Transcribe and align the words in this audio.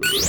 The 0.00 0.28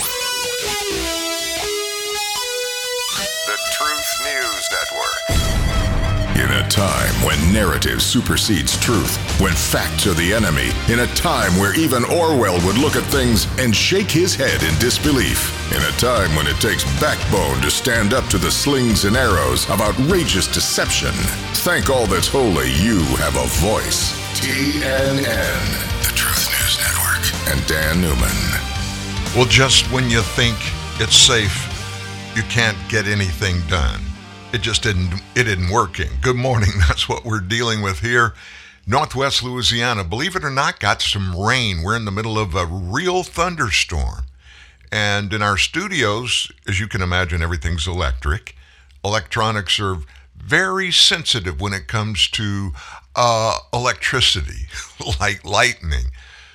Truth 3.71 4.11
News 4.23 4.69
Network. 4.71 5.29
In 6.35 6.49
a 6.49 6.67
time 6.69 7.13
when 7.23 7.53
narrative 7.53 8.01
supersedes 8.01 8.75
truth, 8.79 9.15
when 9.39 9.53
facts 9.53 10.07
are 10.07 10.15
the 10.15 10.33
enemy, 10.33 10.71
in 10.91 11.01
a 11.01 11.07
time 11.13 11.55
where 11.59 11.77
even 11.77 12.03
Orwell 12.05 12.59
would 12.65 12.79
look 12.79 12.95
at 12.95 13.03
things 13.11 13.45
and 13.59 13.75
shake 13.75 14.09
his 14.09 14.33
head 14.33 14.63
in 14.63 14.79
disbelief, 14.79 15.53
in 15.71 15.83
a 15.83 15.91
time 15.99 16.35
when 16.35 16.47
it 16.47 16.59
takes 16.59 16.83
backbone 16.99 17.61
to 17.61 17.69
stand 17.69 18.13
up 18.13 18.25
to 18.29 18.39
the 18.39 18.49
slings 18.49 19.05
and 19.05 19.15
arrows 19.15 19.69
of 19.69 19.81
outrageous 19.81 20.47
deception, 20.47 21.13
thank 21.61 21.91
all 21.91 22.07
that's 22.07 22.27
holy 22.27 22.71
you 22.73 23.01
have 23.17 23.35
a 23.35 23.45
voice. 23.61 24.13
TNN, 24.39 26.03
the 26.03 26.11
Truth 26.15 26.49
News 26.57 26.79
Network, 26.79 27.53
and 27.53 27.67
Dan 27.67 28.01
Newman. 28.01 28.58
Well, 29.35 29.45
just 29.45 29.91
when 29.91 30.09
you 30.09 30.21
think 30.21 30.57
it's 30.99 31.15
safe, 31.15 31.67
you 32.35 32.41
can't 32.43 32.75
get 32.89 33.05
anything 33.05 33.61
done. 33.67 34.01
It 34.53 34.61
just 34.61 34.81
didn't 34.81 35.13
it 35.35 35.47
isn't 35.47 35.69
working. 35.69 36.09
Good 36.19 36.35
morning. 36.35 36.71
That's 36.87 37.07
what 37.07 37.23
we're 37.23 37.39
dealing 37.39 37.83
with 37.83 37.99
here. 37.99 38.33
Northwest 38.87 39.43
Louisiana, 39.43 40.03
believe 40.03 40.35
it 40.35 40.43
or 40.43 40.49
not, 40.49 40.79
got 40.79 41.03
some 41.03 41.37
rain. 41.37 41.83
We're 41.83 41.95
in 41.95 42.05
the 42.05 42.11
middle 42.11 42.39
of 42.39 42.55
a 42.55 42.65
real 42.65 43.21
thunderstorm. 43.21 44.25
And 44.91 45.31
in 45.31 45.43
our 45.43 45.57
studios, 45.57 46.51
as 46.67 46.79
you 46.79 46.87
can 46.87 47.03
imagine, 47.03 47.43
everything's 47.43 47.87
electric. 47.87 48.55
Electronics 49.05 49.79
are 49.79 49.97
very 50.35 50.91
sensitive 50.91 51.61
when 51.61 51.73
it 51.73 51.87
comes 51.87 52.27
to 52.29 52.71
uh, 53.15 53.59
electricity, 53.71 54.67
like 55.19 55.45
lightning. 55.45 56.05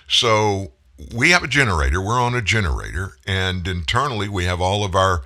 So 0.09 0.73
we 1.15 1.31
have 1.31 1.43
a 1.43 1.49
generator. 1.49 2.01
We're 2.01 2.21
on 2.21 2.35
a 2.35 2.43
generator, 2.43 3.17
and 3.27 3.67
internally 3.67 4.29
we 4.29 4.45
have 4.45 4.61
all 4.61 4.85
of 4.85 4.95
our 4.95 5.23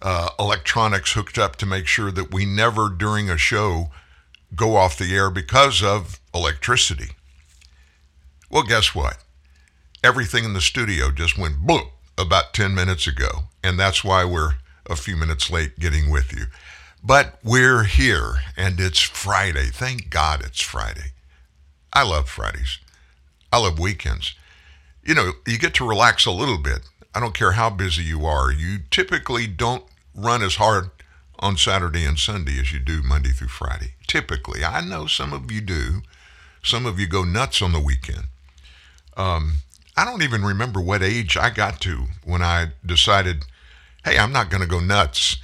uh, 0.00 0.30
electronics 0.38 1.12
hooked 1.12 1.38
up 1.38 1.56
to 1.56 1.66
make 1.66 1.86
sure 1.86 2.10
that 2.10 2.32
we 2.32 2.46
never, 2.46 2.88
during 2.88 3.28
a 3.28 3.36
show, 3.36 3.90
go 4.54 4.76
off 4.76 4.98
the 4.98 5.14
air 5.14 5.30
because 5.30 5.82
of 5.82 6.18
electricity. 6.34 7.10
Well, 8.50 8.62
guess 8.62 8.94
what? 8.94 9.18
Everything 10.02 10.44
in 10.44 10.54
the 10.54 10.60
studio 10.60 11.10
just 11.10 11.38
went 11.38 11.66
bloop 11.66 11.90
about 12.18 12.54
10 12.54 12.74
minutes 12.74 13.06
ago, 13.06 13.44
and 13.62 13.78
that's 13.78 14.02
why 14.02 14.24
we're 14.24 14.54
a 14.88 14.96
few 14.96 15.16
minutes 15.16 15.50
late 15.50 15.78
getting 15.78 16.10
with 16.10 16.32
you. 16.32 16.46
But 17.04 17.38
we're 17.42 17.84
here, 17.84 18.36
and 18.56 18.80
it's 18.80 19.00
Friday. 19.00 19.66
Thank 19.66 20.10
God 20.10 20.42
it's 20.42 20.60
Friday. 20.60 21.12
I 21.92 22.02
love 22.04 22.28
Fridays. 22.28 22.78
I 23.52 23.58
love 23.58 23.78
weekends 23.78 24.34
you 25.04 25.14
know, 25.14 25.32
you 25.46 25.58
get 25.58 25.74
to 25.74 25.88
relax 25.88 26.26
a 26.26 26.30
little 26.30 26.58
bit. 26.58 26.80
I 27.14 27.20
don't 27.20 27.34
care 27.34 27.52
how 27.52 27.70
busy 27.70 28.02
you 28.02 28.24
are. 28.24 28.50
You 28.52 28.78
typically 28.90 29.46
don't 29.46 29.84
run 30.14 30.42
as 30.42 30.56
hard 30.56 30.90
on 31.38 31.56
Saturday 31.56 32.04
and 32.04 32.18
Sunday 32.18 32.58
as 32.60 32.72
you 32.72 32.78
do 32.78 33.02
Monday 33.02 33.30
through 33.30 33.48
Friday. 33.48 33.94
Typically, 34.06 34.64
I 34.64 34.80
know 34.80 35.06
some 35.06 35.32
of 35.32 35.50
you 35.50 35.60
do. 35.60 36.02
Some 36.62 36.86
of 36.86 37.00
you 37.00 37.08
go 37.08 37.24
nuts 37.24 37.60
on 37.60 37.72
the 37.72 37.80
weekend. 37.80 38.24
Um, 39.16 39.54
I 39.96 40.04
don't 40.04 40.22
even 40.22 40.44
remember 40.44 40.80
what 40.80 41.02
age 41.02 41.36
I 41.36 41.50
got 41.50 41.80
to 41.82 42.06
when 42.24 42.42
I 42.42 42.68
decided, 42.86 43.44
hey, 44.04 44.16
I'm 44.16 44.32
not 44.32 44.48
going 44.48 44.62
to 44.62 44.68
go 44.68 44.80
nuts 44.80 45.36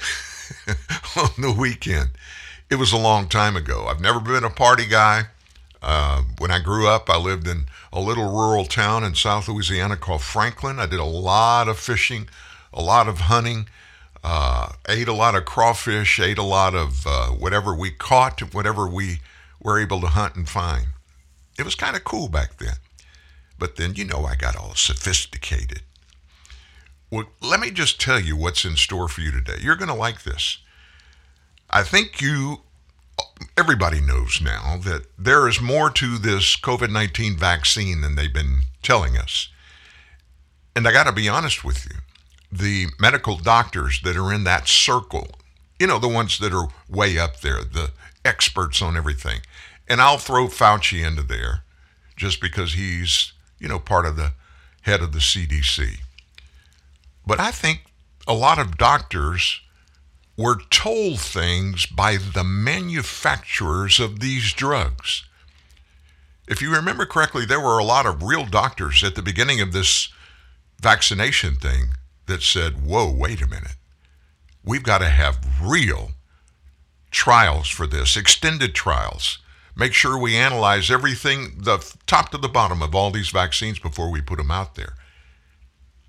on 1.16 1.30
the 1.36 1.52
weekend. 1.52 2.10
It 2.70 2.76
was 2.76 2.92
a 2.92 2.98
long 2.98 3.28
time 3.28 3.56
ago. 3.56 3.86
I've 3.88 4.00
never 4.00 4.20
been 4.20 4.44
a 4.44 4.50
party 4.50 4.86
guy. 4.86 5.24
Uh, 5.82 6.22
when 6.38 6.50
I 6.50 6.60
grew 6.60 6.88
up, 6.88 7.10
I 7.10 7.18
lived 7.18 7.46
in 7.46 7.66
a 7.92 8.00
little 8.00 8.30
rural 8.30 8.64
town 8.64 9.04
in 9.04 9.14
South 9.14 9.48
Louisiana 9.48 9.96
called 9.96 10.22
Franklin. 10.22 10.78
I 10.78 10.86
did 10.86 11.00
a 11.00 11.04
lot 11.04 11.68
of 11.68 11.78
fishing, 11.78 12.28
a 12.72 12.82
lot 12.82 13.08
of 13.08 13.20
hunting, 13.20 13.68
uh, 14.22 14.72
ate 14.88 15.08
a 15.08 15.12
lot 15.12 15.34
of 15.34 15.44
crawfish, 15.44 16.20
ate 16.20 16.38
a 16.38 16.42
lot 16.42 16.74
of 16.74 17.06
uh, 17.06 17.28
whatever 17.28 17.74
we 17.74 17.90
caught, 17.90 18.40
whatever 18.54 18.86
we 18.86 19.20
were 19.62 19.80
able 19.80 20.00
to 20.00 20.08
hunt 20.08 20.36
and 20.36 20.48
find. 20.48 20.88
It 21.58 21.64
was 21.64 21.74
kind 21.74 21.96
of 21.96 22.04
cool 22.04 22.28
back 22.28 22.58
then. 22.58 22.76
But 23.58 23.76
then, 23.76 23.94
you 23.96 24.04
know, 24.04 24.24
I 24.24 24.36
got 24.36 24.56
all 24.56 24.74
sophisticated. 24.74 25.82
Well, 27.10 27.24
let 27.40 27.58
me 27.58 27.70
just 27.70 28.00
tell 28.00 28.20
you 28.20 28.36
what's 28.36 28.64
in 28.64 28.76
store 28.76 29.08
for 29.08 29.20
you 29.20 29.32
today. 29.32 29.56
You're 29.60 29.76
going 29.76 29.88
to 29.88 29.94
like 29.94 30.22
this. 30.22 30.58
I 31.70 31.82
think 31.82 32.20
you 32.20 32.62
everybody 33.56 34.00
knows 34.00 34.40
now 34.40 34.78
that 34.84 35.06
there 35.18 35.48
is 35.48 35.60
more 35.60 35.90
to 35.90 36.18
this 36.18 36.56
COVID 36.56 36.90
19 36.90 37.36
vaccine 37.36 38.00
than 38.00 38.14
they've 38.14 38.32
been 38.32 38.60
telling 38.82 39.16
us. 39.16 39.48
And 40.76 40.86
I 40.86 40.92
got 40.92 41.06
to 41.06 41.12
be 41.12 41.28
honest 41.28 41.64
with 41.64 41.86
you 41.86 41.96
the 42.50 42.86
medical 42.98 43.36
doctors 43.36 44.00
that 44.02 44.16
are 44.16 44.32
in 44.32 44.44
that 44.44 44.66
circle, 44.66 45.28
you 45.78 45.86
know, 45.86 45.98
the 45.98 46.08
ones 46.08 46.38
that 46.38 46.52
are 46.54 46.68
way 46.88 47.18
up 47.18 47.40
there, 47.40 47.62
the 47.62 47.90
experts 48.24 48.80
on 48.80 48.96
everything. 48.96 49.40
And 49.88 50.00
I'll 50.00 50.18
throw 50.18 50.46
Fauci 50.48 51.06
into 51.06 51.22
there 51.22 51.62
just 52.16 52.40
because 52.40 52.72
he's, 52.74 53.32
you 53.58 53.68
know, 53.68 53.78
part 53.78 54.06
of 54.06 54.16
the 54.16 54.32
head 54.82 55.02
of 55.02 55.12
the 55.12 55.18
CDC. 55.18 55.98
But 57.26 57.40
I 57.40 57.50
think 57.50 57.82
a 58.26 58.34
lot 58.34 58.58
of 58.58 58.78
doctors 58.78 59.60
were 60.38 60.60
told 60.70 61.20
things 61.20 61.84
by 61.84 62.16
the 62.16 62.44
manufacturers 62.44 63.98
of 63.98 64.20
these 64.20 64.52
drugs. 64.52 65.24
If 66.46 66.62
you 66.62 66.72
remember 66.72 67.04
correctly, 67.04 67.44
there 67.44 67.60
were 67.60 67.78
a 67.78 67.84
lot 67.84 68.06
of 68.06 68.22
real 68.22 68.46
doctors 68.46 69.02
at 69.02 69.16
the 69.16 69.22
beginning 69.22 69.60
of 69.60 69.72
this 69.72 70.08
vaccination 70.80 71.56
thing 71.56 71.88
that 72.26 72.42
said, 72.42 72.86
whoa, 72.86 73.12
wait 73.12 73.42
a 73.42 73.48
minute. 73.48 73.74
We've 74.64 74.84
got 74.84 74.98
to 74.98 75.08
have 75.08 75.44
real 75.60 76.12
trials 77.10 77.68
for 77.68 77.86
this, 77.86 78.16
extended 78.16 78.74
trials. 78.74 79.38
Make 79.74 79.92
sure 79.92 80.16
we 80.16 80.36
analyze 80.36 80.90
everything, 80.90 81.58
the 81.58 81.78
top 82.06 82.30
to 82.30 82.38
the 82.38 82.48
bottom 82.48 82.80
of 82.80 82.94
all 82.94 83.10
these 83.10 83.30
vaccines 83.30 83.80
before 83.80 84.10
we 84.10 84.20
put 84.20 84.38
them 84.38 84.50
out 84.52 84.76
there. 84.76 84.94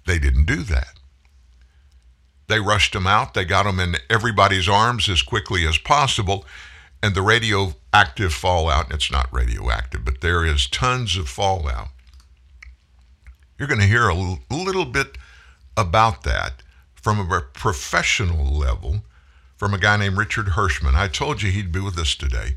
They 0.06 0.19
didn't 0.19 0.45
do 0.45 0.63
that. 0.63 0.98
They 2.49 2.59
rushed 2.59 2.95
him 2.95 3.07
out. 3.07 3.35
They 3.35 3.45
got 3.45 3.67
him 3.67 3.79
in 3.79 3.95
everybody's 4.09 4.67
arms 4.67 5.07
as 5.07 5.21
quickly 5.21 5.65
as 5.67 5.77
possible. 5.77 6.45
And 7.01 7.15
the 7.15 7.21
radioactive 7.21 8.33
fallout, 8.33 8.91
it's 8.91 9.11
not 9.11 9.31
radioactive, 9.31 10.03
but 10.03 10.21
there 10.21 10.43
is 10.43 10.67
tons 10.67 11.15
of 11.15 11.29
fallout. 11.29 11.89
You're 13.57 13.67
going 13.67 13.79
to 13.79 13.85
hear 13.85 14.09
a 14.09 14.38
little 14.49 14.85
bit 14.85 15.17
about 15.77 16.23
that 16.23 16.63
from 16.95 17.31
a 17.31 17.41
professional 17.53 18.45
level 18.45 19.03
from 19.55 19.73
a 19.73 19.77
guy 19.77 19.97
named 19.97 20.17
Richard 20.17 20.47
Hirschman. 20.47 20.95
I 20.95 21.07
told 21.07 21.41
you 21.41 21.51
he'd 21.51 21.71
be 21.71 21.79
with 21.79 21.99
us 21.99 22.15
today. 22.15 22.55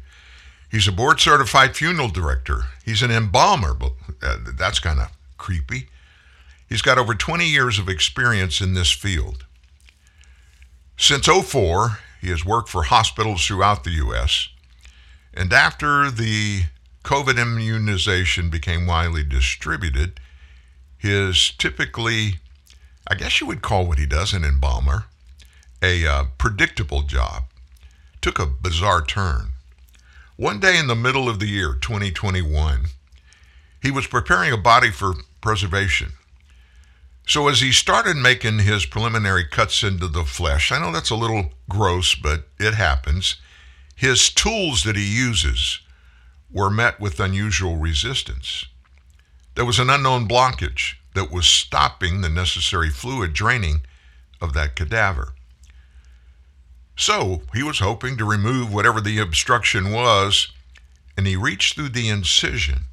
He's 0.70 0.88
a 0.88 0.92
board 0.92 1.20
certified 1.20 1.76
funeral 1.76 2.08
director. 2.08 2.62
He's 2.84 3.02
an 3.02 3.10
embalmer, 3.10 3.74
but 3.74 3.92
uh, 4.22 4.38
that's 4.56 4.78
kind 4.78 5.00
of 5.00 5.08
creepy. 5.36 5.88
He's 6.66 6.80
got 6.80 6.96
over 6.96 7.14
20 7.14 7.44
years 7.44 7.78
of 7.78 7.88
experience 7.88 8.60
in 8.62 8.72
this 8.72 8.90
field. 8.90 9.44
Since 11.02 11.26
04, 11.26 11.98
he 12.20 12.28
has 12.28 12.44
worked 12.44 12.68
for 12.68 12.84
hospitals 12.84 13.44
throughout 13.44 13.82
the 13.82 13.90
U.S. 13.90 14.48
And 15.34 15.52
after 15.52 16.12
the 16.12 16.66
COVID 17.02 17.42
immunization 17.42 18.50
became 18.50 18.86
widely 18.86 19.24
distributed, 19.24 20.20
his 20.96 21.50
typically, 21.58 22.34
I 23.08 23.16
guess 23.16 23.40
you 23.40 23.48
would 23.48 23.62
call 23.62 23.84
what 23.84 23.98
he 23.98 24.06
does 24.06 24.32
an 24.32 24.44
embalmer, 24.44 25.06
a 25.82 26.06
uh, 26.06 26.24
predictable 26.38 27.02
job, 27.02 27.46
took 28.20 28.38
a 28.38 28.46
bizarre 28.46 29.04
turn. 29.04 29.54
One 30.36 30.60
day 30.60 30.78
in 30.78 30.86
the 30.86 30.94
middle 30.94 31.28
of 31.28 31.40
the 31.40 31.48
year, 31.48 31.74
2021, 31.74 32.84
he 33.82 33.90
was 33.90 34.06
preparing 34.06 34.52
a 34.52 34.56
body 34.56 34.92
for 34.92 35.14
preservation. 35.40 36.12
So 37.26 37.48
as 37.48 37.60
he 37.60 37.72
started 37.72 38.16
making 38.16 38.60
his 38.60 38.84
preliminary 38.84 39.44
cuts 39.44 39.82
into 39.82 40.08
the 40.08 40.24
flesh, 40.24 40.72
I 40.72 40.80
know 40.80 40.92
that's 40.92 41.10
a 41.10 41.16
little 41.16 41.52
gross, 41.68 42.14
but 42.14 42.48
it 42.58 42.74
happens. 42.74 43.36
His 43.94 44.28
tools 44.28 44.82
that 44.84 44.96
he 44.96 45.06
uses 45.06 45.80
were 46.50 46.70
met 46.70 47.00
with 47.00 47.20
unusual 47.20 47.76
resistance. 47.76 48.66
There 49.54 49.64
was 49.64 49.78
an 49.78 49.90
unknown 49.90 50.26
blockage 50.28 50.96
that 51.14 51.30
was 51.30 51.46
stopping 51.46 52.20
the 52.20 52.28
necessary 52.28 52.90
fluid 52.90 53.32
draining 53.32 53.82
of 54.40 54.52
that 54.54 54.74
cadaver. 54.74 55.34
So 56.96 57.42
he 57.54 57.62
was 57.62 57.78
hoping 57.78 58.16
to 58.18 58.24
remove 58.24 58.72
whatever 58.72 59.00
the 59.00 59.18
obstruction 59.18 59.92
was, 59.92 60.52
and 61.16 61.26
he 61.26 61.36
reached 61.36 61.74
through 61.74 61.90
the 61.90 62.08
incision 62.08 62.86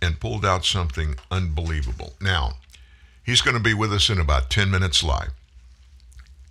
and 0.00 0.20
pulled 0.20 0.44
out 0.44 0.64
something 0.64 1.14
unbelievable. 1.30 2.14
Now, 2.20 2.54
He's 3.22 3.40
going 3.40 3.56
to 3.56 3.62
be 3.62 3.74
with 3.74 3.92
us 3.92 4.10
in 4.10 4.18
about 4.18 4.50
10 4.50 4.70
minutes 4.70 5.02
live. 5.02 5.32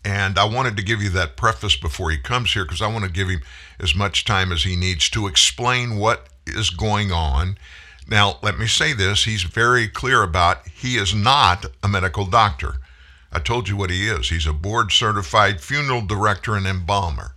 And 0.04 0.40
I 0.40 0.46
wanted 0.46 0.78
to 0.78 0.84
give 0.84 1.02
you 1.02 1.10
that 1.12 1.38
preface 1.38 1.76
before 1.76 2.10
he 2.10 2.18
comes 2.18 2.54
here 2.54 2.64
because 2.64 2.82
I 2.82 2.88
want 2.88 3.06
to 3.06 3.12
give 3.12 3.30
him 3.30 3.42
as 3.80 3.94
much 3.94 4.26
time 4.26 4.52
as 4.52 4.64
he 4.64 4.76
needs 4.76 5.10
to 5.10 5.28
explain 5.28 5.98
what 5.98 6.28
is 6.48 6.70
going 6.72 7.12
on. 7.12 7.58
Now, 8.08 8.40
let 8.42 8.58
me 8.58 8.66
say 8.66 8.94
this 8.94 9.26
he's 9.26 9.44
very 9.44 9.88
clear 9.88 10.24
about 10.24 10.68
he 10.68 10.96
is 10.96 11.14
not 11.14 11.68
a 11.84 11.88
medical 11.88 12.26
doctor. 12.26 12.78
I 13.32 13.40
told 13.40 13.70
you 13.70 13.78
what 13.78 13.92
he 13.92 14.08
is. 14.08 14.30
He's 14.30 14.48
a 14.48 14.54
board 14.54 14.92
certified 14.92 15.62
funeral 15.62 16.02
director 16.02 16.56
and 16.56 16.66
embalmer. 16.66 17.36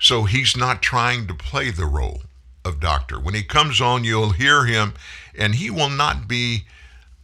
So 0.00 0.24
he's 0.24 0.56
not 0.56 0.82
trying 0.82 1.26
to 1.26 1.34
play 1.34 1.70
the 1.70 1.86
role 1.86 2.22
of 2.64 2.80
doctor. 2.80 3.20
When 3.20 3.34
he 3.34 3.42
comes 3.42 3.80
on, 3.80 4.02
you'll 4.02 4.30
hear 4.30 4.64
him, 4.64 4.94
and 5.38 5.54
he 5.54 5.70
will 5.70 5.90
not 5.90 6.26
be 6.26 6.64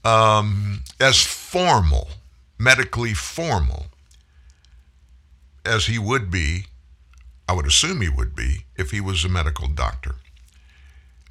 um, 0.04 0.82
as 1.00 1.22
formal, 1.22 2.08
medically 2.58 3.14
formal, 3.14 3.87
as 5.64 5.87
he 5.87 5.99
would 5.99 6.31
be, 6.31 6.66
I 7.49 7.52
would 7.52 7.66
assume 7.66 8.00
he 8.00 8.08
would 8.08 8.34
be, 8.34 8.64
if 8.76 8.90
he 8.90 9.00
was 9.00 9.25
a 9.25 9.28
medical 9.28 9.69
doctor. 9.69 10.16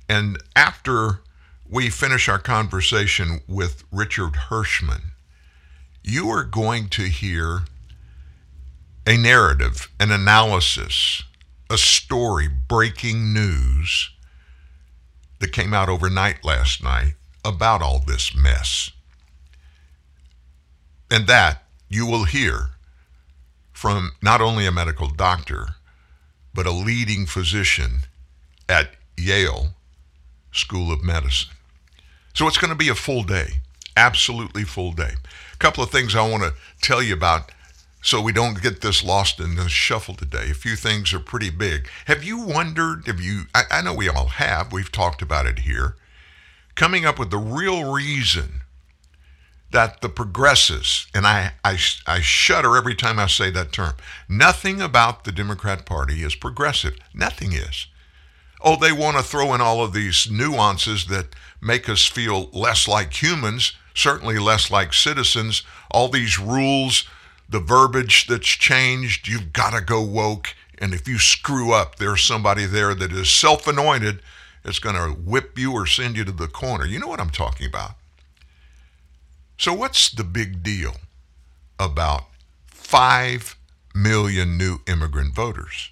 And 0.07 0.37
after 0.55 1.21
we 1.69 1.89
finish 1.89 2.27
our 2.27 2.39
conversation 2.39 3.41
with 3.47 3.83
Richard 3.91 4.33
Hirschman, 4.49 5.01
you 6.03 6.29
are 6.29 6.43
going 6.43 6.89
to 6.89 7.03
hear 7.03 7.61
a 9.07 9.17
narrative, 9.17 9.89
an 9.99 10.11
analysis, 10.11 11.23
a 11.69 11.77
story, 11.77 12.47
breaking 12.47 13.33
news 13.33 14.11
that 15.39 15.51
came 15.53 15.73
out 15.73 15.89
overnight 15.89 16.43
last 16.43 16.83
night 16.83 17.13
about 17.43 17.81
all 17.81 17.99
this 17.99 18.35
mess. 18.35 18.91
And 21.09 21.27
that 21.27 21.63
you 21.89 22.05
will 22.05 22.23
hear 22.23 22.69
from 23.73 24.11
not 24.21 24.41
only 24.41 24.65
a 24.65 24.71
medical 24.71 25.09
doctor, 25.09 25.69
but 26.53 26.65
a 26.65 26.71
leading 26.71 27.25
physician 27.25 28.01
at 28.69 28.91
Yale 29.17 29.69
School 30.51 30.91
of 30.91 31.03
Medicine. 31.03 31.53
So 32.33 32.47
it's 32.47 32.57
going 32.57 32.71
to 32.71 32.77
be 32.77 32.89
a 32.89 32.95
full 32.95 33.23
day, 33.23 33.61
absolutely 33.97 34.63
full 34.63 34.93
day. 34.93 35.13
A 35.53 35.57
couple 35.57 35.83
of 35.83 35.89
things 35.89 36.15
I 36.15 36.27
want 36.29 36.43
to 36.43 36.53
tell 36.81 37.01
you 37.01 37.13
about 37.13 37.51
so 38.03 38.19
we 38.19 38.31
don't 38.31 38.61
get 38.61 38.81
this 38.81 39.03
lost 39.03 39.39
in 39.39 39.55
the 39.55 39.69
shuffle 39.69 40.15
today. 40.15 40.49
A 40.49 40.55
few 40.55 40.75
things 40.75 41.13
are 41.13 41.19
pretty 41.19 41.51
big. 41.51 41.87
Have 42.05 42.23
you 42.23 42.39
wondered, 42.39 43.05
have 43.05 43.21
you, 43.21 43.43
I, 43.53 43.63
I 43.69 43.81
know 43.81 43.93
we 43.93 44.09
all 44.09 44.27
have, 44.27 44.73
we've 44.73 44.91
talked 44.91 45.21
about 45.21 45.45
it 45.45 45.59
here, 45.59 45.95
coming 46.75 47.05
up 47.05 47.19
with 47.19 47.31
the 47.31 47.37
real 47.37 47.91
reason 47.91 48.61
that 49.71 50.01
the 50.01 50.09
progressives, 50.09 51.07
and 51.13 51.25
I, 51.25 51.53
I, 51.63 51.77
I 52.05 52.19
shudder 52.19 52.75
every 52.75 52.95
time 52.95 53.19
I 53.19 53.27
say 53.27 53.49
that 53.51 53.71
term, 53.71 53.93
nothing 54.27 54.81
about 54.81 55.23
the 55.23 55.31
Democrat 55.31 55.85
Party 55.85 56.23
is 56.23 56.35
progressive. 56.35 56.97
Nothing 57.13 57.53
is. 57.53 57.87
Oh, 58.63 58.75
they 58.75 58.91
want 58.91 59.17
to 59.17 59.23
throw 59.23 59.53
in 59.53 59.61
all 59.61 59.83
of 59.83 59.93
these 59.93 60.29
nuances 60.29 61.05
that 61.07 61.27
make 61.61 61.89
us 61.89 62.05
feel 62.05 62.49
less 62.51 62.87
like 62.87 63.21
humans, 63.21 63.73
certainly 63.93 64.37
less 64.37 64.69
like 64.69 64.93
citizens, 64.93 65.63
all 65.89 66.09
these 66.09 66.37
rules, 66.37 67.07
the 67.49 67.59
verbiage 67.59 68.27
that's 68.27 68.47
changed, 68.47 69.27
you've 69.27 69.53
got 69.53 69.73
to 69.73 69.81
go 69.81 70.01
woke. 70.01 70.55
And 70.77 70.93
if 70.93 71.07
you 71.07 71.17
screw 71.17 71.73
up, 71.73 71.95
there's 71.95 72.23
somebody 72.23 72.65
there 72.65 72.93
that 72.93 73.11
is 73.11 73.29
self 73.29 73.67
anointed 73.67 74.21
that's 74.63 74.79
going 74.79 74.95
to 74.95 75.19
whip 75.19 75.57
you 75.57 75.73
or 75.73 75.85
send 75.85 76.17
you 76.17 76.23
to 76.23 76.31
the 76.31 76.47
corner. 76.47 76.85
You 76.85 76.99
know 76.99 77.07
what 77.07 77.19
I'm 77.19 77.29
talking 77.29 77.67
about. 77.67 77.91
So, 79.57 79.73
what's 79.73 80.09
the 80.09 80.23
big 80.23 80.63
deal 80.63 80.95
about 81.79 82.25
5 82.65 83.55
million 83.93 84.57
new 84.57 84.79
immigrant 84.87 85.35
voters? 85.35 85.91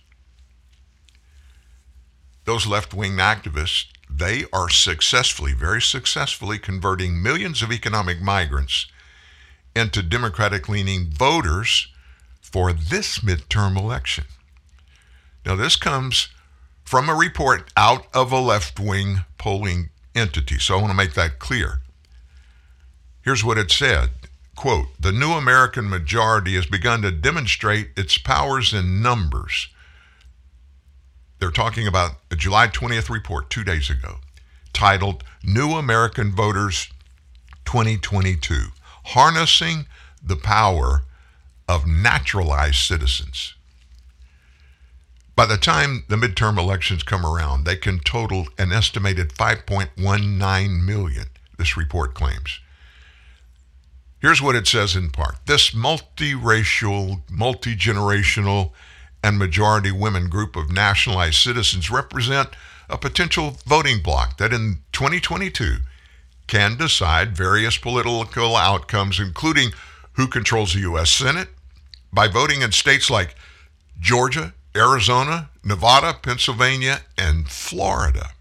Those 2.46 2.66
left 2.66 2.94
wing 2.94 3.18
activists, 3.18 3.86
they 4.10 4.46
are 4.52 4.70
successfully, 4.70 5.54
very 5.54 5.82
successfully 5.82 6.58
converting 6.58 7.22
millions 7.22 7.62
of 7.62 7.72
economic 7.72 8.22
migrants 8.22 8.88
into 9.76 10.02
Democratic 10.02 10.68
leaning 10.68 11.12
voters 11.12 11.90
for 12.42 12.74
this 12.74 13.20
midterm 13.20 13.78
election. 13.78 14.26
Now, 15.46 15.56
this 15.56 15.76
comes 15.76 16.30
from 16.90 17.08
a 17.08 17.14
report 17.14 17.72
out 17.78 18.08
of 18.16 18.32
a 18.32 18.40
left 18.40 18.80
wing 18.80 19.20
polling 19.38 19.92
entity, 20.16 20.58
so 20.58 20.74
I 20.74 20.82
want 20.82 20.90
to 20.90 20.98
make 20.98 21.14
that 21.14 21.38
clear. 21.38 21.82
Here's 23.22 23.44
what 23.44 23.60
it 23.60 23.70
said 23.70 24.10
quote, 24.56 24.88
the 25.00 25.12
new 25.12 25.34
American 25.34 25.88
majority 25.88 26.56
has 26.56 26.66
begun 26.66 27.04
to 27.04 27.12
demonstrate 27.12 27.90
its 27.96 28.18
powers 28.18 28.74
in 28.74 29.04
numbers. 29.04 29.68
They're 31.38 31.52
talking 31.52 31.86
about 31.86 32.14
a 32.32 32.36
July 32.36 32.66
20th 32.66 33.08
report 33.08 33.52
two 33.52 33.64
days 33.64 33.92
ago 33.92 34.16
titled 34.74 35.24
New 35.44 35.74
American 35.74 36.32
Voters 36.32 36.90
2022 37.66 38.70
Harnessing 39.06 39.86
the 40.24 40.38
Power 40.38 41.04
of 41.68 41.86
Naturalized 41.86 42.78
Citizens. 42.78 43.54
By 45.40 45.46
the 45.46 45.56
time 45.56 46.04
the 46.10 46.18
midterm 46.18 46.58
elections 46.58 47.02
come 47.02 47.26
around, 47.26 47.64
they 47.64 47.78
can 47.78 48.00
total 48.00 48.50
an 48.58 48.74
estimated 48.74 49.30
5.19 49.30 50.84
million, 50.84 51.28
this 51.58 51.78
report 51.78 52.14
claims. 52.14 52.60
Here's 54.20 54.42
what 54.42 54.58
it 54.58 54.68
says 54.68 54.98
in 54.98 55.12
part 55.12 55.38
This 55.46 55.70
multiracial, 55.70 57.22
multi 57.30 57.78
generational, 57.78 58.72
and 59.24 59.40
majority 59.40 59.94
women 59.94 60.28
group 60.28 60.58
of 60.58 60.74
nationalized 60.74 61.38
citizens 61.38 61.90
represent 61.90 62.50
a 62.90 62.98
potential 62.98 63.56
voting 63.66 64.02
bloc 64.02 64.40
that 64.40 64.52
in 64.52 64.80
2022 64.92 65.78
can 66.48 66.76
decide 66.76 67.38
various 67.38 67.78
political 67.78 68.58
outcomes, 68.58 69.22
including 69.22 69.72
who 70.16 70.28
controls 70.28 70.74
the 70.74 70.82
U.S. 70.82 71.10
Senate, 71.10 71.48
by 72.12 72.28
voting 72.28 72.62
in 72.62 72.74
states 72.74 73.10
like 73.10 73.36
Georgia, 74.02 74.54
Arizona, 74.80 75.50
Nevada, 75.64 76.18
Pennsylvania, 76.22 77.02
and 77.18 77.48
Florida 77.50 78.32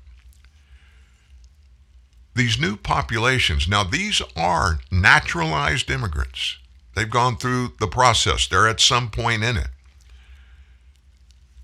these 2.38 2.58
new 2.58 2.76
populations, 2.76 3.68
now 3.68 3.82
these 3.84 4.22
are 4.36 4.78
naturalized 4.90 5.90
immigrants. 5.90 6.56
They've 6.94 7.10
gone 7.10 7.36
through 7.36 7.74
the 7.80 7.88
process, 7.88 8.46
they're 8.46 8.68
at 8.68 8.80
some 8.80 9.10
point 9.10 9.44
in 9.44 9.56
it. 9.56 9.68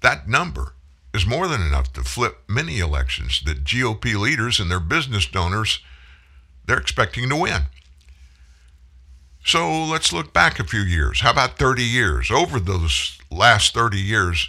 That 0.02 0.28
number 0.28 0.74
is 1.14 1.24
more 1.24 1.48
than 1.48 1.62
enough 1.62 1.92
to 1.94 2.02
flip 2.02 2.42
many 2.48 2.80
elections 2.80 3.40
that 3.46 3.64
GOP 3.64 4.20
leaders 4.20 4.60
and 4.60 4.70
their 4.70 4.80
business 4.80 5.26
donors 5.26 5.78
they're 6.66 6.78
expecting 6.78 7.28
to 7.28 7.36
win. 7.36 7.62
So 9.44 9.84
let's 9.84 10.12
look 10.12 10.32
back 10.32 10.58
a 10.58 10.64
few 10.64 10.80
years. 10.80 11.20
How 11.20 11.30
about 11.30 11.58
30 11.58 11.84
years? 11.84 12.30
Over 12.30 12.58
those 12.58 13.18
last 13.30 13.74
30 13.74 13.98
years, 13.98 14.48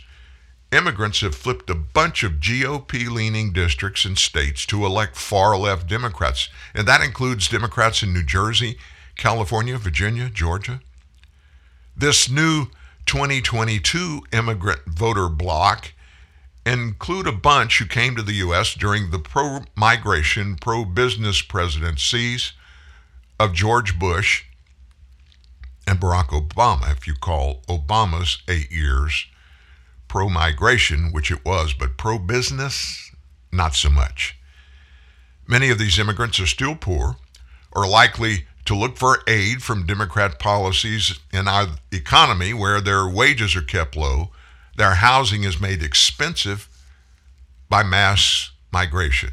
immigrants 0.76 1.22
have 1.22 1.34
flipped 1.34 1.70
a 1.70 1.76
bunch 1.76 2.24
of 2.24 2.34
GOP 2.34 3.10
leaning 3.10 3.54
districts 3.54 4.06
and 4.06 4.18
states 4.18 4.66
to 4.66 4.86
elect 4.86 5.16
far 5.16 5.58
left 5.58 5.88
Democrats. 5.88 6.50
And 6.74 6.88
that 6.88 7.02
includes 7.02 7.48
Democrats 7.48 8.04
in 8.04 8.14
New 8.14 8.24
Jersey, 8.24 8.78
California, 9.16 9.78
Virginia, 9.78 10.30
Georgia. 10.30 10.82
This 11.96 12.30
new 12.30 12.68
2022 13.06 14.24
immigrant 14.34 14.82
voter 14.86 15.30
bloc 15.30 15.94
include 16.66 17.28
a 17.28 17.32
bunch 17.32 17.80
who 17.80 17.86
came 17.86 18.16
to 18.16 18.22
the 18.22 18.34
U.S. 18.34 18.74
during 18.74 19.12
the 19.12 19.20
pro 19.20 19.62
migration, 19.76 20.56
pro 20.56 20.84
business 20.84 21.42
presidencies 21.42 22.54
of 23.40 23.54
George 23.54 23.98
Bush 23.98 24.44
and 25.88 26.00
Barack 26.00 26.30
Obama, 26.30 26.92
if 26.92 27.08
you 27.08 27.14
call 27.14 27.62
Obama's 27.70 28.40
eight 28.48 28.72
years 28.72 29.28
pro 30.16 30.30
migration, 30.30 31.12
which 31.12 31.30
it 31.30 31.44
was, 31.44 31.74
but 31.74 31.98
pro 31.98 32.18
business, 32.18 33.12
not 33.52 33.76
so 33.76 33.90
much. 33.90 34.40
Many 35.46 35.70
of 35.70 35.78
these 35.78 36.00
immigrants 36.00 36.40
are 36.40 36.46
still 36.46 36.74
poor, 36.74 37.18
are 37.74 37.86
likely 37.86 38.46
to 38.64 38.78
look 38.78 38.96
for 38.96 39.24
aid 39.28 39.62
from 39.62 39.86
Democrat 39.86 40.40
policies 40.40 41.20
in 41.34 41.50
our 41.50 41.68
economy 41.92 42.54
where 42.54 42.80
their 42.80 43.06
wages 43.06 43.58
are 43.58 43.62
kept 43.62 43.98
low, 43.98 44.30
their 44.78 44.96
housing 44.96 45.44
is 45.44 45.60
made 45.60 45.84
expensive 45.84 46.70
by 47.68 47.84
mass 47.84 48.52
migration. 48.72 49.32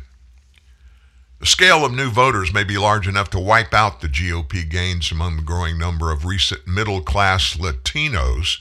The 1.39 1.47
scale 1.47 1.85
of 1.85 1.93
new 1.93 2.11
voters 2.11 2.53
may 2.53 2.65
be 2.65 2.77
large 2.77 3.07
enough 3.07 3.31
to 3.31 3.39
wipe 3.39 3.73
out 3.73 4.01
the 4.01 4.09
GOP 4.09 4.69
gains 4.69 5.13
among 5.13 5.37
the 5.37 5.43
growing 5.43 5.79
number 5.79 6.11
of 6.11 6.25
recent 6.25 6.67
middle 6.67 7.03
class 7.03 7.55
Latinos 7.57 8.59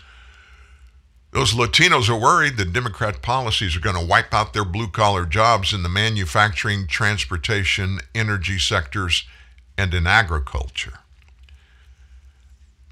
those 1.32 1.54
Latinos 1.54 2.10
are 2.10 2.20
worried 2.20 2.58
that 2.58 2.74
Democrat 2.74 3.22
policies 3.22 3.76
are 3.76 3.80
going 3.82 3.96
to 3.96 4.06
wipe 4.06 4.34
out 4.34 4.54
their 4.54 4.66
blue 4.66 4.90
collar 4.90 5.26
jobs 5.26 5.74
in 5.74 5.82
the 5.82 5.90
manufacturing, 5.90 6.88
transportation, 6.88 8.00
energy 8.14 8.60
sectors, 8.60 9.24
and 9.78 9.94
in 9.94 10.06
agriculture. 10.06 11.00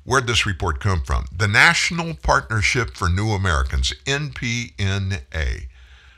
Where'd 0.05 0.25
this 0.25 0.45
report 0.45 0.79
come 0.79 1.01
from? 1.01 1.25
The 1.35 1.49
National 1.49 2.15
Partnership 2.15 2.95
for 2.95 3.09
New 3.09 3.29
Americans, 3.31 3.93
NPNA. 4.05 5.67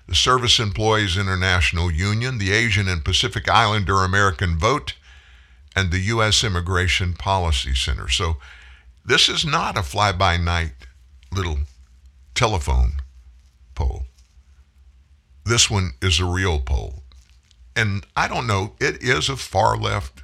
the 0.08 0.16
Service 0.16 0.60
Employees 0.60 1.18
International 1.18 1.90
Union, 1.92 2.38
the 2.38 2.51
Asian 2.51 2.88
and 2.88 3.04
Pacific 3.04 3.50
Islander 3.50 4.04
American 4.04 4.60
Vote, 4.60 4.94
and 5.75 5.90
the 5.90 6.00
U.S. 6.00 6.44
Immigration 6.44 7.13
Policy 7.13 7.74
Center. 7.74 8.08
So 8.10 8.38
this 9.04 9.28
is 9.28 9.44
not 9.46 9.78
a 9.78 9.84
fly 9.84 10.12
by 10.12 10.38
night 10.38 10.74
little 11.32 11.60
telephone 12.35 12.93
poll. 13.75 14.03
This 15.45 15.69
one 15.69 15.91
is 16.01 16.19
a 16.19 16.25
real 16.25 16.59
poll. 16.59 17.03
And 17.75 18.05
I 18.15 18.27
don't 18.27 18.47
know, 18.47 18.73
it 18.79 19.01
is 19.01 19.29
a 19.29 19.38
far 19.38 19.77
left 19.77 20.23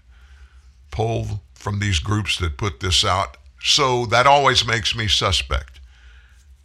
poll 0.91 1.41
from 1.53 1.79
these 1.79 1.99
groups 1.99 2.37
that 2.39 2.57
put 2.57 2.79
this 2.79 3.03
out. 3.03 3.37
So 3.61 4.05
that 4.07 4.27
always 4.27 4.65
makes 4.65 4.95
me 4.95 5.07
suspect. 5.07 5.79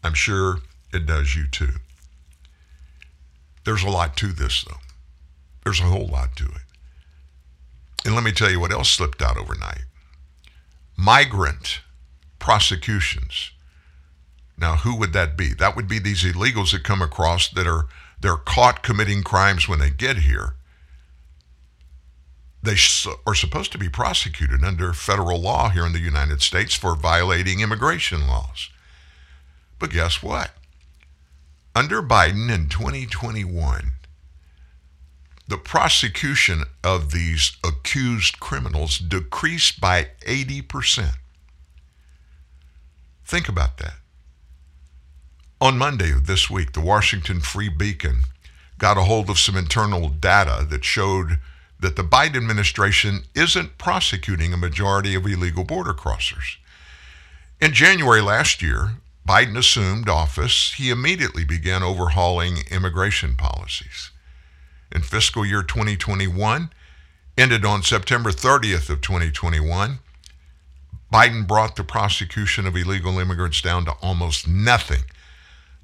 I'm 0.04 0.14
sure 0.14 0.58
it 0.92 1.06
does 1.06 1.34
you 1.34 1.46
too. 1.46 1.74
There's 3.64 3.84
a 3.84 3.90
lot 3.90 4.16
to 4.18 4.28
this, 4.28 4.64
though. 4.64 4.76
There's 5.64 5.80
a 5.80 5.84
whole 5.84 6.08
lot 6.08 6.34
to 6.36 6.44
it. 6.44 6.62
And 8.04 8.14
let 8.14 8.24
me 8.24 8.32
tell 8.32 8.50
you 8.50 8.58
what 8.58 8.72
else 8.72 8.90
slipped 8.90 9.22
out 9.22 9.38
overnight 9.38 9.84
migrant 10.96 11.80
prosecutions. 12.38 13.50
Now, 14.56 14.76
who 14.76 14.96
would 14.96 15.12
that 15.12 15.36
be? 15.36 15.54
That 15.54 15.76
would 15.76 15.88
be 15.88 15.98
these 15.98 16.22
illegals 16.22 16.72
that 16.72 16.84
come 16.84 17.02
across 17.02 17.48
that 17.48 17.66
are 17.66 17.86
they're 18.20 18.36
caught 18.36 18.82
committing 18.82 19.22
crimes 19.22 19.68
when 19.68 19.80
they 19.80 19.90
get 19.90 20.18
here. 20.18 20.54
They 22.62 22.76
are 23.26 23.34
supposed 23.34 23.72
to 23.72 23.78
be 23.78 23.88
prosecuted 23.88 24.62
under 24.62 24.92
federal 24.92 25.40
law 25.40 25.70
here 25.70 25.84
in 25.84 25.92
the 25.92 25.98
United 25.98 26.42
States 26.42 26.74
for 26.74 26.94
violating 26.94 27.58
immigration 27.60 28.28
laws. 28.28 28.70
But 29.80 29.90
guess 29.90 30.22
what? 30.22 30.52
Under 31.74 32.00
Biden 32.02 32.54
in 32.54 32.68
2021, 32.68 33.92
the 35.48 35.58
prosecution 35.58 36.62
of 36.84 37.10
these 37.10 37.56
accused 37.64 38.38
criminals 38.38 38.98
decreased 38.98 39.80
by 39.80 40.10
80%. 40.24 41.14
Think 43.24 43.48
about 43.48 43.78
that. 43.78 43.94
On 45.62 45.78
Monday 45.78 46.10
of 46.10 46.26
this 46.26 46.50
week, 46.50 46.72
the 46.72 46.80
Washington 46.80 47.38
Free 47.38 47.68
Beacon 47.68 48.22
got 48.78 48.98
a 48.98 49.04
hold 49.04 49.30
of 49.30 49.38
some 49.38 49.56
internal 49.56 50.08
data 50.08 50.66
that 50.68 50.84
showed 50.84 51.38
that 51.78 51.94
the 51.94 52.02
Biden 52.02 52.38
administration 52.38 53.22
isn't 53.36 53.78
prosecuting 53.78 54.52
a 54.52 54.56
majority 54.56 55.14
of 55.14 55.24
illegal 55.24 55.62
border 55.62 55.94
crossers. 55.94 56.56
In 57.60 57.72
January 57.72 58.20
last 58.20 58.60
year, 58.60 58.94
Biden 59.24 59.56
assumed 59.56 60.08
office, 60.08 60.72
he 60.72 60.90
immediately 60.90 61.44
began 61.44 61.84
overhauling 61.84 62.64
immigration 62.68 63.36
policies. 63.36 64.10
In 64.90 65.02
fiscal 65.02 65.46
year 65.46 65.62
2021, 65.62 66.72
ended 67.38 67.64
on 67.64 67.84
September 67.84 68.32
30th 68.32 68.90
of 68.90 69.00
2021, 69.00 70.00
Biden 71.12 71.46
brought 71.46 71.76
the 71.76 71.84
prosecution 71.84 72.66
of 72.66 72.76
illegal 72.76 73.20
immigrants 73.20 73.62
down 73.62 73.84
to 73.84 73.92
almost 74.02 74.48
nothing. 74.48 75.04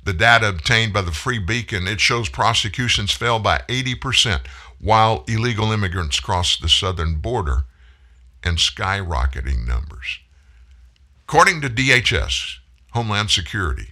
The 0.09 0.15
data 0.15 0.49
obtained 0.49 0.95
by 0.95 1.03
the 1.03 1.13
Free 1.13 1.39
Beacon, 1.39 1.87
it 1.87 2.01
shows 2.01 2.31
prosecutions 2.31 3.13
fell 3.13 3.39
by 3.39 3.61
80% 3.69 4.41
while 4.79 5.23
illegal 5.29 5.71
immigrants 5.71 6.19
crossed 6.19 6.63
the 6.63 6.69
southern 6.71 7.17
border 7.17 7.65
and 8.43 8.57
skyrocketing 8.57 9.67
numbers. 9.67 10.21
According 11.25 11.61
to 11.61 11.69
DHS, 11.69 12.55
Homeland 12.93 13.31
Security. 13.31 13.91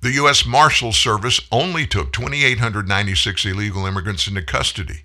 The 0.00 0.10
U.S. 0.14 0.44
Marshal 0.44 0.92
Service 0.92 1.40
only 1.52 1.86
took 1.86 2.12
2,896 2.12 3.46
illegal 3.46 3.86
immigrants 3.86 4.26
into 4.26 4.42
custody 4.42 5.04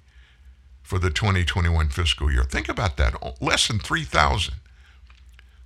for 0.81 0.97
the 0.97 1.11
2021 1.11 1.89
fiscal 1.89 2.31
year. 2.31 2.45
Think 2.45 2.67
about 2.67 2.97
that 2.97 3.13
less 3.39 3.67
than 3.67 3.77
3,000. 3.77 4.55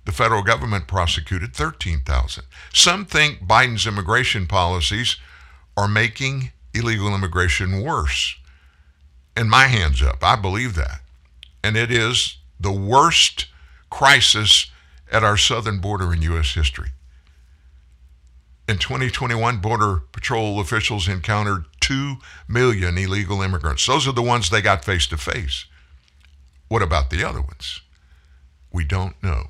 The 0.06 0.12
federal 0.12 0.42
government 0.42 0.86
prosecuted 0.86 1.54
13,000. 1.54 2.44
Some 2.72 3.04
think 3.04 3.40
Biden's 3.40 3.88
immigration 3.88 4.46
policies 4.46 5.16
are 5.76 5.88
making 5.88 6.52
illegal 6.72 7.12
immigration 7.12 7.82
worse. 7.82 8.36
And 9.36 9.50
my 9.50 9.64
hands 9.64 10.00
up, 10.00 10.22
I 10.22 10.36
believe 10.36 10.76
that. 10.76 11.00
And 11.62 11.76
it 11.76 11.90
is 11.90 12.38
the 12.58 12.72
worst 12.72 13.46
crisis 13.90 14.70
at 15.10 15.24
our 15.24 15.36
southern 15.36 15.80
border 15.80 16.12
in 16.12 16.22
U.S. 16.22 16.54
history. 16.54 16.90
In 18.68 18.78
2021, 18.78 19.58
Border 19.58 20.02
Patrol 20.12 20.60
officials 20.60 21.08
encountered 21.08 21.64
2 21.80 22.16
million 22.48 22.96
illegal 22.96 23.42
immigrants. 23.42 23.86
Those 23.86 24.06
are 24.06 24.12
the 24.12 24.22
ones 24.22 24.50
they 24.50 24.62
got 24.62 24.84
face 24.84 25.06
to 25.08 25.16
face. 25.16 25.66
What 26.68 26.82
about 26.82 27.10
the 27.10 27.24
other 27.24 27.40
ones? 27.40 27.80
We 28.72 28.84
don't 28.84 29.20
know. 29.20 29.48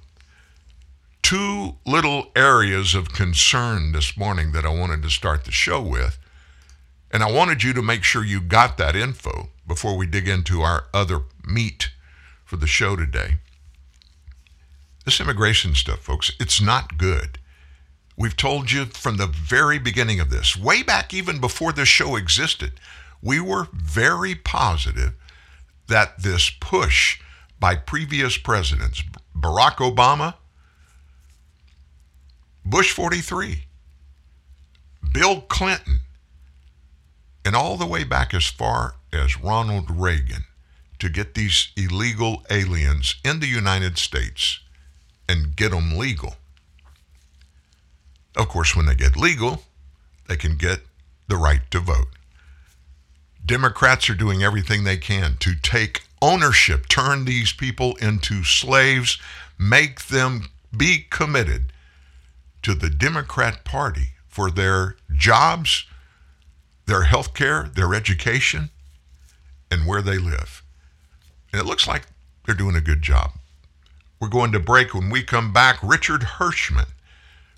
Two 1.26 1.75
little 1.85 2.30
areas 2.37 2.95
of 2.95 3.12
concern 3.12 3.90
this 3.90 4.16
morning 4.16 4.52
that 4.52 4.64
I 4.64 4.68
wanted 4.68 5.02
to 5.02 5.11
start 5.11 5.45
the 5.45 5.50
show 5.50 5.83
with. 5.83 6.21
And 7.11 7.21
I 7.21 7.33
wanted 7.33 7.64
you 7.64 7.73
to 7.73 7.83
make 7.83 8.04
sure 8.04 8.25
you 8.25 8.40
got 8.40 8.78
that 8.78 8.95
info 8.95 9.49
before 9.66 9.97
we 9.97 10.06
dig 10.06 10.28
into 10.28 10.61
our 10.61 10.85
other 10.95 11.23
meat 11.45 11.90
for 12.45 12.54
the 12.54 12.68
show 12.68 12.95
today. 12.95 13.38
This 15.04 15.21
immigration 15.21 15.75
stuff, 15.75 15.99
folks, 15.99 16.30
it's 16.38 16.61
not 16.61 16.97
good. 16.97 17.40
We've 18.16 18.37
told 18.37 18.71
you 18.71 18.85
from 18.85 19.16
the 19.16 19.26
very 19.26 19.80
beginning 19.80 20.21
of 20.21 20.30
this, 20.30 20.56
way 20.56 20.85
back 20.85 21.12
even 21.12 21.40
before 21.40 21.73
this 21.73 21.88
show 21.88 22.14
existed, 22.14 22.75
we 23.21 23.40
were 23.40 23.66
very 23.73 24.37
positive 24.37 25.14
that 25.88 26.23
this 26.23 26.52
push 26.61 27.18
by 27.59 27.75
previous 27.75 28.38
presidents, 28.38 29.02
Barack 29.37 29.78
Obama, 29.78 30.35
Bush 32.68 32.90
43, 32.90 33.62
Bill 35.12 35.42
Clinton, 35.42 36.00
and 37.44 37.54
all 37.54 37.76
the 37.76 37.87
way 37.87 38.02
back 38.02 38.35
as 38.35 38.46
far 38.46 38.96
as 39.12 39.40
Ronald 39.40 39.88
Reagan 39.88 40.46
to 40.99 41.08
get 41.08 41.35
these 41.35 41.68
illegal 41.76 42.42
aliens 42.50 43.14
in 43.25 43.38
the 43.38 43.46
United 43.46 43.99
States 43.99 44.58
and 45.28 45.54
get 45.54 45.70
them 45.70 45.96
legal. 45.96 46.38
Of 48.37 48.49
course, 48.49 48.75
when 48.75 48.87
they 48.87 48.96
get 48.96 49.16
legal, 49.16 49.62
they 50.26 50.37
can 50.37 50.56
get 50.56 50.80
the 51.28 51.37
right 51.37 51.62
to 51.70 51.78
vote. 51.78 52.08
Democrats 53.44 54.11
are 54.11 54.16
doing 54.16 54.42
everything 54.42 54.82
they 54.82 54.96
can 54.96 55.37
to 55.38 55.54
take 55.54 56.02
ownership, 56.20 56.88
turn 56.88 57.26
these 57.26 57.52
people 57.52 57.94
into 58.00 58.42
slaves, 58.42 59.18
make 59.56 60.06
them 60.06 60.49
be 60.76 61.06
committed 61.08 61.70
to 62.66 62.75
the 62.75 62.90
Democrat 62.90 63.64
Party 63.64 64.08
for 64.26 64.50
their 64.50 64.96
jobs, 65.14 65.87
their 66.87 67.02
health 67.02 67.32
care, 67.32 67.70
their 67.73 67.94
education, 67.94 68.70
and 69.70 69.87
where 69.87 70.02
they 70.02 70.18
live. 70.18 70.64
And 71.52 71.61
it 71.61 71.64
looks 71.64 71.87
like 71.87 72.06
they're 72.44 72.56
doing 72.56 72.75
a 72.75 72.80
good 72.80 73.02
job. 73.02 73.30
We're 74.18 74.30
going 74.30 74.50
to 74.50 74.58
break. 74.58 74.94
When 74.94 75.11
we 75.11 75.23
come 75.23 75.52
back, 75.52 75.78
Richard 75.80 76.23
Hirschman 76.23 76.88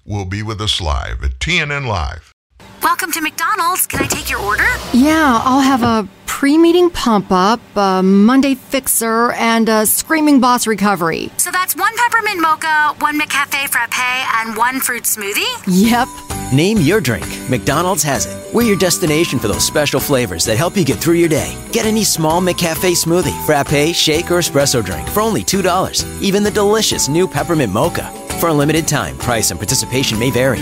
will 0.04 0.26
be 0.26 0.42
with 0.42 0.60
us 0.60 0.78
live 0.78 1.24
at 1.24 1.38
TNN 1.38 1.86
Live. 1.86 2.34
Welcome 2.82 3.10
to 3.12 3.20
McDonald's. 3.20 3.86
Can 3.86 4.02
I 4.02 4.06
take 4.06 4.30
your 4.30 4.40
order? 4.40 4.66
Yeah, 4.92 5.40
I'll 5.44 5.60
have 5.60 5.82
a 5.82 6.08
pre 6.26 6.56
meeting 6.56 6.90
pump 6.90 7.26
up, 7.30 7.60
a 7.76 8.02
Monday 8.02 8.54
fixer, 8.54 9.32
and 9.32 9.68
a 9.68 9.84
screaming 9.84 10.40
boss 10.40 10.66
recovery. 10.66 11.30
So 11.38 11.50
that's 11.50 11.74
one 11.74 11.92
peppermint 11.96 12.40
mocha, 12.40 12.94
one 13.00 13.18
McCafe 13.18 13.68
frappe, 13.68 13.98
and 14.36 14.56
one 14.56 14.80
fruit 14.80 15.04
smoothie? 15.04 15.52
Yep. 15.66 16.08
Name 16.52 16.78
your 16.78 17.00
drink. 17.00 17.26
McDonald's 17.50 18.02
has 18.04 18.26
it. 18.26 18.54
We're 18.54 18.62
your 18.62 18.78
destination 18.78 19.38
for 19.38 19.48
those 19.48 19.66
special 19.66 20.00
flavors 20.00 20.44
that 20.46 20.56
help 20.56 20.76
you 20.76 20.84
get 20.84 20.98
through 20.98 21.14
your 21.14 21.28
day. 21.28 21.56
Get 21.72 21.84
any 21.84 22.04
small 22.04 22.40
McCafe 22.40 22.94
smoothie, 22.94 23.44
frappe, 23.44 23.94
shake, 23.94 24.30
or 24.30 24.38
espresso 24.38 24.84
drink 24.84 25.08
for 25.08 25.20
only 25.20 25.42
$2. 25.42 26.22
Even 26.22 26.42
the 26.42 26.50
delicious 26.50 27.08
new 27.08 27.26
peppermint 27.26 27.72
mocha. 27.72 28.10
For 28.40 28.50
a 28.50 28.54
limited 28.54 28.86
time, 28.86 29.18
price 29.18 29.50
and 29.50 29.58
participation 29.58 30.18
may 30.18 30.30
vary. 30.30 30.60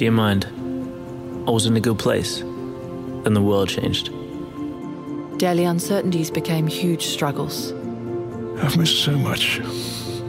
Dear 0.00 0.12
mind, 0.12 0.46
I 1.46 1.50
was 1.50 1.66
in 1.66 1.76
a 1.76 1.80
good 1.80 1.98
place. 1.98 2.38
Then 2.38 3.34
the 3.34 3.42
world 3.42 3.68
changed. 3.68 4.06
Daily 5.36 5.64
uncertainties 5.64 6.30
became 6.30 6.66
huge 6.66 7.04
struggles. 7.04 7.72
I've 8.62 8.78
missed 8.78 9.04
so 9.04 9.18
much, 9.18 9.58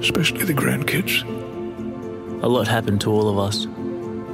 especially 0.02 0.44
the 0.44 0.54
grandkids. 0.54 1.24
A 2.44 2.50
lot 2.50 2.68
happened 2.68 3.00
to 3.00 3.12
all 3.12 3.30
of 3.30 3.40
us. 3.40 3.66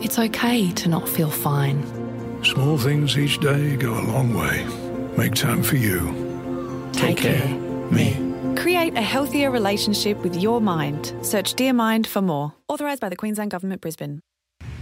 It's 0.04 0.18
okay 0.18 0.72
to 0.72 0.90
not 0.90 1.08
feel 1.08 1.30
fine. 1.30 1.84
Small 2.44 2.80
things 2.80 3.16
each 3.16 3.38
day 3.38 3.76
go 3.76 3.94
a 3.94 4.06
long 4.12 4.34
way. 4.34 4.66
Make 5.20 5.36
time 5.36 5.62
for 5.62 5.76
you. 5.76 6.90
Take, 6.94 7.18
Take 7.18 7.18
care. 7.18 7.42
care. 7.42 7.92
Me. 7.92 8.56
Create 8.60 8.98
a 8.98 9.04
healthier 9.04 9.52
relationship 9.52 10.18
with 10.24 10.36
your 10.36 10.62
mind. 10.62 11.14
Search 11.22 11.54
Dear 11.54 11.74
Mind 11.74 12.08
for 12.08 12.24
more. 12.24 12.56
Authorised 12.68 13.02
by 13.02 13.10
the 13.10 13.16
Queensland 13.16 13.52
Government, 13.52 13.82
Brisbane. 13.82 14.24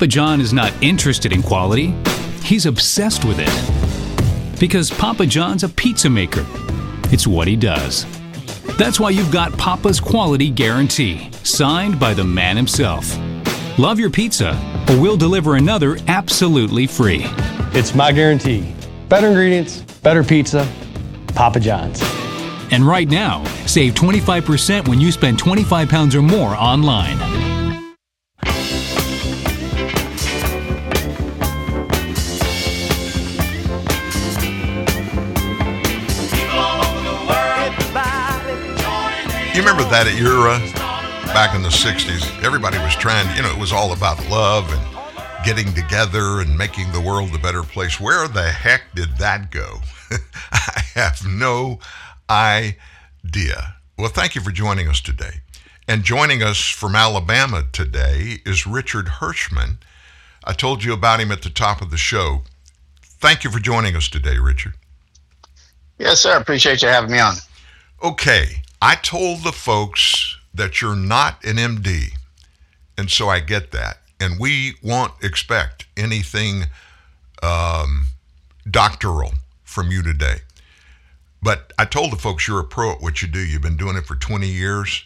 Papa 0.00 0.08
John 0.08 0.40
is 0.40 0.54
not 0.54 0.72
interested 0.80 1.30
in 1.30 1.42
quality, 1.42 1.94
he's 2.42 2.64
obsessed 2.64 3.22
with 3.26 3.36
it. 3.38 4.58
Because 4.58 4.90
Papa 4.90 5.26
John's 5.26 5.62
a 5.62 5.68
pizza 5.68 6.08
maker. 6.08 6.46
It's 7.12 7.26
what 7.26 7.46
he 7.46 7.54
does. 7.54 8.06
That's 8.78 8.98
why 8.98 9.10
you've 9.10 9.30
got 9.30 9.52
Papa's 9.58 10.00
quality 10.00 10.48
guarantee, 10.48 11.30
signed 11.42 12.00
by 12.00 12.14
the 12.14 12.24
man 12.24 12.56
himself. 12.56 13.14
Love 13.78 14.00
your 14.00 14.08
pizza, 14.08 14.58
or 14.88 14.98
we'll 14.98 15.18
deliver 15.18 15.56
another 15.56 15.98
absolutely 16.08 16.86
free. 16.86 17.24
It's 17.74 17.94
my 17.94 18.10
guarantee. 18.10 18.74
Better 19.10 19.26
ingredients, 19.26 19.82
better 20.02 20.24
pizza, 20.24 20.66
Papa 21.34 21.60
John's. 21.60 22.00
And 22.72 22.86
right 22.86 23.06
now, 23.06 23.44
save 23.66 23.92
25% 23.96 24.88
when 24.88 24.98
you 24.98 25.12
spend 25.12 25.38
25 25.38 25.90
pounds 25.90 26.14
or 26.14 26.22
more 26.22 26.56
online. 26.56 27.49
You 39.60 39.66
remember 39.66 39.90
that 39.90 40.06
era 40.06 40.58
back 41.34 41.54
in 41.54 41.60
the 41.60 41.68
60s? 41.68 42.42
Everybody 42.42 42.78
was 42.78 42.96
trying, 42.96 43.28
you 43.36 43.42
know, 43.42 43.50
it 43.50 43.58
was 43.58 43.74
all 43.74 43.92
about 43.92 44.26
love 44.30 44.72
and 44.72 45.44
getting 45.44 45.70
together 45.74 46.40
and 46.40 46.56
making 46.56 46.90
the 46.92 47.00
world 47.02 47.34
a 47.34 47.38
better 47.38 47.62
place. 47.62 48.00
Where 48.00 48.26
the 48.26 48.50
heck 48.50 48.84
did 48.94 49.18
that 49.18 49.50
go? 49.50 49.80
I 50.50 50.80
have 50.94 51.26
no 51.26 51.78
idea. 52.30 53.76
Well, 53.98 54.08
thank 54.08 54.34
you 54.34 54.40
for 54.40 54.50
joining 54.50 54.88
us 54.88 55.02
today. 55.02 55.42
And 55.86 56.04
joining 56.04 56.42
us 56.42 56.66
from 56.70 56.96
Alabama 56.96 57.64
today 57.70 58.38
is 58.46 58.66
Richard 58.66 59.08
Hirschman. 59.20 59.76
I 60.42 60.54
told 60.54 60.84
you 60.84 60.94
about 60.94 61.20
him 61.20 61.30
at 61.30 61.42
the 61.42 61.50
top 61.50 61.82
of 61.82 61.90
the 61.90 61.98
show. 61.98 62.44
Thank 63.02 63.44
you 63.44 63.50
for 63.50 63.58
joining 63.58 63.94
us 63.94 64.08
today, 64.08 64.38
Richard. 64.38 64.72
Yes, 65.98 66.20
sir. 66.20 66.38
Appreciate 66.38 66.80
you 66.80 66.88
having 66.88 67.10
me 67.10 67.18
on. 67.18 67.34
Okay. 68.02 68.62
I 68.82 68.94
told 68.96 69.42
the 69.42 69.52
folks 69.52 70.36
that 70.54 70.80
you're 70.80 70.96
not 70.96 71.44
an 71.44 71.56
MD, 71.56 72.12
and 72.96 73.10
so 73.10 73.28
I 73.28 73.40
get 73.40 73.72
that. 73.72 73.98
And 74.18 74.38
we 74.38 74.74
won't 74.82 75.12
expect 75.22 75.86
anything 75.96 76.64
um, 77.42 78.06
doctoral 78.70 79.32
from 79.64 79.90
you 79.90 80.02
today. 80.02 80.40
But 81.42 81.72
I 81.78 81.84
told 81.84 82.12
the 82.12 82.16
folks 82.16 82.46
you're 82.46 82.60
a 82.60 82.64
pro 82.64 82.92
at 82.92 83.00
what 83.00 83.22
you 83.22 83.28
do. 83.28 83.38
You've 83.38 83.62
been 83.62 83.76
doing 83.76 83.96
it 83.96 84.06
for 84.06 84.14
20 84.14 84.46
years, 84.46 85.04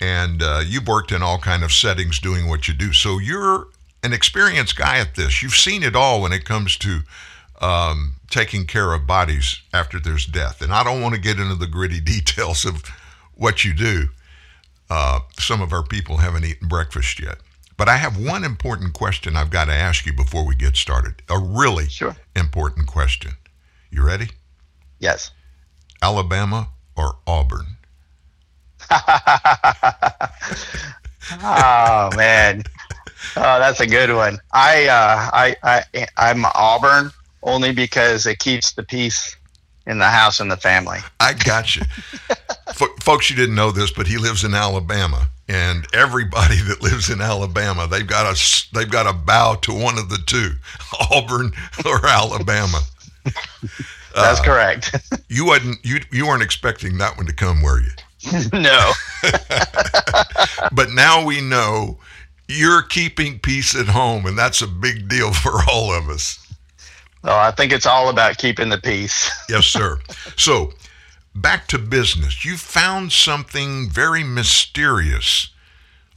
and 0.00 0.42
uh, 0.42 0.62
you've 0.64 0.86
worked 0.86 1.12
in 1.12 1.22
all 1.22 1.38
kind 1.38 1.62
of 1.62 1.72
settings 1.72 2.18
doing 2.18 2.48
what 2.48 2.66
you 2.66 2.74
do. 2.74 2.92
So 2.92 3.18
you're 3.18 3.68
an 4.02 4.12
experienced 4.12 4.76
guy 4.76 4.98
at 4.98 5.14
this. 5.14 5.42
You've 5.42 5.56
seen 5.56 5.82
it 5.82 5.96
all 5.96 6.22
when 6.22 6.32
it 6.32 6.44
comes 6.44 6.76
to 6.78 7.00
um, 7.60 8.16
taking 8.34 8.66
care 8.66 8.92
of 8.92 9.06
bodies 9.06 9.60
after 9.72 10.00
there's 10.00 10.26
death. 10.26 10.60
And 10.60 10.72
I 10.72 10.82
don't 10.82 11.00
want 11.00 11.14
to 11.14 11.20
get 11.20 11.38
into 11.38 11.54
the 11.54 11.68
gritty 11.68 12.00
details 12.14 12.64
of 12.64 12.82
what 13.34 13.64
you 13.64 13.72
do. 13.72 14.08
Uh, 14.90 15.20
some 15.38 15.62
of 15.62 15.72
our 15.72 15.84
people 15.84 16.16
haven't 16.16 16.44
eaten 16.44 16.66
breakfast 16.66 17.20
yet. 17.20 17.38
But 17.76 17.88
I 17.88 17.96
have 17.96 18.18
one 18.18 18.44
important 18.44 18.92
question 18.92 19.36
I've 19.36 19.50
got 19.50 19.66
to 19.66 19.72
ask 19.72 20.04
you 20.04 20.12
before 20.12 20.44
we 20.44 20.56
get 20.56 20.76
started. 20.76 21.22
A 21.30 21.38
really 21.38 21.88
sure. 21.88 22.16
important 22.34 22.88
question. 22.88 23.32
You 23.90 24.04
ready? 24.04 24.30
Yes. 24.98 25.30
Alabama 26.02 26.70
or 26.96 27.16
Auburn? 27.26 27.66
oh 31.42 32.10
man, 32.16 32.62
oh 33.36 33.58
that's 33.58 33.80
a 33.80 33.86
good 33.86 34.14
one. 34.14 34.38
I 34.52 34.86
uh, 34.86 35.30
I 35.32 35.56
I 35.62 36.06
I'm 36.18 36.44
Auburn 36.54 37.10
only 37.44 37.72
because 37.72 38.26
it 38.26 38.38
keeps 38.38 38.72
the 38.72 38.82
peace 38.82 39.36
in 39.86 39.98
the 39.98 40.08
house 40.08 40.40
and 40.40 40.50
the 40.50 40.56
family. 40.56 40.98
I 41.20 41.34
got 41.34 41.76
you. 41.76 41.82
F- 42.68 43.02
folks, 43.02 43.30
you 43.30 43.36
didn't 43.36 43.54
know 43.54 43.70
this, 43.70 43.90
but 43.90 44.06
he 44.06 44.16
lives 44.16 44.42
in 44.44 44.54
Alabama, 44.54 45.28
and 45.48 45.86
everybody 45.92 46.56
that 46.62 46.82
lives 46.82 47.10
in 47.10 47.20
Alabama, 47.20 47.86
they've 47.86 48.06
got 48.06 48.26
a 48.26 48.66
they've 48.74 48.90
got 48.90 49.04
to 49.04 49.12
bow 49.12 49.54
to 49.56 49.72
one 49.72 49.98
of 49.98 50.08
the 50.08 50.18
two, 50.26 50.52
Auburn 51.12 51.52
or 51.84 52.04
Alabama. 52.06 52.80
That's 54.14 54.40
uh, 54.40 54.44
correct. 54.44 54.96
you 55.28 55.46
wasn't 55.46 55.84
you 55.84 56.00
you 56.10 56.26
weren't 56.26 56.42
expecting 56.42 56.98
that 56.98 57.16
one 57.16 57.26
to 57.26 57.34
come, 57.34 57.62
were 57.62 57.80
you? 57.80 57.90
no. 58.52 58.92
but 60.72 60.90
now 60.92 61.24
we 61.24 61.42
know 61.42 61.98
you're 62.48 62.82
keeping 62.82 63.38
peace 63.38 63.74
at 63.74 63.86
home, 63.86 64.26
and 64.26 64.38
that's 64.38 64.62
a 64.62 64.66
big 64.66 65.08
deal 65.08 65.32
for 65.32 65.60
all 65.70 65.92
of 65.92 66.08
us. 66.08 66.43
I 67.32 67.50
think 67.52 67.72
it's 67.72 67.86
all 67.86 68.10
about 68.10 68.38
keeping 68.38 68.68
the 68.68 68.78
peace. 68.78 69.30
yes, 69.48 69.66
sir. 69.66 69.98
So, 70.36 70.72
back 71.34 71.66
to 71.68 71.78
business. 71.78 72.44
You 72.44 72.56
found 72.56 73.12
something 73.12 73.88
very 73.90 74.22
mysterious 74.22 75.48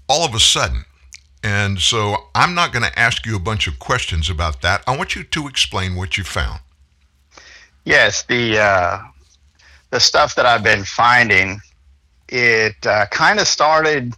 all 0.09 0.25
of 0.25 0.35
a 0.35 0.39
sudden. 0.39 0.85
And 1.43 1.79
so 1.79 2.15
I'm 2.35 2.53
not 2.55 2.73
going 2.73 2.83
to 2.83 2.99
ask 2.99 3.25
you 3.25 3.35
a 3.35 3.39
bunch 3.39 3.67
of 3.67 3.79
questions 3.79 4.29
about 4.29 4.61
that. 4.61 4.83
I 4.87 4.97
want 4.97 5.15
you 5.15 5.23
to 5.23 5.47
explain 5.47 5.95
what 5.95 6.17
you 6.17 6.23
found. 6.23 6.59
Yes, 7.85 8.23
the 8.23 8.59
uh, 8.59 8.99
the 9.91 9.99
stuff 9.99 10.35
that 10.35 10.45
I've 10.45 10.63
been 10.63 10.83
finding, 10.83 11.61
it 12.27 12.75
uh, 12.85 13.05
kind 13.11 13.39
of 13.39 13.47
started 13.47 14.13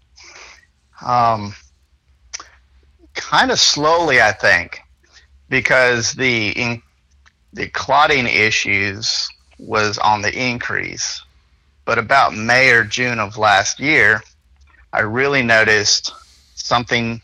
um, 1.05 1.53
kind 3.13 3.51
of 3.51 3.59
slowly, 3.59 4.21
I 4.21 4.31
think 4.31 4.81
because 5.49 6.13
the 6.13 6.49
in, 6.49 6.81
the 7.53 7.67
clotting 7.67 8.27
issues 8.27 9.27
was 9.57 9.97
on 9.97 10.21
the 10.21 10.31
increase. 10.33 11.21
But 11.85 11.97
about 11.97 12.35
May 12.35 12.71
or 12.71 12.83
June 12.83 13.19
of 13.19 13.37
last 13.37 13.79
year, 13.79 14.21
I 14.93 15.01
really 15.01 15.41
noticed 15.41 16.13
something 16.55 17.21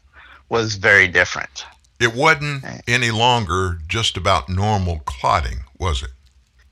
was 0.50 0.76
very 0.76 1.08
different. 1.08 1.66
It 2.00 2.14
wasn't 2.14 2.66
any 2.88 3.12
longer 3.12 3.80
just 3.88 4.18
about 4.18 4.50
normal 4.50 5.00
clotting, 5.06 5.60
was 5.80 6.04
it? 6.04 6.10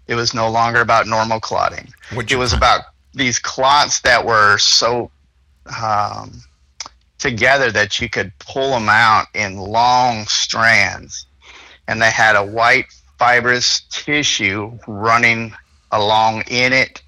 It 0.07 0.15
was 0.15 0.33
no 0.33 0.49
longer 0.49 0.81
about 0.81 1.07
normal 1.07 1.39
clotting. 1.39 1.93
What'd 2.13 2.31
it 2.31 2.35
was 2.35 2.51
find? 2.51 2.59
about 2.59 2.81
these 3.13 3.39
clots 3.39 4.01
that 4.01 4.25
were 4.25 4.57
so 4.57 5.11
um, 5.81 6.41
together 7.19 7.71
that 7.71 8.01
you 8.01 8.09
could 8.09 8.37
pull 8.39 8.71
them 8.71 8.89
out 8.89 9.27
in 9.33 9.55
long 9.55 10.25
strands 10.25 11.25
and 11.87 12.01
they 12.01 12.11
had 12.11 12.35
a 12.35 12.45
white 12.45 12.85
fibrous 13.19 13.81
tissue 13.89 14.77
running 14.87 15.53
along 15.91 16.43
in 16.49 16.73
it. 16.73 17.01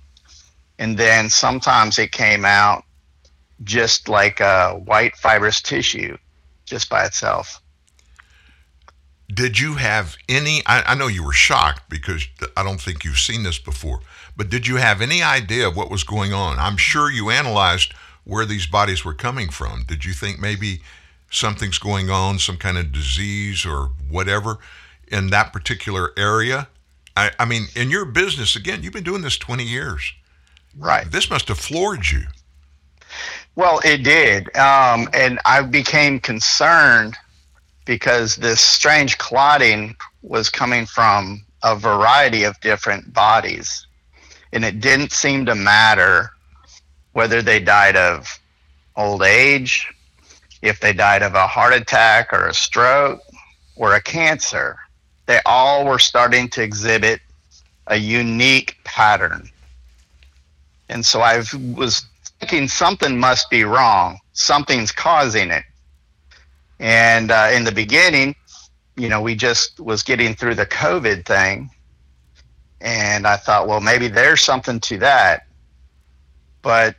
And 0.78 0.98
then 0.98 1.30
sometimes 1.30 1.98
it 1.98 2.12
came 2.12 2.46
out 2.46 2.84
just 3.64 4.10
like 4.10 4.40
a 4.40 4.74
white 4.74 5.16
fibrous 5.16 5.62
tissue 5.62 6.18
just 6.66 6.90
by 6.90 7.06
itself. 7.06 7.62
Did 9.34 9.60
you 9.60 9.76
have 9.76 10.18
any? 10.30 10.62
I, 10.66 10.84
I, 10.92 10.96
know 10.96 11.08
you 11.08 11.24
were 11.24 11.34
shocked 11.34 11.90
because 11.90 12.28
I 12.56 12.64
don't 12.64 12.80
think 12.80 13.04
you've 13.04 13.18
seen 13.18 13.42
this 13.42 13.58
before, 13.58 14.02
but 14.38 14.50
did 14.50 14.68
you 14.68 14.76
have 14.76 15.02
any 15.02 15.24
idea 15.24 15.68
of 15.68 15.76
what 15.76 15.90
was 15.90 16.04
going 16.04 16.32
on? 16.32 16.60
I'm 16.60 16.78
sure 16.78 17.10
you 17.10 17.32
analyzed 17.32 17.94
where 18.24 18.46
these 18.46 18.68
bodies 18.68 19.04
were 19.04 19.16
coming 19.16 19.50
from. 19.50 19.84
Did 19.88 20.06
you 20.06 20.14
think 20.14 20.40
maybe 20.40 20.82
something's 21.30 21.78
going 21.78 22.10
on, 22.10 22.40
some 22.40 22.58
kind 22.58 22.78
of 22.78 22.92
disease 22.92 23.66
or 23.66 23.92
whatever 24.10 24.58
in 25.08 25.30
that 25.30 25.54
particular 25.54 26.12
area. 26.18 26.68
I, 27.16 27.32
I 27.40 27.46
mean, 27.46 27.68
in 27.76 27.90
your 27.90 28.06
business, 28.06 28.56
again, 28.56 28.84
you've 28.84 28.94
been 28.94 29.04
doing 29.04 29.22
this 29.22 29.38
20 29.38 29.64
years. 29.64 30.14
Right. 30.78 31.10
This 31.10 31.30
must 31.30 31.48
have 31.48 31.60
floored 31.60 32.10
you. 32.10 32.24
Well, 33.56 33.80
it 33.86 34.04
did. 34.04 34.56
Um, 34.58 35.08
and 35.14 35.40
I 35.46 35.62
became 35.62 36.20
concerned 36.20 37.16
because 37.86 38.36
this 38.36 38.60
strange 38.60 39.18
clotting 39.18 39.96
was 40.22 40.50
coming 40.50 40.86
from 40.86 41.46
a 41.64 41.76
variety 41.76 42.44
of 42.44 42.60
different 42.60 43.14
bodies. 43.14 43.88
And 44.52 44.66
it 44.66 44.82
didn't 44.82 45.12
seem 45.12 45.46
to 45.46 45.56
matter 45.56 46.32
whether 47.14 47.42
they 47.42 47.60
died 47.60 47.96
of 47.96 48.40
old 48.98 49.24
age, 49.24 49.88
if 50.66 50.80
they 50.80 50.94
died 50.94 51.22
of 51.22 51.36
a 51.36 51.46
heart 51.46 51.74
attack 51.74 52.34
or 52.34 52.48
a 52.48 52.54
stroke 52.54 53.22
or 53.76 53.94
a 53.94 54.02
cancer, 54.02 54.78
they 55.28 55.40
all 55.46 55.86
were 55.86 56.00
starting 56.00 56.50
to 56.50 56.64
exhibit 56.64 57.22
a 57.88 57.96
unique 57.96 58.76
pattern. 58.84 59.48
And 60.90 61.06
so 61.06 61.22
I 61.22 61.44
was 61.76 62.06
thinking 62.40 62.68
something 62.68 63.20
must 63.20 63.50
be 63.50 63.64
wrong. 63.64 64.20
Something's 64.34 64.92
causing 64.92 65.52
it. 65.52 65.64
And 66.80 67.32
uh, 67.32 67.50
in 67.54 67.64
the 67.64 67.72
beginning, 67.72 68.36
you 68.98 69.08
know, 69.08 69.22
we 69.22 69.36
just 69.36 69.80
was 69.80 70.02
getting 70.02 70.36
through 70.36 70.56
the 70.56 70.66
COVID 70.66 71.26
thing. 71.26 71.70
And 72.82 73.28
I 73.28 73.38
thought, 73.38 73.68
well, 73.68 73.82
maybe 73.82 74.08
there's 74.08 74.42
something 74.42 74.80
to 74.82 74.98
that. 75.00 75.46
But 76.62 76.96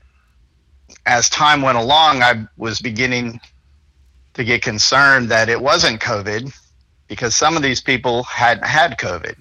as 1.05 1.29
time 1.29 1.63
went 1.63 1.79
along, 1.79 2.23
I 2.23 2.47
was 2.57 2.81
beginning 2.81 3.41
to 4.37 4.45
get 4.45 4.61
concerned 4.63 5.31
that 5.31 5.49
it 5.49 5.61
wasn't 5.61 6.01
COVID 6.01 6.55
because 7.09 7.35
some 7.35 7.57
of 7.57 7.63
these 7.63 7.81
people 7.81 8.23
had 8.25 8.63
had 8.65 8.99
COVID. 8.99 9.35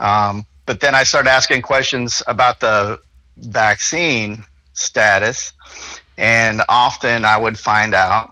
Um, 0.00 0.44
but 0.66 0.80
then 0.80 0.94
I 0.94 1.04
started 1.04 1.30
asking 1.30 1.62
questions 1.62 2.20
about 2.26 2.58
the 2.60 3.00
vaccine 3.36 4.44
status, 4.72 5.52
and 6.16 6.62
often 6.68 7.24
I 7.24 7.36
would 7.36 7.58
find 7.58 7.94
out 7.94 8.30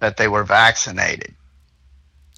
that 0.00 0.16
they 0.16 0.26
were 0.28 0.42
vaccinated. 0.44 1.32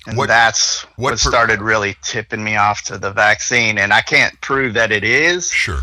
And 0.07 0.17
What- 0.17 0.29
that's 0.29 0.83
what 0.97 0.99
what 0.99 1.11
per- 1.13 1.17
started 1.31 1.61
really 1.63 1.97
tipping 2.03 2.45
me 2.45 2.57
off 2.57 2.83
to 2.85 2.99
the 2.99 3.11
vaccine. 3.11 3.79
And 3.79 3.93
I 3.93 4.03
can't 4.03 4.39
prove 4.43 4.75
that 4.75 4.93
it 4.93 5.05
is, 5.05 5.51
Sure. 5.51 5.83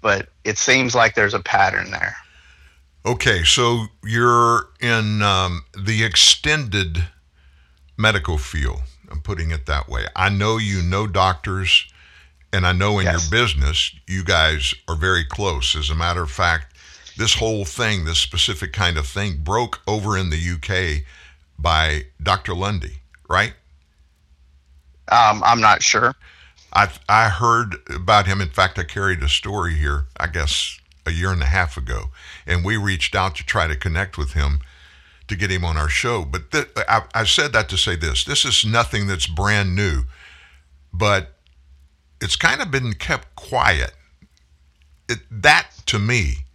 but 0.00 0.28
it 0.44 0.58
seems 0.58 0.94
like 0.94 1.14
there's 1.16 1.34
a 1.34 1.40
pattern 1.40 1.90
there. 1.90 2.16
Okay, 3.06 3.44
so 3.44 3.86
you're 4.02 4.68
in 4.80 5.22
um, 5.22 5.64
the 5.78 6.04
extended 6.04 7.04
medical 7.98 8.38
field. 8.38 8.80
I'm 9.10 9.20
putting 9.20 9.50
it 9.50 9.66
that 9.66 9.88
way. 9.88 10.06
I 10.16 10.30
know 10.30 10.56
you 10.56 10.82
know 10.82 11.06
doctors, 11.06 11.86
and 12.52 12.66
I 12.66 12.72
know 12.72 12.98
in 12.98 13.04
Yes. 13.04 13.30
your 13.30 13.30
business, 13.30 13.92
you 14.06 14.24
guys 14.24 14.74
are 14.88 14.96
very 14.96 15.24
close. 15.24 15.76
As 15.76 15.90
a 15.90 15.94
matter 15.94 16.22
of 16.22 16.30
fact, 16.30 16.74
this 17.18 17.34
whole 17.34 17.64
thing, 17.66 18.04
this 18.06 18.18
specific 18.18 18.72
kind 18.72 18.96
of 18.96 19.06
thing, 19.06 19.42
broke 19.42 19.82
over 19.86 20.16
in 20.16 20.30
the 20.30 20.38
UK 20.38 21.04
by 21.58 22.04
Dr. 22.22 22.54
Lundy, 22.54 23.00
right? 23.28 23.52
Um, 25.12 25.42
I'm 25.44 25.60
not 25.60 25.82
sure. 25.82 26.14
I 26.72 26.88
I 27.08 27.28
heard 27.28 27.76
about 27.94 28.26
him. 28.26 28.40
In 28.40 28.48
fact, 28.48 28.78
I 28.78 28.84
carried 28.84 29.22
a 29.22 29.28
story 29.28 29.74
here. 29.74 30.06
I 30.18 30.26
guess 30.26 30.78
a 31.06 31.10
year 31.10 31.30
and 31.30 31.42
a 31.42 31.46
half 31.46 31.76
ago, 31.76 32.10
and 32.46 32.64
we 32.64 32.76
reached 32.76 33.14
out 33.14 33.34
to 33.36 33.44
try 33.44 33.66
to 33.66 33.76
connect 33.76 34.16
with 34.16 34.32
him 34.32 34.60
to 35.28 35.36
get 35.36 35.50
him 35.50 35.64
on 35.64 35.76
our 35.76 35.88
show. 35.88 36.24
But 36.24 36.50
th- 36.50 36.68
I, 36.76 37.02
I 37.14 37.24
said 37.24 37.52
that 37.52 37.68
to 37.70 37.76
say 37.76 37.96
this: 37.96 38.24
this 38.24 38.44
is 38.44 38.64
nothing 38.64 39.06
that's 39.06 39.26
brand 39.26 39.74
new, 39.74 40.04
but 40.92 41.34
it's 42.20 42.36
kind 42.36 42.60
of 42.60 42.70
been 42.70 42.94
kept 42.94 43.34
quiet. 43.36 43.92
It, 45.08 45.18
that 45.30 45.68
to 45.86 45.98
me, 45.98 46.46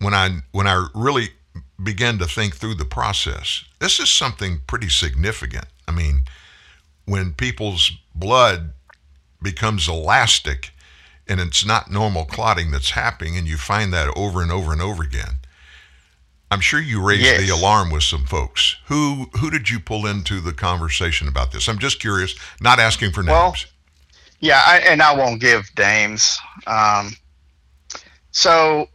when 0.00 0.14
I 0.14 0.40
when 0.52 0.66
I 0.66 0.86
really 0.94 1.30
began 1.82 2.18
to 2.18 2.26
think 2.26 2.56
through 2.56 2.74
the 2.74 2.84
process, 2.84 3.64
this 3.80 3.98
is 3.98 4.10
something 4.10 4.60
pretty 4.66 4.88
significant. 4.88 5.66
I 5.88 5.92
mean, 5.92 6.24
when 7.06 7.32
people's 7.32 7.90
blood 8.14 8.72
becomes 9.42 9.88
elastic 9.88 10.70
and 11.28 11.40
it's 11.40 11.64
not 11.64 11.90
normal 11.90 12.24
clotting 12.24 12.70
that's 12.70 12.90
happening 12.90 13.36
and 13.36 13.46
you 13.46 13.56
find 13.56 13.92
that 13.92 14.08
over 14.16 14.42
and 14.42 14.50
over 14.52 14.72
and 14.72 14.82
over 14.82 15.02
again 15.02 15.36
i'm 16.50 16.60
sure 16.60 16.80
you 16.80 17.00
raised 17.02 17.22
Yes. 17.22 17.40
the 17.40 17.48
alarm 17.48 17.90
with 17.90 18.02
some 18.02 18.24
folks 18.24 18.76
who 18.86 19.26
who 19.40 19.50
did 19.50 19.70
you 19.70 19.80
pull 19.80 20.06
into 20.06 20.40
the 20.40 20.52
conversation 20.52 21.26
about 21.28 21.52
this 21.52 21.68
i'm 21.68 21.78
just 21.78 21.98
curious 22.00 22.34
not 22.60 22.78
asking 22.78 23.10
for 23.12 23.22
names 23.22 23.30
Well, 23.32 23.54
Yeah, 24.40 24.60
I, 24.64 24.78
and 24.78 25.00
I 25.00 25.14
won't 25.14 25.40
give 25.40 25.70
names. 25.78 26.38
Um, 26.66 27.12
so 28.32 28.88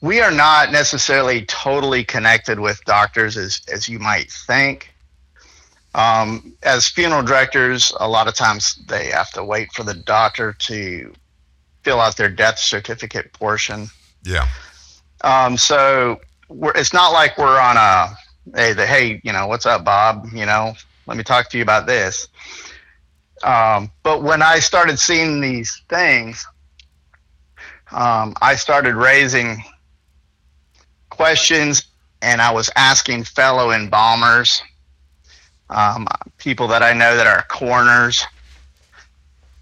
we 0.00 0.20
are 0.20 0.30
not 0.30 0.72
necessarily 0.72 1.44
totally 1.46 2.04
connected 2.04 2.60
with 2.60 2.80
doctors 2.86 3.36
as, 3.36 3.60
as 3.72 3.88
you 3.88 3.98
might 3.98 4.30
think. 4.30 4.94
Um, 5.96 6.52
as 6.62 6.86
funeral 6.86 7.22
directors, 7.22 7.90
a 7.98 8.06
lot 8.06 8.28
of 8.28 8.34
times 8.34 8.78
they 8.86 9.06
have 9.06 9.30
to 9.32 9.42
wait 9.42 9.72
for 9.72 9.82
the 9.82 9.94
doctor 9.94 10.52
to 10.52 11.12
fill 11.82 12.00
out 12.00 12.16
their 12.18 12.28
death 12.28 12.58
certificate 12.58 13.32
portion. 13.32 13.88
yeah 14.22 14.46
Um, 15.22 15.56
so 15.56 16.20
we're, 16.48 16.72
it's 16.72 16.92
not 16.92 17.12
like 17.12 17.38
we're 17.38 17.58
on 17.58 17.76
a 17.78 18.14
hey, 18.54 18.74
the, 18.74 18.86
hey, 18.86 19.20
you 19.24 19.32
know, 19.32 19.46
what's 19.46 19.66
up, 19.66 19.84
Bob? 19.84 20.28
You 20.32 20.46
know, 20.46 20.74
let 21.06 21.16
me 21.16 21.24
talk 21.24 21.48
to 21.50 21.56
you 21.56 21.62
about 21.62 21.86
this. 21.86 22.28
Um, 23.42 23.90
but 24.02 24.22
when 24.22 24.42
I 24.42 24.58
started 24.58 24.98
seeing 24.98 25.40
these 25.40 25.82
things, 25.88 26.46
um, 27.90 28.34
I 28.42 28.56
started 28.56 28.94
raising 28.94 29.62
questions 31.10 31.84
and 32.22 32.40
I 32.40 32.52
was 32.52 32.70
asking 32.76 33.24
fellow 33.24 33.70
embalmers, 33.70 34.62
um, 35.70 36.06
people 36.38 36.68
that 36.68 36.82
I 36.82 36.92
know 36.92 37.16
that 37.16 37.26
are 37.26 37.44
coroners, 37.48 38.24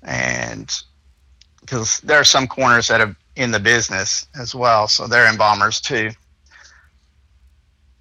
and 0.02 0.70
because 1.60 2.00
there 2.00 2.20
are 2.20 2.24
some 2.24 2.46
coroners 2.46 2.88
that 2.88 3.00
are 3.00 3.16
in 3.36 3.50
the 3.50 3.60
business 3.60 4.26
as 4.38 4.54
well, 4.54 4.86
so 4.86 5.06
they're 5.06 5.28
embalmers 5.28 5.80
too. 5.80 6.10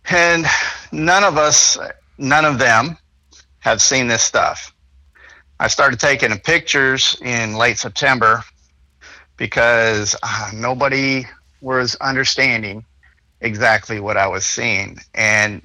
And 0.10 0.46
none 0.92 1.24
of 1.24 1.38
us, 1.38 1.78
none 2.18 2.46
of 2.46 2.60
them 2.60 2.98
have 3.60 3.82
seen 3.82 4.08
this 4.08 4.22
stuff. 4.22 4.74
I 5.60 5.68
started 5.68 6.00
taking 6.00 6.38
pictures 6.40 7.16
in 7.22 7.56
late 7.56 7.78
September 7.78 8.44
because 9.38 10.16
uh, 10.22 10.52
nobody 10.54 11.26
was 11.62 11.96
understanding 11.96 12.84
exactly 13.40 14.00
what 14.00 14.18
I 14.18 14.28
was 14.28 14.46
seeing. 14.46 14.98
And 15.16 15.62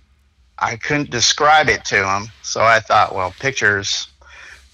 I 0.61 0.77
couldn't 0.77 1.11
describe 1.11 1.69
it 1.69 1.85
to 1.87 1.97
them. 1.97 2.27
So 2.43 2.63
I 2.63 2.81
thought, 2.81 3.15
well, 3.15 3.35
pictures, 3.39 4.09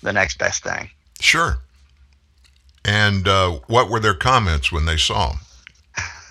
the 0.02 0.12
next 0.12 0.38
best 0.38 0.62
thing. 0.62 0.90
sure 1.20 1.58
and 2.86 3.26
uh, 3.26 3.58
what 3.66 3.88
were 3.88 4.00
their 4.00 4.14
comments 4.14 4.70
when 4.70 4.84
they 4.84 4.98
saw 4.98 5.32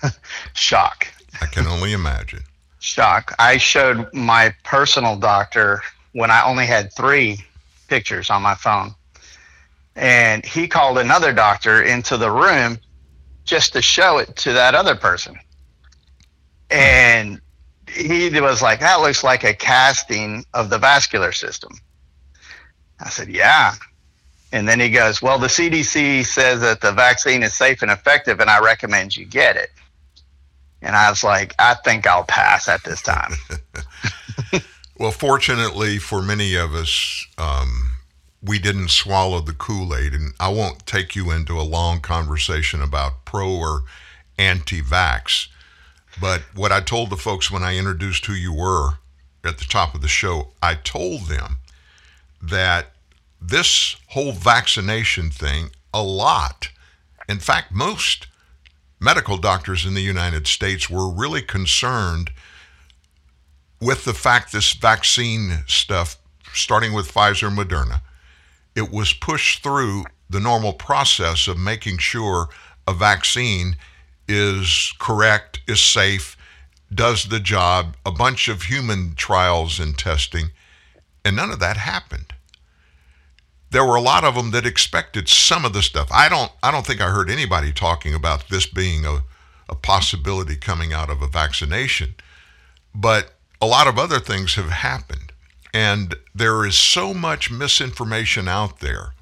them 0.02 0.12
Shock. 0.54 1.08
i 1.40 1.46
can 1.46 1.66
only 1.66 1.92
imagine 1.92 2.44
shock. 2.84 3.34
I 3.38 3.56
showed 3.56 4.12
my 4.12 4.54
personal 4.62 5.16
doctor 5.16 5.82
when 6.12 6.30
I 6.30 6.44
only 6.44 6.66
had 6.66 6.92
three 6.92 7.38
pictures 7.88 8.30
on 8.30 8.42
my 8.42 8.54
phone. 8.54 8.94
And 9.96 10.44
he 10.44 10.68
called 10.68 10.98
another 10.98 11.32
doctor 11.32 11.82
into 11.82 12.16
the 12.16 12.30
room 12.30 12.78
just 13.44 13.72
to 13.72 13.82
show 13.82 14.18
it 14.18 14.36
to 14.36 14.52
that 14.52 14.74
other 14.74 14.94
person. 14.94 15.36
And 16.70 17.40
he 17.94 18.40
was 18.40 18.62
like, 18.62 18.80
That 18.80 19.00
looks 19.00 19.24
like 19.24 19.44
a 19.44 19.54
casting 19.54 20.44
of 20.54 20.70
the 20.70 20.78
vascular 20.78 21.32
system. 21.32 21.72
I 23.00 23.08
said, 23.08 23.28
Yeah. 23.28 23.74
And 24.52 24.68
then 24.68 24.78
he 24.78 24.90
goes, 24.90 25.20
Well, 25.20 25.38
the 25.38 25.48
CDC 25.48 26.24
says 26.24 26.60
that 26.60 26.80
the 26.80 26.92
vaccine 26.92 27.42
is 27.42 27.54
safe 27.54 27.82
and 27.82 27.90
effective, 27.90 28.40
and 28.40 28.50
I 28.50 28.60
recommend 28.60 29.16
you 29.16 29.24
get 29.24 29.56
it. 29.56 29.70
And 30.82 30.94
I 30.94 31.08
was 31.08 31.24
like, 31.24 31.54
I 31.58 31.74
think 31.84 32.06
I'll 32.06 32.24
pass 32.24 32.68
at 32.68 32.84
this 32.84 33.00
time. 33.00 33.32
Well, 34.96 35.10
fortunately 35.10 35.98
for 35.98 36.22
many 36.22 36.54
of 36.54 36.74
us, 36.74 37.26
um, 37.36 37.96
we 38.40 38.58
didn't 38.60 38.90
swallow 38.90 39.40
the 39.40 39.52
Kool 39.52 39.94
Aid. 39.94 40.12
And 40.12 40.34
I 40.38 40.48
won't 40.48 40.86
take 40.86 41.16
you 41.16 41.30
into 41.30 41.58
a 41.58 41.62
long 41.62 42.00
conversation 42.00 42.80
about 42.80 43.24
pro 43.24 43.50
or 43.50 43.82
anti 44.38 44.80
vax. 44.80 45.48
But 46.20 46.42
what 46.54 46.72
I 46.72 46.80
told 46.80 47.10
the 47.10 47.16
folks 47.16 47.50
when 47.50 47.62
I 47.62 47.76
introduced 47.76 48.26
who 48.26 48.34
you 48.34 48.52
were 48.52 48.94
at 49.44 49.58
the 49.58 49.64
top 49.64 49.94
of 49.94 50.00
the 50.00 50.08
show, 50.08 50.52
I 50.62 50.74
told 50.74 51.26
them 51.26 51.58
that 52.40 52.92
this 53.40 53.96
whole 54.08 54.32
vaccination 54.32 55.30
thing, 55.30 55.70
a 55.92 56.02
lot, 56.02 56.68
in 57.28 57.38
fact, 57.38 57.72
most 57.72 58.26
medical 59.00 59.36
doctors 59.36 59.84
in 59.84 59.94
the 59.94 60.00
United 60.00 60.46
States 60.46 60.88
were 60.88 61.10
really 61.10 61.42
concerned 61.42 62.30
with 63.80 64.04
the 64.04 64.14
fact 64.14 64.52
this 64.52 64.72
vaccine 64.72 65.64
stuff, 65.66 66.16
starting 66.54 66.92
with 66.92 67.12
Pfizer 67.12 67.54
Moderna, 67.54 68.00
it 68.74 68.90
was 68.90 69.12
pushed 69.12 69.62
through 69.62 70.04
the 70.30 70.40
normal 70.40 70.72
process 70.72 71.46
of 71.46 71.58
making 71.58 71.98
sure 71.98 72.48
a 72.88 72.94
vaccine 72.94 73.76
is 74.28 74.92
correct, 74.98 75.60
is 75.66 75.80
safe, 75.80 76.36
does 76.92 77.24
the 77.24 77.40
job, 77.40 77.96
a 78.04 78.10
bunch 78.10 78.48
of 78.48 78.62
human 78.62 79.14
trials 79.14 79.78
and 79.78 79.98
testing, 79.98 80.50
and 81.24 81.36
none 81.36 81.50
of 81.50 81.60
that 81.60 81.76
happened. 81.76 82.32
There 83.70 83.84
were 83.84 83.96
a 83.96 84.00
lot 84.00 84.24
of 84.24 84.34
them 84.34 84.52
that 84.52 84.66
expected 84.66 85.28
some 85.28 85.64
of 85.64 85.72
the 85.72 85.82
stuff. 85.82 86.08
I 86.12 86.28
don't 86.28 86.52
I 86.62 86.70
don't 86.70 86.86
think 86.86 87.00
I 87.00 87.10
heard 87.10 87.28
anybody 87.28 87.72
talking 87.72 88.14
about 88.14 88.48
this 88.48 88.66
being 88.66 89.04
a 89.04 89.24
a 89.68 89.74
possibility 89.74 90.56
coming 90.56 90.92
out 90.92 91.10
of 91.10 91.22
a 91.22 91.26
vaccination. 91.26 92.14
But 92.94 93.34
a 93.60 93.66
lot 93.66 93.86
of 93.86 93.98
other 93.98 94.20
things 94.20 94.54
have 94.54 94.70
happened. 94.70 95.32
And 95.72 96.14
there 96.34 96.64
is 96.64 96.78
so 96.78 97.12
much 97.14 97.50
misinformation 97.50 98.46
out 98.46 98.80
there. 98.80 99.13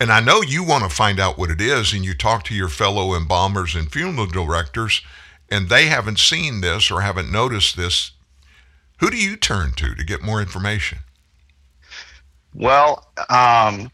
And 0.00 0.10
I 0.10 0.20
know 0.20 0.42
you 0.42 0.64
want 0.64 0.84
to 0.84 0.94
find 0.94 1.20
out 1.20 1.38
what 1.38 1.50
it 1.50 1.60
is, 1.60 1.92
and 1.92 2.04
you 2.04 2.14
talk 2.14 2.44
to 2.44 2.54
your 2.54 2.68
fellow 2.68 3.14
embalmers 3.14 3.74
and 3.74 3.90
funeral 3.90 4.26
directors, 4.26 5.02
and 5.50 5.68
they 5.68 5.86
haven't 5.86 6.18
seen 6.18 6.60
this 6.60 6.90
or 6.90 7.00
haven't 7.00 7.30
noticed 7.30 7.76
this. 7.76 8.10
Who 8.98 9.10
do 9.10 9.16
you 9.16 9.36
turn 9.36 9.72
to 9.72 9.94
to 9.94 10.04
get 10.04 10.22
more 10.22 10.40
information? 10.40 10.98
Well, 12.54 13.08
um, 13.30 13.90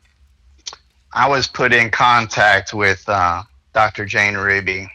I 1.12 1.28
was 1.28 1.48
put 1.48 1.72
in 1.72 1.90
contact 1.90 2.72
with 2.72 3.06
uh, 3.08 3.42
Dr. 3.72 4.04
Jane 4.04 4.36
Ruby, 4.36 4.88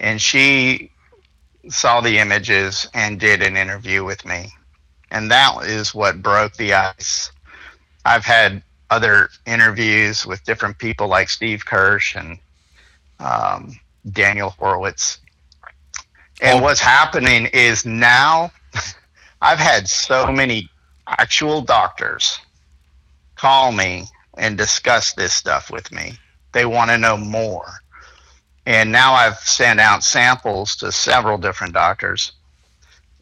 and 0.00 0.20
she 0.20 0.90
saw 1.68 2.00
the 2.00 2.18
images 2.18 2.88
and 2.94 3.20
did 3.20 3.42
an 3.42 3.56
interview 3.56 4.04
with 4.04 4.24
me. 4.24 4.52
And 5.10 5.30
that 5.30 5.64
is 5.64 5.94
what 5.94 6.22
broke 6.22 6.54
the 6.54 6.74
ice. 6.74 7.30
I've 8.04 8.24
had 8.24 8.62
other 8.90 9.28
interviews 9.46 10.24
with 10.26 10.44
different 10.44 10.78
people 10.78 11.08
like 11.08 11.28
Steve 11.28 11.64
Kirsch 11.64 12.16
and 12.16 12.38
um, 13.20 13.78
Daniel 14.10 14.50
Horowitz. 14.50 15.18
And 16.40 16.60
oh. 16.60 16.62
what's 16.62 16.80
happening 16.80 17.46
is 17.52 17.84
now 17.84 18.50
I've 19.42 19.58
had 19.58 19.88
so 19.88 20.32
many 20.32 20.68
actual 21.06 21.60
doctors 21.60 22.38
call 23.36 23.72
me 23.72 24.04
and 24.36 24.56
discuss 24.56 25.12
this 25.14 25.32
stuff 25.32 25.70
with 25.70 25.90
me. 25.92 26.14
They 26.52 26.64
want 26.64 26.90
to 26.90 26.98
know 26.98 27.16
more. 27.16 27.66
And 28.66 28.92
now 28.92 29.14
I've 29.14 29.38
sent 29.38 29.80
out 29.80 30.04
samples 30.04 30.76
to 30.76 30.92
several 30.92 31.38
different 31.38 31.72
doctors. 31.72 32.32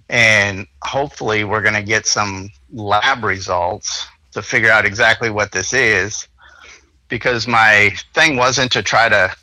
And 0.09 0.67
hopefully, 0.83 1.45
we're 1.45 1.63
going 1.63 1.75
to 1.75 1.83
get 1.83 2.07
some 2.07 2.51
lab 2.73 3.25
results 3.25 4.07
to 4.37 4.43
figure 4.43 4.71
out 4.71 4.87
exactly 4.87 5.31
what 5.31 5.53
this 5.53 5.73
is. 5.73 6.29
Because 7.09 7.47
my 7.47 7.93
thing 8.15 8.37
wasn't 8.37 8.73
to 8.73 8.83
try 8.83 9.09
to 9.09 9.35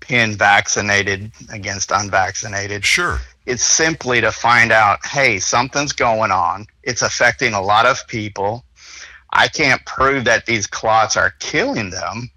pin 0.00 0.36
vaccinated 0.36 1.32
against 1.52 1.90
unvaccinated. 1.90 2.84
Sure. 2.84 3.20
It's 3.46 3.64
simply 3.64 4.20
to 4.20 4.30
find 4.30 4.70
out 4.72 5.04
hey, 5.06 5.38
something's 5.38 5.92
going 5.92 6.30
on. 6.30 6.66
It's 6.82 7.02
affecting 7.02 7.54
a 7.54 7.62
lot 7.62 7.86
of 7.86 8.06
people 8.06 8.64
I 9.32 9.48
can't 9.48 9.84
prove 9.86 10.24
that 10.24 10.46
these 10.46 10.66
clots 10.66 11.16
are 11.16 11.34
killing 11.38 11.90
them, 11.90 12.30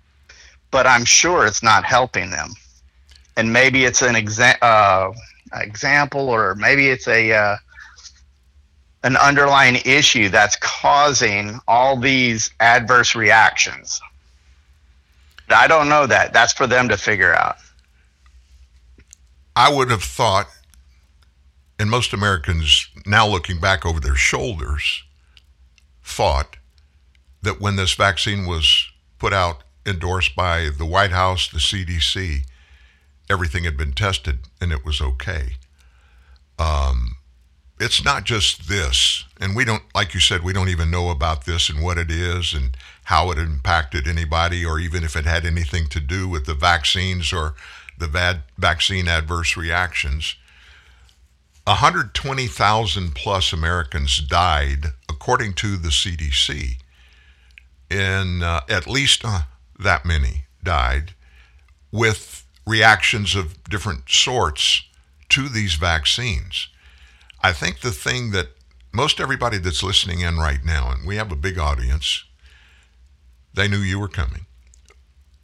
but 0.72 0.86
I'm 0.86 1.06
sure 1.06 1.46
it's 1.46 1.64
not 1.64 1.86
helping 1.86 2.30
them. 2.30 2.54
And 3.36 3.52
maybe 3.52 3.86
it's 3.86 4.02
an 4.02 4.14
exa- 4.16 4.62
uh, 4.62 5.12
example, 5.56 6.30
or 6.30 6.56
maybe 6.56 6.90
it's 6.90 7.08
a 7.08 7.32
uh, 7.32 7.58
an 9.04 9.18
underlying 9.18 9.78
issue 9.86 10.30
that's 10.30 10.56
causing 10.58 11.60
all 11.68 11.98
these 11.98 12.52
adverse 12.60 13.16
reactions. 13.16 14.02
I 15.50 15.68
don't 15.68 15.90
know 15.90 16.08
that. 16.08 16.34
That's 16.34 16.54
for 16.54 16.68
them 16.68 16.90
to 16.90 16.98
figure 16.98 17.34
out. 17.34 17.58
I 19.56 19.74
would 19.74 19.92
have 19.92 20.04
thought, 20.04 20.48
and 21.78 21.90
most 21.90 22.14
Americans 22.14 22.88
now 23.06 23.28
looking 23.28 23.60
back 23.60 23.86
over 23.86 24.00
their 24.00 24.16
shoulders, 24.16 25.04
thought 26.04 26.56
that 27.42 27.60
when 27.60 27.76
this 27.76 27.94
vaccine 27.94 28.46
was 28.46 28.88
put 29.20 29.34
out, 29.34 29.64
endorsed 29.86 30.36
by 30.36 30.70
the 30.76 30.86
White 30.86 31.12
House, 31.12 31.50
the 31.50 31.60
CDC, 31.60 32.46
everything 33.30 33.66
had 33.66 33.78
been 33.78 33.92
tested 33.92 34.40
and 34.62 34.72
it 34.72 34.86
was 34.86 35.02
okay. 35.02 35.58
Um, 36.58 37.18
it's 37.80 38.04
not 38.04 38.24
just 38.24 38.70
this, 38.70 39.26
and 39.40 39.56
we 39.56 39.66
don't, 39.66 39.84
like 39.96 40.14
you 40.14 40.20
said, 40.20 40.44
we 40.44 40.54
don't 40.54 40.70
even 40.70 40.92
know 40.92 41.10
about 41.10 41.46
this 41.46 41.70
and 41.70 41.84
what 41.84 41.98
it 41.98 42.12
is 42.12 42.54
and 42.54 42.78
how 43.06 43.32
it 43.32 43.38
impacted 43.38 44.08
anybody, 44.08 44.66
or 44.66 44.80
even 44.80 45.04
if 45.04 45.16
it 45.16 45.26
had 45.26 45.46
anything 45.46 45.88
to 45.88 46.00
do 46.00 46.28
with 46.30 46.46
the 46.46 46.54
vaccines 46.54 47.34
or 47.34 47.56
the 47.98 48.08
bad 48.08 48.44
vaccine 48.58 49.08
adverse 49.08 49.58
reactions. 49.58 50.36
120,000 51.66 53.16
plus 53.16 53.54
Americans 53.54 54.20
died, 54.20 54.88
according 55.10 55.54
to 55.54 55.78
the 55.78 55.90
CDC, 55.90 56.78
in 57.90 58.44
uh, 58.44 58.62
at 58.70 58.88
least 58.88 59.24
uh, 59.24 59.42
that 59.80 60.06
many 60.06 60.46
died 60.64 61.14
with 61.92 62.46
reactions 62.66 63.36
of 63.36 63.64
different 63.66 64.10
sorts 64.10 64.84
to 65.30 65.48
these 65.48 65.76
vaccines. 65.76 66.68
I 67.44 67.52
think 67.52 67.82
the 67.82 67.92
thing 67.92 68.32
that 68.32 68.48
most 68.94 69.20
everybody 69.20 69.58
that's 69.58 69.84
listening 69.84 70.22
in 70.22 70.38
right 70.38 70.64
now, 70.64 70.92
and 70.92 71.06
we 71.06 71.18
have 71.18 71.32
a 71.32 71.36
big 71.36 71.60
audience, 71.60 72.24
they 73.54 73.68
knew 73.68 73.80
you 73.80 74.00
were 74.00 74.08
coming, 74.08 74.46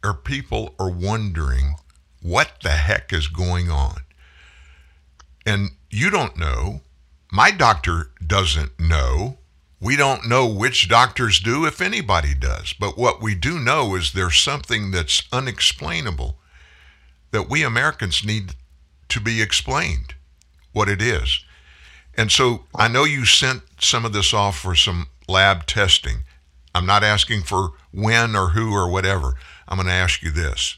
or 0.02 0.14
people 0.14 0.74
are 0.78 0.90
wondering 0.90 1.74
what 2.22 2.52
the 2.62 2.70
heck 2.70 3.12
is 3.12 3.28
going 3.28 3.70
on. 3.70 3.98
And 5.44 5.70
you 5.90 6.10
don't 6.10 6.36
know. 6.36 6.80
My 7.32 7.50
doctor 7.50 8.12
doesn't 8.26 8.80
know. 8.80 9.38
We 9.80 9.96
don't 9.96 10.28
know 10.28 10.46
which 10.46 10.88
doctors 10.88 11.40
do, 11.40 11.66
if 11.66 11.80
anybody 11.80 12.34
does. 12.34 12.72
But 12.72 12.98
what 12.98 13.22
we 13.22 13.34
do 13.34 13.58
know 13.58 13.94
is 13.94 14.12
there's 14.12 14.38
something 14.38 14.90
that's 14.90 15.22
unexplainable 15.32 16.38
that 17.30 17.48
we 17.48 17.62
Americans 17.62 18.24
need 18.24 18.54
to 19.08 19.20
be 19.20 19.40
explained 19.42 20.14
what 20.72 20.88
it 20.88 21.00
is. 21.02 21.44
And 22.20 22.30
so 22.30 22.66
I 22.74 22.86
know 22.88 23.04
you 23.04 23.24
sent 23.24 23.62
some 23.78 24.04
of 24.04 24.12
this 24.12 24.34
off 24.34 24.58
for 24.58 24.74
some 24.74 25.06
lab 25.26 25.64
testing. 25.64 26.24
I'm 26.74 26.84
not 26.84 27.02
asking 27.02 27.44
for 27.44 27.70
when 27.92 28.36
or 28.36 28.48
who 28.48 28.74
or 28.74 28.90
whatever. 28.90 29.36
I'm 29.66 29.78
going 29.78 29.88
to 29.88 29.94
ask 29.94 30.22
you 30.22 30.30
this. 30.30 30.76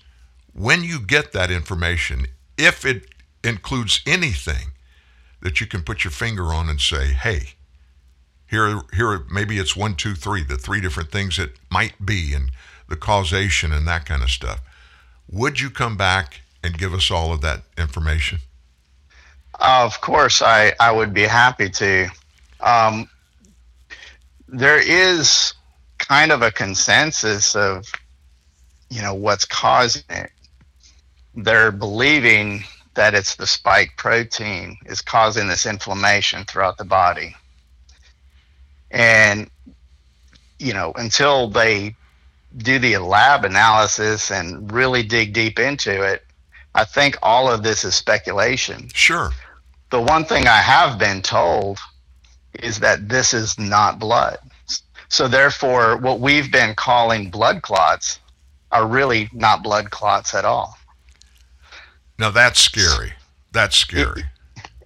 When 0.52 0.84
you 0.84 1.00
get 1.00 1.32
that 1.32 1.50
information, 1.50 2.28
if 2.56 2.84
it 2.84 3.06
includes 3.42 4.02
anything 4.06 4.70
that 5.40 5.60
you 5.60 5.66
can 5.66 5.82
put 5.82 6.04
your 6.04 6.12
finger 6.12 6.52
on 6.54 6.68
and 6.68 6.80
say, 6.80 7.06
hey, 7.06 7.54
here, 8.46 8.80
here, 8.94 9.24
maybe 9.28 9.58
it's 9.58 9.74
one, 9.74 9.96
two, 9.96 10.14
three, 10.14 10.44
the 10.44 10.54
three 10.54 10.80
different 10.80 11.10
things 11.10 11.40
it 11.40 11.56
might 11.68 12.06
be, 12.06 12.34
and 12.34 12.52
the 12.88 12.94
causation 12.94 13.72
and 13.72 13.84
that 13.88 14.06
kind 14.06 14.22
of 14.22 14.30
stuff. 14.30 14.60
Would 15.28 15.58
you 15.58 15.70
come 15.70 15.96
back 15.96 16.42
and 16.62 16.78
give 16.78 16.94
us 16.94 17.10
all 17.10 17.32
of 17.32 17.40
that 17.40 17.62
information? 17.76 18.38
Of 19.60 20.00
course, 20.00 20.42
I, 20.42 20.72
I 20.80 20.90
would 20.90 21.14
be 21.14 21.22
happy 21.22 21.68
to. 21.70 22.08
Um, 22.60 23.08
there 24.48 24.78
is 24.78 25.54
kind 25.98 26.32
of 26.32 26.42
a 26.42 26.50
consensus 26.50 27.54
of, 27.54 27.86
you 28.90 29.02
know, 29.02 29.14
what's 29.14 29.44
causing 29.44 30.02
it. 30.10 30.30
They're 31.34 31.72
believing 31.72 32.64
that 32.94 33.14
it's 33.14 33.36
the 33.36 33.46
spike 33.46 33.96
protein 33.96 34.76
is 34.84 35.00
causing 35.00 35.48
this 35.48 35.64
inflammation 35.66 36.44
throughout 36.44 36.76
the 36.76 36.84
body 36.84 37.34
and 38.90 39.48
you 40.58 40.72
know 40.72 40.92
until 40.96 41.48
they 41.48 41.94
do 42.58 42.78
the 42.78 42.98
lab 42.98 43.44
analysis 43.44 44.30
and 44.30 44.70
really 44.70 45.02
dig 45.02 45.32
deep 45.32 45.58
into 45.58 46.02
it 46.02 46.24
i 46.74 46.84
think 46.84 47.16
all 47.22 47.50
of 47.50 47.62
this 47.62 47.84
is 47.84 47.94
speculation. 47.94 48.88
Sure. 48.94 49.30
The 49.90 50.00
one 50.00 50.24
thing 50.24 50.46
i 50.46 50.58
have 50.58 50.98
been 50.98 51.22
told 51.22 51.78
is 52.54 52.80
that 52.80 53.08
this 53.08 53.32
is 53.32 53.58
not 53.58 53.98
blood. 53.98 54.38
So 55.08 55.28
therefore 55.28 55.96
what 55.96 56.20
we've 56.20 56.50
been 56.50 56.74
calling 56.74 57.30
blood 57.30 57.62
clots 57.62 58.18
are 58.70 58.86
really 58.86 59.28
not 59.32 59.62
blood 59.62 59.90
clots 59.90 60.34
at 60.34 60.44
all. 60.44 60.76
Now 62.18 62.30
that's 62.30 62.60
scary. 62.60 63.12
That's 63.52 63.76
scary. 63.76 64.24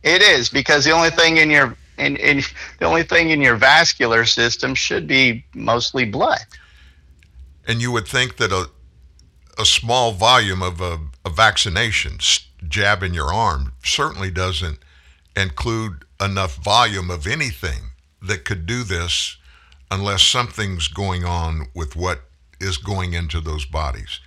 It, 0.03 0.21
it 0.21 0.23
is 0.23 0.49
because 0.49 0.85
the 0.85 0.91
only 0.91 1.11
thing 1.11 1.37
in 1.37 1.51
your 1.51 1.77
and, 1.99 2.19
and 2.19 2.47
the 2.79 2.85
only 2.85 3.03
thing 3.03 3.31
in 3.31 3.41
your 3.41 3.57
vascular 3.57 4.25
system 4.25 4.75
should 4.75 5.07
be 5.07 5.45
mostly 5.55 6.05
blood. 6.05 6.41
And 7.67 7.81
you 7.81 7.91
would 7.93 8.07
think 8.07 8.37
that 8.37 8.53
a 8.53 8.69
a 9.59 9.65
small 9.65 10.13
volume 10.13 10.63
of 10.63 10.81
a, 10.81 10.99
a 11.25 11.31
vaccination 11.31 12.19
jab 12.69 13.03
in 13.03 13.15
your 13.15 13.33
arm 13.33 13.73
certainly 13.83 14.31
doesn't 14.31 14.79
include 15.37 16.05
enough 16.21 16.57
volume 16.57 17.11
of 17.11 17.27
anything 17.27 17.91
that 18.23 18.45
could 18.45 18.67
do 18.67 18.83
this 18.83 19.37
unless 19.91 20.23
something's 20.23 20.89
going 20.89 21.25
on 21.25 21.67
with 21.75 21.95
what 21.95 22.23
is 22.61 22.77
going 22.77 23.13
into 23.13 23.41
those 23.41 23.65
bodies. 23.65 24.21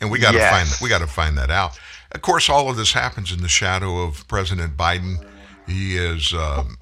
And 0.00 0.10
we 0.10 0.18
got 0.18 0.32
to 0.32 0.38
yes. 0.38 0.50
find 0.50 0.82
we 0.82 0.88
got 0.88 1.00
to 1.00 1.06
find 1.06 1.36
that 1.38 1.50
out. 1.50 1.78
Of 2.12 2.22
course, 2.22 2.48
all 2.48 2.68
of 2.68 2.76
this 2.76 2.92
happens 2.92 3.32
in 3.32 3.40
the 3.40 3.48
shadow 3.48 4.02
of 4.02 4.26
President 4.28 4.76
Biden 4.76 5.24
he 5.66 5.96
is. 5.96 6.32
Um, 6.32 6.76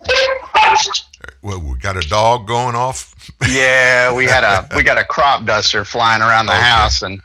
well, 1.43 1.61
we 1.61 1.77
got 1.79 1.97
a 1.97 2.09
dog 2.09 2.47
going 2.47 2.75
off. 2.75 3.15
yeah, 3.49 4.13
we 4.15 4.27
had 4.27 4.45
a 4.45 4.69
we 4.77 4.83
got 4.83 4.99
a 4.99 5.05
crop 5.05 5.45
duster 5.45 5.85
flying 5.85 6.23
around 6.23 6.47
the 6.47 6.53
okay. 6.57 6.63
house, 6.63 7.03
and 7.03 7.21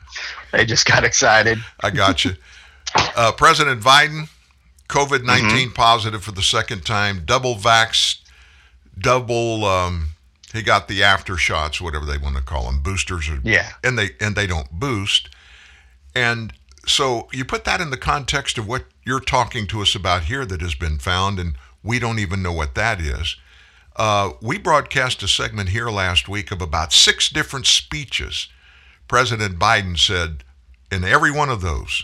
they 0.56 0.66
just 0.66 0.86
got 0.86 1.04
excited. 1.04 1.60
I 1.82 1.90
got 1.92 2.24
you. 2.26 2.32
Uh, 3.16 3.32
President 3.34 3.82
Biden, 3.82 4.30
COVID 4.88 5.24
19 5.26 5.72
positive 5.72 6.24
for 6.24 6.32
the 6.32 6.42
second 6.42 6.86
time, 6.86 7.24
double 7.26 7.56
vax, 7.56 8.20
double. 8.98 9.66
Um, 9.66 10.10
he 10.54 10.62
got 10.62 10.88
the 10.88 11.04
after 11.04 11.36
shots, 11.36 11.82
whatever 11.82 12.06
they 12.06 12.18
want 12.18 12.38
to 12.38 12.42
call 12.42 12.66
them, 12.66 12.80
boosters. 12.82 13.28
Or, 13.28 13.40
Yeah. 13.44 13.70
and 13.84 13.98
they 14.00 14.12
and 14.22 14.36
they 14.36 14.48
don't 14.48 14.72
boost. 14.72 15.30
And 16.16 16.54
so 16.88 17.28
you 17.34 17.44
put 17.44 17.66
that 17.66 17.82
in 17.82 17.90
the 17.90 17.98
context 17.98 18.58
of 18.58 18.68
what 18.68 18.86
you're 19.04 19.20
talking 19.20 19.68
to 19.68 19.82
us 19.82 19.96
about 19.96 20.24
here 20.24 20.46
that 20.46 20.62
has 20.62 20.76
been 20.76 20.98
found, 21.00 21.40
and 21.40 21.56
we 21.84 22.00
don't 22.00 22.20
even 22.20 22.42
know 22.42 22.54
what 22.54 22.76
that 22.76 23.02
is. 23.02 23.36
Uh, 23.98 24.32
we 24.42 24.58
broadcast 24.58 25.24
a 25.24 25.28
segment 25.28 25.70
here 25.70 25.90
last 25.90 26.28
week 26.30 26.52
of 26.52 26.62
about 26.62 26.94
six 26.94 27.30
different 27.30 27.66
speeches. 27.66 28.48
President 29.08 29.60
Biden 29.60 29.98
said 29.98 30.44
in 30.92 31.04
every 31.04 31.32
one 31.32 31.50
of 31.50 31.62
those, 31.62 32.04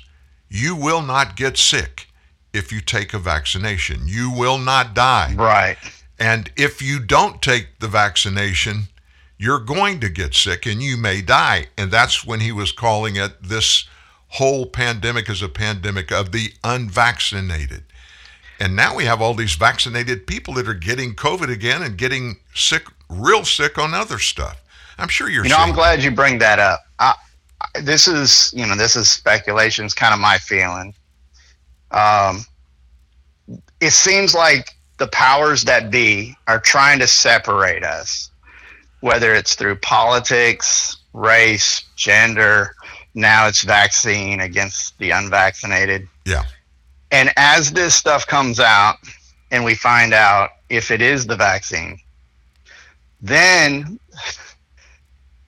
you 0.49 0.75
will 0.75 1.01
not 1.01 1.35
get 1.35 1.57
sick 1.57 2.07
if 2.53 2.71
you 2.71 2.81
take 2.81 3.13
a 3.13 3.19
vaccination. 3.19 4.01
You 4.05 4.31
will 4.31 4.57
not 4.57 4.93
die. 4.93 5.33
Right. 5.37 5.77
And 6.19 6.51
if 6.55 6.81
you 6.81 6.99
don't 6.99 7.41
take 7.41 7.79
the 7.79 7.87
vaccination, 7.87 8.83
you're 9.37 9.59
going 9.59 9.99
to 10.01 10.09
get 10.09 10.35
sick 10.35 10.65
and 10.65 10.83
you 10.83 10.97
may 10.97 11.21
die. 11.21 11.67
And 11.77 11.89
that's 11.89 12.25
when 12.25 12.41
he 12.41 12.51
was 12.51 12.71
calling 12.71 13.15
it 13.15 13.41
this 13.41 13.87
whole 14.27 14.65
pandemic 14.65 15.29
is 15.29 15.41
a 15.41 15.49
pandemic 15.49 16.11
of 16.11 16.31
the 16.31 16.53
unvaccinated. 16.63 17.83
And 18.59 18.75
now 18.75 18.95
we 18.95 19.05
have 19.05 19.21
all 19.21 19.33
these 19.33 19.55
vaccinated 19.55 20.27
people 20.27 20.53
that 20.53 20.67
are 20.67 20.75
getting 20.75 21.15
COVID 21.15 21.51
again 21.51 21.81
and 21.81 21.97
getting 21.97 22.37
sick, 22.53 22.85
real 23.09 23.43
sick 23.43 23.79
on 23.79 23.95
other 23.95 24.19
stuff. 24.19 24.61
I'm 24.99 25.07
sure 25.07 25.27
you're 25.27 25.43
You 25.43 25.49
know, 25.49 25.57
I'm 25.57 25.73
glad 25.73 26.03
you 26.03 26.11
bring 26.11 26.37
that 26.39 26.59
up. 26.59 26.85
This 27.75 28.07
is, 28.07 28.53
you 28.55 28.65
know, 28.65 28.75
this 28.75 28.95
is 28.95 29.09
speculation. 29.09 29.85
It's 29.85 29.93
kind 29.93 30.13
of 30.13 30.19
my 30.19 30.37
feeling. 30.37 30.93
Um, 31.91 32.45
it 33.79 33.91
seems 33.91 34.33
like 34.33 34.69
the 34.97 35.07
powers 35.07 35.63
that 35.63 35.89
be 35.89 36.35
are 36.47 36.59
trying 36.59 36.99
to 36.99 37.07
separate 37.07 37.83
us, 37.83 38.29
whether 38.99 39.33
it's 39.33 39.55
through 39.55 39.77
politics, 39.77 40.97
race, 41.13 41.83
gender. 41.95 42.75
Now 43.13 43.47
it's 43.47 43.63
vaccine 43.63 44.39
against 44.39 44.97
the 44.99 45.11
unvaccinated. 45.11 46.07
Yeah. 46.25 46.43
And 47.11 47.31
as 47.35 47.71
this 47.71 47.95
stuff 47.95 48.25
comes 48.27 48.59
out 48.59 48.97
and 49.49 49.65
we 49.65 49.75
find 49.75 50.13
out 50.13 50.51
if 50.69 50.91
it 50.91 51.01
is 51.01 51.25
the 51.25 51.35
vaccine, 51.35 51.99
then 53.21 53.99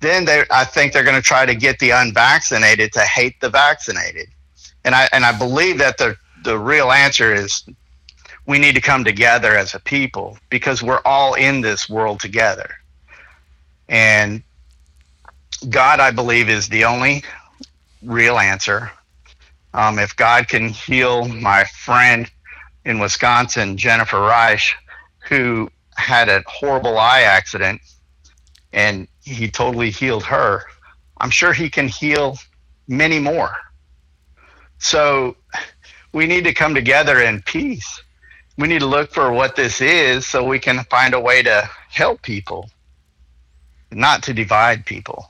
then 0.04 0.26
they 0.26 0.44
I 0.52 0.66
think 0.66 0.94
they're 0.94 1.04
going 1.04 1.16
to 1.16 1.22
try 1.22 1.46
to 1.46 1.56
get 1.56 1.80
the 1.80 1.92
unvaccinated 1.92 2.94
to 2.94 3.02
hate 3.02 3.40
the 3.42 3.50
vaccinated. 3.50 4.28
And 4.86 4.94
I 4.94 5.10
and 5.12 5.26
I 5.26 5.38
believe 5.38 5.80
that 5.80 5.98
the 5.98 6.16
the 6.44 6.60
real 6.60 6.92
answer 6.92 7.34
is 7.34 7.64
we 8.46 8.60
need 8.60 8.76
to 8.76 8.82
come 8.82 9.04
together 9.04 9.56
as 9.56 9.74
a 9.74 9.80
people 9.80 10.38
because 10.50 10.84
we're 10.84 11.02
all 11.06 11.34
in 11.36 11.62
this 11.62 11.90
world 11.90 12.20
together. 12.20 12.70
And 13.88 14.44
God, 15.70 16.00
I 16.00 16.12
believe, 16.12 16.50
is 16.50 16.68
the 16.68 16.84
only 16.84 17.24
real 18.04 18.38
answer. 18.38 18.92
Um, 19.74 19.98
if 19.98 20.16
God 20.16 20.50
can 20.50 20.70
heal 20.70 21.28
my 21.28 21.64
friend 21.64 22.30
in 22.86 23.00
Wisconsin, 23.00 23.78
Jennifer 23.78 24.20
Reich, 24.20 24.62
who 25.30 25.70
had 25.96 26.28
a 26.28 26.44
horrible 26.48 26.98
eye 26.98 27.22
accident, 27.22 27.82
and 28.74 29.08
he 29.24 29.48
totally 29.48 29.90
healed 29.90 30.24
her, 30.24 30.64
I'm 31.18 31.30
sure 31.30 31.54
he 31.54 31.70
can 31.70 31.88
heal 31.88 32.38
many 32.88 33.20
more. 33.20 33.56
So 34.78 35.36
we 36.12 36.28
need 36.28 36.44
to 36.44 36.54
come 36.54 36.76
together 36.76 37.22
in 37.22 37.42
peace. 37.42 38.02
We 38.58 38.68
need 38.68 38.80
to 38.80 38.86
look 38.86 39.12
for 39.12 39.32
what 39.32 39.56
this 39.56 39.82
is 39.82 40.28
so 40.28 40.44
we 40.44 40.60
can 40.60 40.84
find 40.86 41.14
a 41.14 41.20
way 41.20 41.42
to 41.42 41.70
help 41.90 42.22
people, 42.22 42.70
not 43.92 44.22
to 44.24 44.34
divide 44.34 44.86
people. 44.86 45.26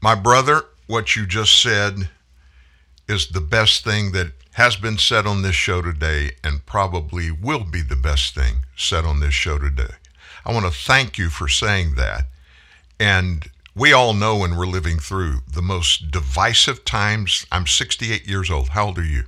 My 0.00 0.14
brother, 0.14 0.62
what 0.86 1.14
you 1.14 1.26
just 1.26 1.60
said 1.60 2.08
is 3.08 3.28
the 3.28 3.40
best 3.40 3.84
thing 3.84 4.12
that 4.12 4.32
has 4.54 4.76
been 4.76 4.98
said 4.98 5.26
on 5.26 5.42
this 5.42 5.54
show 5.54 5.82
today 5.82 6.32
and 6.44 6.64
probably 6.66 7.30
will 7.30 7.64
be 7.64 7.82
the 7.82 7.96
best 7.96 8.34
thing 8.34 8.64
said 8.76 9.04
on 9.04 9.20
this 9.20 9.34
show 9.34 9.58
today. 9.58 9.94
I 10.44 10.52
want 10.52 10.66
to 10.66 10.72
thank 10.72 11.18
you 11.18 11.28
for 11.30 11.48
saying 11.48 11.94
that. 11.96 12.24
And 12.98 13.48
we 13.74 13.92
all 13.92 14.12
know 14.12 14.36
when 14.36 14.56
we're 14.56 14.66
living 14.66 14.98
through 14.98 15.38
the 15.52 15.62
most 15.62 16.10
divisive 16.10 16.84
times. 16.84 17.46
I'm 17.50 17.66
68 17.66 18.26
years 18.26 18.50
old. 18.50 18.70
How 18.70 18.86
old 18.86 18.98
are 18.98 19.04
you? 19.04 19.24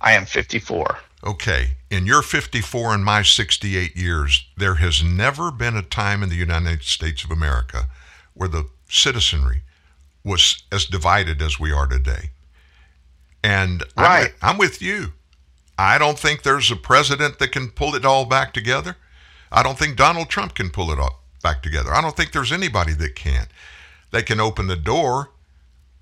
I 0.00 0.12
am 0.12 0.26
54. 0.26 0.98
Okay. 1.24 1.76
In 1.90 2.06
your 2.06 2.22
54 2.22 2.94
and 2.94 3.04
my 3.04 3.22
68 3.22 3.96
years, 3.96 4.46
there 4.56 4.74
has 4.76 5.02
never 5.02 5.50
been 5.50 5.76
a 5.76 5.82
time 5.82 6.22
in 6.22 6.28
the 6.28 6.36
United 6.36 6.82
States 6.82 7.24
of 7.24 7.30
America 7.30 7.88
where 8.34 8.48
the 8.48 8.68
citizenry 8.88 9.62
was 10.24 10.62
as 10.72 10.84
divided 10.84 11.40
as 11.40 11.58
we 11.60 11.72
are 11.72 11.86
today. 11.86 12.30
And 13.42 13.82
I'm, 13.96 14.04
Right. 14.04 14.22
with, 14.24 14.34
I'm 14.42 14.58
with 14.58 14.82
you. 14.82 15.12
I 15.78 15.98
don't 15.98 16.18
think 16.18 16.42
there's 16.42 16.70
a 16.70 16.76
president 16.76 17.38
that 17.38 17.52
can 17.52 17.70
pull 17.70 17.94
it 17.94 18.04
all 18.04 18.24
back 18.24 18.52
together. 18.52 18.96
I 19.52 19.62
don't 19.62 19.78
think 19.78 19.96
Donald 19.96 20.28
Trump 20.28 20.54
can 20.54 20.70
pull 20.70 20.90
it 20.90 20.98
all 20.98 21.22
back 21.42 21.62
together. 21.62 21.92
I 21.92 22.00
don't 22.00 22.16
think 22.16 22.32
there's 22.32 22.52
anybody 22.52 22.94
that 22.94 23.14
can. 23.14 23.46
They 24.10 24.22
can 24.22 24.40
open 24.40 24.66
the 24.66 24.76
door, 24.76 25.30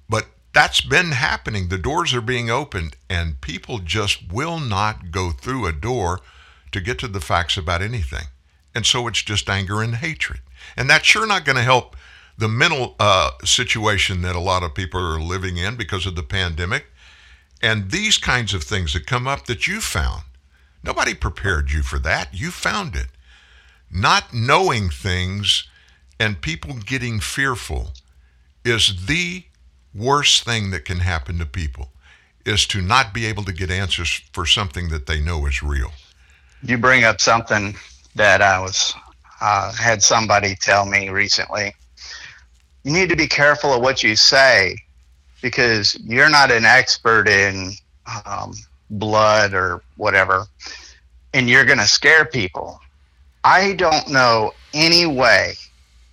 but 0.08 0.26
that's 0.52 0.80
been 0.80 1.12
happening. 1.12 1.68
The 1.68 1.78
doors 1.78 2.14
are 2.14 2.20
being 2.20 2.50
opened, 2.50 2.96
and 3.08 3.40
people 3.40 3.78
just 3.78 4.32
will 4.32 4.58
not 4.58 5.10
go 5.10 5.30
through 5.30 5.66
a 5.66 5.72
door 5.72 6.20
to 6.72 6.80
get 6.80 6.98
to 7.00 7.08
the 7.08 7.20
facts 7.20 7.56
about 7.56 7.82
anything. 7.82 8.26
And 8.74 8.86
so 8.86 9.08
it's 9.08 9.22
just 9.22 9.50
anger 9.50 9.82
and 9.82 9.96
hatred. 9.96 10.40
And 10.76 10.88
that's 10.88 11.06
sure 11.06 11.26
not 11.26 11.44
going 11.44 11.56
to 11.56 11.62
help 11.62 11.96
the 12.38 12.48
mental 12.48 12.94
uh, 12.98 13.32
situation 13.44 14.22
that 14.22 14.36
a 14.36 14.40
lot 14.40 14.62
of 14.62 14.74
people 14.74 15.00
are 15.00 15.20
living 15.20 15.56
in 15.56 15.76
because 15.76 16.06
of 16.06 16.14
the 16.14 16.22
pandemic. 16.22 16.86
And 17.62 17.90
these 17.90 18.16
kinds 18.16 18.54
of 18.54 18.62
things 18.62 18.92
that 18.92 19.06
come 19.06 19.26
up 19.26 19.46
that 19.46 19.66
you 19.66 19.80
found. 19.80 20.22
Nobody 20.82 21.14
prepared 21.14 21.70
you 21.70 21.82
for 21.82 21.98
that. 21.98 22.28
You 22.32 22.50
found 22.50 22.96
it. 22.96 23.08
Not 23.90 24.32
knowing 24.32 24.88
things 24.88 25.64
and 26.18 26.40
people 26.40 26.74
getting 26.74 27.20
fearful 27.20 27.92
is 28.64 29.06
the 29.06 29.44
worst 29.94 30.44
thing 30.44 30.70
that 30.70 30.84
can 30.84 30.98
happen 30.98 31.38
to 31.38 31.46
people 31.46 31.90
is 32.44 32.66
to 32.66 32.80
not 32.80 33.12
be 33.12 33.26
able 33.26 33.44
to 33.44 33.52
get 33.52 33.70
answers 33.70 34.22
for 34.32 34.46
something 34.46 34.88
that 34.90 35.06
they 35.06 35.20
know 35.20 35.46
is 35.46 35.62
real. 35.62 35.92
You 36.62 36.78
bring 36.78 37.04
up 37.04 37.20
something 37.20 37.74
that 38.14 38.42
I 38.42 38.60
was 38.60 38.94
uh, 39.40 39.72
had 39.72 40.02
somebody 40.02 40.54
tell 40.54 40.84
me 40.84 41.08
recently. 41.08 41.74
You 42.84 42.92
need 42.92 43.08
to 43.10 43.16
be 43.16 43.26
careful 43.26 43.74
of 43.74 43.82
what 43.82 44.02
you 44.02 44.16
say 44.16 44.76
because 45.42 45.98
you're 46.00 46.30
not 46.30 46.50
an 46.50 46.64
expert 46.64 47.28
in 47.28 47.72
um, 48.26 48.54
blood 48.90 49.54
or 49.54 49.82
whatever, 49.96 50.46
and 51.32 51.48
you're 51.48 51.64
going 51.64 51.78
to 51.78 51.86
scare 51.86 52.24
people. 52.24 52.79
I 53.44 53.72
don't 53.74 54.08
know 54.10 54.52
any 54.74 55.06
way 55.06 55.54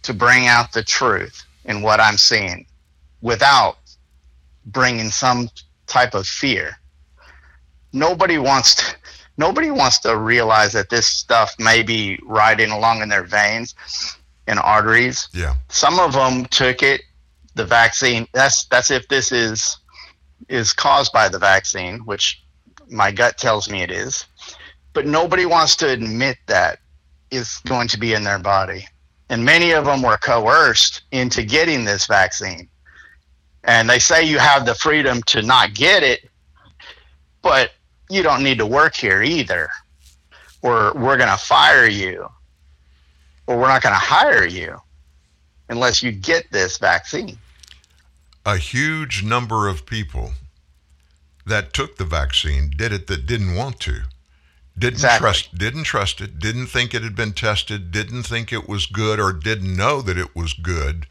to 0.04 0.14
bring 0.14 0.48
out 0.48 0.72
the 0.72 0.84
truth 0.84 1.44
in 1.66 1.82
what 1.82 2.00
I'm 2.00 2.18
seeing 2.18 2.66
without 3.22 3.78
bringing 4.66 5.10
some 5.10 5.50
type 5.86 6.14
of 6.14 6.28
fear. 6.28 6.78
Nobody 7.94 8.38
wants 8.38 8.76
to, 8.76 8.96
nobody 9.38 9.72
wants 9.72 10.00
to 10.00 10.18
realize 10.18 10.74
that 10.74 10.90
this 10.90 11.08
stuff 11.08 11.54
may 11.60 11.84
be 11.84 12.20
riding 12.24 12.72
along 12.72 13.02
in 13.02 13.10
their 13.10 13.24
veins 13.24 13.76
and 14.48 14.60
arteries. 14.60 15.28
Yeah. 15.34 15.56
Some 15.70 16.00
of 16.00 16.14
them 16.14 16.46
took 16.46 16.84
it, 16.84 17.02
the 17.56 17.66
vaccine. 17.66 18.28
That's 18.34 18.66
that's 18.66 18.92
if 18.92 19.08
this 19.08 19.32
is 19.32 19.78
is 20.48 20.72
caused 20.74 21.12
by 21.12 21.28
the 21.28 21.40
vaccine, 21.40 22.00
which 22.00 22.42
my 22.90 23.12
gut 23.12 23.38
tells 23.38 23.70
me 23.70 23.82
it 23.82 23.92
is. 23.92 24.26
But 24.94 25.06
nobody 25.06 25.46
wants 25.46 25.76
to 25.78 25.90
admit 25.90 26.38
that 26.48 26.80
is 27.32 27.60
going 27.66 27.88
to 27.90 28.00
be 28.00 28.14
in 28.14 28.24
their 28.24 28.40
body. 28.40 28.88
And 29.30 29.44
many 29.44 29.72
of 29.72 29.86
them 29.86 30.02
were 30.02 30.18
coerced 30.18 31.04
into 31.12 31.44
getting 31.44 31.84
this 31.84 32.08
vaccine. 32.08 32.70
And 33.64 33.90
they 33.90 34.00
say 34.00 34.24
you 34.24 34.40
have 34.40 34.66
the 34.66 34.76
freedom 34.76 35.22
to 35.24 35.42
not 35.42 35.74
get 35.74 36.04
it, 36.04 36.30
but 37.42 37.72
you 38.10 38.24
don't 38.24 38.44
need 38.44 38.58
to 38.60 38.66
work 38.66 38.96
here 38.96 39.22
either. 39.22 39.70
Or 40.62 40.94
we're 40.96 41.18
going 41.18 41.30
to 41.30 41.38
fire 41.38 41.88
you, 41.88 42.28
or 43.46 43.58
we're 43.58 43.68
not 43.68 43.82
going 43.82 43.94
to 43.94 44.00
hire 44.00 44.48
you 44.48 44.78
unless 45.70 46.02
you 46.02 46.12
get 46.12 46.50
this 46.52 46.78
vaccine. 46.78 47.38
A 48.46 48.58
huge 48.58 49.24
number 49.24 49.68
of 49.68 49.86
people 49.86 50.32
that 51.46 51.74
took 51.74 51.98
the 51.98 52.06
vaccine 52.06 52.72
did 52.76 52.92
it 52.94 53.08
that 53.08 53.26
didn't 53.26 53.56
want 53.56 53.80
to. 53.82 54.04
Didn't 54.78 54.96
Exactly. 54.96 55.20
trust 55.26 55.56
didn't 55.58 55.84
trust 55.86 56.22
it, 56.22 56.40
didn't 56.40 56.68
think 56.68 56.94
it 56.94 57.04
had 57.04 57.16
been 57.16 57.34
tested, 57.34 57.92
didn't 57.92 58.24
think 58.24 58.54
it 58.54 58.70
was 58.70 58.86
good 58.86 59.20
or 59.20 59.34
didn't 59.34 59.76
know 59.76 60.02
that 60.02 60.18
it 60.18 60.36
was 60.36 60.54
good. 60.54 61.08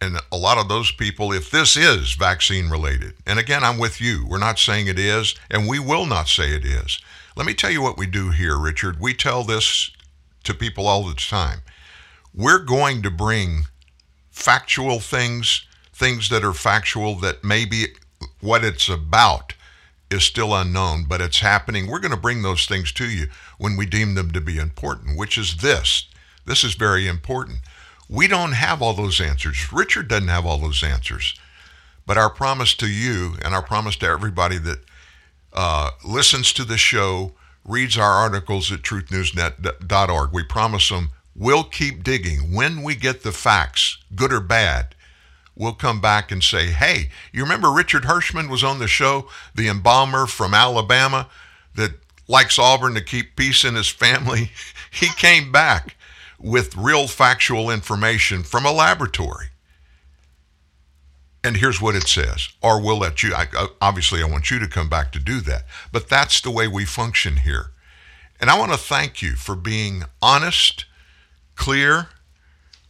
And 0.00 0.18
a 0.32 0.36
lot 0.36 0.58
of 0.58 0.68
those 0.68 0.90
people, 0.90 1.32
if 1.32 1.50
this 1.50 1.76
is 1.76 2.14
vaccine 2.14 2.68
related, 2.68 3.14
and 3.26 3.38
again, 3.38 3.62
I'm 3.64 3.78
with 3.78 4.00
you, 4.00 4.26
we're 4.28 4.38
not 4.38 4.58
saying 4.58 4.88
it 4.88 4.98
is, 4.98 5.34
and 5.50 5.68
we 5.68 5.78
will 5.78 6.06
not 6.06 6.28
say 6.28 6.50
it 6.54 6.64
is. 6.64 6.98
Let 7.36 7.46
me 7.46 7.54
tell 7.54 7.70
you 7.70 7.80
what 7.80 7.96
we 7.96 8.06
do 8.06 8.30
here, 8.30 8.58
Richard. 8.58 9.00
We 9.00 9.14
tell 9.14 9.44
this 9.44 9.90
to 10.44 10.54
people 10.54 10.86
all 10.86 11.04
the 11.04 11.14
time. 11.14 11.60
We're 12.34 12.58
going 12.58 13.02
to 13.02 13.10
bring 13.10 13.66
factual 14.30 14.98
things, 15.00 15.66
things 15.92 16.28
that 16.30 16.44
are 16.44 16.52
factual 16.52 17.14
that 17.20 17.44
maybe 17.44 17.86
what 18.40 18.64
it's 18.64 18.88
about 18.88 19.54
is 20.12 20.24
still 20.24 20.54
unknown, 20.54 21.04
but 21.08 21.20
it's 21.20 21.40
happening. 21.40 21.86
We're 21.86 21.98
going 21.98 22.12
to 22.12 22.16
bring 22.16 22.42
those 22.42 22.66
things 22.66 22.92
to 22.92 23.08
you 23.08 23.26
when 23.58 23.76
we 23.76 23.86
deem 23.86 24.14
them 24.14 24.30
to 24.32 24.40
be 24.40 24.58
important, 24.58 25.18
which 25.18 25.36
is 25.36 25.56
this. 25.56 26.06
This 26.44 26.64
is 26.64 26.74
very 26.74 27.06
important. 27.06 27.58
We 28.08 28.28
don't 28.28 28.52
have 28.52 28.82
all 28.82 28.94
those 28.94 29.20
answers. 29.20 29.72
Richard 29.72 30.08
doesn't 30.08 30.28
have 30.28 30.44
all 30.44 30.58
those 30.58 30.82
answers. 30.82 31.34
But 32.06 32.18
our 32.18 32.30
promise 32.30 32.74
to 32.74 32.88
you 32.88 33.36
and 33.44 33.54
our 33.54 33.62
promise 33.62 33.96
to 33.96 34.06
everybody 34.06 34.58
that 34.58 34.78
uh, 35.52 35.90
listens 36.04 36.52
to 36.54 36.64
the 36.64 36.78
show, 36.78 37.32
reads 37.64 37.96
our 37.96 38.10
articles 38.10 38.72
at 38.72 38.82
truthnewsnet.org, 38.82 40.32
we 40.32 40.42
promise 40.42 40.88
them 40.88 41.10
we'll 41.34 41.64
keep 41.64 42.02
digging. 42.02 42.52
When 42.52 42.82
we 42.82 42.94
get 42.94 43.22
the 43.22 43.32
facts, 43.32 43.98
good 44.14 44.32
or 44.32 44.40
bad, 44.40 44.94
we'll 45.62 45.72
come 45.72 46.00
back 46.00 46.32
and 46.32 46.42
say, 46.42 46.66
hey, 46.66 47.08
you 47.32 47.40
remember 47.40 47.70
Richard 47.70 48.02
Hirschman 48.02 48.50
was 48.50 48.64
on 48.64 48.80
the 48.80 48.88
show, 48.88 49.28
the 49.54 49.68
embalmer 49.68 50.26
from 50.26 50.54
Alabama 50.54 51.28
that 51.76 51.92
likes 52.26 52.58
Auburn 52.58 52.94
to 52.94 53.00
keep 53.00 53.36
peace 53.36 53.64
in 53.64 53.76
his 53.76 53.88
family? 53.88 54.50
he 54.90 55.06
came 55.06 55.52
back 55.52 55.96
with 56.40 56.76
real 56.76 57.06
factual 57.06 57.70
information 57.70 58.42
from 58.42 58.66
a 58.66 58.72
laboratory. 58.72 59.46
And 61.44 61.56
here's 61.56 61.80
what 61.80 61.94
it 61.94 62.08
says, 62.08 62.48
or 62.60 62.82
we'll 62.82 62.98
let 62.98 63.22
you, 63.22 63.32
I, 63.32 63.46
obviously, 63.80 64.20
I 64.20 64.26
want 64.26 64.50
you 64.50 64.58
to 64.58 64.68
come 64.68 64.88
back 64.88 65.12
to 65.12 65.20
do 65.20 65.40
that. 65.42 65.62
But 65.92 66.08
that's 66.08 66.40
the 66.40 66.50
way 66.50 66.66
we 66.66 66.84
function 66.84 67.36
here. 67.36 67.70
And 68.40 68.50
I 68.50 68.58
want 68.58 68.72
to 68.72 68.78
thank 68.78 69.22
you 69.22 69.34
for 69.34 69.54
being 69.54 70.02
honest, 70.20 70.86
clear, 71.54 72.08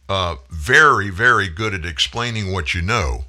uh, 0.09 0.35
very, 0.49 1.09
very 1.09 1.49
good 1.49 1.73
at 1.73 1.85
explaining 1.85 2.51
what 2.51 2.73
you 2.73 2.81
know. 2.81 3.25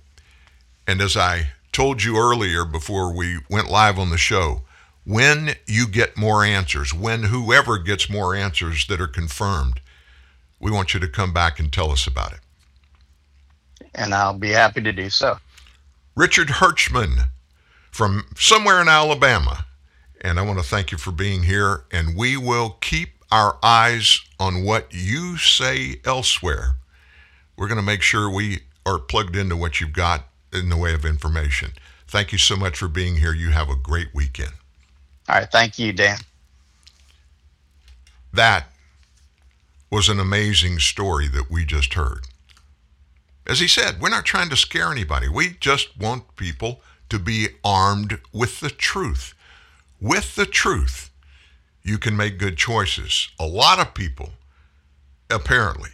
And 0.87 1.01
as 1.01 1.17
I 1.17 1.51
told 1.73 2.03
you 2.03 2.17
earlier 2.17 2.65
before 2.65 3.13
we 3.15 3.39
went 3.49 3.71
live 3.71 3.99
on 3.99 4.11
the 4.11 4.19
show, 4.19 4.63
when 5.05 5.55
you 5.67 5.87
get 5.87 6.17
more 6.17 6.45
answers, 6.45 6.95
when 6.95 7.25
whoever 7.25 7.79
gets 7.79 8.09
more 8.09 8.35
answers 8.35 8.87
that 8.87 9.01
are 9.01 9.07
confirmed, 9.07 9.81
we 10.61 10.71
want 10.71 10.95
you 10.95 11.01
to 11.01 11.09
come 11.09 11.33
back 11.33 11.59
and 11.59 11.73
tell 11.73 11.91
us 11.91 12.07
about 12.07 12.33
it 12.33 12.41
and 13.95 14.15
I'll 14.15 14.39
be 14.39 14.51
happy 14.51 14.83
to 14.83 14.93
do 14.93 15.09
so. 15.11 15.39
Richard 16.17 16.49
Hirschman 16.49 17.29
from 17.91 18.25
somewhere 18.37 18.81
in 18.81 18.89
Alabama. 18.89 19.67
And 20.21 20.39
I 20.39 20.43
want 20.43 20.59
to 20.59 20.65
thank 20.65 20.91
you 20.91 20.97
for 20.97 21.13
being 21.13 21.43
here. 21.43 21.85
And 21.93 22.17
we 22.17 22.37
will 22.37 22.79
keep 22.81 23.14
our 23.31 23.59
eyes 23.63 24.21
on 24.39 24.65
what 24.65 24.89
you 24.93 25.37
say 25.37 25.97
elsewhere. 26.05 26.77
We're 27.57 27.69
going 27.69 27.77
to 27.77 27.83
make 27.83 28.03
sure 28.03 28.31
we 28.31 28.61
are 28.87 28.99
plugged 28.99 29.37
into 29.37 29.57
what 29.57 29.81
you've 29.81 29.93
got 29.93 30.27
in 30.53 30.69
the 30.69 30.77
way 30.77 30.95
of 30.95 31.05
information. 31.05 31.73
Thank 32.07 32.33
you 32.33 32.39
so 32.39 32.57
much 32.57 32.77
for 32.77 32.89
being 32.89 33.17
here. 33.17 33.33
You 33.33 33.51
have 33.51 33.69
a 33.69 33.77
great 33.77 34.15
weekend. 34.15 34.53
All 35.29 35.37
right. 35.37 35.51
Thank 35.51 35.79
you, 35.79 35.93
Dan. 35.93 36.19
That 38.33 38.67
was 39.91 40.09
an 40.09 40.19
amazing 40.19 40.81
story 40.81 41.29
that 41.29 41.51
we 41.51 41.65
just 41.65 41.95
heard. 41.95 42.27
As 43.47 43.61
he 43.61 43.69
said, 43.69 44.01
we're 44.01 44.09
not 44.09 44.25
trying 44.25 44.49
to 44.51 44.57
scare 44.57 44.91
anybody. 44.91 45.29
We 45.29 45.57
just 45.61 45.99
want 45.99 46.37
people 46.37 46.81
to 47.11 47.19
be 47.19 47.49
armed 47.63 48.19
with 48.33 48.61
the 48.61 48.71
truth. 48.71 49.35
With 50.01 50.35
the 50.35 50.47
truth, 50.47 51.11
you 51.85 51.99
can 51.99 52.17
make 52.17 52.39
good 52.39 52.57
choices. 52.57 53.29
A 53.39 53.47
lot 53.47 53.79
of 53.79 53.95
people, 53.95 54.31
apparently, 55.31 55.91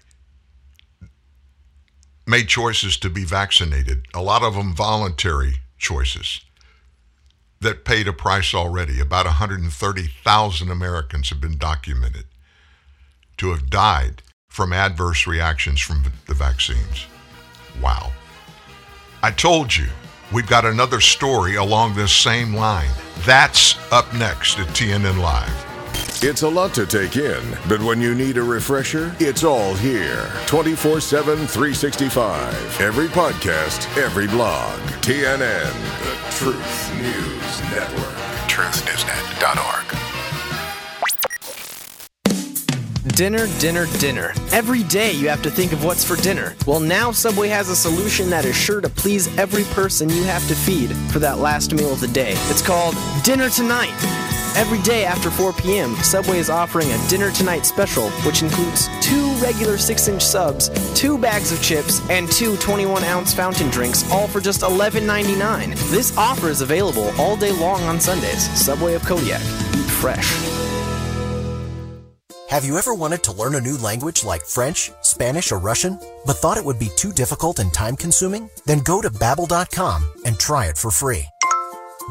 made 2.26 2.47
choices 2.47 2.97
to 2.99 3.11
be 3.11 3.24
vaccinated, 3.24 4.07
a 4.14 4.22
lot 4.22 4.43
of 4.43 4.55
them 4.55 4.72
voluntary 4.72 5.55
choices 5.78 6.43
that 7.61 7.84
paid 7.84 8.07
a 8.07 8.12
price 8.12 8.55
already. 8.55 9.01
About 9.01 9.26
130,000 9.26 10.70
Americans 10.70 11.28
have 11.30 11.41
been 11.41 11.59
documented 11.59 12.24
to 13.38 13.51
have 13.51 13.68
died 13.68 14.22
from 14.49 14.72
adverse 14.72 15.26
reactions 15.26 15.80
from 15.80 16.05
the 16.26 16.34
vaccines. 16.34 17.07
Wow. 17.82 18.12
I 19.22 19.30
told 19.30 19.74
you, 19.76 19.88
we've 20.32 20.47
got 20.47 20.64
another 20.64 21.01
story 21.01 21.57
along 21.57 21.95
this 21.95 22.12
same 22.12 22.55
line. 22.55 22.91
That's 23.20 23.76
up 23.93 24.12
next 24.14 24.59
at 24.59 24.68
TNN 24.68 25.20
Live. 25.20 25.70
It's 26.23 26.43
a 26.43 26.49
lot 26.49 26.75
to 26.75 26.85
take 26.85 27.16
in, 27.16 27.43
but 27.66 27.81
when 27.81 27.99
you 27.99 28.14
need 28.14 28.37
a 28.37 28.43
refresher, 28.43 29.16
it's 29.21 29.43
all 29.43 29.73
here. 29.73 30.31
24 30.49 31.01
7, 31.01 31.35
365. 31.47 32.79
Every 32.79 33.07
podcast, 33.09 33.87
every 33.97 34.29
blog. 34.29 34.79
TNN, 35.01 35.73
the 36.03 36.14
Truth 36.37 36.93
News 37.01 37.62
Network. 37.73 38.14
TruthNewsNet.org. 38.51 39.97
Dinner, 43.16 43.47
dinner, 43.59 43.87
dinner. 43.99 44.35
Every 44.53 44.83
day 44.83 45.12
you 45.12 45.31
have 45.31 45.43
to 45.43 45.51
think 45.51 45.73
of 45.73 45.85
what's 45.85 46.05
for 46.05 46.16
dinner. 46.16 46.55
Well, 46.66 46.81
now 46.81 47.12
Subway 47.12 47.49
has 47.49 47.71
a 47.71 47.77
solution 47.77 48.29
that 48.29 48.45
is 48.45 48.55
sure 48.55 48.83
to 48.83 48.91
please 48.91 49.35
every 49.39 49.64
person 49.73 50.11
you 50.11 50.25
have 50.25 50.47
to 50.49 50.55
feed 50.55 50.95
for 51.12 51.18
that 51.21 51.39
last 51.39 51.73
meal 51.73 51.95
of 51.95 52.01
the 52.01 52.09
day. 52.09 52.35
It's 52.51 52.61
called 52.61 52.95
Dinner 53.25 53.49
Tonight. 53.49 54.30
Every 54.57 54.81
day 54.83 55.05
after 55.05 55.31
4 55.31 55.53
p.m., 55.53 55.95
Subway 55.97 56.39
is 56.39 56.51
offering 56.51 56.91
a 56.91 57.09
Dinner 57.09 57.31
Tonight 57.31 57.65
special, 57.65 58.11
which 58.27 58.43
includes 58.43 58.89
two 59.01 59.31
regular 59.35 59.79
6 59.79 60.09
inch 60.09 60.23
subs, 60.23 60.69
two 60.95 61.17
bags 61.17 61.53
of 61.53 61.63
chips, 61.63 62.01
and 62.11 62.31
two 62.31 62.57
21 62.57 63.05
ounce 63.05 63.33
fountain 63.33 63.71
drinks, 63.71 64.11
all 64.11 64.27
for 64.27 64.41
just 64.41 64.63
$11.99. 64.63 65.75
This 65.91 66.17
offer 66.19 66.49
is 66.49 66.63
available 66.63 67.11
all 67.19 67.37
day 67.37 67.53
long 67.53 67.81
on 67.83 68.01
Sundays. 68.01 68.51
Subway 68.61 68.95
of 68.95 69.03
Kodiak. 69.05 69.41
Eat 69.41 69.91
fresh. 70.01 70.29
Have 72.49 72.65
you 72.65 72.77
ever 72.77 72.93
wanted 72.93 73.23
to 73.23 73.33
learn 73.33 73.55
a 73.55 73.61
new 73.61 73.77
language 73.79 74.25
like 74.25 74.43
French, 74.43 74.91
Spanish, 75.03 75.53
or 75.53 75.61
Russian, 75.61 75.97
but 76.27 76.37
thought 76.39 76.59
it 76.59 76.65
would 76.65 76.81
be 76.81 76.91
too 76.97 77.13
difficult 77.13 77.61
and 77.61 77.73
time 77.73 77.95
consuming? 77.95 78.51
Then 78.67 78.81
go 78.81 79.01
to 79.01 79.11
babbel.com 79.11 80.13
and 80.25 80.37
try 80.37 80.67
it 80.67 80.77
for 80.77 80.91
free. 80.91 81.25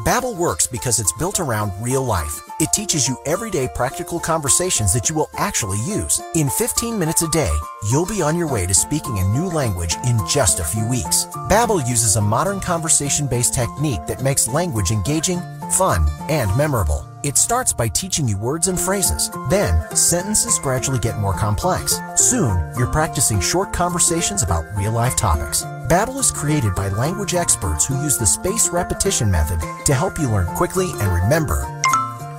Babbel 0.04 0.34
works 0.34 0.66
because 0.66 0.98
it's 0.98 1.12
built 1.12 1.40
around 1.40 1.72
real 1.78 2.02
life. 2.02 2.40
It 2.58 2.72
teaches 2.72 3.06
you 3.06 3.18
everyday 3.26 3.68
practical 3.74 4.18
conversations 4.18 4.94
that 4.94 5.10
you 5.10 5.14
will 5.14 5.28
actually 5.36 5.76
use. 5.80 6.22
In 6.34 6.48
15 6.48 6.98
minutes 6.98 7.20
a 7.20 7.28
day, 7.28 7.54
you'll 7.90 8.06
be 8.06 8.22
on 8.22 8.34
your 8.34 8.50
way 8.50 8.64
to 8.64 8.72
speaking 8.72 9.18
a 9.18 9.28
new 9.28 9.44
language 9.44 9.96
in 10.06 10.18
just 10.26 10.58
a 10.58 10.64
few 10.64 10.88
weeks. 10.88 11.26
Babbel 11.50 11.86
uses 11.86 12.16
a 12.16 12.22
modern 12.22 12.60
conversation-based 12.60 13.52
technique 13.52 14.06
that 14.06 14.22
makes 14.22 14.48
language 14.48 14.90
engaging, 14.90 15.40
fun, 15.72 16.08
and 16.30 16.54
memorable. 16.56 17.04
It 17.22 17.36
starts 17.36 17.74
by 17.74 17.88
teaching 17.88 18.26
you 18.26 18.38
words 18.38 18.68
and 18.68 18.80
phrases. 18.80 19.30
Then, 19.50 19.84
sentences 19.94 20.58
gradually 20.60 20.98
get 20.98 21.18
more 21.18 21.34
complex. 21.34 22.00
Soon, 22.14 22.72
you're 22.78 22.90
practicing 22.90 23.38
short 23.38 23.74
conversations 23.74 24.42
about 24.42 24.64
real-life 24.78 25.16
topics. 25.16 25.62
Babbel 25.90 26.20
is 26.20 26.30
created 26.30 26.76
by 26.76 26.88
language 26.90 27.34
experts 27.34 27.84
who 27.84 28.00
use 28.04 28.16
the 28.16 28.24
spaced 28.24 28.70
repetition 28.70 29.28
method 29.28 29.58
to 29.86 29.92
help 29.92 30.20
you 30.20 30.30
learn 30.30 30.46
quickly 30.54 30.92
and 31.00 31.12
remember 31.12 31.62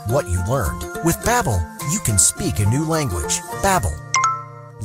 what 0.07 0.25
you 0.29 0.39
learned. 0.45 0.79
With 1.03 1.17
Babbel, 1.25 1.59
you 1.91 1.99
can 1.99 2.17
speak 2.17 2.59
a 2.59 2.69
new 2.69 2.85
language. 2.85 3.41
Babbel, 3.59 3.91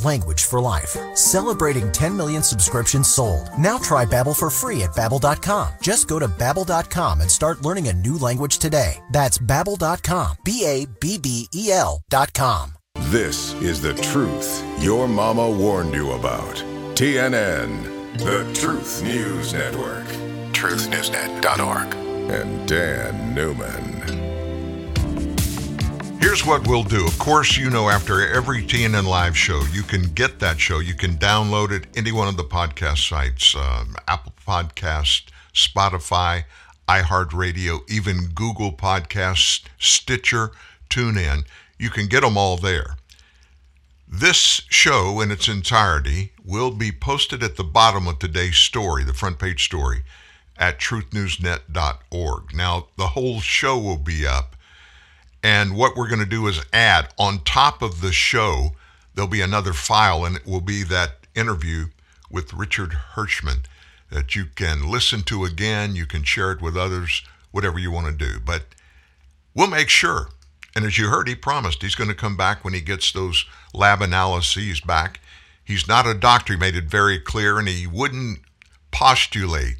language 0.02 0.42
for 0.46 0.60
life. 0.60 0.96
Celebrating 1.14 1.92
10 1.92 2.16
million 2.16 2.42
subscriptions 2.42 3.06
sold. 3.06 3.48
Now 3.56 3.78
try 3.78 4.04
Babbel 4.04 4.36
for 4.36 4.50
free 4.50 4.82
at 4.82 4.90
babbel.com. 4.90 5.74
Just 5.80 6.08
go 6.08 6.18
to 6.18 6.26
babbel.com 6.26 7.20
and 7.20 7.30
start 7.30 7.62
learning 7.62 7.86
a 7.86 7.92
new 7.92 8.18
language 8.18 8.58
today. 8.58 8.96
That's 9.12 9.38
babbel.com. 9.38 10.38
B 10.42 10.64
A 10.66 10.86
B 10.98 11.18
B 11.18 11.46
E 11.54 11.70
L.com. 11.70 12.72
This 13.12 13.54
is 13.62 13.80
the 13.80 13.94
truth 13.94 14.60
your 14.80 15.06
mama 15.06 15.48
warned 15.48 15.94
you 15.94 16.10
about. 16.14 16.64
TNN, 16.96 17.95
the 18.18 18.50
Truth 18.54 19.02
News 19.02 19.52
Network. 19.52 20.04
TruthNewsNet.org. 20.52 21.94
And 22.30 22.68
Dan 22.68 23.34
Newman. 23.34 23.96
Here's 26.20 26.44
what 26.44 26.66
we'll 26.66 26.82
do. 26.82 27.06
Of 27.06 27.18
course, 27.18 27.56
you 27.56 27.70
know, 27.70 27.88
after 27.88 28.26
every 28.34 28.62
TNN 28.62 29.06
Live 29.06 29.36
show, 29.36 29.60
you 29.72 29.82
can 29.82 30.02
get 30.14 30.38
that 30.40 30.58
show. 30.58 30.78
You 30.80 30.94
can 30.94 31.18
download 31.18 31.70
it 31.70 31.86
any 31.94 32.10
one 32.10 32.26
of 32.26 32.36
the 32.36 32.44
podcast 32.44 33.08
sites 33.08 33.54
um, 33.54 33.94
Apple 34.08 34.32
Podcast, 34.46 35.24
Spotify, 35.54 36.44
iHeartRadio, 36.88 37.88
even 37.90 38.28
Google 38.34 38.72
Podcasts, 38.72 39.62
Stitcher, 39.78 40.52
TuneIn. 40.88 41.44
You 41.78 41.90
can 41.90 42.06
get 42.06 42.22
them 42.22 42.36
all 42.38 42.56
there. 42.56 42.95
This 44.08 44.62
show 44.68 45.20
in 45.20 45.30
its 45.30 45.48
entirety 45.48 46.32
will 46.44 46.70
be 46.70 46.92
posted 46.92 47.42
at 47.42 47.56
the 47.56 47.64
bottom 47.64 48.06
of 48.06 48.18
today's 48.18 48.56
story, 48.56 49.02
the 49.02 49.12
front 49.12 49.38
page 49.38 49.64
story, 49.64 50.04
at 50.56 50.78
truthnewsnet.org. 50.78 52.54
Now, 52.54 52.86
the 52.96 53.08
whole 53.08 53.40
show 53.40 53.76
will 53.76 53.98
be 53.98 54.26
up, 54.26 54.54
and 55.42 55.76
what 55.76 55.96
we're 55.96 56.08
going 56.08 56.20
to 56.20 56.26
do 56.26 56.46
is 56.46 56.64
add 56.72 57.12
on 57.18 57.40
top 57.40 57.82
of 57.82 58.00
the 58.00 58.12
show, 58.12 58.76
there'll 59.14 59.28
be 59.28 59.40
another 59.40 59.72
file, 59.72 60.24
and 60.24 60.36
it 60.36 60.46
will 60.46 60.60
be 60.60 60.82
that 60.84 61.26
interview 61.34 61.86
with 62.30 62.54
Richard 62.54 62.96
Hirschman 63.14 63.64
that 64.10 64.36
you 64.36 64.46
can 64.46 64.88
listen 64.88 65.22
to 65.22 65.44
again. 65.44 65.96
You 65.96 66.06
can 66.06 66.22
share 66.22 66.52
it 66.52 66.62
with 66.62 66.76
others, 66.76 67.22
whatever 67.50 67.78
you 67.78 67.90
want 67.90 68.06
to 68.06 68.12
do. 68.12 68.38
But 68.38 68.66
we'll 69.54 69.66
make 69.66 69.88
sure. 69.88 70.28
And 70.74 70.84
as 70.84 70.98
you 70.98 71.08
heard, 71.08 71.26
he 71.26 71.34
promised 71.34 71.82
he's 71.82 71.94
going 71.94 72.10
to 72.10 72.14
come 72.14 72.36
back 72.36 72.64
when 72.64 72.74
he 72.74 72.80
gets 72.80 73.10
those 73.10 73.46
lab 73.76 74.02
analyses 74.02 74.80
back. 74.80 75.20
He's 75.64 75.86
not 75.88 76.06
a 76.06 76.14
doctor. 76.14 76.54
He 76.54 76.58
made 76.58 76.76
it 76.76 76.84
very 76.84 77.18
clear, 77.18 77.58
and 77.58 77.68
he 77.68 77.86
wouldn't 77.86 78.40
postulate. 78.90 79.76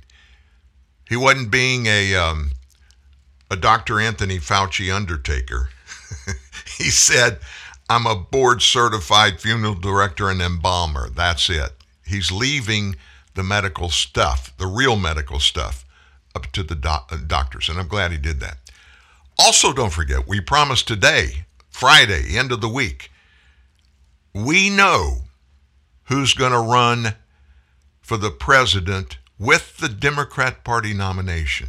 He 1.08 1.16
wasn't 1.16 1.50
being 1.50 1.86
a 1.86 2.14
um, 2.14 2.50
a 3.50 3.56
Dr. 3.56 4.00
Anthony 4.00 4.38
Fauci 4.38 4.94
undertaker. 4.94 5.70
he 6.78 6.90
said, 6.90 7.38
"I'm 7.88 8.06
a 8.06 8.16
board 8.16 8.62
certified 8.62 9.40
funeral 9.40 9.74
director 9.74 10.28
and 10.28 10.42
embalmer. 10.42 11.08
That's 11.08 11.48
it." 11.48 11.72
He's 12.04 12.30
leaving 12.30 12.96
the 13.34 13.42
medical 13.42 13.90
stuff, 13.90 14.52
the 14.58 14.66
real 14.66 14.96
medical 14.96 15.38
stuff, 15.38 15.84
up 16.34 16.50
to 16.52 16.62
the 16.62 16.76
uh, 16.88 17.16
doctors, 17.26 17.68
and 17.68 17.78
I'm 17.78 17.88
glad 17.88 18.10
he 18.10 18.18
did 18.18 18.40
that. 18.40 18.58
Also, 19.38 19.72
don't 19.72 19.92
forget, 19.92 20.26
we 20.26 20.40
promised 20.40 20.88
today, 20.88 21.44
Friday, 21.68 22.36
end 22.36 22.52
of 22.52 22.60
the 22.60 22.68
week, 22.68 23.10
we 24.36 24.68
know 24.68 25.22
who's 26.04 26.34
going 26.34 26.52
to 26.52 26.58
run 26.58 27.14
for 28.02 28.18
the 28.18 28.30
president 28.30 29.16
with 29.38 29.78
the 29.78 29.88
Democrat 29.88 30.62
Party 30.62 30.92
nomination 30.92 31.68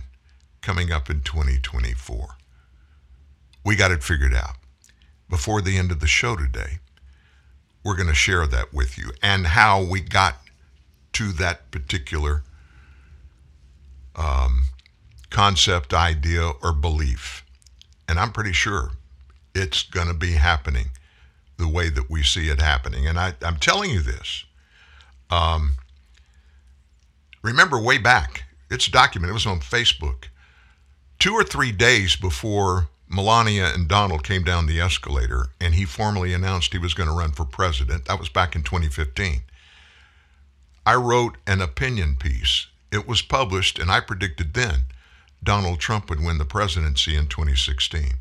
coming 0.61 0.91
up 0.91 1.09
in 1.09 1.21
2024. 1.21 2.35
We 3.63 3.77
got 3.77 3.91
it 3.91 4.03
figured 4.03 4.33
out. 4.33 4.55
Before 5.29 5.61
the 5.61 5.77
end 5.77 5.91
of 5.91 6.01
the 6.01 6.07
show 6.07 6.35
today, 6.35 6.79
we're 7.85 7.95
going 7.95 8.09
to 8.09 8.13
share 8.13 8.45
that 8.47 8.73
with 8.73 8.97
you 8.97 9.11
and 9.23 9.47
how 9.47 9.81
we 9.81 10.01
got 10.01 10.35
to 11.13 11.31
that 11.33 11.71
particular 11.71 12.43
um, 14.17 14.63
concept, 15.29 15.93
idea, 15.93 16.51
or 16.61 16.73
belief. 16.73 17.45
And 18.09 18.19
I'm 18.19 18.33
pretty 18.33 18.53
sure 18.53 18.91
it's 19.55 19.83
going 19.83 20.07
to 20.07 20.13
be 20.13 20.33
happening 20.33 20.87
the 21.57 21.67
way 21.67 21.89
that 21.89 22.09
we 22.09 22.23
see 22.23 22.49
it 22.49 22.61
happening. 22.61 23.07
And 23.07 23.19
I, 23.19 23.33
am 23.41 23.57
telling 23.57 23.91
you 23.91 24.01
this. 24.01 24.45
Um, 25.29 25.73
remember, 27.41 27.79
way 27.79 27.97
back, 27.97 28.43
it's 28.69 28.87
documented, 28.87 29.31
it 29.31 29.33
was 29.33 29.45
on 29.45 29.59
Facebook. 29.59 30.25
Two 31.19 31.33
or 31.33 31.43
three 31.43 31.71
days 31.71 32.15
before 32.15 32.89
Melania 33.09 33.73
and 33.73 33.87
Donald 33.87 34.23
came 34.23 34.43
down 34.43 34.67
the 34.67 34.79
escalator 34.79 35.47
and 35.59 35.73
he 35.73 35.85
formally 35.85 36.33
announced 36.33 36.73
he 36.73 36.79
was 36.79 36.93
going 36.93 37.09
to 37.09 37.15
run 37.15 37.31
for 37.31 37.45
president, 37.45 38.05
that 38.05 38.19
was 38.19 38.29
back 38.29 38.55
in 38.55 38.63
2015. 38.63 39.41
I 40.85 40.95
wrote 40.95 41.37
an 41.45 41.59
opinion 41.61 42.15
piece. 42.15 42.67
It 42.91 43.05
was 43.07 43.21
published, 43.21 43.77
and 43.77 43.91
I 43.91 43.99
predicted 43.99 44.53
then 44.53 44.83
Donald 45.43 45.79
Trump 45.79 46.09
would 46.09 46.23
win 46.23 46.37
the 46.37 46.45
presidency 46.45 47.15
in 47.15 47.27
2016. 47.27 48.13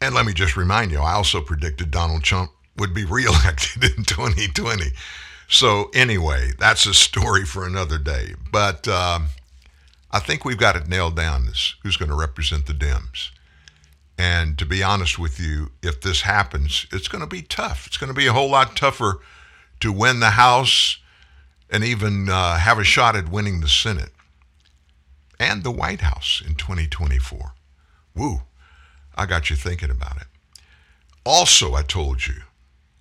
And 0.00 0.14
let 0.14 0.26
me 0.26 0.32
just 0.32 0.56
remind 0.56 0.90
you, 0.90 1.00
I 1.00 1.12
also 1.12 1.40
predicted 1.40 1.90
Donald 1.90 2.22
Trump 2.22 2.52
would 2.76 2.94
be 2.94 3.04
reelected 3.06 3.84
in 3.84 4.04
2020. 4.04 4.86
So, 5.48 5.90
anyway, 5.94 6.52
that's 6.58 6.86
a 6.86 6.94
story 6.94 7.44
for 7.44 7.66
another 7.66 7.98
day. 7.98 8.34
But 8.52 8.86
um, 8.86 9.28
I 10.10 10.18
think 10.18 10.44
we've 10.44 10.58
got 10.58 10.76
it 10.76 10.88
nailed 10.88 11.16
down 11.16 11.48
who's 11.82 11.96
going 11.96 12.10
to 12.10 12.16
represent 12.16 12.66
the 12.66 12.74
Dems. 12.74 13.30
And 14.18 14.58
to 14.58 14.66
be 14.66 14.82
honest 14.82 15.18
with 15.18 15.38
you, 15.38 15.70
if 15.82 16.00
this 16.00 16.22
happens, 16.22 16.86
it's 16.92 17.08
going 17.08 17.22
to 17.22 17.28
be 17.28 17.42
tough. 17.42 17.86
It's 17.86 17.96
going 17.96 18.08
to 18.08 18.18
be 18.18 18.26
a 18.26 18.32
whole 18.32 18.50
lot 18.50 18.76
tougher 18.76 19.20
to 19.80 19.92
win 19.92 20.20
the 20.20 20.30
House 20.30 20.98
and 21.70 21.84
even 21.84 22.28
uh, 22.28 22.56
have 22.58 22.78
a 22.78 22.84
shot 22.84 23.14
at 23.14 23.28
winning 23.28 23.60
the 23.60 23.68
Senate 23.68 24.10
and 25.38 25.62
the 25.62 25.70
White 25.70 26.00
House 26.00 26.42
in 26.44 26.54
2024. 26.56 27.52
Woo, 28.14 28.42
I 29.18 29.26
got 29.26 29.50
you 29.50 29.56
thinking 29.56 29.90
about 29.90 30.16
it. 30.16 30.28
Also, 31.26 31.74
I 31.74 31.82
told 31.82 32.26
you, 32.26 32.34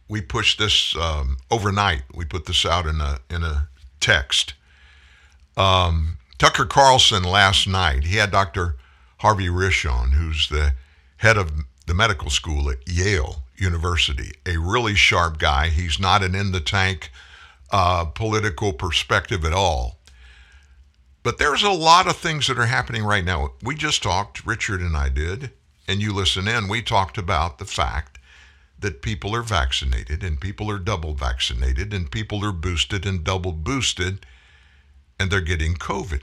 we 0.10 0.20
pushed 0.22 0.58
this 0.58 0.96
um, 0.98 1.38
overnight. 1.52 2.04
We 2.14 2.26
put 2.26 2.46
this 2.46 2.66
out 2.66 2.86
in 2.86 3.00
a 3.00 3.20
in 3.30 3.44
a 3.44 3.70
text. 4.00 4.54
Um, 5.56 6.18
Tucker 6.38 6.66
Carlson 6.66 7.24
last 7.24 7.68
night, 7.68 8.06
he 8.06 8.18
had 8.18 8.32
Dr. 8.32 8.78
Harvey 9.20 9.48
Risch 9.48 9.90
on, 9.90 10.12
who's 10.12 10.50
the 10.50 10.74
head 11.18 11.38
of 11.38 11.52
the 11.86 11.94
medical 11.94 12.30
school 12.30 12.70
at 12.70 12.88
Yale 12.88 13.44
University. 13.56 14.34
A 14.46 14.58
really 14.58 14.96
sharp 14.96 15.40
guy. 15.40 15.70
He's 15.70 16.00
not 16.00 16.24
an 16.24 16.36
in 16.36 16.52
the 16.52 16.60
tank 16.60 17.12
uh, 17.72 18.06
political 18.06 18.74
perspective 18.74 19.44
at 19.46 19.54
all. 19.54 20.00
But 21.24 21.40
there's 21.40 21.64
a 21.64 21.72
lot 21.72 22.08
of 22.08 22.18
things 22.18 22.48
that 22.48 22.60
are 22.60 22.68
happening 22.68 23.04
right 23.04 23.26
now. 23.26 23.52
We 23.62 23.76
just 23.76 24.04
talked, 24.04 24.46
Richard 24.46 24.80
and 24.80 24.96
I 24.96 25.10
did, 25.10 25.52
and 25.88 26.02
you 26.02 26.14
listen 26.14 26.48
in. 26.48 26.68
We 26.68 26.82
talked 26.82 27.18
about 27.18 27.58
the 27.58 27.66
fact 27.66 28.20
that 28.80 29.02
people 29.02 29.36
are 29.36 29.42
vaccinated 29.42 30.24
and 30.24 30.40
people 30.40 30.70
are 30.70 30.78
double 30.78 31.14
vaccinated 31.14 31.94
and 31.94 32.12
people 32.12 32.44
are 32.46 32.52
boosted 32.52 33.06
and 33.06 33.24
double 33.24 33.52
boosted 33.52 34.26
and 35.20 35.32
they're 35.32 35.42
getting 35.42 35.74
COVID. 35.74 36.22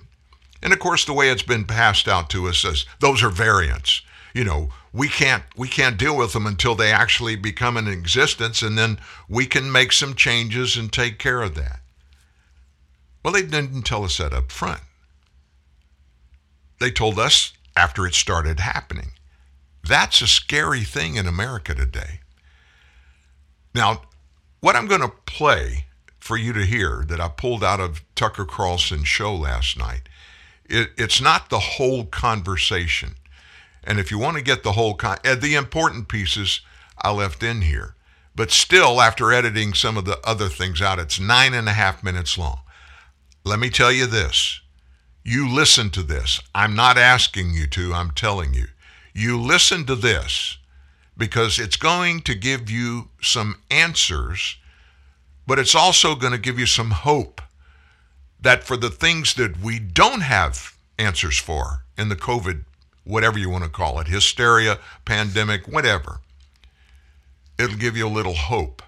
And 0.63 0.73
of 0.73 0.79
course, 0.79 1.05
the 1.05 1.13
way 1.13 1.31
it's 1.31 1.43
been 1.43 1.65
passed 1.65 2.09
out 2.09 2.31
to 2.31 2.49
us 2.49 2.65
is 2.65 2.87
those 3.01 3.23
are 3.23 3.31
variants. 3.31 4.03
You 4.33 4.45
know, 4.45 4.71
we 4.93 5.09
can't 5.09 5.45
we 5.57 5.69
can't 5.69 5.99
deal 5.99 6.17
with 6.17 6.33
them 6.33 6.47
until 6.47 6.75
they 6.75 6.93
actually 6.93 7.37
become 7.37 7.77
in 7.77 7.87
existence, 7.87 8.63
and 8.63 8.77
then 8.77 8.99
we 9.29 9.47
can 9.47 9.71
make 9.71 9.93
some 9.93 10.15
changes 10.15 10.77
and 10.77 10.93
take 10.93 11.19
care 11.19 11.43
of 11.43 11.55
that. 11.55 11.81
Well, 13.23 13.33
they 13.33 13.43
didn't 13.43 13.83
tell 13.83 14.05
us 14.05 14.19
that 14.19 14.33
up 14.33 14.51
front. 14.51 14.81
They 16.81 16.91
told 16.91 17.19
us 17.19 17.53
after 17.77 18.07
it 18.07 18.15
started 18.15 18.61
happening. 18.61 19.13
That's 19.87 20.21
a 20.23 20.27
scary 20.27 20.83
thing 20.83 21.17
in 21.17 21.27
America 21.27 21.75
today. 21.75 22.21
Now, 23.75 24.03
what 24.61 24.77
I'm 24.77 24.87
going 24.87 25.03
to 25.03 25.13
play 25.27 25.87
for 26.19 26.37
you 26.37 26.53
to 26.55 26.65
hear 26.65 27.05
that 27.09 27.21
I 27.21 27.29
pulled 27.29 27.63
out 27.63 27.81
of 27.81 28.03
Tucker 28.15 28.47
Carlson's 28.47 29.09
show 29.09 29.35
last 29.35 29.77
night, 29.77 30.09
it, 30.65 30.91
it's 30.97 31.21
not 31.21 31.51
the 31.51 31.59
whole 31.59 32.07
conversation. 32.07 33.17
And 33.83 34.01
if 34.01 34.11
you 34.11 34.19
want 34.19 34.39
to 34.39 34.43
get 34.43 34.63
the 34.63 34.73
whole, 34.73 34.95
con- 34.95 35.19
the 35.23 35.55
important 35.55 36.09
pieces 36.09 36.63
I 36.97 37.11
left 37.11 37.43
in 37.43 37.63
here. 37.63 37.95
But 38.35 38.51
still, 38.51 39.01
after 39.01 39.33
editing 39.33 39.75
some 39.75 39.97
of 39.97 40.07
the 40.07 40.19
other 40.27 40.49
things 40.49 40.81
out, 40.81 40.99
it's 40.99 41.21
nine 41.21 41.53
and 41.53 41.69
a 41.69 41.73
half 41.73 42.03
minutes 42.03 42.39
long. 42.39 42.61
Let 43.45 43.61
me 43.61 43.69
tell 43.69 43.93
you 43.93 44.07
this. 44.07 44.61
You 45.23 45.49
listen 45.49 45.91
to 45.91 46.03
this. 46.03 46.41
I'm 46.55 46.75
not 46.75 46.97
asking 46.97 47.53
you 47.53 47.67
to, 47.69 47.93
I'm 47.93 48.11
telling 48.11 48.55
you. 48.55 48.67
You 49.15 49.41
listen 49.41 49.85
to 49.87 49.95
this 49.95 50.59
because 51.17 51.61
it's 51.61 51.77
going 51.77 52.23
to 52.23 52.35
give 52.35 52.69
you 52.69 53.11
some 53.23 53.61
answers, 53.71 54.57
but 55.47 55.61
it's 55.61 55.75
also 55.75 56.17
going 56.17 56.33
to 56.33 56.39
give 56.39 56.59
you 56.59 56.67
some 56.67 56.91
hope 56.91 57.41
that 58.41 58.65
for 58.65 58.77
the 58.77 58.91
things 58.91 59.35
that 59.35 59.61
we 59.61 59.79
don't 59.79 60.23
have 60.23 60.77
answers 60.99 61.39
for 61.39 61.85
in 61.97 62.09
the 62.09 62.17
COVID, 62.17 62.65
whatever 63.05 63.39
you 63.39 63.49
want 63.49 63.63
to 63.63 63.71
call 63.71 64.01
it, 64.01 64.09
hysteria, 64.09 64.81
pandemic, 65.05 65.69
whatever, 65.69 66.19
it'll 67.57 67.77
give 67.77 67.97
you 67.97 68.09
a 68.09 68.09
little 68.09 68.35
hope. 68.35 68.83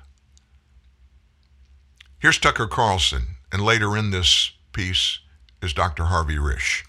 Here's 2.18 2.38
Tucker 2.38 2.66
Carlson, 2.66 3.36
and 3.52 3.62
later 3.62 3.96
in 3.96 4.10
this 4.10 4.50
piece 4.72 5.20
is 5.62 5.72
Dr. 5.72 6.06
Harvey 6.06 6.36
Risch. 6.36 6.84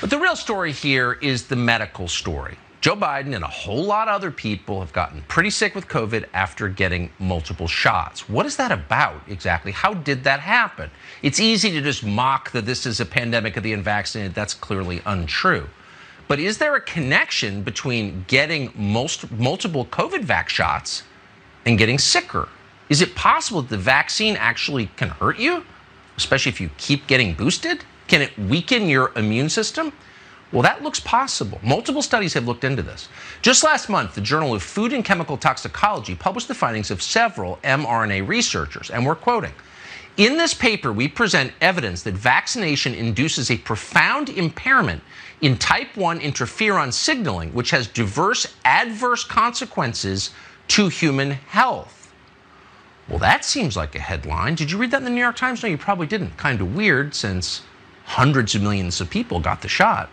But 0.00 0.10
the 0.10 0.20
real 0.20 0.36
story 0.36 0.70
here 0.70 1.14
is 1.14 1.46
the 1.48 1.56
medical 1.56 2.06
story. 2.06 2.56
Joe 2.80 2.94
Biden 2.94 3.34
and 3.34 3.42
a 3.42 3.48
whole 3.48 3.84
lot 3.84 4.08
of 4.08 4.14
other 4.14 4.30
people 4.30 4.80
have 4.80 4.92
gotten 4.92 5.22
pretty 5.28 5.50
sick 5.50 5.74
with 5.74 5.88
COVID 5.88 6.26
after 6.32 6.68
getting 6.68 7.10
multiple 7.18 7.66
shots. 7.66 8.28
What 8.28 8.46
is 8.46 8.56
that 8.56 8.70
about 8.70 9.22
exactly? 9.28 9.72
How 9.72 9.94
did 9.94 10.24
that 10.24 10.40
happen? 10.40 10.90
It's 11.22 11.40
easy 11.40 11.70
to 11.72 11.80
just 11.80 12.04
mock 12.04 12.52
that 12.52 12.66
this 12.66 12.86
is 12.86 13.00
a 13.00 13.06
pandemic 13.06 13.56
of 13.56 13.62
the 13.62 13.72
unvaccinated. 13.72 14.34
That's 14.34 14.54
clearly 14.54 15.00
untrue. 15.06 15.68
But 16.28 16.38
is 16.38 16.58
there 16.58 16.74
a 16.74 16.80
connection 16.80 17.62
between 17.62 18.24
getting 18.28 18.72
most, 18.74 19.30
multiple 19.32 19.86
COVID 19.86 20.22
vac 20.22 20.48
shots 20.48 21.02
and 21.64 21.78
getting 21.78 21.98
sicker? 21.98 22.48
Is 22.88 23.00
it 23.00 23.14
possible 23.14 23.62
that 23.62 23.70
the 23.70 23.78
vaccine 23.78 24.36
actually 24.36 24.90
can 24.96 25.08
hurt 25.08 25.38
you, 25.38 25.64
especially 26.16 26.50
if 26.50 26.60
you 26.60 26.70
keep 26.78 27.06
getting 27.06 27.34
boosted? 27.34 27.84
Can 28.06 28.22
it 28.22 28.36
weaken 28.38 28.88
your 28.88 29.12
immune 29.16 29.48
system? 29.48 29.92
Well, 30.52 30.62
that 30.62 30.82
looks 30.82 31.00
possible. 31.00 31.58
Multiple 31.62 32.02
studies 32.02 32.32
have 32.34 32.46
looked 32.46 32.62
into 32.62 32.82
this. 32.82 33.08
Just 33.42 33.64
last 33.64 33.88
month, 33.88 34.14
the 34.14 34.20
Journal 34.20 34.54
of 34.54 34.62
Food 34.62 34.92
and 34.92 35.04
Chemical 35.04 35.36
Toxicology 35.36 36.14
published 36.14 36.46
the 36.48 36.54
findings 36.54 36.90
of 36.90 37.02
several 37.02 37.56
mRNA 37.64 38.26
researchers, 38.28 38.90
and 38.90 39.04
we're 39.04 39.16
quoting. 39.16 39.52
In 40.16 40.38
this 40.38 40.54
paper, 40.54 40.92
we 40.92 41.08
present 41.08 41.52
evidence 41.60 42.02
that 42.04 42.14
vaccination 42.14 42.94
induces 42.94 43.50
a 43.50 43.58
profound 43.58 44.28
impairment 44.30 45.02
in 45.42 45.58
type 45.58 45.94
1 45.96 46.20
interferon 46.20 46.92
signaling, 46.92 47.52
which 47.52 47.70
has 47.70 47.86
diverse 47.88 48.54
adverse 48.64 49.24
consequences 49.24 50.30
to 50.68 50.88
human 50.88 51.32
health. 51.32 52.12
Well, 53.08 53.18
that 53.18 53.44
seems 53.44 53.76
like 53.76 53.94
a 53.94 54.00
headline. 54.00 54.54
Did 54.54 54.70
you 54.70 54.78
read 54.78 54.92
that 54.92 54.98
in 54.98 55.04
the 55.04 55.10
New 55.10 55.20
York 55.20 55.36
Times? 55.36 55.62
No, 55.62 55.68
you 55.68 55.76
probably 55.76 56.06
didn't. 56.06 56.36
Kind 56.38 56.60
of 56.60 56.74
weird 56.74 57.14
since 57.14 57.62
hundreds 58.04 58.54
of 58.54 58.62
millions 58.62 59.00
of 59.00 59.10
people 59.10 59.38
got 59.38 59.60
the 59.60 59.68
shot. 59.68 60.08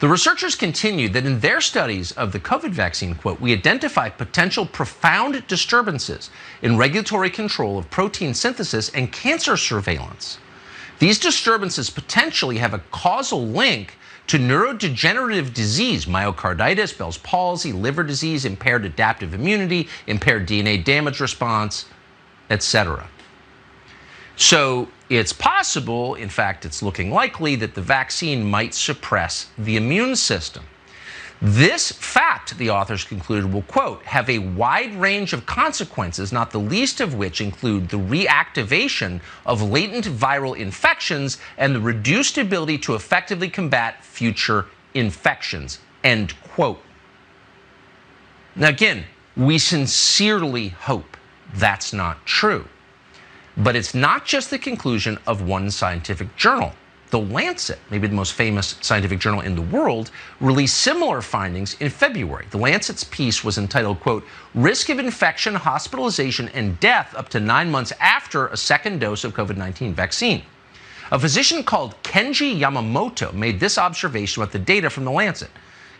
The 0.00 0.08
researchers 0.08 0.54
continued 0.54 1.12
that 1.12 1.26
in 1.26 1.40
their 1.40 1.60
studies 1.60 2.12
of 2.12 2.32
the 2.32 2.40
COVID 2.40 2.70
vaccine, 2.70 3.14
quote, 3.14 3.38
we 3.38 3.52
identified 3.52 4.16
potential 4.16 4.64
profound 4.64 5.46
disturbances 5.46 6.30
in 6.62 6.78
regulatory 6.78 7.28
control 7.28 7.78
of 7.78 7.90
protein 7.90 8.32
synthesis 8.32 8.88
and 8.88 9.12
cancer 9.12 9.58
surveillance. 9.58 10.38
These 11.00 11.18
disturbances 11.18 11.90
potentially 11.90 12.56
have 12.56 12.72
a 12.72 12.82
causal 12.90 13.46
link 13.46 13.98
to 14.28 14.38
neurodegenerative 14.38 15.52
disease, 15.52 16.06
myocarditis, 16.06 16.96
Bell's 16.96 17.18
palsy, 17.18 17.72
liver 17.72 18.02
disease, 18.02 18.46
impaired 18.46 18.86
adaptive 18.86 19.34
immunity, 19.34 19.86
impaired 20.06 20.48
DNA 20.48 20.82
damage 20.82 21.20
response, 21.20 21.84
etc. 22.48 23.06
So 24.36 24.88
it's 25.10 25.32
possible, 25.32 26.14
in 26.14 26.28
fact, 26.28 26.64
it's 26.64 26.82
looking 26.82 27.10
likely, 27.10 27.56
that 27.56 27.74
the 27.74 27.82
vaccine 27.82 28.48
might 28.48 28.72
suppress 28.72 29.48
the 29.58 29.76
immune 29.76 30.14
system. 30.14 30.62
This 31.42 31.90
fact, 31.90 32.56
the 32.58 32.70
authors 32.70 33.02
concluded, 33.02 33.52
will, 33.52 33.62
quote, 33.62 34.04
have 34.04 34.30
a 34.30 34.38
wide 34.38 34.94
range 34.94 35.32
of 35.32 35.46
consequences, 35.46 36.32
not 36.32 36.50
the 36.50 36.60
least 36.60 37.00
of 37.00 37.14
which 37.14 37.40
include 37.40 37.88
the 37.88 37.96
reactivation 37.98 39.20
of 39.46 39.62
latent 39.62 40.04
viral 40.04 40.56
infections 40.56 41.38
and 41.58 41.74
the 41.74 41.80
reduced 41.80 42.38
ability 42.38 42.78
to 42.78 42.94
effectively 42.94 43.48
combat 43.48 44.04
future 44.04 44.66
infections, 44.94 45.80
end 46.04 46.34
quote. 46.42 46.80
Now, 48.54 48.68
again, 48.68 49.06
we 49.36 49.58
sincerely 49.58 50.68
hope 50.68 51.16
that's 51.54 51.92
not 51.92 52.24
true. 52.26 52.66
But 53.62 53.76
it's 53.76 53.94
not 53.94 54.24
just 54.24 54.48
the 54.48 54.58
conclusion 54.58 55.18
of 55.26 55.42
one 55.42 55.70
scientific 55.70 56.34
journal. 56.34 56.72
The 57.10 57.18
Lancet, 57.18 57.78
maybe 57.90 58.06
the 58.06 58.14
most 58.14 58.32
famous 58.32 58.76
scientific 58.80 59.18
journal 59.18 59.42
in 59.42 59.54
the 59.54 59.60
world, 59.60 60.12
released 60.40 60.78
similar 60.78 61.20
findings 61.20 61.74
in 61.74 61.90
February. 61.90 62.46
The 62.50 62.58
Lancet's 62.58 63.04
piece 63.04 63.44
was 63.44 63.58
entitled, 63.58 64.00
quote, 64.00 64.24
Risk 64.54 64.88
of 64.88 64.98
Infection, 64.98 65.54
Hospitalization, 65.56 66.48
and 66.50 66.80
Death 66.80 67.14
up 67.14 67.28
to 67.30 67.40
nine 67.40 67.70
months 67.70 67.92
after 68.00 68.46
a 68.46 68.56
second 68.56 69.00
dose 69.00 69.24
of 69.24 69.34
COVID 69.34 69.58
19 69.58 69.92
vaccine. 69.92 70.42
A 71.12 71.18
physician 71.18 71.62
called 71.62 72.00
Kenji 72.02 72.58
Yamamoto 72.58 73.34
made 73.34 73.60
this 73.60 73.76
observation 73.76 74.42
about 74.42 74.52
the 74.52 74.58
data 74.58 74.88
from 74.88 75.04
the 75.04 75.10
Lancet. 75.10 75.50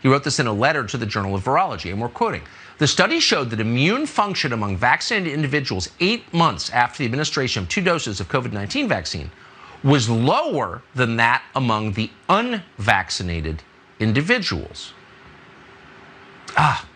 He 0.01 0.09
wrote 0.09 0.25
this 0.25 0.39
in 0.39 0.47
a 0.47 0.53
letter 0.53 0.85
to 0.85 0.97
the 0.97 1.05
Journal 1.05 1.35
of 1.35 1.45
Virology, 1.45 1.91
and 1.91 2.01
we're 2.01 2.09
quoting 2.09 2.43
The 2.81 2.87
study 2.87 3.21
showed 3.21 3.51
that 3.51 3.61
immune 3.61 4.07
function 4.07 4.55
among 4.55 4.79
vaccinated 4.79 5.35
individuals 5.35 5.91
eight 6.01 6.33
months 6.33 6.71
after 6.71 6.97
the 6.97 7.05
administration 7.05 7.63
of 7.63 7.69
two 7.69 7.83
doses 7.83 8.21
of 8.21 8.29
COVID 8.31 8.53
19 8.53 8.89
vaccine 8.89 9.31
was 9.85 10.09
lower 10.09 10.81
than 10.95 11.17
that 11.17 11.43
among 11.55 11.93
the 11.93 12.11
unvaccinated 12.31 13.63
individuals. 13.99 14.95
Ah. 16.57 16.87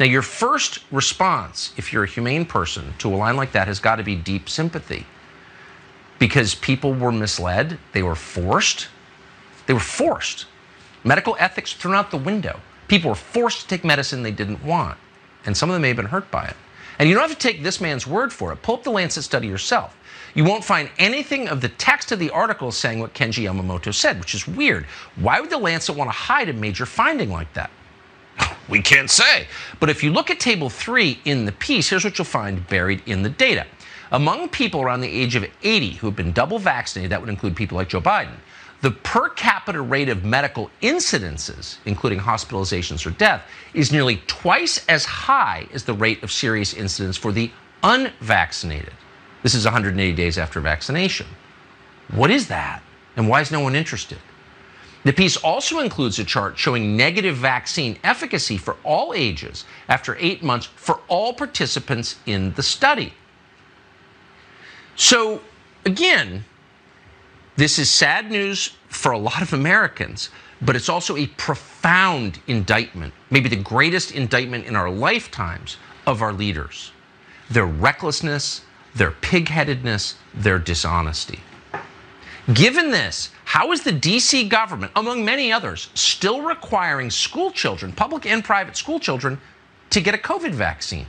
Now, 0.00 0.06
your 0.06 0.22
first 0.22 0.78
response, 0.90 1.74
if 1.76 1.92
you're 1.92 2.04
a 2.04 2.08
humane 2.08 2.46
person, 2.46 2.94
to 2.96 3.14
a 3.14 3.16
line 3.16 3.36
like 3.36 3.52
that 3.52 3.68
has 3.68 3.80
got 3.80 3.96
to 3.96 4.02
be 4.02 4.16
deep 4.16 4.48
sympathy 4.48 5.04
because 6.18 6.54
people 6.54 6.94
were 6.94 7.12
misled, 7.12 7.78
they 7.92 8.02
were 8.02 8.14
forced. 8.14 8.88
They 9.66 9.74
were 9.74 9.78
forced. 9.80 10.46
Medical 11.04 11.36
ethics 11.38 11.74
thrown 11.74 11.96
out 11.96 12.10
the 12.10 12.16
window. 12.16 12.60
People 12.92 13.08
were 13.08 13.14
forced 13.14 13.62
to 13.62 13.68
take 13.68 13.84
medicine 13.84 14.22
they 14.22 14.30
didn't 14.30 14.62
want, 14.62 14.98
and 15.46 15.56
some 15.56 15.70
of 15.70 15.72
them 15.72 15.80
may 15.80 15.88
have 15.88 15.96
been 15.96 16.04
hurt 16.04 16.30
by 16.30 16.44
it. 16.44 16.54
And 16.98 17.08
you 17.08 17.14
don't 17.14 17.26
have 17.26 17.38
to 17.38 17.48
take 17.48 17.62
this 17.62 17.80
man's 17.80 18.06
word 18.06 18.30
for 18.30 18.52
it. 18.52 18.60
Pull 18.60 18.74
up 18.74 18.82
the 18.82 18.90
Lancet 18.90 19.24
study 19.24 19.48
yourself. 19.48 19.96
You 20.34 20.44
won't 20.44 20.62
find 20.62 20.90
anything 20.98 21.48
of 21.48 21.62
the 21.62 21.70
text 21.70 22.12
of 22.12 22.18
the 22.18 22.28
article 22.28 22.70
saying 22.70 22.98
what 22.98 23.14
Kenji 23.14 23.44
Yamamoto 23.44 23.94
said, 23.94 24.20
which 24.20 24.34
is 24.34 24.46
weird. 24.46 24.84
Why 25.16 25.40
would 25.40 25.48
the 25.48 25.56
Lancet 25.56 25.96
want 25.96 26.08
to 26.08 26.12
hide 26.14 26.50
a 26.50 26.52
major 26.52 26.84
finding 26.84 27.30
like 27.30 27.50
that? 27.54 27.70
We 28.68 28.82
can't 28.82 29.08
say. 29.08 29.46
But 29.80 29.88
if 29.88 30.04
you 30.04 30.12
look 30.12 30.28
at 30.28 30.38
table 30.38 30.68
three 30.68 31.18
in 31.24 31.46
the 31.46 31.52
piece, 31.52 31.88
here's 31.88 32.04
what 32.04 32.18
you'll 32.18 32.26
find 32.26 32.68
buried 32.68 33.02
in 33.06 33.22
the 33.22 33.30
data. 33.30 33.64
Among 34.10 34.50
people 34.50 34.82
around 34.82 35.00
the 35.00 35.08
age 35.08 35.34
of 35.34 35.46
80 35.62 35.92
who 35.92 36.08
have 36.08 36.16
been 36.16 36.32
double 36.32 36.58
vaccinated, 36.58 37.10
that 37.10 37.20
would 37.22 37.30
include 37.30 37.56
people 37.56 37.78
like 37.78 37.88
Joe 37.88 38.02
Biden, 38.02 38.36
the 38.82 38.90
per 38.90 39.28
capita 39.30 39.80
rate 39.80 40.08
of 40.08 40.24
medical 40.24 40.68
incidences, 40.82 41.76
including 41.86 42.18
hospitalizations 42.18 43.06
or 43.06 43.10
death, 43.10 43.42
is 43.74 43.92
nearly 43.92 44.16
twice 44.26 44.84
as 44.88 45.04
high 45.04 45.66
as 45.72 45.84
the 45.84 45.94
rate 45.94 46.22
of 46.22 46.32
serious 46.32 46.74
incidents 46.74 47.16
for 47.16 47.30
the 47.30 47.50
unvaccinated. 47.84 48.92
This 49.44 49.54
is 49.54 49.64
180 49.64 50.12
days 50.14 50.36
after 50.36 50.60
vaccination. 50.60 51.26
What 52.10 52.30
is 52.30 52.48
that? 52.48 52.82
And 53.16 53.28
why 53.28 53.40
is 53.40 53.52
no 53.52 53.60
one 53.60 53.76
interested? 53.76 54.18
The 55.04 55.12
piece 55.12 55.36
also 55.36 55.78
includes 55.78 56.18
a 56.18 56.24
chart 56.24 56.58
showing 56.58 56.96
negative 56.96 57.36
vaccine 57.36 57.98
efficacy 58.02 58.56
for 58.56 58.76
all 58.84 59.14
ages 59.14 59.64
after 59.88 60.16
eight 60.18 60.42
months 60.42 60.66
for 60.66 61.00
all 61.08 61.32
participants 61.32 62.16
in 62.26 62.52
the 62.54 62.62
study. 62.62 63.12
So, 64.94 65.40
again, 65.84 66.44
this 67.56 67.78
is 67.78 67.90
sad 67.90 68.30
news 68.30 68.72
for 68.88 69.12
a 69.12 69.18
lot 69.18 69.42
of 69.42 69.52
Americans, 69.52 70.30
but 70.62 70.76
it's 70.76 70.88
also 70.88 71.16
a 71.16 71.26
profound 71.26 72.40
indictment, 72.46 73.12
maybe 73.30 73.48
the 73.48 73.56
greatest 73.56 74.12
indictment 74.12 74.66
in 74.66 74.76
our 74.76 74.90
lifetimes 74.90 75.76
of 76.06 76.22
our 76.22 76.32
leaders. 76.32 76.92
Their 77.50 77.66
recklessness, 77.66 78.62
their 78.94 79.10
pigheadedness, 79.10 80.14
their 80.34 80.58
dishonesty. 80.58 81.40
Given 82.52 82.90
this, 82.90 83.30
how 83.44 83.70
is 83.72 83.82
the 83.82 83.92
DC 83.92 84.48
government, 84.48 84.92
among 84.96 85.24
many 85.24 85.52
others, 85.52 85.90
still 85.94 86.42
requiring 86.42 87.10
school 87.10 87.50
children, 87.50 87.92
public 87.92 88.26
and 88.26 88.42
private 88.42 88.76
school 88.76 88.98
children, 88.98 89.40
to 89.90 90.00
get 90.00 90.14
a 90.14 90.18
COVID 90.18 90.52
vaccine? 90.52 91.06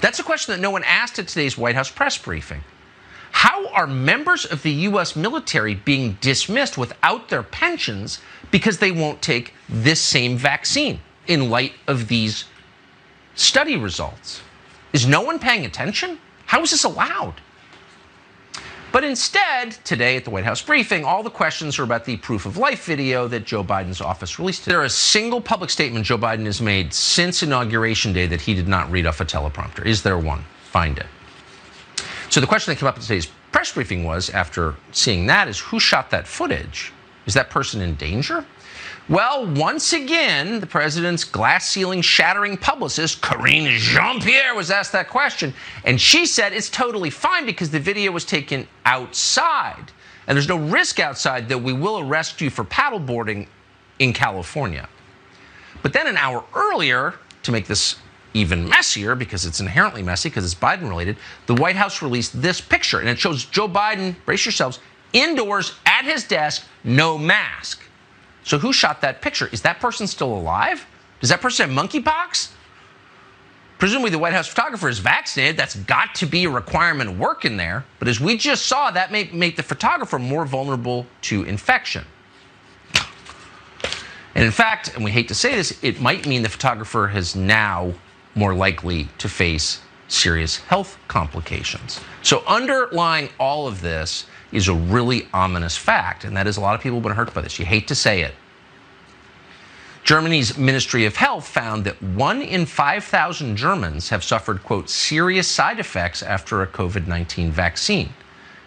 That's 0.00 0.18
a 0.18 0.22
question 0.22 0.54
that 0.54 0.60
no 0.60 0.70
one 0.70 0.84
asked 0.84 1.18
at 1.18 1.28
today's 1.28 1.58
White 1.58 1.74
House 1.74 1.90
press 1.90 2.16
briefing. 2.16 2.62
How 3.32 3.68
are 3.68 3.86
members 3.86 4.44
of 4.44 4.62
the 4.62 4.72
U.S. 4.72 5.16
military 5.16 5.74
being 5.74 6.18
dismissed 6.20 6.76
without 6.76 7.28
their 7.28 7.42
pensions 7.42 8.20
because 8.50 8.78
they 8.78 8.92
won't 8.92 9.22
take 9.22 9.54
this 9.68 10.00
same 10.00 10.36
vaccine 10.36 11.00
in 11.26 11.50
light 11.50 11.72
of 11.86 12.08
these 12.08 12.44
study 13.34 13.76
results? 13.76 14.42
Is 14.92 15.06
no 15.06 15.22
one 15.22 15.38
paying 15.38 15.64
attention? 15.64 16.18
How 16.46 16.62
is 16.62 16.70
this 16.70 16.84
allowed? 16.84 17.40
But 18.92 19.04
instead, 19.04 19.72
today 19.84 20.16
at 20.16 20.24
the 20.24 20.30
White 20.30 20.44
House 20.44 20.60
briefing, 20.60 21.04
all 21.04 21.22
the 21.22 21.30
questions 21.30 21.78
are 21.78 21.84
about 21.84 22.04
the 22.04 22.16
proof 22.16 22.44
of 22.44 22.56
life 22.56 22.84
video 22.84 23.28
that 23.28 23.44
Joe 23.44 23.62
Biden's 23.62 24.00
office 24.00 24.38
released. 24.38 24.64
There 24.64 24.82
a 24.82 24.90
single 24.90 25.40
public 25.40 25.70
statement 25.70 26.04
Joe 26.04 26.18
Biden 26.18 26.44
has 26.46 26.60
made 26.60 26.92
since 26.92 27.44
Inauguration 27.44 28.12
Day 28.12 28.26
that 28.26 28.40
he 28.40 28.52
did 28.52 28.66
not 28.66 28.90
read 28.90 29.06
off 29.06 29.20
a 29.20 29.24
teleprompter. 29.24 29.86
Is 29.86 30.02
there 30.02 30.18
one? 30.18 30.44
Find 30.64 30.98
it. 30.98 31.06
So 32.30 32.40
the 32.40 32.46
question 32.46 32.72
that 32.72 32.78
came 32.78 32.86
up 32.86 32.96
at 32.96 33.02
today's 33.02 33.26
press 33.50 33.72
briefing 33.72 34.04
was, 34.04 34.30
after 34.30 34.76
seeing 34.92 35.26
that, 35.26 35.48
is 35.48 35.58
who 35.58 35.80
shot 35.80 36.10
that 36.10 36.28
footage? 36.28 36.92
Is 37.26 37.34
that 37.34 37.50
person 37.50 37.80
in 37.80 37.96
danger? 37.96 38.46
Well, 39.08 39.52
once 39.54 39.92
again, 39.92 40.60
the 40.60 40.66
president's 40.66 41.24
glass 41.24 41.68
ceiling 41.68 42.00
shattering 42.00 42.56
publicist, 42.56 43.20
Karine 43.20 43.76
Jean 43.76 44.20
Pierre, 44.20 44.54
was 44.54 44.70
asked 44.70 44.92
that 44.92 45.08
question. 45.08 45.52
And 45.84 46.00
she 46.00 46.24
said 46.24 46.52
it's 46.52 46.70
totally 46.70 47.10
fine 47.10 47.46
because 47.46 47.70
the 47.70 47.80
video 47.80 48.12
was 48.12 48.24
taken 48.24 48.68
outside. 48.84 49.90
And 50.28 50.36
there's 50.36 50.48
no 50.48 50.58
risk 50.58 51.00
outside 51.00 51.48
that 51.48 51.58
we 51.58 51.72
will 51.72 51.98
arrest 51.98 52.40
you 52.40 52.50
for 52.50 52.64
paddleboarding 52.64 53.48
in 53.98 54.12
California. 54.12 54.88
But 55.82 55.92
then 55.92 56.06
an 56.06 56.16
hour 56.16 56.44
earlier, 56.54 57.14
to 57.42 57.50
make 57.50 57.66
this 57.66 57.96
even 58.34 58.68
messier 58.68 59.14
because 59.14 59.44
it's 59.44 59.60
inherently 59.60 60.02
messy 60.02 60.28
because 60.28 60.44
it's 60.44 60.54
Biden 60.54 60.88
related, 60.88 61.16
the 61.46 61.54
White 61.54 61.76
House 61.76 62.02
released 62.02 62.40
this 62.40 62.60
picture 62.60 63.00
and 63.00 63.08
it 63.08 63.18
shows 63.18 63.44
Joe 63.44 63.68
Biden, 63.68 64.14
brace 64.24 64.44
yourselves, 64.44 64.78
indoors 65.12 65.74
at 65.86 66.04
his 66.04 66.24
desk, 66.24 66.64
no 66.84 67.18
mask. 67.18 67.82
So 68.44 68.58
who 68.58 68.72
shot 68.72 69.00
that 69.00 69.20
picture? 69.20 69.48
Is 69.52 69.62
that 69.62 69.80
person 69.80 70.06
still 70.06 70.32
alive? 70.32 70.86
Does 71.20 71.30
that 71.30 71.40
person 71.40 71.68
have 71.68 71.76
monkeypox? 71.76 72.50
Presumably 73.78 74.10
the 74.10 74.18
White 74.18 74.34
House 74.34 74.46
photographer 74.46 74.88
is 74.88 74.98
vaccinated. 74.98 75.56
That's 75.56 75.74
got 75.74 76.14
to 76.16 76.26
be 76.26 76.44
a 76.44 76.50
requirement 76.50 77.10
of 77.10 77.18
work 77.18 77.44
in 77.44 77.56
there. 77.56 77.84
But 77.98 78.08
as 78.08 78.20
we 78.20 78.36
just 78.36 78.66
saw, 78.66 78.90
that 78.90 79.10
may 79.10 79.30
make 79.32 79.56
the 79.56 79.62
photographer 79.62 80.18
more 80.18 80.44
vulnerable 80.44 81.06
to 81.22 81.44
infection. 81.44 82.04
And 84.34 84.44
in 84.44 84.52
fact, 84.52 84.94
and 84.94 85.02
we 85.02 85.10
hate 85.10 85.28
to 85.28 85.34
say 85.34 85.54
this, 85.56 85.82
it 85.82 86.00
might 86.00 86.26
mean 86.26 86.42
the 86.42 86.48
photographer 86.48 87.08
has 87.08 87.34
now 87.34 87.94
more 88.40 88.54
likely 88.54 89.06
to 89.18 89.28
face 89.28 89.82
serious 90.08 90.56
health 90.56 90.98
complications. 91.08 92.00
So, 92.22 92.42
underlying 92.46 93.28
all 93.38 93.68
of 93.68 93.82
this 93.82 94.26
is 94.50 94.66
a 94.66 94.74
really 94.74 95.28
ominous 95.34 95.76
fact, 95.76 96.24
and 96.24 96.34
that 96.38 96.46
is 96.46 96.56
a 96.56 96.60
lot 96.60 96.74
of 96.74 96.80
people 96.80 96.96
have 96.96 97.04
been 97.04 97.12
hurt 97.12 97.34
by 97.34 97.42
this. 97.42 97.58
You 97.58 97.66
hate 97.66 97.86
to 97.88 97.94
say 97.94 98.22
it. 98.22 98.34
Germany's 100.04 100.56
Ministry 100.56 101.04
of 101.04 101.16
Health 101.16 101.46
found 101.46 101.84
that 101.84 102.02
one 102.02 102.40
in 102.40 102.64
5,000 102.64 103.56
Germans 103.56 104.08
have 104.08 104.24
suffered, 104.24 104.64
quote, 104.64 104.88
serious 104.88 105.46
side 105.46 105.78
effects 105.78 106.22
after 106.22 106.62
a 106.62 106.66
COVID 106.66 107.06
19 107.06 107.52
vaccine. 107.52 108.08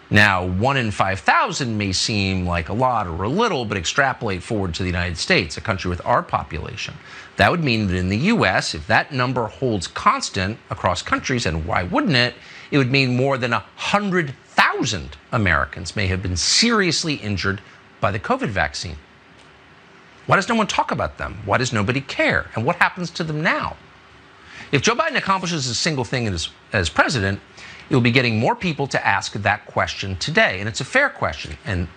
Now, 0.08 0.46
one 0.46 0.76
in 0.76 0.92
5,000 0.92 1.76
may 1.76 1.92
seem 1.92 2.46
like 2.46 2.68
a 2.68 2.72
lot 2.72 3.08
or 3.08 3.24
a 3.24 3.28
little, 3.28 3.64
but 3.64 3.76
extrapolate 3.76 4.42
forward 4.42 4.72
to 4.74 4.84
the 4.84 4.88
United 4.88 5.18
States, 5.18 5.56
a 5.56 5.60
country 5.60 5.88
with 5.88 6.04
our 6.06 6.22
population. 6.22 6.94
That 7.36 7.50
would 7.50 7.64
mean 7.64 7.88
that 7.88 7.96
in 7.96 8.08
the 8.08 8.16
US, 8.16 8.74
if 8.74 8.86
that 8.86 9.12
number 9.12 9.46
holds 9.46 9.86
constant 9.86 10.58
across 10.70 11.02
countries, 11.02 11.46
and 11.46 11.66
why 11.66 11.82
wouldn't 11.82 12.16
it? 12.16 12.34
It 12.70 12.78
would 12.78 12.90
mean 12.90 13.16
more 13.16 13.38
than 13.38 13.50
100,000 13.50 15.16
Americans 15.32 15.96
may 15.96 16.06
have 16.06 16.22
been 16.22 16.36
seriously 16.36 17.14
injured 17.14 17.60
by 18.00 18.10
the 18.10 18.20
COVID 18.20 18.48
vaccine. 18.48 18.96
Why 20.26 20.36
does 20.36 20.48
no 20.48 20.54
one 20.54 20.66
talk 20.66 20.90
about 20.90 21.18
them? 21.18 21.38
Why 21.44 21.58
does 21.58 21.72
nobody 21.72 22.00
care? 22.00 22.50
And 22.54 22.64
what 22.64 22.76
happens 22.76 23.10
to 23.10 23.24
them 23.24 23.42
now? 23.42 23.76
If 24.72 24.82
Joe 24.82 24.94
Biden 24.94 25.16
accomplishes 25.16 25.66
a 25.66 25.74
single 25.74 26.04
thing 26.04 26.26
as, 26.26 26.48
as 26.72 26.88
president, 26.88 27.40
you'll 27.90 28.00
be 28.00 28.10
getting 28.10 28.38
more 28.38 28.56
people 28.56 28.86
to 28.88 29.06
ask 29.06 29.32
that 29.34 29.66
question 29.66 30.16
today. 30.16 30.60
And 30.60 30.68
it's 30.68 30.80
a 30.80 30.84
fair 30.84 31.10
question. 31.10 31.56
And 31.64 31.88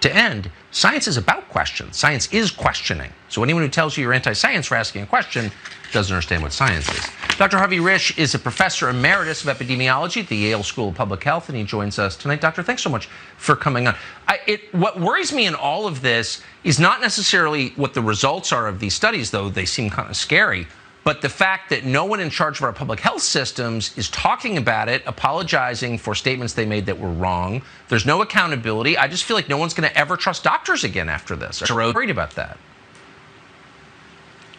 to 0.00 0.14
end, 0.14 0.50
science 0.70 1.08
is 1.08 1.16
about 1.16 1.48
questions. 1.48 1.96
Science 1.96 2.32
is 2.32 2.50
questioning. 2.50 3.12
So 3.28 3.42
anyone 3.42 3.62
who 3.62 3.68
tells 3.68 3.96
you 3.96 4.04
you're 4.04 4.12
anti 4.12 4.32
science 4.32 4.66
for 4.66 4.76
asking 4.76 5.02
a 5.02 5.06
question 5.06 5.50
doesn't 5.92 6.14
understand 6.14 6.42
what 6.42 6.52
science 6.52 6.88
is. 6.88 7.06
Dr. 7.36 7.56
Harvey 7.56 7.78
Risch 7.78 8.16
is 8.18 8.34
a 8.34 8.38
professor 8.38 8.88
emeritus 8.88 9.44
of 9.44 9.56
epidemiology 9.56 10.22
at 10.22 10.28
the 10.28 10.36
Yale 10.36 10.62
School 10.62 10.88
of 10.88 10.94
Public 10.94 11.22
Health, 11.24 11.48
and 11.48 11.56
he 11.56 11.64
joins 11.64 11.98
us 11.98 12.16
tonight. 12.16 12.40
Doctor, 12.40 12.62
thanks 12.62 12.82
so 12.82 12.90
much 12.90 13.06
for 13.36 13.56
coming 13.56 13.86
on. 13.86 13.94
I, 14.26 14.40
it, 14.46 14.74
what 14.74 15.00
worries 15.00 15.32
me 15.32 15.46
in 15.46 15.54
all 15.54 15.86
of 15.86 16.02
this 16.02 16.42
is 16.64 16.78
not 16.78 17.00
necessarily 17.00 17.70
what 17.70 17.94
the 17.94 18.02
results 18.02 18.52
are 18.52 18.66
of 18.66 18.80
these 18.80 18.94
studies, 18.94 19.30
though 19.30 19.48
they 19.48 19.64
seem 19.64 19.88
kind 19.88 20.10
of 20.10 20.16
scary 20.16 20.66
but 21.08 21.22
the 21.22 21.28
fact 21.30 21.70
that 21.70 21.86
no 21.86 22.04
one 22.04 22.20
in 22.20 22.28
charge 22.28 22.58
of 22.58 22.64
our 22.64 22.72
public 22.74 23.00
health 23.00 23.22
systems 23.22 23.96
is 23.96 24.10
talking 24.10 24.58
about 24.58 24.90
it, 24.90 25.02
apologizing 25.06 25.96
for 25.96 26.14
statements 26.14 26.52
they 26.52 26.66
made 26.66 26.84
that 26.84 27.00
were 27.00 27.08
wrong, 27.08 27.62
there's 27.88 28.04
no 28.04 28.20
accountability. 28.20 28.94
I 28.98 29.08
just 29.08 29.24
feel 29.24 29.34
like 29.34 29.48
no 29.48 29.56
one's 29.56 29.72
going 29.72 29.88
to 29.88 29.96
ever 29.96 30.18
trust 30.18 30.44
doctors 30.44 30.84
again 30.84 31.08
after 31.08 31.34
this. 31.34 31.62
I'm 31.70 31.94
worried 31.94 32.10
about 32.10 32.32
that. 32.32 32.58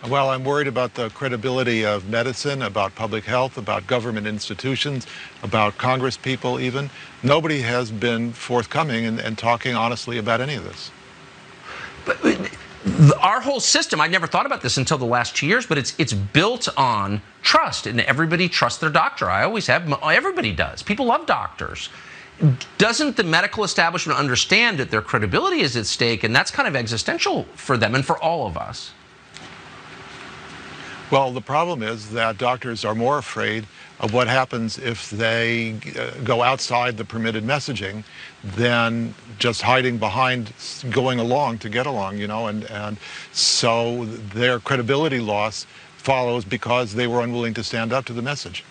Well, 0.10 0.32
I'm 0.32 0.44
worried 0.44 0.66
about 0.66 0.96
the 0.96 1.10
credibility 1.10 1.86
of 1.86 2.10
medicine, 2.10 2.64
about 2.64 2.96
public 2.96 3.26
health, 3.26 3.60
about 3.60 3.86
government 3.86 4.26
institutions, 4.26 5.06
about 5.44 5.78
Congress 5.78 6.18
people, 6.18 6.60
even. 6.60 6.90
Nobody 7.22 7.62
has 7.62 7.92
been 7.92 8.34
forthcoming 8.34 9.06
and, 9.06 9.20
and 9.20 9.38
talking 9.38 9.76
honestly 9.76 10.18
about 10.18 10.42
any 10.42 10.56
of 10.56 10.64
this. 10.64 10.90
But, 12.08 12.18
our 13.22 13.42
whole 13.42 13.60
system, 13.60 14.00
I 14.00 14.08
never 14.08 14.28
thought 14.28 14.46
about 14.46 14.62
this 14.62 14.78
until 14.78 14.98
the 14.98 15.06
last 15.06 15.36
two 15.36 15.46
years, 15.46 15.66
but 15.66 15.78
it's 15.78 15.94
it's 15.98 16.14
built 16.14 16.70
on 16.78 17.22
trust, 17.42 17.88
and 17.88 18.00
everybody 18.02 18.48
trusts 18.48 18.80
their 18.80 18.90
doctor. 18.90 19.30
I 19.30 19.44
always 19.44 19.68
have. 19.68 19.92
Everybody 20.04 20.54
does. 20.54 20.82
People 20.82 21.06
love 21.06 21.26
doctors. 21.26 21.90
Doesn't 22.78 23.18
the 23.18 23.24
medical 23.24 23.66
establishment 23.66 24.18
understand 24.18 24.78
that 24.78 24.92
their 24.92 25.02
credibility 25.02 25.60
is 25.60 25.76
at 25.76 25.86
stake, 25.88 26.24
and 26.24 26.34
that's 26.34 26.52
kind 26.52 26.68
of 26.70 26.76
existential 26.76 27.44
for 27.56 27.76
them 27.76 27.96
and 27.96 28.06
for 28.06 28.18
all 28.18 28.48
of 28.48 28.56
us? 28.56 28.94
Well, 31.12 31.32
the 31.32 31.42
problem 31.42 31.84
is 31.84 32.12
that 32.12 32.38
doctors 32.38 32.86
are 32.86 32.96
more 32.96 33.18
afraid 33.18 33.66
of 34.00 34.14
what 34.14 34.28
happens 34.28 34.78
if 34.78 35.10
they 35.10 35.76
uh, 35.98 36.12
go 36.24 36.42
outside 36.42 36.98
the 36.98 37.04
permitted 37.04 37.44
messaging 37.44 38.04
than 38.44 39.14
just 39.38 39.62
hiding 39.62 39.98
behind 39.98 40.54
going 40.90 41.20
along 41.20 41.58
to 41.60 41.70
get 41.70 41.86
along, 41.86 42.18
you 42.18 42.28
know, 42.28 42.48
and, 42.48 42.64
and 42.72 42.98
so 43.34 44.06
their 44.06 44.60
credibility 44.60 45.20
loss 45.20 45.66
follows 45.98 46.46
because 46.46 46.94
they 46.94 47.08
were 47.08 47.22
unwilling 47.22 47.54
to 47.54 47.64
stand 47.64 47.92
up 47.92 48.06
to 48.06 48.14
the 48.14 48.22
message. 48.22 48.64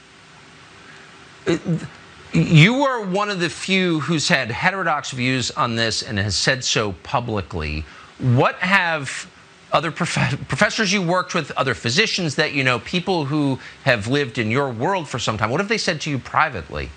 You 2.32 2.82
are 2.84 3.04
one 3.04 3.30
of 3.30 3.40
the 3.40 3.50
few 3.50 4.00
who's 4.00 4.28
had 4.28 4.50
heterodox 4.50 5.10
views 5.10 5.50
on 5.52 5.76
this 5.76 6.02
and 6.02 6.18
has 6.18 6.36
said 6.36 6.64
so 6.64 6.92
publicly. 7.02 7.84
What 8.18 8.56
have 8.56 9.30
other 9.72 9.90
prof- 9.90 10.38
professors 10.48 10.92
you 10.92 11.02
worked 11.02 11.34
with, 11.34 11.50
other 11.52 11.74
physicians 11.74 12.34
that 12.36 12.52
you 12.52 12.64
know, 12.64 12.78
people 12.80 13.24
who 13.26 13.58
have 13.84 14.06
lived 14.06 14.38
in 14.38 14.50
your 14.50 14.70
world 14.70 15.08
for 15.08 15.18
some 15.18 15.36
time, 15.36 15.50
what 15.50 15.60
have 15.60 15.68
they 15.68 15.78
said 15.78 16.00
to 16.02 16.10
you 16.10 16.18
privately? 16.18 16.90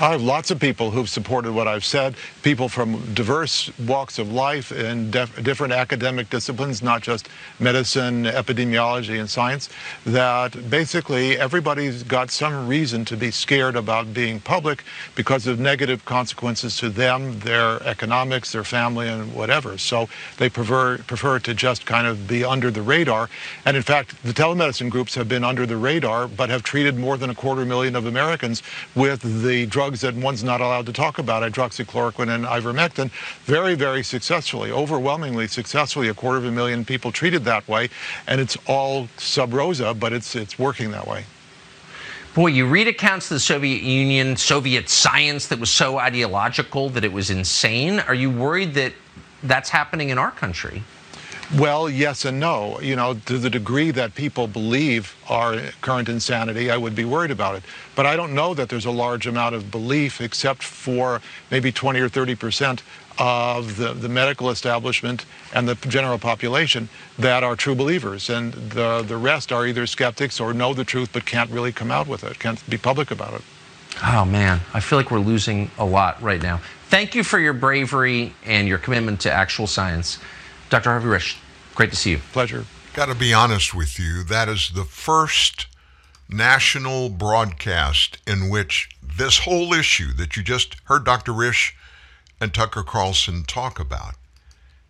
I 0.00 0.10
have 0.10 0.22
lots 0.22 0.50
of 0.50 0.58
people 0.58 0.90
who've 0.90 1.08
supported 1.08 1.52
what 1.52 1.68
I've 1.68 1.84
said, 1.84 2.16
people 2.42 2.68
from 2.68 3.14
diverse 3.14 3.70
walks 3.78 4.18
of 4.18 4.32
life 4.32 4.70
def- 4.70 5.40
different 5.44 5.72
academic 5.72 6.30
disciplines, 6.30 6.82
not 6.82 7.00
just 7.00 7.28
medicine, 7.60 8.24
epidemiology, 8.24 9.20
and 9.20 9.30
science, 9.30 9.68
that 10.04 10.68
basically 10.68 11.38
everybody's 11.38 12.02
got 12.02 12.32
some 12.32 12.66
reason 12.66 13.04
to 13.04 13.16
be 13.16 13.30
scared 13.30 13.76
about 13.76 14.12
being 14.12 14.40
public 14.40 14.82
because 15.14 15.46
of 15.46 15.60
negative 15.60 16.04
consequences 16.04 16.76
to 16.78 16.88
them, 16.90 17.38
their 17.40 17.80
economics, 17.84 18.50
their 18.50 18.64
family, 18.64 19.08
and 19.08 19.32
whatever. 19.32 19.78
So 19.78 20.08
they 20.38 20.48
prefer, 20.48 20.98
prefer 20.98 21.38
to 21.38 21.54
just 21.54 21.86
kind 21.86 22.08
of 22.08 22.26
be 22.26 22.44
under 22.44 22.72
the 22.72 22.82
radar. 22.82 23.30
And 23.64 23.76
in 23.76 23.82
fact, 23.84 24.20
the 24.24 24.32
telemedicine 24.32 24.90
groups 24.90 25.14
have 25.14 25.28
been 25.28 25.44
under 25.44 25.66
the 25.66 25.76
radar, 25.76 26.26
but 26.26 26.50
have 26.50 26.64
treated 26.64 26.98
more 26.98 27.16
than 27.16 27.30
a 27.30 27.34
quarter 27.34 27.64
million 27.64 27.94
of 27.94 28.06
Americans 28.06 28.60
with 28.96 29.44
the 29.44 29.66
drug 29.66 29.83
drugs 29.84 30.00
that 30.00 30.14
one's 30.14 30.42
not 30.42 30.62
allowed 30.62 30.86
to 30.86 30.92
talk 30.94 31.18
about, 31.18 31.42
hydroxychloroquine 31.42 32.34
and 32.34 32.46
ivermectin, 32.46 33.10
very, 33.44 33.74
very 33.74 34.02
successfully, 34.02 34.72
overwhelmingly 34.72 35.46
successfully. 35.46 36.08
A 36.08 36.14
quarter 36.14 36.38
of 36.38 36.46
a 36.46 36.50
million 36.50 36.86
people 36.86 37.12
treated 37.12 37.44
that 37.44 37.68
way, 37.68 37.90
and 38.26 38.40
it's 38.40 38.56
all 38.66 39.08
sub 39.18 39.52
rosa, 39.52 39.92
but 39.92 40.14
it's 40.14 40.34
it's 40.34 40.58
working 40.58 40.90
that 40.92 41.06
way. 41.06 41.24
Boy, 42.34 42.46
you 42.46 42.66
read 42.66 42.88
accounts 42.88 43.30
of 43.30 43.36
the 43.36 43.40
Soviet 43.40 43.82
Union, 43.82 44.38
Soviet 44.38 44.88
science 44.88 45.48
that 45.48 45.60
was 45.60 45.70
so 45.70 45.98
ideological 45.98 46.88
that 46.90 47.04
it 47.04 47.12
was 47.12 47.28
insane. 47.28 48.00
Are 48.00 48.14
you 48.14 48.30
worried 48.30 48.72
that 48.74 48.94
that's 49.42 49.68
happening 49.68 50.08
in 50.08 50.16
our 50.16 50.30
country? 50.30 50.82
Well, 51.58 51.90
yes 51.90 52.24
and 52.24 52.40
no. 52.40 52.80
You 52.80 52.96
know, 52.96 53.14
to 53.26 53.38
the 53.38 53.50
degree 53.50 53.90
that 53.90 54.14
people 54.14 54.46
believe 54.46 55.14
our 55.28 55.58
current 55.82 56.08
insanity, 56.08 56.70
I 56.70 56.76
would 56.76 56.94
be 56.94 57.04
worried 57.04 57.30
about 57.30 57.56
it. 57.56 57.62
But 57.94 58.06
I 58.06 58.16
don't 58.16 58.34
know 58.34 58.54
that 58.54 58.68
there's 58.68 58.86
a 58.86 58.90
large 58.90 59.26
amount 59.26 59.54
of 59.54 59.70
belief, 59.70 60.20
except 60.20 60.62
for 60.62 61.20
maybe 61.50 61.70
20 61.70 62.00
or 62.00 62.08
30 62.08 62.34
percent 62.34 62.82
of 63.18 63.76
the, 63.76 63.92
the 63.92 64.08
medical 64.08 64.50
establishment 64.50 65.24
and 65.52 65.68
the 65.68 65.74
general 65.88 66.18
population 66.18 66.88
that 67.18 67.44
are 67.44 67.54
true 67.54 67.74
believers. 67.74 68.28
And 68.30 68.52
the, 68.52 69.02
the 69.02 69.16
rest 69.16 69.52
are 69.52 69.66
either 69.66 69.86
skeptics 69.86 70.40
or 70.40 70.52
know 70.52 70.74
the 70.74 70.84
truth 70.84 71.10
but 71.12 71.24
can't 71.24 71.50
really 71.50 71.72
come 71.72 71.90
out 71.90 72.08
with 72.08 72.24
it, 72.24 72.38
can't 72.38 72.68
be 72.68 72.76
public 72.76 73.10
about 73.10 73.34
it. 73.34 73.42
Oh, 74.02 74.24
man. 74.24 74.60
I 74.72 74.80
feel 74.80 74.98
like 74.98 75.10
we're 75.10 75.20
losing 75.20 75.70
a 75.78 75.84
lot 75.84 76.20
right 76.20 76.42
now. 76.42 76.60
Thank 76.88 77.14
you 77.14 77.22
for 77.22 77.38
your 77.38 77.52
bravery 77.52 78.34
and 78.44 78.66
your 78.66 78.78
commitment 78.78 79.20
to 79.20 79.32
actual 79.32 79.66
science. 79.68 80.18
Dr. 80.70 80.90
Harvey 80.90 81.08
Risch, 81.08 81.36
great 81.74 81.90
to 81.90 81.96
see 81.96 82.10
you. 82.10 82.18
Pleasure. 82.32 82.64
Got 82.94 83.06
to 83.06 83.14
be 83.14 83.32
honest 83.32 83.74
with 83.74 83.98
you, 83.98 84.22
that 84.24 84.48
is 84.48 84.70
the 84.74 84.84
first 84.84 85.66
national 86.28 87.08
broadcast 87.08 88.18
in 88.26 88.48
which 88.48 88.88
this 89.02 89.38
whole 89.38 89.72
issue 89.72 90.12
that 90.14 90.36
you 90.36 90.42
just 90.42 90.76
heard 90.84 91.04
Dr. 91.04 91.32
Risch 91.32 91.72
and 92.40 92.52
Tucker 92.52 92.82
Carlson 92.82 93.44
talk 93.44 93.78
about 93.78 94.14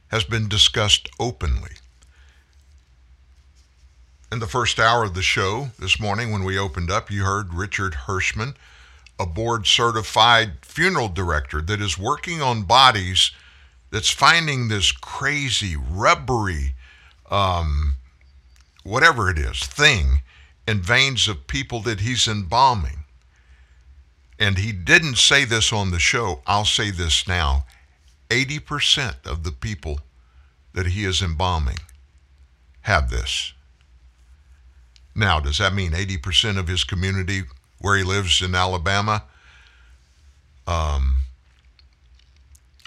has 0.08 0.24
been 0.24 0.48
discussed 0.48 1.08
openly. 1.18 1.72
In 4.30 4.38
the 4.38 4.46
first 4.46 4.80
hour 4.80 5.04
of 5.04 5.14
the 5.14 5.22
show 5.22 5.70
this 5.78 6.00
morning, 6.00 6.32
when 6.32 6.44
we 6.44 6.58
opened 6.58 6.90
up, 6.90 7.10
you 7.10 7.24
heard 7.24 7.54
Richard 7.54 7.94
Hirschman, 8.06 8.54
a 9.18 9.26
board 9.26 9.66
certified 9.66 10.54
funeral 10.62 11.08
director 11.08 11.60
that 11.62 11.80
is 11.80 11.98
working 11.98 12.42
on 12.42 12.62
bodies 12.62 13.30
that's 13.94 14.10
finding 14.10 14.66
this 14.66 14.90
crazy, 14.90 15.76
rubbery, 15.76 16.74
um, 17.30 17.94
whatever 18.82 19.30
it 19.30 19.38
is, 19.38 19.60
thing 19.60 20.20
in 20.66 20.82
veins 20.82 21.28
of 21.28 21.46
people 21.46 21.78
that 21.78 22.00
he's 22.00 22.26
embalming. 22.26 23.04
And 24.36 24.58
he 24.58 24.72
didn't 24.72 25.18
say 25.18 25.44
this 25.44 25.72
on 25.72 25.92
the 25.92 26.00
show. 26.00 26.42
I'll 26.44 26.64
say 26.64 26.90
this 26.90 27.28
now 27.28 27.66
80% 28.30 29.24
of 29.24 29.44
the 29.44 29.52
people 29.52 30.00
that 30.72 30.86
he 30.86 31.04
is 31.04 31.22
embalming 31.22 31.78
have 32.80 33.10
this. 33.10 33.52
Now, 35.14 35.38
does 35.38 35.58
that 35.58 35.72
mean 35.72 35.92
80% 35.92 36.58
of 36.58 36.66
his 36.66 36.82
community 36.82 37.42
where 37.78 37.96
he 37.96 38.02
lives 38.02 38.42
in 38.42 38.56
Alabama 38.56 39.22
um, 40.66 41.23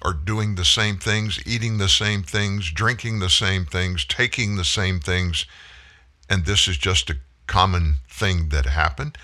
are 0.04 0.14
doing 0.14 0.56
the 0.56 0.66
same 0.66 0.98
things, 0.98 1.40
eating 1.46 1.78
the 1.78 1.90
same 1.90 2.24
things, 2.24 2.72
drinking 2.72 3.20
the 3.20 3.30
same 3.30 3.66
things, 3.66 4.06
taking 4.06 4.56
the 4.56 4.64
same 4.64 5.00
things, 5.00 5.46
and 6.30 6.46
this 6.46 6.68
is 6.68 6.78
just 6.78 7.10
a 7.10 7.18
common 7.48 7.96
thing 8.10 8.50
that 8.50 8.66
happened. 8.66 9.18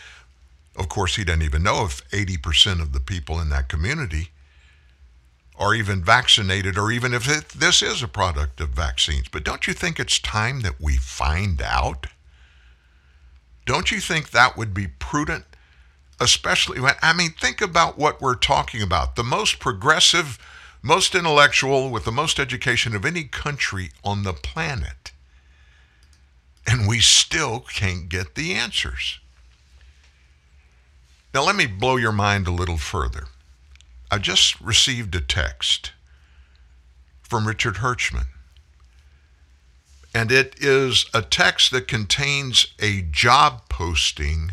Of 0.76 0.90
course, 0.90 1.16
he 1.16 1.24
doesn't 1.24 1.44
even 1.44 1.64
know 1.64 1.86
if 1.86 2.08
80% 2.10 2.82
of 2.82 2.94
the 2.94 3.00
people 3.00 3.40
in 3.40 3.50
that 3.50 3.70
community 3.70 4.30
are 5.56 5.76
even 5.76 6.04
vaccinated 6.04 6.78
or 6.78 6.92
even 6.92 7.14
if 7.14 7.30
it, 7.30 7.50
this 7.50 7.84
is 7.84 8.02
a 8.02 8.08
product 8.08 8.60
of 8.60 8.70
vaccines. 8.70 9.28
But 9.28 9.44
don't 9.44 9.68
you 9.68 9.74
think 9.74 10.00
it's 10.00 10.18
time 10.18 10.62
that 10.62 10.82
we 10.82 10.98
find 10.98 11.62
out? 11.62 12.08
Don't 13.66 13.92
you 13.92 14.00
think 14.00 14.32
that 14.32 14.58
would 14.58 14.74
be 14.74 14.88
prudent? 14.88 15.46
Especially 16.20 16.80
when, 16.80 16.96
I 17.02 17.14
mean, 17.14 17.32
think 17.32 17.62
about 17.62 17.98
what 17.98 18.22
we're 18.22 18.36
talking 18.36 18.82
about. 18.82 19.16
The 19.16 19.24
most 19.24 19.60
progressive, 19.60 20.40
most 20.84 21.16
intellectual, 21.16 21.90
with 21.90 22.04
the 22.04 22.12
most 22.12 22.40
education 22.40 22.94
of 22.94 23.06
any 23.06 23.24
country 23.24 23.90
on 24.04 24.24
the 24.24 24.34
planet. 24.34 25.14
And 26.68 26.88
we 26.88 27.00
still 27.00 27.62
can't 27.62 28.10
get 28.10 28.36
the 28.36 28.54
answers. 28.54 29.20
Now, 31.34 31.46
let 31.46 31.56
me 31.56 31.66
blow 31.66 31.96
your 31.96 32.12
mind 32.12 32.48
a 32.48 32.52
little 32.52 32.78
further. 32.78 33.28
I 34.12 34.20
just 34.20 34.60
received 34.62 35.16
a 35.16 35.22
text 35.22 35.94
from 37.22 37.48
Richard 37.48 37.76
Hirschman. 37.76 38.26
And 40.14 40.32
it 40.32 40.56
is 40.60 41.06
a 41.14 41.22
text 41.22 41.72
that 41.72 41.88
contains 41.88 42.68
a 42.80 43.02
job 43.02 43.70
posting 43.70 44.52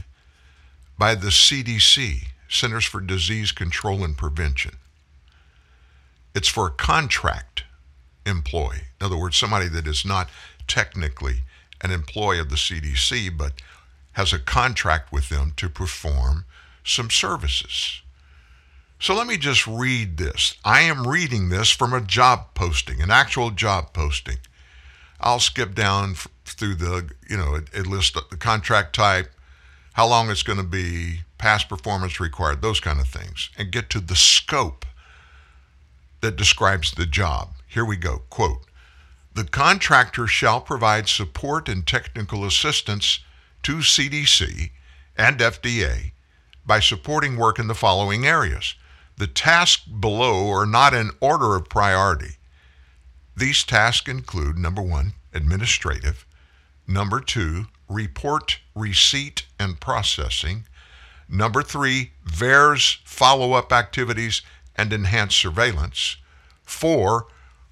by 0.97 1.15
the 1.15 1.29
CDC, 1.29 2.29
Centers 2.49 2.85
for 2.85 3.01
Disease 3.01 3.53
Control 3.53 4.03
and 4.03 4.17
Prevention. 4.17 4.77
It's 6.35 6.49
for 6.49 6.67
a 6.67 6.71
contract 6.71 7.65
employee. 8.27 8.87
In 9.01 9.07
other 9.07 9.17
words, 9.17 9.37
somebody 9.37 9.69
that 9.69 9.87
is 9.87 10.05
not 10.05 10.29
technically 10.67 11.43
an 11.81 11.91
employee 11.91 12.39
of 12.39 12.51
the 12.51 12.57
CDC, 12.57 13.37
but 13.37 13.55
has 14.13 14.33
a 14.33 14.39
contract 14.39 15.13
with 15.13 15.29
them 15.29 15.53
to 15.57 15.69
perform 15.69 16.45
some 16.85 17.11
services. 17.11 18.03
So 18.99 19.15
let 19.15 19.27
me 19.27 19.39
just 19.39 19.67
read 19.67 20.19
this. 20.19 20.57
I 20.65 20.83
am 20.83 21.07
reading 21.07 21.49
this 21.49 21.71
from 21.71 21.95
a 21.95 22.03
job 22.03 22.55
posting, 22.55 23.01
an 23.01 23.11
actual 23.11 23.51
job 23.51 23.95
posting. 23.95 24.37
I'll 25.21 25.41
skip 25.41 25.75
down 25.75 26.13
f- 26.13 26.29
through 26.45 26.75
the, 26.75 27.11
you 27.29 27.37
know, 27.37 27.55
it, 27.55 27.69
it 27.73 27.87
lists 27.87 28.19
the 28.31 28.37
contract 28.37 28.95
type, 28.95 29.31
how 29.95 30.07
long 30.07 30.31
it's 30.31 30.43
going 30.43 30.59
to 30.59 30.65
be, 30.65 31.21
past 31.39 31.69
performance 31.69 32.21
required, 32.21 32.61
those 32.61 32.81
kind 32.81 33.01
of 33.01 33.09
things, 33.09 33.49
and 33.57 33.73
get 33.73 33.89
to 33.91 34.01
the 34.01 34.17
scope 34.17 34.85
that 36.21 36.37
describes 36.37 36.93
the 36.93 37.07
job. 37.07 37.51
Here 37.67 37.85
we 37.85 37.97
go. 37.97 38.23
Quote 38.31 38.67
The 39.35 39.45
contractor 39.45 40.27
shall 40.27 40.61
provide 40.61 41.09
support 41.09 41.69
and 41.69 41.87
technical 41.87 42.45
assistance 42.45 43.21
to 43.63 43.77
CDC 43.77 44.71
and 45.17 45.39
FDA 45.39 46.13
by 46.65 46.81
supporting 46.81 47.37
work 47.37 47.59
in 47.59 47.67
the 47.67 47.75
following 47.75 48.27
areas. 48.27 48.75
The 49.17 49.27
tasks 49.27 49.85
below 49.85 50.49
are 50.51 50.67
not 50.67 50.95
in 50.95 51.11
order 51.21 51.55
of 51.55 51.69
priority. 51.69 52.37
These 53.37 53.65
tasks 53.65 54.09
include 54.09 54.59
number 54.59 54.83
one, 54.83 55.15
administrative, 55.33 56.27
number 56.87 57.21
two, 57.21 57.67
report 57.89 58.61
receipt 58.75 59.47
and 59.59 59.81
processing, 59.81 60.65
number 61.29 61.63
three, 61.63 62.13
VAERS 62.27 62.99
follow 63.05 63.53
up 63.53 63.73
activities 63.73 64.43
and 64.81 64.95
enhanced 64.95 65.37
surveillance, 65.37 66.17
four, 66.63 67.27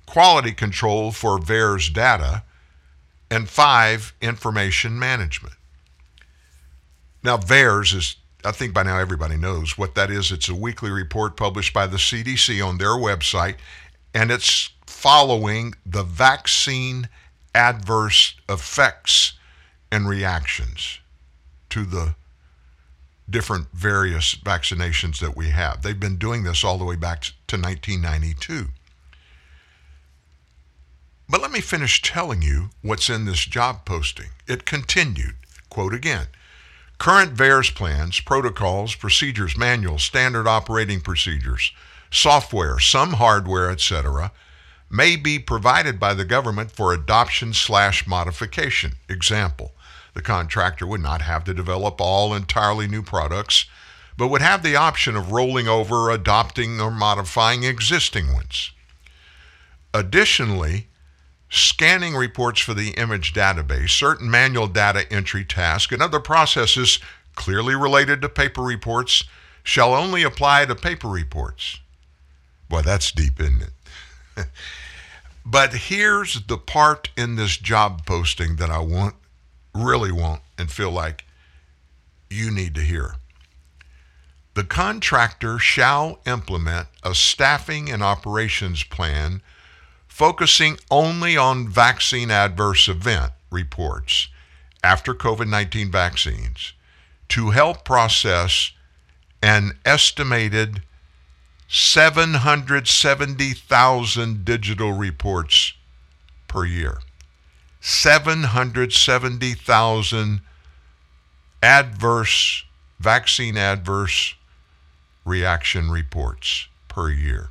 quality 0.04 0.52
control 0.52 1.10
for 1.10 1.38
VAERS 1.38 1.90
data, 1.90 2.42
and 3.30 3.48
five, 3.48 4.12
information 4.20 4.98
management. 4.98 5.54
Now, 7.22 7.38
VAERS 7.38 7.94
is, 7.94 8.16
I 8.44 8.52
think 8.52 8.74
by 8.74 8.82
now 8.82 8.98
everybody 8.98 9.38
knows 9.38 9.78
what 9.78 9.94
that 9.94 10.10
is. 10.10 10.30
It's 10.30 10.50
a 10.50 10.54
weekly 10.54 10.90
report 10.90 11.34
published 11.34 11.72
by 11.72 11.86
the 11.86 11.96
CDC 11.96 12.62
on 12.62 12.76
their 12.76 12.88
website, 12.88 13.56
and 14.12 14.30
it's 14.30 14.70
following 14.86 15.74
the 15.86 16.02
vaccine 16.02 17.08
adverse 17.54 18.34
effects 18.50 19.32
and 19.90 20.06
reactions 20.06 20.98
to 21.70 21.86
the 21.86 22.14
different 23.30 23.68
various 23.72 24.34
vaccinations 24.34 25.18
that 25.20 25.36
we 25.36 25.50
have. 25.50 25.82
They've 25.82 25.98
been 25.98 26.16
doing 26.16 26.44
this 26.44 26.64
all 26.64 26.78
the 26.78 26.84
way 26.84 26.96
back 26.96 27.22
to 27.22 27.56
1992. 27.56 28.68
But 31.28 31.42
let 31.42 31.50
me 31.50 31.60
finish 31.60 32.00
telling 32.00 32.40
you 32.40 32.70
what's 32.80 33.10
in 33.10 33.26
this 33.26 33.44
job 33.44 33.84
posting. 33.84 34.30
It 34.46 34.64
continued, 34.64 35.36
quote 35.68 35.92
again, 35.92 36.28
current 36.96 37.34
VAERS 37.34 37.74
plans, 37.74 38.20
protocols, 38.20 38.94
procedures, 38.94 39.56
manuals, 39.56 40.02
standard 40.02 40.46
operating 40.46 41.00
procedures, 41.00 41.72
software, 42.10 42.78
some 42.78 43.14
hardware, 43.14 43.70
etc., 43.70 44.32
may 44.90 45.16
be 45.16 45.38
provided 45.38 46.00
by 46.00 46.14
the 46.14 46.24
government 46.24 46.70
for 46.72 46.94
adoption 46.94 47.52
slash 47.52 48.06
modification. 48.06 48.94
Example, 49.10 49.72
the 50.14 50.22
contractor 50.22 50.86
would 50.86 51.00
not 51.00 51.22
have 51.22 51.44
to 51.44 51.54
develop 51.54 52.00
all 52.00 52.34
entirely 52.34 52.88
new 52.88 53.02
products, 53.02 53.66
but 54.16 54.28
would 54.28 54.42
have 54.42 54.62
the 54.62 54.76
option 54.76 55.16
of 55.16 55.30
rolling 55.30 55.68
over, 55.68 56.10
adopting, 56.10 56.80
or 56.80 56.90
modifying 56.90 57.62
existing 57.62 58.32
ones. 58.32 58.72
Additionally, 59.94 60.88
scanning 61.48 62.14
reports 62.14 62.60
for 62.60 62.74
the 62.74 62.90
image 62.90 63.32
database, 63.32 63.90
certain 63.90 64.30
manual 64.30 64.66
data 64.66 65.10
entry 65.10 65.44
tasks, 65.44 65.92
and 65.92 66.02
other 66.02 66.20
processes 66.20 66.98
clearly 67.34 67.74
related 67.74 68.20
to 68.20 68.28
paper 68.28 68.62
reports 68.62 69.24
shall 69.62 69.94
only 69.94 70.22
apply 70.22 70.64
to 70.64 70.74
paper 70.74 71.08
reports. 71.08 71.78
Boy, 72.68 72.82
that's 72.82 73.12
deep, 73.12 73.40
isn't 73.40 73.62
it? 74.36 74.46
but 75.46 75.72
here's 75.72 76.42
the 76.46 76.58
part 76.58 77.10
in 77.16 77.36
this 77.36 77.56
job 77.56 78.04
posting 78.04 78.56
that 78.56 78.70
I 78.70 78.78
want, 78.78 79.14
really 79.74 80.12
want, 80.12 80.40
and 80.56 80.70
feel 80.70 80.90
like 80.90 81.24
you 82.30 82.50
need 82.50 82.74
to 82.74 82.80
hear. 82.80 83.16
The 84.54 84.64
contractor 84.64 85.58
shall 85.58 86.20
implement 86.26 86.88
a 87.02 87.14
staffing 87.14 87.90
and 87.90 88.02
operations 88.02 88.82
plan 88.82 89.42
focusing 90.08 90.78
only 90.90 91.36
on 91.36 91.68
vaccine 91.68 92.30
adverse 92.30 92.88
event 92.88 93.32
reports 93.50 94.28
after 94.82 95.12
COVID 95.14 95.48
19 95.48 95.92
vaccines 95.92 96.72
to 97.28 97.50
help 97.50 97.84
process 97.84 98.72
an 99.42 99.72
estimated 99.84 100.82
770,000 101.68 104.44
digital 104.44 104.92
reports 104.92 105.74
per 106.48 106.64
year. 106.64 106.98
770,000 107.80 110.40
adverse, 111.62 112.64
vaccine 112.98 113.56
adverse 113.56 114.34
reaction 115.24 115.90
reports 115.90 116.66
per 116.88 117.10
year. 117.10 117.50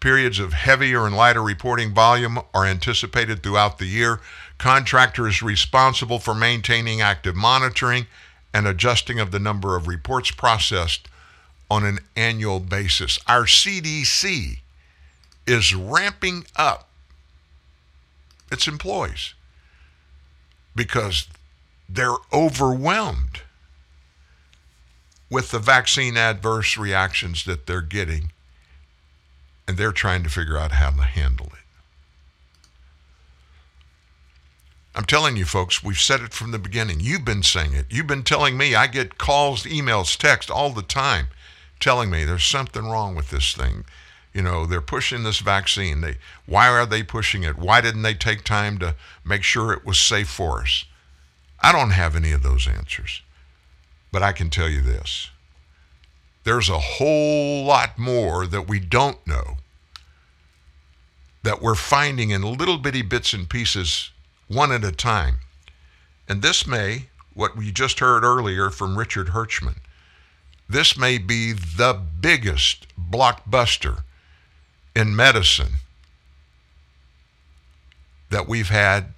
Periods 0.00 0.38
of 0.38 0.52
heavier 0.52 1.06
and 1.06 1.16
lighter 1.16 1.42
reporting 1.42 1.94
volume 1.94 2.38
are 2.52 2.66
anticipated 2.66 3.42
throughout 3.42 3.78
the 3.78 3.86
year. 3.86 4.20
Contractor 4.58 5.26
is 5.26 5.42
responsible 5.42 6.18
for 6.18 6.34
maintaining 6.34 7.00
active 7.00 7.34
monitoring 7.34 8.06
and 8.52 8.66
adjusting 8.66 9.18
of 9.18 9.30
the 9.30 9.38
number 9.38 9.76
of 9.76 9.88
reports 9.88 10.30
processed 10.30 11.08
on 11.70 11.84
an 11.84 11.98
annual 12.14 12.60
basis. 12.60 13.18
Our 13.26 13.44
CDC 13.44 14.58
is 15.46 15.74
ramping 15.74 16.46
up 16.56 16.85
its 18.50 18.66
employees 18.66 19.34
because 20.74 21.26
they're 21.88 22.16
overwhelmed 22.32 23.42
with 25.30 25.50
the 25.50 25.58
vaccine 25.58 26.16
adverse 26.16 26.76
reactions 26.76 27.44
that 27.44 27.66
they're 27.66 27.80
getting 27.80 28.30
and 29.66 29.76
they're 29.76 29.92
trying 29.92 30.22
to 30.22 30.28
figure 30.28 30.56
out 30.56 30.72
how 30.72 30.90
to 30.90 31.02
handle 31.02 31.46
it. 31.46 31.52
I'm 34.94 35.04
telling 35.04 35.36
you, 35.36 35.44
folks, 35.44 35.82
we've 35.82 35.98
said 35.98 36.20
it 36.20 36.32
from 36.32 36.52
the 36.52 36.58
beginning. 36.58 37.00
You've 37.00 37.24
been 37.24 37.42
saying 37.42 37.74
it. 37.74 37.86
You've 37.90 38.06
been 38.06 38.22
telling 38.22 38.56
me. 38.56 38.74
I 38.74 38.86
get 38.86 39.18
calls, 39.18 39.64
emails, 39.64 40.16
text 40.16 40.50
all 40.50 40.70
the 40.70 40.82
time 40.82 41.26
telling 41.80 42.08
me 42.08 42.24
there's 42.24 42.44
something 42.44 42.86
wrong 42.86 43.14
with 43.14 43.30
this 43.30 43.52
thing. 43.52 43.84
You 44.36 44.42
know, 44.42 44.66
they're 44.66 44.82
pushing 44.82 45.22
this 45.22 45.38
vaccine. 45.38 46.02
They, 46.02 46.18
why 46.44 46.68
are 46.68 46.84
they 46.84 47.02
pushing 47.02 47.42
it? 47.42 47.56
Why 47.56 47.80
didn't 47.80 48.02
they 48.02 48.12
take 48.12 48.44
time 48.44 48.76
to 48.80 48.94
make 49.24 49.42
sure 49.42 49.72
it 49.72 49.86
was 49.86 49.98
safe 49.98 50.28
for 50.28 50.60
us? 50.60 50.84
I 51.60 51.72
don't 51.72 51.92
have 51.92 52.14
any 52.14 52.32
of 52.32 52.42
those 52.42 52.68
answers. 52.68 53.22
But 54.12 54.22
I 54.22 54.32
can 54.32 54.50
tell 54.50 54.68
you 54.68 54.82
this 54.82 55.30
there's 56.44 56.68
a 56.68 56.78
whole 56.78 57.64
lot 57.64 57.98
more 57.98 58.46
that 58.46 58.68
we 58.68 58.78
don't 58.78 59.26
know 59.26 59.56
that 61.42 61.62
we're 61.62 61.74
finding 61.74 62.28
in 62.28 62.42
little 62.42 62.76
bitty 62.76 63.00
bits 63.00 63.32
and 63.32 63.48
pieces, 63.48 64.10
one 64.48 64.70
at 64.70 64.84
a 64.84 64.92
time. 64.92 65.36
And 66.28 66.42
this 66.42 66.66
may, 66.66 67.06
what 67.32 67.56
we 67.56 67.72
just 67.72 68.00
heard 68.00 68.22
earlier 68.22 68.68
from 68.68 68.98
Richard 68.98 69.28
Hirschman, 69.28 69.76
this 70.68 70.94
may 70.98 71.16
be 71.16 71.52
the 71.52 71.98
biggest 72.20 72.86
blockbuster 72.98 74.02
in 74.96 75.14
medicine 75.14 75.74
that 78.30 78.48
we've 78.48 78.70
had 78.70 79.12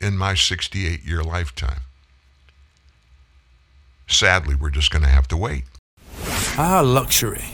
in 0.00 0.16
my 0.16 0.34
68 0.34 1.04
year 1.04 1.24
lifetime. 1.24 1.80
Sadly, 4.06 4.54
we're 4.54 4.70
just 4.70 4.92
going 4.92 5.02
to 5.02 5.08
have 5.08 5.26
to 5.28 5.36
wait. 5.36 5.64
Ah, 6.56 6.82
luxury. 6.84 7.44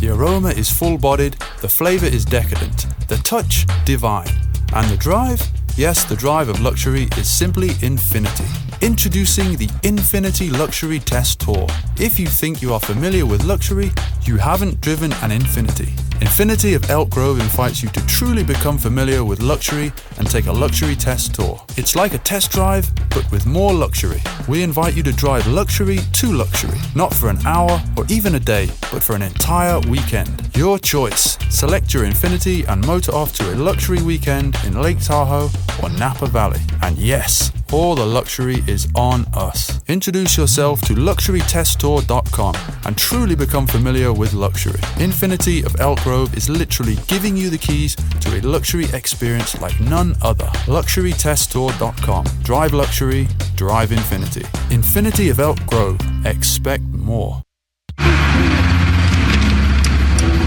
The 0.00 0.08
aroma 0.08 0.48
is 0.48 0.68
full 0.70 0.98
bodied, 0.98 1.36
the 1.60 1.68
flavour 1.68 2.06
is 2.06 2.24
decadent, 2.24 2.86
the 3.08 3.18
touch 3.18 3.64
divine, 3.84 4.34
and 4.74 4.90
the 4.90 4.96
drive? 4.96 5.40
Yes, 5.76 6.04
the 6.04 6.16
drive 6.16 6.48
of 6.48 6.60
luxury 6.60 7.08
is 7.16 7.30
simply 7.30 7.70
infinity. 7.82 8.46
Introducing 8.80 9.56
the 9.56 9.68
Infinity 9.84 10.50
Luxury 10.50 10.98
Test 10.98 11.40
Tour. 11.40 11.66
If 11.98 12.18
you 12.18 12.26
think 12.26 12.62
you 12.62 12.72
are 12.74 12.80
familiar 12.80 13.26
with 13.26 13.44
luxury, 13.44 13.92
you 14.22 14.36
haven't 14.38 14.80
driven 14.80 15.12
an 15.14 15.30
Infiniti. 15.30 16.07
Infiniti 16.20 16.74
of 16.74 16.90
Elk 16.90 17.10
Grove 17.10 17.38
invites 17.38 17.80
you 17.80 17.88
to 17.90 18.04
truly 18.06 18.42
become 18.42 18.76
familiar 18.76 19.22
with 19.22 19.40
luxury 19.40 19.92
and 20.18 20.28
take 20.28 20.46
a 20.46 20.52
luxury 20.52 20.96
test 20.96 21.34
tour. 21.36 21.62
It's 21.76 21.94
like 21.94 22.12
a 22.12 22.18
test 22.18 22.50
drive, 22.50 22.90
but 23.10 23.30
with 23.30 23.46
more 23.46 23.72
luxury. 23.72 24.20
We 24.48 24.64
invite 24.64 24.96
you 24.96 25.04
to 25.04 25.12
drive 25.12 25.46
luxury 25.46 25.98
to 26.14 26.32
luxury, 26.32 26.78
not 26.96 27.14
for 27.14 27.28
an 27.28 27.38
hour 27.46 27.80
or 27.96 28.04
even 28.08 28.34
a 28.34 28.40
day, 28.40 28.66
but 28.90 29.04
for 29.04 29.14
an 29.14 29.22
entire 29.22 29.78
weekend. 29.88 30.50
Your 30.56 30.76
choice. 30.80 31.38
Select 31.50 31.94
your 31.94 32.04
Infiniti 32.04 32.68
and 32.68 32.84
motor 32.84 33.12
off 33.12 33.32
to 33.34 33.52
a 33.52 33.54
luxury 33.54 34.02
weekend 34.02 34.56
in 34.64 34.82
Lake 34.82 35.00
Tahoe 35.00 35.50
or 35.82 35.88
Napa 35.90 36.26
Valley. 36.26 36.60
And 36.82 36.98
yes, 36.98 37.52
all 37.72 37.94
the 37.94 38.04
luxury 38.06 38.62
is 38.66 38.88
on 38.94 39.26
us. 39.34 39.80
Introduce 39.88 40.36
yourself 40.36 40.80
to 40.82 40.94
luxurytesttour.com 40.94 42.54
and 42.86 42.96
truly 42.98 43.34
become 43.34 43.66
familiar 43.66 44.12
with 44.12 44.32
luxury. 44.34 44.78
Infiniti 44.98 45.64
of 45.64 45.78
Elk 45.80 46.00
Grove 46.02 46.36
is 46.36 46.48
literally 46.48 46.96
giving 47.06 47.36
you 47.36 47.50
the 47.50 47.58
keys 47.58 47.94
to 48.20 48.38
a 48.38 48.40
luxury 48.40 48.86
experience 48.92 49.60
like 49.60 49.78
none 49.80 50.14
other. 50.22 50.46
Luxurytesttour.com. 50.66 52.24
Drive 52.42 52.72
luxury, 52.72 53.28
drive 53.56 53.90
Infiniti. 53.90 54.42
Infiniti 54.70 55.30
of 55.30 55.40
Elk 55.40 55.64
Grove. 55.66 55.98
Expect 56.24 56.84
more. 56.84 57.42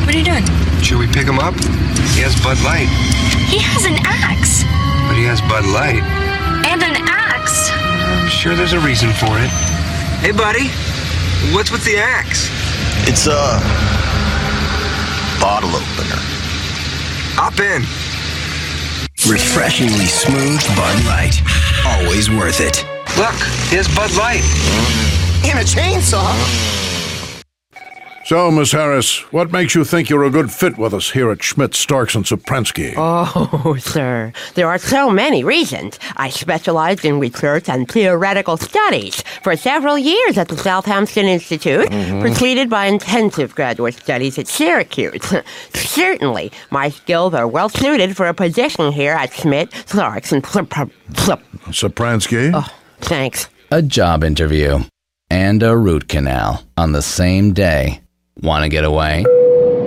What 0.05 0.15
are 0.15 0.17
you 0.17 0.25
doing? 0.25 0.45
Should 0.81 0.97
we 0.99 1.07
pick 1.07 1.25
him 1.27 1.39
up? 1.39 1.53
He 2.15 2.21
has 2.21 2.35
Bud 2.43 2.59
Light, 2.63 2.89
He 3.49 3.59
has 3.59 3.85
an 3.85 3.95
axe. 4.05 4.63
but 5.07 5.15
he 5.15 5.23
has 5.23 5.39
Bud 5.41 5.65
Light. 5.67 6.03
And 6.91 7.03
an 7.03 7.07
axe. 7.07 7.71
I'm 7.71 8.27
sure 8.27 8.53
there's 8.53 8.73
a 8.73 8.79
reason 8.81 9.13
for 9.13 9.31
it. 9.39 9.49
Hey, 10.19 10.33
buddy, 10.33 10.67
what's 11.55 11.71
with 11.71 11.85
the 11.85 11.95
axe? 11.95 12.49
It's 13.07 13.27
a 13.27 13.61
bottle 15.39 15.69
opener. 15.69 16.19
Hop 17.39 17.57
in. 17.61 17.83
Refreshingly 19.31 20.05
smooth 20.05 20.59
Bud 20.75 21.05
Light. 21.05 21.41
Always 21.85 22.29
worth 22.29 22.59
it. 22.59 22.83
Look, 23.17 23.35
here's 23.69 23.87
Bud 23.95 24.11
Light. 24.17 24.43
And 25.47 25.59
a 25.59 25.63
chainsaw. 25.63 26.27
So, 28.31 28.49
Miss 28.49 28.71
Harris, 28.71 29.29
what 29.33 29.51
makes 29.51 29.75
you 29.75 29.83
think 29.83 30.09
you're 30.09 30.23
a 30.23 30.29
good 30.29 30.53
fit 30.53 30.77
with 30.77 30.93
us 30.93 31.11
here 31.11 31.31
at 31.31 31.43
Schmidt, 31.43 31.75
Starks, 31.75 32.15
and 32.15 32.23
Sopransky? 32.23 32.93
Oh, 32.95 33.75
sir, 33.79 34.31
there 34.53 34.69
are 34.69 34.77
so 34.77 35.09
many 35.09 35.43
reasons. 35.43 35.99
I 36.15 36.29
specialized 36.29 37.03
in 37.03 37.19
research 37.19 37.67
and 37.67 37.91
theoretical 37.91 38.55
studies 38.55 39.21
for 39.43 39.57
several 39.57 39.97
years 39.97 40.37
at 40.37 40.47
the 40.47 40.55
Southampton 40.55 41.25
Institute, 41.25 41.89
Mhm. 41.89 42.21
preceded 42.21 42.69
by 42.69 42.85
intensive 42.85 43.53
graduate 43.53 43.95
studies 43.95 44.39
at 44.39 44.47
Syracuse. 44.47 45.33
Certainly, 45.73 46.53
my 46.69 46.87
skills 46.87 47.33
are 47.33 47.49
well 47.49 47.67
suited 47.67 48.15
for 48.15 48.27
a 48.27 48.33
position 48.33 48.93
here 48.93 49.11
at 49.11 49.33
Schmidt, 49.33 49.73
Starks, 49.85 50.31
and 50.31 50.41
Sopransky? 50.41 52.51
Oh, 52.53 52.67
thanks. 53.01 53.49
A 53.71 53.81
job 53.81 54.23
interview 54.23 54.79
and 55.29 55.61
a 55.61 55.75
root 55.75 56.07
canal 56.07 56.63
on 56.77 56.93
the 56.93 57.01
same 57.01 57.51
day. 57.51 57.99
Want 58.39 58.63
to 58.63 58.69
get 58.69 58.85
away? 58.85 59.25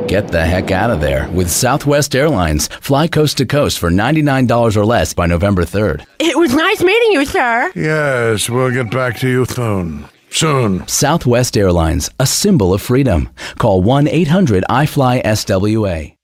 Get 0.07 0.29
the 0.29 0.45
heck 0.45 0.71
out 0.71 0.91
of 0.91 1.01
there 1.01 1.29
with 1.31 1.51
Southwest 1.51 2.15
Airlines. 2.15 2.67
Fly 2.69 3.09
coast 3.09 3.39
to 3.39 3.47
coast 3.47 3.79
for 3.79 3.91
$99 3.91 4.77
or 4.77 4.85
less 4.85 5.15
by 5.15 5.27
November 5.27 5.63
3rd. 5.65 6.05
It 6.19 6.37
was 6.39 6.55
nice 6.55 6.83
meeting 6.83 7.13
you, 7.13 7.25
sir. 7.25 7.73
Yes, 7.75 8.51
we'll 8.51 8.71
get 8.71 8.91
back 8.91 9.19
to 9.21 9.29
you 9.29 9.47
soon. 9.47 10.05
Soon. 10.31 10.87
Southwest 10.87 11.57
Airlines, 11.57 12.11
a 12.21 12.27
symbol 12.27 12.75
of 12.75 12.83
freedom. 12.83 13.31
Call 13.59 13.83
1 13.83 14.09
800 14.09 14.65
iFly 14.69 15.23
SWA. 15.23 16.15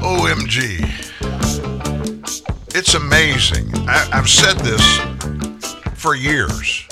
OMG. 0.00 0.90
It's 2.76 2.94
amazing. 2.94 3.72
I, 3.88 4.08
I've 4.12 4.28
said 4.28 4.58
this 4.58 5.53
for 6.04 6.14
years. 6.14 6.86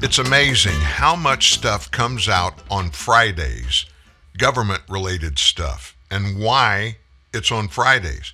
It's 0.00 0.20
amazing 0.20 0.76
how 0.76 1.16
much 1.16 1.54
stuff 1.54 1.90
comes 1.90 2.28
out 2.28 2.54
on 2.70 2.90
Fridays, 2.90 3.84
government 4.38 4.82
related 4.88 5.40
stuff, 5.40 5.96
and 6.08 6.38
why 6.38 6.98
it's 7.32 7.50
on 7.50 7.66
Fridays. 7.66 8.32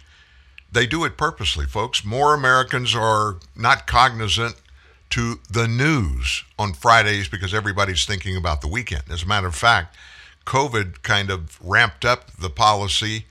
They 0.71 0.87
do 0.87 1.05
it 1.05 1.17
purposely, 1.17 1.65
folks. 1.65 2.05
More 2.05 2.35
Americans 2.35 2.95
are 2.95 3.37
not 3.57 3.87
cognizant 3.87 4.57
to 5.09 5.41
the 5.49 5.67
news 5.67 6.45
on 6.59 6.75
Fridays 6.75 7.27
because 7.27 7.55
everybody's 7.55 8.05
thinking 8.05 8.37
about 8.37 8.61
the 8.61 8.69
weekend. 8.69 9.05
As 9.11 9.23
a 9.23 9.27
matter 9.27 9.47
of 9.47 9.55
fact, 9.55 9.97
COVID 10.45 11.01
kind 11.01 11.31
of 11.31 11.59
ramped 11.63 12.05
up 12.05 12.31
the 12.33 12.51
policy 12.51 13.25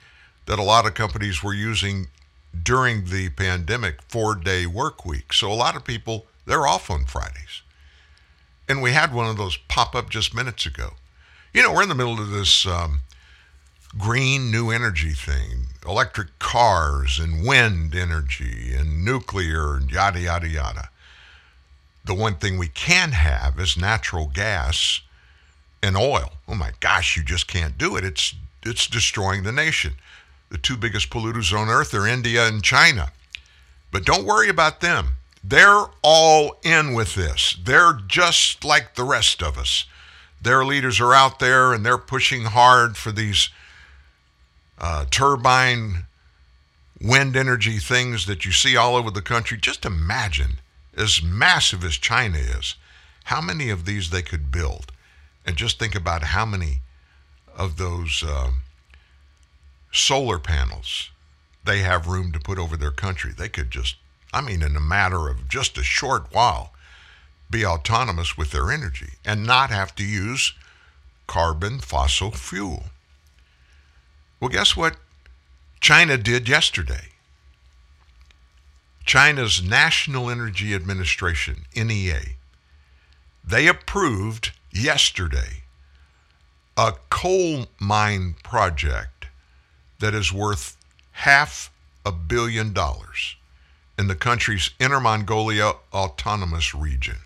that 0.47 0.57
a 0.57 0.63
lot 0.63 0.87
of 0.87 0.95
companies 0.95 1.43
were 1.43 1.53
using 1.53 2.07
during 2.63 3.05
the 3.05 3.29
pandemic 3.29 4.01
four 4.07 4.33
day 4.33 4.65
work 4.65 5.05
week. 5.05 5.33
So 5.33 5.51
a 5.51 5.53
lot 5.53 5.75
of 5.75 5.83
people, 5.83 6.25
they're 6.49 6.67
off 6.67 6.89
on 6.89 7.05
Fridays. 7.05 7.61
And 8.67 8.81
we 8.81 8.91
had 8.91 9.13
one 9.13 9.27
of 9.27 9.37
those 9.37 9.55
pop 9.55 9.95
up 9.95 10.09
just 10.09 10.33
minutes 10.33 10.65
ago. 10.65 10.93
You 11.53 11.61
know, 11.61 11.71
we're 11.71 11.83
in 11.83 11.89
the 11.89 11.95
middle 11.95 12.19
of 12.19 12.31
this 12.31 12.65
um, 12.65 13.01
green 13.97 14.51
new 14.51 14.71
energy 14.71 15.11
thing 15.11 15.67
electric 15.85 16.37
cars 16.39 17.19
and 17.19 17.45
wind 17.45 17.95
energy 17.95 18.73
and 18.75 19.05
nuclear 19.05 19.75
and 19.75 19.89
yada, 19.89 20.19
yada, 20.19 20.47
yada. 20.47 20.89
The 22.03 22.13
one 22.13 22.35
thing 22.35 22.57
we 22.57 22.67
can 22.67 23.11
have 23.11 23.59
is 23.59 23.77
natural 23.77 24.27
gas 24.27 25.01
and 25.81 25.95
oil. 25.95 26.31
Oh 26.47 26.55
my 26.55 26.71
gosh, 26.79 27.15
you 27.15 27.23
just 27.23 27.47
can't 27.47 27.77
do 27.77 27.95
it. 27.95 28.03
It's 28.03 28.33
it's 28.65 28.87
destroying 28.87 29.43
the 29.43 29.51
nation. 29.51 29.93
The 30.49 30.57
two 30.57 30.77
biggest 30.77 31.09
polluters 31.09 31.57
on 31.57 31.69
earth 31.69 31.93
are 31.93 32.07
India 32.07 32.47
and 32.47 32.63
China. 32.63 33.11
But 33.91 34.05
don't 34.05 34.25
worry 34.25 34.49
about 34.49 34.81
them. 34.81 35.13
They're 35.43 35.85
all 36.01 36.59
in 36.63 36.93
with 36.93 37.15
this. 37.15 37.57
They're 37.63 37.99
just 38.07 38.63
like 38.63 38.95
the 38.95 39.03
rest 39.03 39.41
of 39.41 39.57
us. 39.57 39.85
Their 40.41 40.65
leaders 40.65 40.99
are 40.99 41.13
out 41.13 41.39
there 41.39 41.73
and 41.73 41.85
they're 41.85 41.97
pushing 41.97 42.43
hard 42.43 42.97
for 42.97 43.11
these 43.11 43.49
uh, 44.77 45.05
turbine 45.09 46.05
wind 47.01 47.35
energy 47.35 47.77
things 47.77 48.25
that 48.25 48.45
you 48.45 48.51
see 48.51 48.75
all 48.75 48.95
over 48.95 49.11
the 49.11 49.21
country. 49.21 49.57
Just 49.57 49.85
imagine, 49.85 50.59
as 50.95 51.23
massive 51.23 51.83
as 51.83 51.97
China 51.97 52.37
is, 52.37 52.75
how 53.25 53.41
many 53.41 53.69
of 53.69 53.85
these 53.85 54.09
they 54.09 54.21
could 54.21 54.51
build. 54.51 54.91
And 55.45 55.55
just 55.55 55.79
think 55.79 55.95
about 55.95 56.23
how 56.23 56.45
many 56.45 56.81
of 57.55 57.77
those 57.77 58.23
um, 58.23 58.61
solar 59.91 60.39
panels 60.39 61.09
they 61.63 61.79
have 61.79 62.07
room 62.07 62.31
to 62.31 62.39
put 62.39 62.57
over 62.57 62.77
their 62.77 62.91
country. 62.91 63.31
They 63.35 63.49
could 63.49 63.71
just, 63.71 63.95
I 64.33 64.41
mean, 64.41 64.61
in 64.61 64.75
a 64.75 64.81
matter 64.81 65.27
of 65.27 65.47
just 65.47 65.77
a 65.77 65.83
short 65.83 66.27
while, 66.31 66.71
be 67.49 67.65
autonomous 67.65 68.37
with 68.37 68.51
their 68.51 68.71
energy 68.71 69.13
and 69.25 69.45
not 69.45 69.71
have 69.71 69.95
to 69.95 70.03
use 70.03 70.53
carbon 71.27 71.79
fossil 71.79 72.31
fuel. 72.31 72.85
Well, 74.39 74.49
guess 74.49 74.77
what 74.77 74.97
China 75.79 76.17
did 76.17 76.47
yesterday? 76.47 77.09
China's 79.05 79.63
National 79.63 80.29
Energy 80.29 80.75
Administration, 80.75 81.65
NEA, 81.75 82.21
they 83.43 83.67
approved 83.67 84.51
yesterday 84.71 85.63
a 86.77 86.93
coal 87.09 87.65
mine 87.79 88.35
project 88.43 89.25
that 89.99 90.13
is 90.13 90.31
worth 90.31 90.77
half 91.11 91.71
a 92.05 92.11
billion 92.11 92.71
dollars 92.71 93.35
in 93.99 94.07
the 94.07 94.15
country's 94.15 94.69
Inner 94.79 95.01
Mongolia 95.01 95.73
Autonomous 95.91 96.73
Region. 96.73 97.17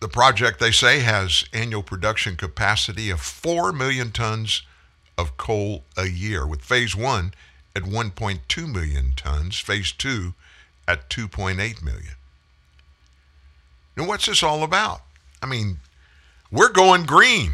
The 0.00 0.08
project, 0.08 0.58
they 0.58 0.70
say, 0.70 1.00
has 1.00 1.44
annual 1.52 1.82
production 1.82 2.36
capacity 2.36 3.10
of 3.10 3.20
4 3.20 3.70
million 3.72 4.12
tons 4.12 4.62
of 5.18 5.36
coal 5.36 5.84
a 5.94 6.06
year, 6.06 6.46
with 6.46 6.62
phase 6.62 6.96
one 6.96 7.34
at 7.76 7.82
1.2 7.82 8.72
million 8.72 9.12
tons, 9.14 9.60
phase 9.60 9.92
two 9.92 10.32
at 10.88 11.10
2.8 11.10 11.82
million. 11.82 12.14
Now, 13.98 14.06
what's 14.06 14.24
this 14.24 14.42
all 14.42 14.62
about? 14.62 15.02
I 15.42 15.46
mean, 15.46 15.80
we're 16.50 16.72
going 16.72 17.04
green. 17.04 17.52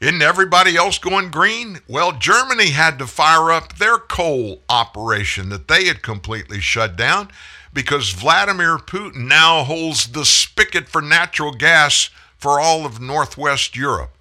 Isn't 0.00 0.22
everybody 0.22 0.76
else 0.76 0.98
going 0.98 1.30
green? 1.30 1.80
Well, 1.88 2.12
Germany 2.12 2.70
had 2.70 2.98
to 3.00 3.06
fire 3.06 3.50
up 3.50 3.76
their 3.76 3.98
coal 3.98 4.62
operation 4.68 5.48
that 5.48 5.66
they 5.66 5.86
had 5.86 6.02
completely 6.02 6.60
shut 6.60 6.96
down 6.96 7.30
because 7.72 8.10
Vladimir 8.10 8.78
Putin 8.78 9.26
now 9.26 9.64
holds 9.64 10.12
the 10.12 10.24
spigot 10.24 10.88
for 10.88 11.02
natural 11.02 11.52
gas 11.52 12.10
for 12.38 12.60
all 12.60 12.86
of 12.86 13.00
Northwest 13.00 13.76
Europe, 13.76 14.16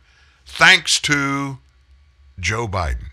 thanks 0.46 1.00
to 1.02 1.60
Joe 2.40 2.68
Biden. 2.68 3.12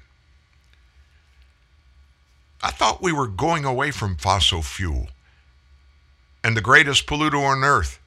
I 2.63 2.71
thought 2.71 3.03
we 3.03 3.13
were 3.13 3.27
going 3.27 3.67
away 3.67 3.91
from 3.91 4.17
fossil 4.17 4.63
fuel. 4.63 5.09
And 6.43 6.57
the 6.57 6.63
greatest 6.63 7.07
polluter 7.07 7.43
on 7.43 7.63
earth 7.63 7.99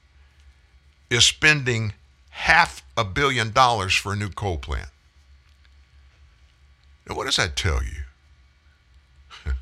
is 1.10 1.24
spending 1.24 1.92
half 2.38 2.82
a 2.96 3.04
billion 3.04 3.50
dollars 3.50 3.94
for 3.94 4.12
a 4.12 4.16
new 4.16 4.28
coal 4.28 4.58
plant. 4.58 4.88
Now, 7.06 7.16
what 7.16 7.26
does 7.26 7.36
that 7.36 7.56
tell 7.56 7.82
you? 7.82 8.04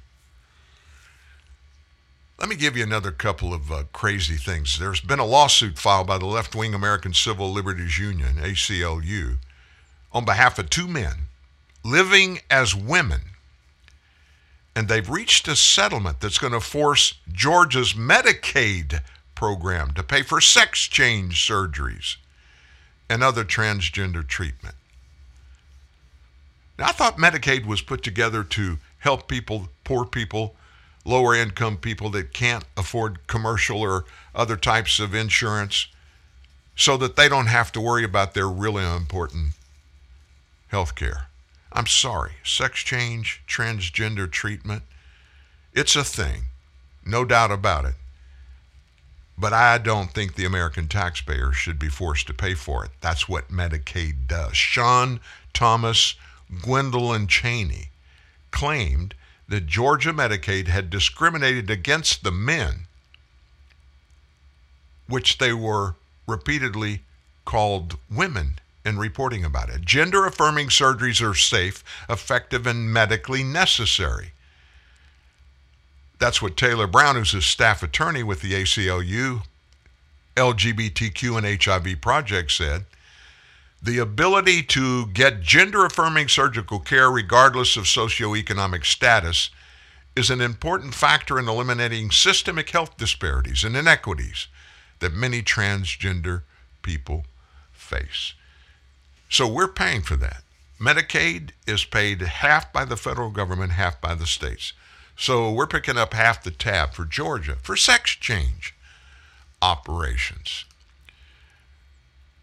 Let 2.39 2.51
me 2.51 2.55
give 2.55 2.77
you 2.77 2.83
another 2.83 3.13
couple 3.13 3.55
of 3.55 3.73
uh, 3.73 3.85
crazy 3.95 4.37
things. 4.37 4.79
There's 4.79 5.01
been 5.01 5.19
a 5.19 5.25
lawsuit 5.25 5.79
filed 5.79 6.07
by 6.07 6.19
the 6.19 6.27
left 6.27 6.55
wing 6.55 6.75
American 6.75 7.15
Civil 7.15 7.51
Liberties 7.51 7.99
Union, 7.99 8.37
ACLU, 8.37 9.39
on 10.13 10.27
behalf 10.27 10.59
of 10.59 10.69
two 10.69 10.87
men 10.87 11.29
living 11.83 12.41
as 12.51 12.75
women. 12.75 13.23
And 14.75 14.89
they've 14.89 15.09
reached 15.09 15.49
a 15.49 15.57
settlement 15.57 16.21
that's 16.21 16.39
going 16.39 16.53
to 16.53 16.61
force 16.61 17.15
Georgia's 17.33 17.95
Medicaid 17.95 19.01
program 19.35 19.95
to 19.95 20.03
pay 20.03 20.23
for 20.23 20.43
sex 20.43 20.81
change 20.81 21.49
surgeries 21.49 22.17
and 23.09 23.23
other 23.23 23.45
transgender 23.45 24.27
treatment. 24.27 24.75
Now, 26.79 26.87
I 26.87 26.93
thought 26.93 27.17
Medicaid 27.17 27.67
was 27.67 27.81
put 27.81 28.03
together 28.03 28.45
to 28.45 28.79
help 28.99 29.29
people, 29.29 29.69
poor 29.85 30.05
people, 30.05 30.57
lower 31.05 31.35
income 31.35 31.77
people 31.77 32.11
that 32.11 32.33
can't 32.33 32.65
afford 32.77 33.27
commercial 33.27 33.81
or 33.81 34.05
other 34.35 34.57
types 34.57 34.99
of 34.99 35.15
insurance 35.15 35.89
so 36.75 36.97
that 36.99 37.17
they 37.17 37.29
don't 37.29 37.47
have 37.47 37.73
to 37.73 37.81
worry 37.81 38.05
about 38.05 38.35
their 38.35 38.49
really 38.49 38.85
important 38.85 39.53
health 40.69 40.95
care. 40.95 41.29
I'm 41.73 41.87
sorry, 41.87 42.33
sex 42.45 42.81
change, 42.81 43.43
transgender 43.49 44.31
treatment, 44.31 44.83
it's 45.73 45.97
a 45.97 46.05
thing, 46.05 46.45
no 47.05 47.25
doubt 47.25 47.51
about 47.51 47.85
it. 47.85 47.95
But 49.39 49.53
I 49.53 49.79
don't 49.79 50.13
think 50.13 50.35
the 50.35 50.47
American 50.47 50.89
taxpayer 50.89 51.53
should 51.53 51.79
be 51.79 51.89
forced 51.89 52.27
to 52.29 52.35
pay 52.35 52.55
for 52.55 52.85
it. 52.85 52.91
That's 53.01 53.29
what 53.29 53.51
Medicaid 53.51 54.27
does. 54.27 54.57
Sean 54.57 55.21
Thomas, 55.53 56.15
Gwendolyn 56.63 57.27
Cheney 57.27 57.91
claimed 58.51 59.15
that 59.49 59.67
Georgia 59.67 60.13
Medicaid 60.13 60.69
had 60.69 60.91
discriminated 60.91 61.71
against 61.71 62.25
the 62.25 62.33
men, 62.33 62.87
which 65.07 65.39
they 65.39 65.53
were 65.53 65.95
repeatedly 66.27 67.03
called 67.45 67.97
women 68.11 68.59
in 68.85 68.99
reporting 68.99 69.45
about 69.45 69.69
it. 69.69 69.83
Gender 69.83 70.27
affirming 70.27 70.69
surgeries 70.69 71.21
are 71.23 71.35
safe, 71.35 71.85
effective, 72.09 72.67
and 72.67 72.93
medically 72.93 73.43
necessary. 73.43 74.33
That's 76.19 76.41
what 76.41 76.57
Taylor 76.57 76.87
Brown, 76.87 77.17
who's 77.17 77.35
a 77.35 77.43
staff 77.43 77.83
attorney 77.83 78.23
with 78.23 78.41
the 78.41 78.53
ACLU, 78.53 79.43
LGBTQ, 80.37 81.37
and 81.37 81.63
HIV 81.63 82.01
project, 82.01 82.53
said. 82.53 82.85
The 83.83 83.99
ability 83.99 84.63
to 84.65 85.07
get 85.09 85.43
gender 85.43 85.85
affirming 85.85 86.29
surgical 86.29 86.81
care, 86.81 87.11
regardless 87.11 87.77
of 87.77 87.85
socioeconomic 87.85 88.85
status, 88.85 89.51
is 90.17 90.31
an 90.31 90.41
important 90.41 90.95
factor 90.95 91.39
in 91.39 91.47
eliminating 91.47 92.11
systemic 92.11 92.71
health 92.71 92.97
disparities 92.97 93.65
and 93.65 93.77
inequities 93.77 94.49
that 95.01 95.13
many 95.13 95.43
transgender 95.43 96.43
people 96.83 97.25
face. 97.73 98.33
So 99.29 99.47
we're 99.47 99.69
paying 99.69 100.01
for 100.01 100.17
that. 100.17 100.43
Medicaid 100.81 101.51
is 101.67 101.85
paid 101.85 102.23
half 102.23 102.73
by 102.73 102.85
the 102.87 102.97
federal 102.97 103.31
government, 103.31 103.73
half 103.73 104.01
by 104.01 104.15
the 104.15 104.27
states. 104.27 104.73
So 105.17 105.51
we're 105.51 105.67
picking 105.67 105.97
up 105.97 106.13
half 106.13 106.45
the 106.45 106.51
tab 106.51 106.93
for 106.93 107.05
Georgia 107.05 107.57
for 107.63 107.77
sex 107.77 108.11
change 108.11 108.75
operations. 109.63 110.67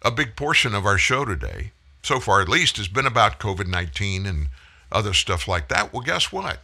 A 0.01 0.11
big 0.11 0.35
portion 0.35 0.73
of 0.73 0.85
our 0.85 0.97
show 0.97 1.23
today, 1.23 1.71
so 2.01 2.19
far 2.19 2.41
at 2.41 2.49
least, 2.49 2.77
has 2.77 2.87
been 2.87 3.05
about 3.05 3.39
COVID 3.39 3.67
19 3.67 4.25
and 4.25 4.47
other 4.91 5.13
stuff 5.13 5.47
like 5.47 5.69
that. 5.69 5.93
Well, 5.93 6.01
guess 6.01 6.31
what? 6.31 6.59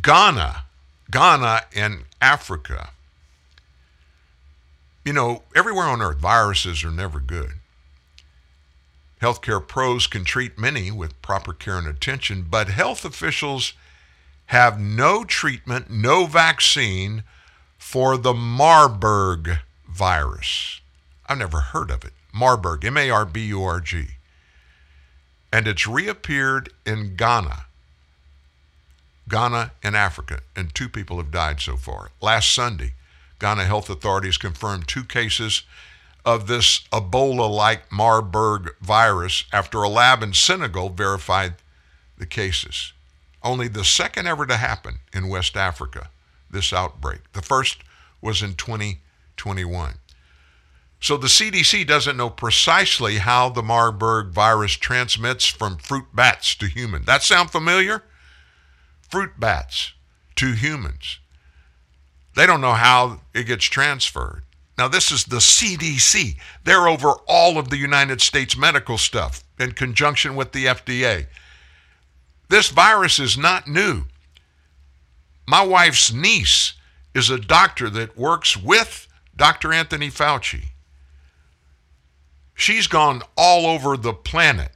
Ghana, 0.00 0.64
Ghana 1.10 1.62
and 1.76 2.04
Africa. 2.20 2.90
You 5.04 5.12
know, 5.12 5.42
everywhere 5.54 5.86
on 5.86 6.00
earth, 6.00 6.18
viruses 6.18 6.82
are 6.84 6.90
never 6.90 7.20
good. 7.20 7.52
Healthcare 9.20 9.64
pros 9.64 10.06
can 10.06 10.24
treat 10.24 10.58
many 10.58 10.90
with 10.90 11.20
proper 11.22 11.52
care 11.52 11.78
and 11.78 11.86
attention, 11.86 12.46
but 12.48 12.68
health 12.68 13.04
officials 13.04 13.74
have 14.46 14.78
no 14.78 15.24
treatment, 15.24 15.90
no 15.90 16.26
vaccine 16.26 17.24
for 17.78 18.16
the 18.16 18.34
Marburg 18.34 19.58
virus. 19.88 20.80
I've 21.26 21.38
never 21.38 21.60
heard 21.60 21.90
of 21.90 22.04
it. 22.04 22.12
Marburg, 22.32 22.84
M 22.84 22.96
A 22.96 23.10
R 23.10 23.24
B 23.24 23.46
U 23.48 23.62
R 23.62 23.80
G. 23.80 24.06
And 25.52 25.68
it's 25.68 25.86
reappeared 25.86 26.70
in 26.86 27.14
Ghana. 27.16 27.66
Ghana 29.28 29.72
in 29.82 29.94
Africa, 29.94 30.40
and 30.56 30.74
two 30.74 30.88
people 30.88 31.18
have 31.18 31.30
died 31.30 31.60
so 31.60 31.76
far. 31.76 32.10
Last 32.20 32.54
Sunday, 32.54 32.92
Ghana 33.38 33.64
health 33.64 33.88
authorities 33.90 34.36
confirmed 34.38 34.88
two 34.88 35.04
cases 35.04 35.62
of 36.24 36.46
this 36.46 36.82
Ebola 36.92 37.50
like 37.50 37.90
Marburg 37.90 38.74
virus 38.80 39.44
after 39.52 39.82
a 39.82 39.88
lab 39.88 40.22
in 40.22 40.32
Senegal 40.32 40.88
verified 40.90 41.54
the 42.18 42.26
cases. 42.26 42.92
Only 43.44 43.68
the 43.68 43.84
second 43.84 44.26
ever 44.26 44.46
to 44.46 44.56
happen 44.56 44.98
in 45.12 45.28
West 45.28 45.56
Africa, 45.56 46.10
this 46.50 46.72
outbreak. 46.72 47.32
The 47.32 47.42
first 47.42 47.78
was 48.20 48.42
in 48.42 48.54
2021. 48.54 49.94
So 51.00 51.16
the 51.16 51.26
CDC 51.26 51.84
doesn't 51.86 52.16
know 52.16 52.30
precisely 52.30 53.18
how 53.18 53.48
the 53.48 53.62
Marburg 53.62 54.28
virus 54.28 54.72
transmits 54.72 55.46
from 55.46 55.78
fruit 55.78 56.06
bats 56.14 56.54
to 56.54 56.66
humans. 56.66 57.06
That 57.06 57.24
sound 57.24 57.50
familiar? 57.50 58.04
Fruit 59.10 59.32
bats 59.36 59.94
to 60.36 60.52
humans. 60.52 61.18
They 62.36 62.46
don't 62.46 62.60
know 62.60 62.74
how 62.74 63.20
it 63.34 63.48
gets 63.48 63.64
transferred. 63.64 64.44
Now, 64.78 64.88
this 64.88 65.10
is 65.10 65.24
the 65.24 65.36
CDC. 65.36 66.36
They're 66.64 66.88
over 66.88 67.14
all 67.26 67.58
of 67.58 67.68
the 67.68 67.76
United 67.76 68.20
States 68.20 68.56
medical 68.56 68.96
stuff 68.96 69.44
in 69.58 69.72
conjunction 69.72 70.34
with 70.34 70.52
the 70.52 70.66
FDA. 70.66 71.26
This 72.52 72.68
virus 72.68 73.18
is 73.18 73.38
not 73.38 73.66
new. 73.66 74.02
My 75.48 75.64
wife's 75.64 76.12
niece 76.12 76.74
is 77.14 77.30
a 77.30 77.38
doctor 77.38 77.88
that 77.88 78.18
works 78.18 78.58
with 78.58 79.08
Dr. 79.34 79.72
Anthony 79.72 80.10
Fauci. 80.10 80.64
She's 82.52 82.88
gone 82.88 83.22
all 83.38 83.64
over 83.64 83.96
the 83.96 84.12
planet, 84.12 84.72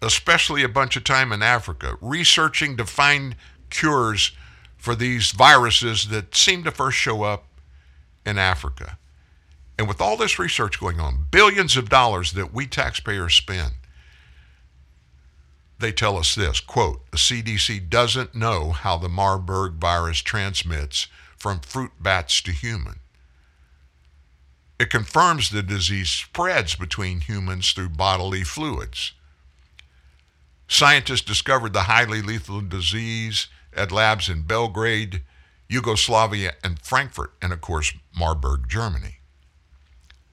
especially 0.00 0.62
a 0.62 0.68
bunch 0.70 0.96
of 0.96 1.04
time 1.04 1.30
in 1.30 1.42
Africa, 1.42 1.98
researching 2.00 2.74
to 2.78 2.86
find 2.86 3.36
cures 3.68 4.32
for 4.78 4.94
these 4.94 5.32
viruses 5.32 6.08
that 6.08 6.34
seem 6.34 6.64
to 6.64 6.70
first 6.70 6.96
show 6.96 7.22
up 7.22 7.44
in 8.24 8.38
Africa. 8.38 8.96
And 9.78 9.86
with 9.86 10.00
all 10.00 10.16
this 10.16 10.38
research 10.38 10.80
going 10.80 11.00
on, 11.00 11.26
billions 11.30 11.76
of 11.76 11.90
dollars 11.90 12.32
that 12.32 12.54
we 12.54 12.66
taxpayers 12.66 13.34
spend, 13.34 13.74
they 15.84 15.92
tell 15.92 16.16
us 16.16 16.34
this 16.34 16.60
quote, 16.60 17.10
the 17.10 17.18
CDC 17.18 17.90
doesn't 17.90 18.34
know 18.34 18.70
how 18.72 18.96
the 18.96 19.08
Marburg 19.08 19.74
virus 19.74 20.20
transmits 20.20 21.08
from 21.36 21.60
fruit 21.60 21.90
bats 22.00 22.40
to 22.40 22.52
human. 22.52 23.00
It 24.80 24.88
confirms 24.88 25.50
the 25.50 25.62
disease 25.62 26.08
spreads 26.08 26.74
between 26.74 27.20
humans 27.20 27.72
through 27.72 27.90
bodily 27.90 28.44
fluids. 28.44 29.12
Scientists 30.68 31.20
discovered 31.20 31.74
the 31.74 31.82
highly 31.82 32.22
lethal 32.22 32.62
disease 32.62 33.48
at 33.76 33.92
labs 33.92 34.30
in 34.30 34.40
Belgrade, 34.40 35.20
Yugoslavia, 35.68 36.54
and 36.64 36.80
Frankfurt, 36.80 37.34
and 37.42 37.52
of 37.52 37.60
course, 37.60 37.92
Marburg, 38.18 38.70
Germany. 38.70 39.18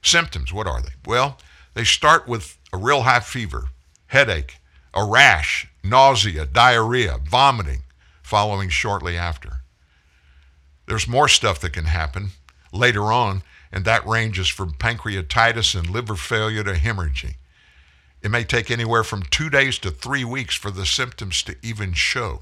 Symptoms, 0.01 0.53
what 0.53 0.65
are 0.65 0.81
they? 0.81 0.93
Well, 1.05 1.37
they 1.73 1.83
start 1.83 2.25
with 2.25 2.57
a 2.71 2.77
real 2.77 3.01
high 3.01 3.19
fever, 3.19 3.65
headache, 4.07 4.60
a 4.93 5.05
rash, 5.05 5.67
nausea, 5.83 6.45
diarrhea, 6.45 7.19
vomiting, 7.23 7.83
following 8.21 8.69
shortly 8.69 9.17
after. 9.17 9.61
There's 10.85 11.07
more 11.07 11.27
stuff 11.27 11.59
that 11.61 11.73
can 11.73 11.85
happen 11.85 12.29
later 12.73 13.11
on, 13.11 13.43
and 13.71 13.85
that 13.85 14.05
ranges 14.05 14.47
from 14.47 14.73
pancreatitis 14.73 15.77
and 15.77 15.89
liver 15.89 16.15
failure 16.15 16.63
to 16.63 16.73
hemorrhaging. 16.73 17.35
It 18.21 18.29
may 18.29 18.43
take 18.43 18.69
anywhere 18.69 19.03
from 19.03 19.23
two 19.23 19.49
days 19.49 19.79
to 19.79 19.91
three 19.91 20.23
weeks 20.23 20.55
for 20.55 20.69
the 20.69 20.85
symptoms 20.85 21.41
to 21.43 21.55
even 21.63 21.93
show. 21.93 22.41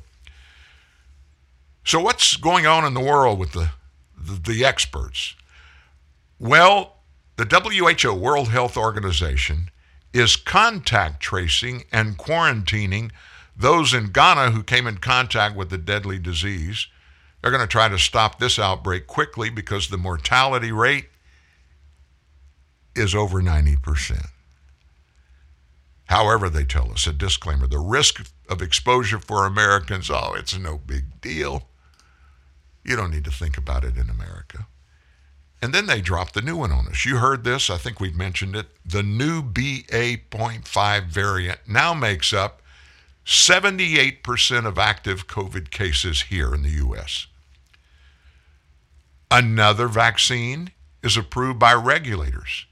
So, 1.85 1.99
what's 2.01 2.35
going 2.35 2.67
on 2.67 2.85
in 2.85 2.93
the 2.93 2.99
world 2.99 3.39
with 3.39 3.53
the, 3.53 3.71
the, 4.17 4.33
the 4.33 4.65
experts? 4.65 5.35
Well, 6.37 6.97
the 7.37 7.45
WHO, 7.45 8.13
World 8.13 8.49
Health 8.49 8.75
Organization, 8.75 9.69
is 10.13 10.35
contact 10.35 11.21
tracing 11.21 11.83
and 11.91 12.17
quarantining 12.17 13.11
those 13.55 13.93
in 13.93 14.11
Ghana 14.11 14.51
who 14.51 14.63
came 14.63 14.87
in 14.87 14.97
contact 14.97 15.55
with 15.55 15.69
the 15.69 15.77
deadly 15.77 16.17
disease. 16.17 16.87
They're 17.41 17.51
going 17.51 17.61
to 17.61 17.67
try 17.67 17.89
to 17.89 17.99
stop 17.99 18.39
this 18.39 18.57
outbreak 18.57 19.05
quickly 19.05 19.49
because 19.49 19.87
the 19.87 19.97
mortality 19.97 20.71
rate 20.71 21.09
is 22.95 23.13
over 23.13 23.41
90%. 23.41 24.27
However, 26.05 26.49
they 26.49 26.63
tell 26.63 26.91
us 26.91 27.05
a 27.05 27.13
disclaimer 27.13 27.67
the 27.67 27.79
risk 27.79 28.25
of 28.49 28.61
exposure 28.61 29.19
for 29.19 29.45
Americans, 29.45 30.09
oh, 30.09 30.33
it's 30.35 30.57
no 30.57 30.79
big 30.79 31.21
deal. 31.21 31.67
You 32.83 32.95
don't 32.95 33.11
need 33.11 33.25
to 33.25 33.31
think 33.31 33.57
about 33.57 33.83
it 33.83 33.95
in 33.95 34.09
America. 34.09 34.67
And 35.61 35.73
then 35.73 35.87
they 35.87 36.01
dropped 36.01 36.33
the 36.33 36.41
new 36.41 36.55
one 36.55 36.71
on 36.71 36.87
us. 36.87 37.05
You 37.05 37.17
heard 37.17 37.43
this, 37.43 37.69
I 37.69 37.77
think 37.77 37.99
we've 37.99 38.15
mentioned 38.15 38.55
it. 38.55 38.67
The 38.85 39.03
new 39.03 39.41
BA.5 39.41 41.03
variant 41.05 41.59
now 41.67 41.93
makes 41.93 42.31
up 42.31 42.61
78% 43.25 44.65
of 44.65 44.77
active 44.77 45.27
COVID 45.27 45.69
cases 45.69 46.23
here 46.23 46.55
in 46.55 46.63
the 46.63 46.69
U.S. 46.69 47.27
Another 49.29 49.87
vaccine 49.87 50.71
is 51.03 51.17
approved 51.17 51.59
by 51.59 51.73
regulators 51.73 52.65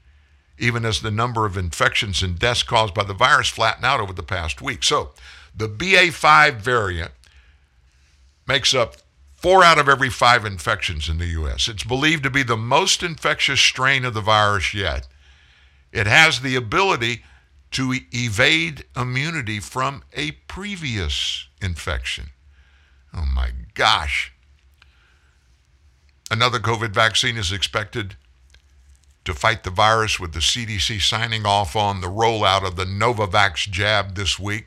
even 0.58 0.84
as 0.84 1.00
the 1.00 1.10
number 1.10 1.46
of 1.46 1.56
infections 1.56 2.22
and 2.22 2.38
deaths 2.38 2.62
caused 2.62 2.94
by 2.94 3.04
the 3.04 3.14
virus 3.14 3.48
flattened 3.48 3.84
out 3.84 4.00
over 4.00 4.12
the 4.12 4.22
past 4.22 4.60
week. 4.60 4.82
So 4.82 5.12
the 5.54 5.68
BA5 5.68 6.56
variant 6.56 7.12
makes 8.46 8.74
up 8.74 8.96
four 9.38 9.62
out 9.62 9.78
of 9.78 9.88
every 9.88 10.10
five 10.10 10.44
infections 10.44 11.08
in 11.08 11.18
the 11.18 11.26
U.S. 11.26 11.68
It's 11.68 11.84
believed 11.84 12.24
to 12.24 12.30
be 12.30 12.42
the 12.42 12.56
most 12.56 13.02
infectious 13.02 13.60
strain 13.60 14.04
of 14.04 14.12
the 14.12 14.20
virus 14.20 14.74
yet. 14.74 15.06
It 15.92 16.06
has 16.06 16.40
the 16.40 16.56
ability 16.56 17.22
to 17.70 17.94
evade 18.12 18.84
immunity 18.96 19.60
from 19.60 20.02
a 20.12 20.32
previous 20.32 21.46
infection. 21.62 22.30
Oh 23.14 23.26
my 23.32 23.50
gosh. 23.74 24.32
Another 26.30 26.58
COVID 26.58 26.90
vaccine 26.90 27.36
is 27.36 27.52
expected 27.52 28.16
to 29.24 29.34
fight 29.34 29.62
the 29.62 29.70
virus 29.70 30.18
with 30.18 30.32
the 30.32 30.40
CDC 30.40 31.00
signing 31.00 31.46
off 31.46 31.76
on 31.76 32.00
the 32.00 32.08
rollout 32.08 32.66
of 32.66 32.76
the 32.76 32.84
Novavax 32.84 33.70
jab 33.70 34.14
this 34.14 34.38
week. 34.38 34.66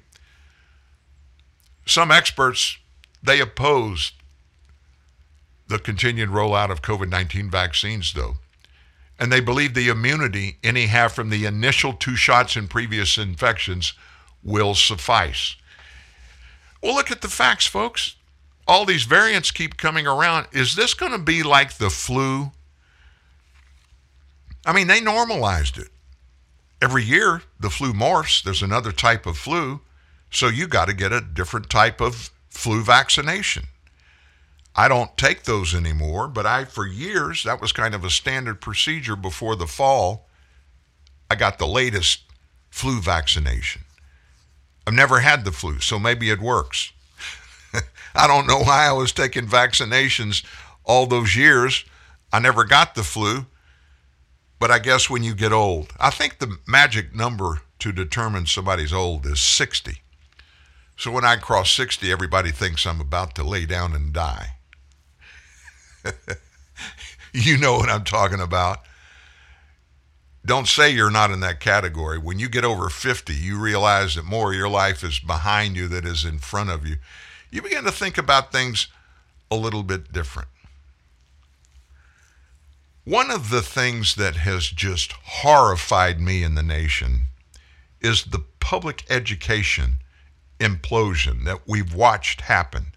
Some 1.85 2.11
experts, 2.11 2.77
they 3.21 3.41
opposed 3.41 4.13
the 5.71 5.79
continued 5.79 6.29
rollout 6.29 6.69
of 6.69 6.81
COVID-19 6.81 7.49
vaccines 7.49 8.13
though. 8.13 8.35
And 9.19 9.31
they 9.31 9.39
believe 9.39 9.73
the 9.73 9.89
immunity 9.89 10.57
any 10.63 10.85
have 10.87 11.11
from 11.11 11.29
the 11.29 11.45
initial 11.45 11.93
two 11.93 12.15
shots 12.15 12.55
in 12.55 12.67
previous 12.67 13.17
infections 13.17 13.93
will 14.43 14.75
suffice. 14.75 15.55
Well, 16.81 16.95
look 16.95 17.11
at 17.11 17.21
the 17.21 17.27
facts, 17.27 17.67
folks. 17.67 18.15
All 18.67 18.85
these 18.85 19.03
variants 19.03 19.51
keep 19.51 19.77
coming 19.77 20.07
around. 20.07 20.47
Is 20.51 20.75
this 20.75 20.93
going 20.93 21.11
to 21.11 21.17
be 21.17 21.43
like 21.43 21.77
the 21.77 21.89
flu 21.89 22.51
I 24.65 24.73
mean, 24.73 24.87
they 24.87 25.01
normalized 25.01 25.77
it. 25.77 25.89
Every 26.81 27.03
year, 27.03 27.43
the 27.59 27.69
flu 27.69 27.93
morphs. 27.93 28.43
There's 28.43 28.61
another 28.61 28.91
type 28.91 29.25
of 29.25 29.37
flu. 29.37 29.81
So 30.29 30.47
you 30.47 30.67
got 30.67 30.87
to 30.87 30.93
get 30.93 31.11
a 31.11 31.21
different 31.21 31.69
type 31.69 31.99
of 31.99 32.31
flu 32.49 32.83
vaccination. 32.83 33.65
I 34.75 34.87
don't 34.87 35.17
take 35.17 35.43
those 35.43 35.75
anymore, 35.75 36.27
but 36.27 36.45
I, 36.45 36.65
for 36.65 36.87
years, 36.87 37.43
that 37.43 37.61
was 37.61 37.71
kind 37.71 37.93
of 37.93 38.05
a 38.05 38.09
standard 38.09 38.61
procedure 38.61 39.15
before 39.15 39.55
the 39.55 39.67
fall. 39.67 40.29
I 41.29 41.35
got 41.35 41.59
the 41.59 41.67
latest 41.67 42.23
flu 42.69 43.01
vaccination. 43.01 43.83
I've 44.87 44.93
never 44.93 45.19
had 45.19 45.45
the 45.45 45.51
flu, 45.51 45.79
so 45.79 45.99
maybe 45.99 46.29
it 46.29 46.39
works. 46.39 46.93
I 48.15 48.27
don't 48.27 48.47
know 48.47 48.59
why 48.59 48.87
I 48.87 48.93
was 48.93 49.11
taking 49.11 49.45
vaccinations 49.45 50.43
all 50.83 51.05
those 51.05 51.35
years. 51.35 51.85
I 52.31 52.39
never 52.39 52.63
got 52.63 52.95
the 52.95 53.03
flu. 53.03 53.45
But 54.59 54.71
I 54.71 54.79
guess 54.79 55.09
when 55.09 55.23
you 55.23 55.33
get 55.33 55.51
old, 55.51 55.91
I 55.99 56.11
think 56.11 56.37
the 56.37 56.57
magic 56.67 57.15
number 57.15 57.61
to 57.79 57.91
determine 57.91 58.45
somebody's 58.45 58.93
old 58.93 59.25
is 59.25 59.41
60. 59.41 60.03
So 60.97 61.11
when 61.11 61.25
I 61.25 61.37
cross 61.37 61.71
60, 61.71 62.11
everybody 62.11 62.51
thinks 62.51 62.85
I'm 62.85 63.01
about 63.01 63.33
to 63.35 63.43
lay 63.43 63.65
down 63.65 63.95
and 63.95 64.13
die. 64.13 64.57
you 67.33 67.57
know 67.57 67.73
what 67.77 67.89
I'm 67.89 68.03
talking 68.03 68.39
about. 68.39 68.79
Don't 70.45 70.67
say 70.67 70.89
you're 70.89 71.11
not 71.11 71.31
in 71.31 71.39
that 71.41 71.59
category. 71.59 72.17
When 72.17 72.39
you 72.39 72.49
get 72.49 72.65
over 72.65 72.89
50, 72.89 73.33
you 73.33 73.59
realize 73.59 74.15
that 74.15 74.25
more 74.25 74.51
of 74.51 74.57
your 74.57 74.69
life 74.69 75.03
is 75.03 75.19
behind 75.19 75.75
you 75.75 75.87
than 75.87 76.05
is 76.05 76.25
in 76.25 76.39
front 76.39 76.71
of 76.71 76.85
you. 76.85 76.95
You 77.51 77.61
begin 77.61 77.83
to 77.83 77.91
think 77.91 78.17
about 78.17 78.51
things 78.51 78.87
a 79.51 79.55
little 79.55 79.83
bit 79.83 80.11
different. 80.11 80.47
One 83.03 83.29
of 83.29 83.49
the 83.49 83.61
things 83.61 84.15
that 84.15 84.35
has 84.37 84.67
just 84.67 85.13
horrified 85.13 86.19
me 86.19 86.43
in 86.43 86.55
the 86.55 86.63
nation 86.63 87.23
is 87.99 88.25
the 88.25 88.43
public 88.59 89.03
education 89.09 89.97
implosion 90.59 91.43
that 91.45 91.67
we've 91.67 91.93
watched 91.93 92.41
happen 92.41 92.93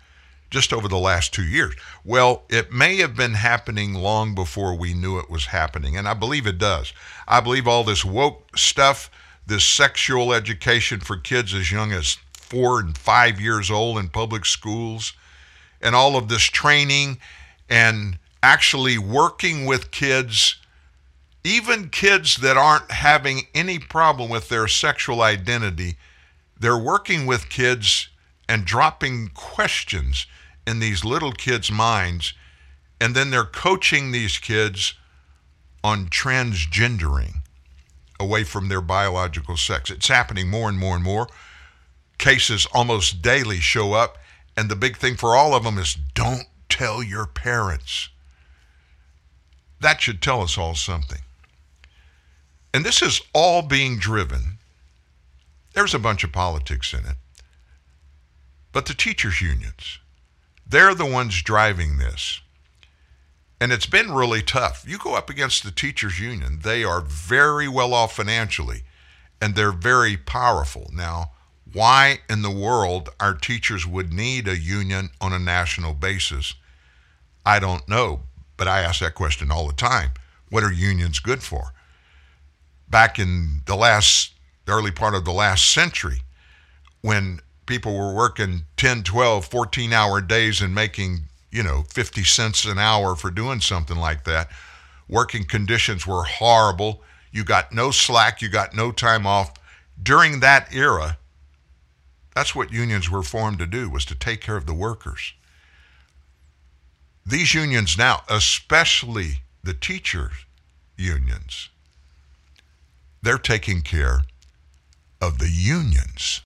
just 0.55 0.73
over 0.73 0.87
the 0.87 0.97
last 0.97 1.35
two 1.35 1.45
years. 1.45 1.75
Well, 2.05 2.45
it 2.49 2.73
may 2.73 2.99
have 2.99 3.17
been 3.17 3.35
happening 3.35 3.93
long 3.93 4.37
before 4.37 4.79
we 4.79 4.95
knew 4.95 5.19
it 5.19 5.29
was 5.29 5.47
happening, 5.47 5.97
and 5.97 6.07
I 6.07 6.15
believe 6.15 6.47
it 6.47 6.59
does. 6.59 6.93
I 7.27 7.41
believe 7.41 7.67
all 7.67 7.83
this 7.83 8.05
woke 8.05 8.57
stuff, 8.57 9.11
this 9.45 9.65
sexual 9.65 10.33
education 10.33 11.01
for 11.01 11.17
kids 11.17 11.53
as 11.55 11.73
young 11.73 11.91
as 11.91 12.19
four 12.35 12.79
and 12.79 12.97
five 12.97 13.41
years 13.41 13.69
old 13.69 13.99
in 13.99 14.09
public 14.09 14.47
schools, 14.47 15.13
and 15.83 15.97
all 15.97 16.17
of 16.17 16.29
this 16.29 16.45
training 16.45 17.19
and 17.69 18.17
actually 18.41 18.97
working 18.97 19.67
with 19.67 19.91
kids, 19.91 20.55
even 21.43 21.89
kids 21.89 22.37
that 22.37 22.57
aren't 22.57 22.93
having 22.93 23.41
any 23.57 23.81
problem 23.81 24.31
with 24.31 24.49
their 24.49 24.69
sexual 24.69 25.21
identity, 25.21 25.97
they're 26.61 26.79
working 26.79 27.27
with 27.27 27.49
kids 27.49 28.09
and 28.49 28.65
dropping 28.65 29.29
questions 29.35 30.29
in 30.67 30.79
these 30.79 31.05
little 31.05 31.33
kids' 31.33 31.71
minds, 31.71 32.35
and 33.01 33.15
then 33.15 33.31
they're 33.31 33.45
coaching 33.45 34.13
these 34.13 34.39
kids 34.39 34.95
on 35.83 36.07
transgendering 36.07 37.43
away 38.19 38.45
from 38.45 38.69
their 38.69 38.81
biological 38.81 39.57
sex. 39.57 39.91
It's 39.91 40.09
happening 40.09 40.49
more 40.49 40.69
and 40.69 40.79
more 40.79 40.95
and 40.95 41.05
more. 41.05 41.29
Cases 42.17 42.67
almost 42.73 43.23
daily 43.23 43.59
show 43.59 43.93
up, 43.93 44.19
and 44.57 44.69
the 44.69 44.77
big 44.77 44.97
thing 44.97 45.17
for 45.17 45.37
all 45.37 45.55
of 45.55 45.65
them 45.65 45.79
is 45.79 45.95
don't 46.15 46.47
tell 46.69 47.03
your 47.03 47.27
parents. 47.27 48.09
That 49.81 50.01
should 50.01 50.23
tell 50.23 50.41
us 50.41 50.57
all 50.57 50.75
something. 50.75 51.21
And 52.73 52.85
this 52.85 53.03
is 53.03 53.21
all 53.35 53.63
being 53.63 53.99
driven. 53.99 54.59
There's 55.75 55.95
a 55.95 55.99
bunch 55.99 56.25
of 56.25 56.33
politics 56.33 56.93
in 56.95 57.01
it. 57.01 57.17
But 58.73 58.87
the 58.87 58.95
teachers' 58.95 59.43
unions, 59.43 59.99
they're 60.67 60.95
the 60.95 61.07
ones 61.07 61.43
driving 61.43 61.99
this. 61.99 62.41
And 63.61 63.73
it's 63.73 63.87
been 63.87 64.13
really 64.13 64.43
tough. 64.43 64.85
You 64.87 64.99
go 64.99 65.15
up 65.15 65.31
against 65.31 65.65
the 65.65 65.71
teachers' 65.71 66.21
union, 66.21 66.61
they 66.63 66.85
are 66.85 67.01
very 67.01 67.69
well 67.69 67.95
off 67.95 68.17
financially 68.17 68.83
and 69.41 69.55
they're 69.55 69.73
very 69.73 70.17
powerful. 70.17 70.91
Now, 70.93 71.33
why 71.73 72.21
in 72.31 72.43
the 72.43 72.51
world 72.51 73.11
our 73.21 73.35
teachers 73.35 73.87
would 73.87 74.13
need 74.13 74.49
a 74.49 74.59
union 74.59 75.11
on 75.21 75.33
a 75.33 75.39
national 75.39 75.95
basis, 75.95 76.55
I 77.45 77.59
don't 77.59 77.87
know. 77.89 78.23
But 78.57 78.69
I 78.69 78.81
ask 78.81 79.01
that 79.01 79.15
question 79.15 79.51
all 79.51 79.67
the 79.67 79.75
time. 79.75 80.13
What 80.49 80.63
are 80.63 80.73
unions 80.73 81.19
good 81.19 81.43
for? 81.43 81.73
Back 82.89 83.19
in 83.19 83.63
the 83.67 83.77
last, 83.77 84.33
the 84.65 84.73
early 84.73 84.93
part 84.93 85.15
of 85.15 85.25
the 85.25 85.33
last 85.33 85.71
century, 85.71 86.23
when 87.01 87.41
people 87.67 87.97
were 87.97 88.15
working 88.15 88.63
10, 88.77 89.03
12, 89.03 89.47
14 89.47 89.93
hour 89.93 90.21
days 90.21 90.61
and 90.61 90.75
making, 90.75 91.21
you 91.51 91.63
know, 91.63 91.85
50 91.89 92.25
cents 92.25 92.65
an 92.65 92.79
hour 92.79 93.15
for 93.17 93.31
doing 93.31 93.61
something 93.61 93.97
like 93.97 94.25
that, 94.25 94.49
working 95.09 95.45
conditions 95.45 96.07
were 96.07 96.25
horrible. 96.25 97.03
You 97.33 97.45
got 97.45 97.73
no 97.73 97.91
slack. 97.91 98.43
You 98.43 98.49
got 98.49 98.75
no 98.75 98.93
time 98.93 99.27
off. 99.27 99.53
During 100.01 100.41
that 100.41 100.75
era, 100.75 101.19
that's 102.35 102.55
what 102.55 102.73
unions 102.73 103.11
were 103.11 103.23
formed 103.23 103.59
to 103.61 103.67
do, 103.67 103.89
was 103.89 104.05
to 104.07 104.15
take 104.15 104.41
care 104.41 104.57
of 104.57 104.67
the 104.67 104.75
workers. 104.75 105.35
These 107.27 107.55
unions 107.55 107.97
now, 107.97 108.23
especially 108.29 109.43
the 109.63 109.75
teachers 109.75 110.33
unions, 110.97 111.71
they're 113.23 113.39
taking 113.39 113.81
care 113.81 114.23
of 115.21 115.39
the 115.39 115.49
unions. 115.49 116.43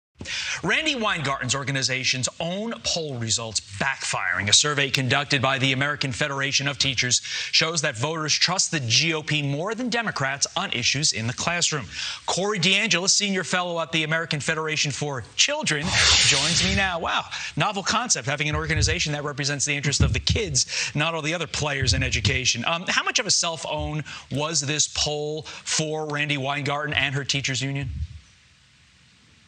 Randi 0.63 0.97
Weingarten's 0.97 1.55
organization's 1.55 2.29
own 2.41 2.75
poll 2.83 3.15
results 3.15 3.61
backfiring. 3.79 4.49
A 4.49 4.53
survey 4.53 4.91
conducted 4.91 5.41
by 5.41 5.59
the 5.59 5.73
American 5.73 6.11
Federation 6.11 6.67
of 6.67 6.79
Teachers 6.79 7.21
shows 7.21 7.83
that 7.83 7.97
voters 7.97 8.35
trust 8.35 8.73
the 8.73 8.81
GOP 8.81 9.49
more 9.49 9.75
than 9.75 9.89
Democrats 9.89 10.47
on 10.57 10.73
issues 10.73 11.13
in 11.13 11.27
the 11.29 11.33
classroom. 11.33 11.87
Corey 12.27 12.59
DeAngelis, 12.59 13.11
senior 13.11 13.45
fellow 13.45 13.81
at 13.81 13.93
the 13.93 14.03
American 14.03 14.41
Federation 14.41 14.91
for 14.91 15.23
Children, 15.37 15.87
joins 16.27 16.65
me 16.65 16.75
now. 16.75 16.99
Wow, 16.99 17.27
novel 17.57 17.83
concept 17.83 18.27
having 18.27 18.49
an 18.49 18.57
organization 18.57 19.13
that 19.13 19.23
represents 19.25 19.65
the 19.65 19.77
interest 19.77 20.01
of 20.01 20.13
the 20.13 20.21
kids, 20.21 20.91
not 20.95 21.15
all 21.15 21.23
the 21.23 21.35
other 21.35 21.47
players 21.47 21.95
in 21.95 22.03
education. 22.03 22.65
Um, 22.65 22.85
how 22.89 23.05
much 23.05 23.21
of 23.21 23.27
a 23.27 23.31
self 23.31 23.65
own 23.67 24.03
was 24.33 24.61
this 24.61 24.89
poll 24.89 25.43
for 25.43 26.07
Randi 26.07 26.37
Weingarten 26.37 26.95
and 26.95 27.15
her 27.15 27.25
teachers 27.25 27.63
union? 27.63 27.91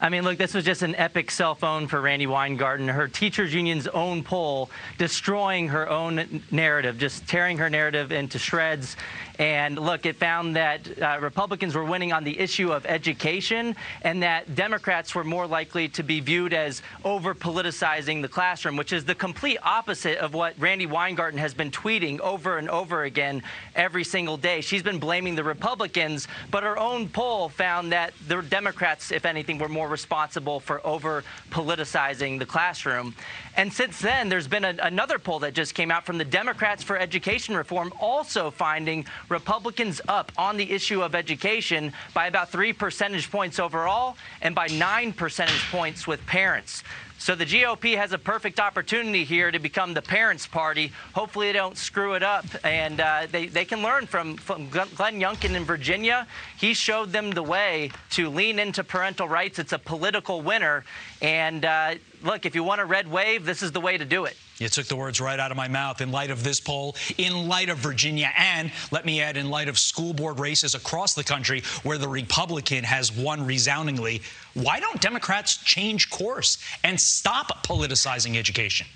I 0.03 0.09
mean, 0.09 0.25
look, 0.25 0.39
this 0.39 0.55
was 0.55 0.65
just 0.65 0.81
an 0.81 0.95
epic 0.95 1.31
cell 1.31 1.55
phone 1.55 1.87
for 1.87 2.01
Randi 2.01 2.27
Weingarten. 2.27 2.89
Her 2.89 3.07
teachers 3.07 3.53
union's 3.53 3.87
own 3.87 4.23
poll 4.25 4.71
destroying 4.97 5.69
her 5.69 5.91
own 5.91 6.43
narrative, 6.51 6.97
just 6.97 7.29
tearing 7.29 7.59
her 7.59 7.69
narrative 7.69 8.11
into 8.11 8.39
shreds. 8.39 8.97
And 9.39 9.79
look, 9.79 10.07
it 10.07 10.17
found 10.17 10.57
that 10.57 11.03
uh, 11.03 11.19
Republicans 11.21 11.75
were 11.75 11.85
winning 11.85 12.15
on 12.15 12.25
the 12.25 12.39
issue 12.39 12.73
of 12.73 12.87
education 12.87 13.77
and 14.01 14.23
that 14.23 14.55
Democrats 14.55 15.15
were 15.15 15.25
more 15.25 15.47
likely 15.47 15.89
to 15.91 16.03
be 16.03 16.21
viewed 16.21 16.55
as 16.55 16.81
over 17.05 17.35
politicizing 17.35 18.23
the 18.23 18.29
classroom, 18.29 18.79
which 18.79 18.95
is 18.95 19.05
the 19.05 19.15
complete 19.15 19.59
opposite 19.63 20.17
of 20.17 20.33
what 20.33 20.55
Randi 20.59 20.87
Weingarten 20.87 21.39
has 21.39 21.53
been 21.53 21.71
tweeting 21.71 22.21
over 22.21 22.57
and 22.57 22.71
over 22.71 23.05
again 23.05 23.43
every 23.75 24.05
single 24.05 24.39
day. 24.39 24.63
She's 24.63 24.83
been 24.83 24.99
blaming 24.99 25.35
the 25.35 25.45
Republicans, 25.45 26.27
but 26.51 26.63
her 26.63 26.79
own 26.79 27.11
poll 27.11 27.51
found 27.51 27.93
that 27.93 28.15
the 28.29 28.41
Democrats, 28.41 29.13
if 29.13 29.27
anything, 29.27 29.59
were 29.59 29.69
more 29.69 29.90
responsible 29.91 30.61
for 30.61 30.85
over 30.87 31.25
politicizing 31.51 32.39
the 32.39 32.47
classroom. 32.47 33.15
And 33.57 33.73
since 33.73 34.01
then, 34.01 34.29
there's 34.29 34.49
been 34.49 34.65
a, 34.65 34.77
another 34.83 35.19
poll 35.19 35.41
that 35.41 35.53
just 35.53 35.75
came 35.75 35.91
out 35.91 36.07
from 36.07 36.17
the 36.19 36.25
Democrats 36.25 36.83
for 36.83 36.97
Education 36.97 37.55
Reform, 37.55 37.93
also 38.01 38.51
finding 38.51 39.05
Republicans 39.29 40.01
up 40.09 40.33
on 40.39 40.57
the 40.57 40.71
issue 40.71 41.03
of 41.03 41.15
education 41.15 41.93
by 42.15 42.27
about 42.27 42.51
three 42.51 42.73
percentage 42.73 43.31
points 43.31 43.59
overall 43.59 44.17
and 44.41 44.55
by 44.55 44.69
nine 44.69 45.13
percentage 45.13 45.63
points 45.71 46.07
with 46.07 46.25
parents. 46.27 46.83
So 47.21 47.35
the 47.35 47.45
GOP 47.45 47.99
has 47.99 48.13
a 48.15 48.19
perfect 48.19 48.59
opportunity 48.59 49.25
here 49.25 49.51
to 49.51 49.59
become 49.59 49.93
the 49.93 50.01
parents' 50.01 50.47
party. 50.47 50.91
Hopefully, 51.13 51.49
they 51.49 51.53
don't 51.53 51.77
screw 51.77 52.15
it 52.15 52.23
up, 52.23 52.47
and 52.65 52.99
uh, 52.99 53.27
they, 53.31 53.45
they 53.45 53.67
can 53.67 53.83
learn 53.83 54.07
from, 54.07 54.39
from 54.39 54.71
Glenn 54.71 55.21
Youngkin 55.21 55.55
in 55.55 55.65
Virginia. 55.65 56.27
He 56.57 56.73
showed 56.73 57.13
them 57.13 57.31
the 57.31 57.43
way 57.43 57.91
to 58.13 58.31
lean 58.31 58.59
into 58.59 58.83
parental 58.83 59.29
rights. 59.29 59.59
It's 59.59 59.75
a 59.75 59.79
political 59.79 60.41
winner. 60.41 60.83
And 61.21 61.67
uh, 61.67 61.97
look, 62.23 62.47
if 62.47 62.55
you 62.55 62.65
want 62.65 62.81
a 62.81 62.85
red 62.85 63.11
wave, 63.11 63.45
this 63.45 63.63
is 63.63 63.73
the 63.73 63.81
way 63.81 63.99
to 63.99 64.05
do 64.05 64.25
it. 64.25 64.37
You 64.59 64.69
took 64.69 64.87
the 64.87 64.97
words 64.97 65.21
right 65.21 65.41
out 65.41 65.51
of 65.51 65.57
my 65.57 65.69
mouth 65.69 66.01
in 66.01 66.13
light 66.13 66.31
of 66.31 66.45
this 66.45 66.61
poll, 66.61 66.97
in 67.17 67.49
light 67.49 67.71
of 67.71 67.79
Virginia, 67.79 68.31
and 68.37 68.71
let 68.91 69.07
me 69.07 69.23
add, 69.23 69.37
in 69.37 69.49
light 69.49 69.69
of 69.69 69.79
school 69.79 70.13
board 70.13 70.39
races 70.39 70.75
across 70.75 71.15
the 71.15 71.25
country 71.25 71.63
where 71.83 71.99
the 71.99 72.09
Republican 72.09 72.85
has 72.85 73.11
won 73.11 73.47
resoundingly. 73.47 74.23
Why 74.55 74.81
don't 74.81 75.01
Democrats 75.01 75.57
change 75.57 76.11
course 76.11 76.59
and 76.85 77.01
stop 77.01 77.67
politicizing 77.67 78.37
education? 78.37 78.87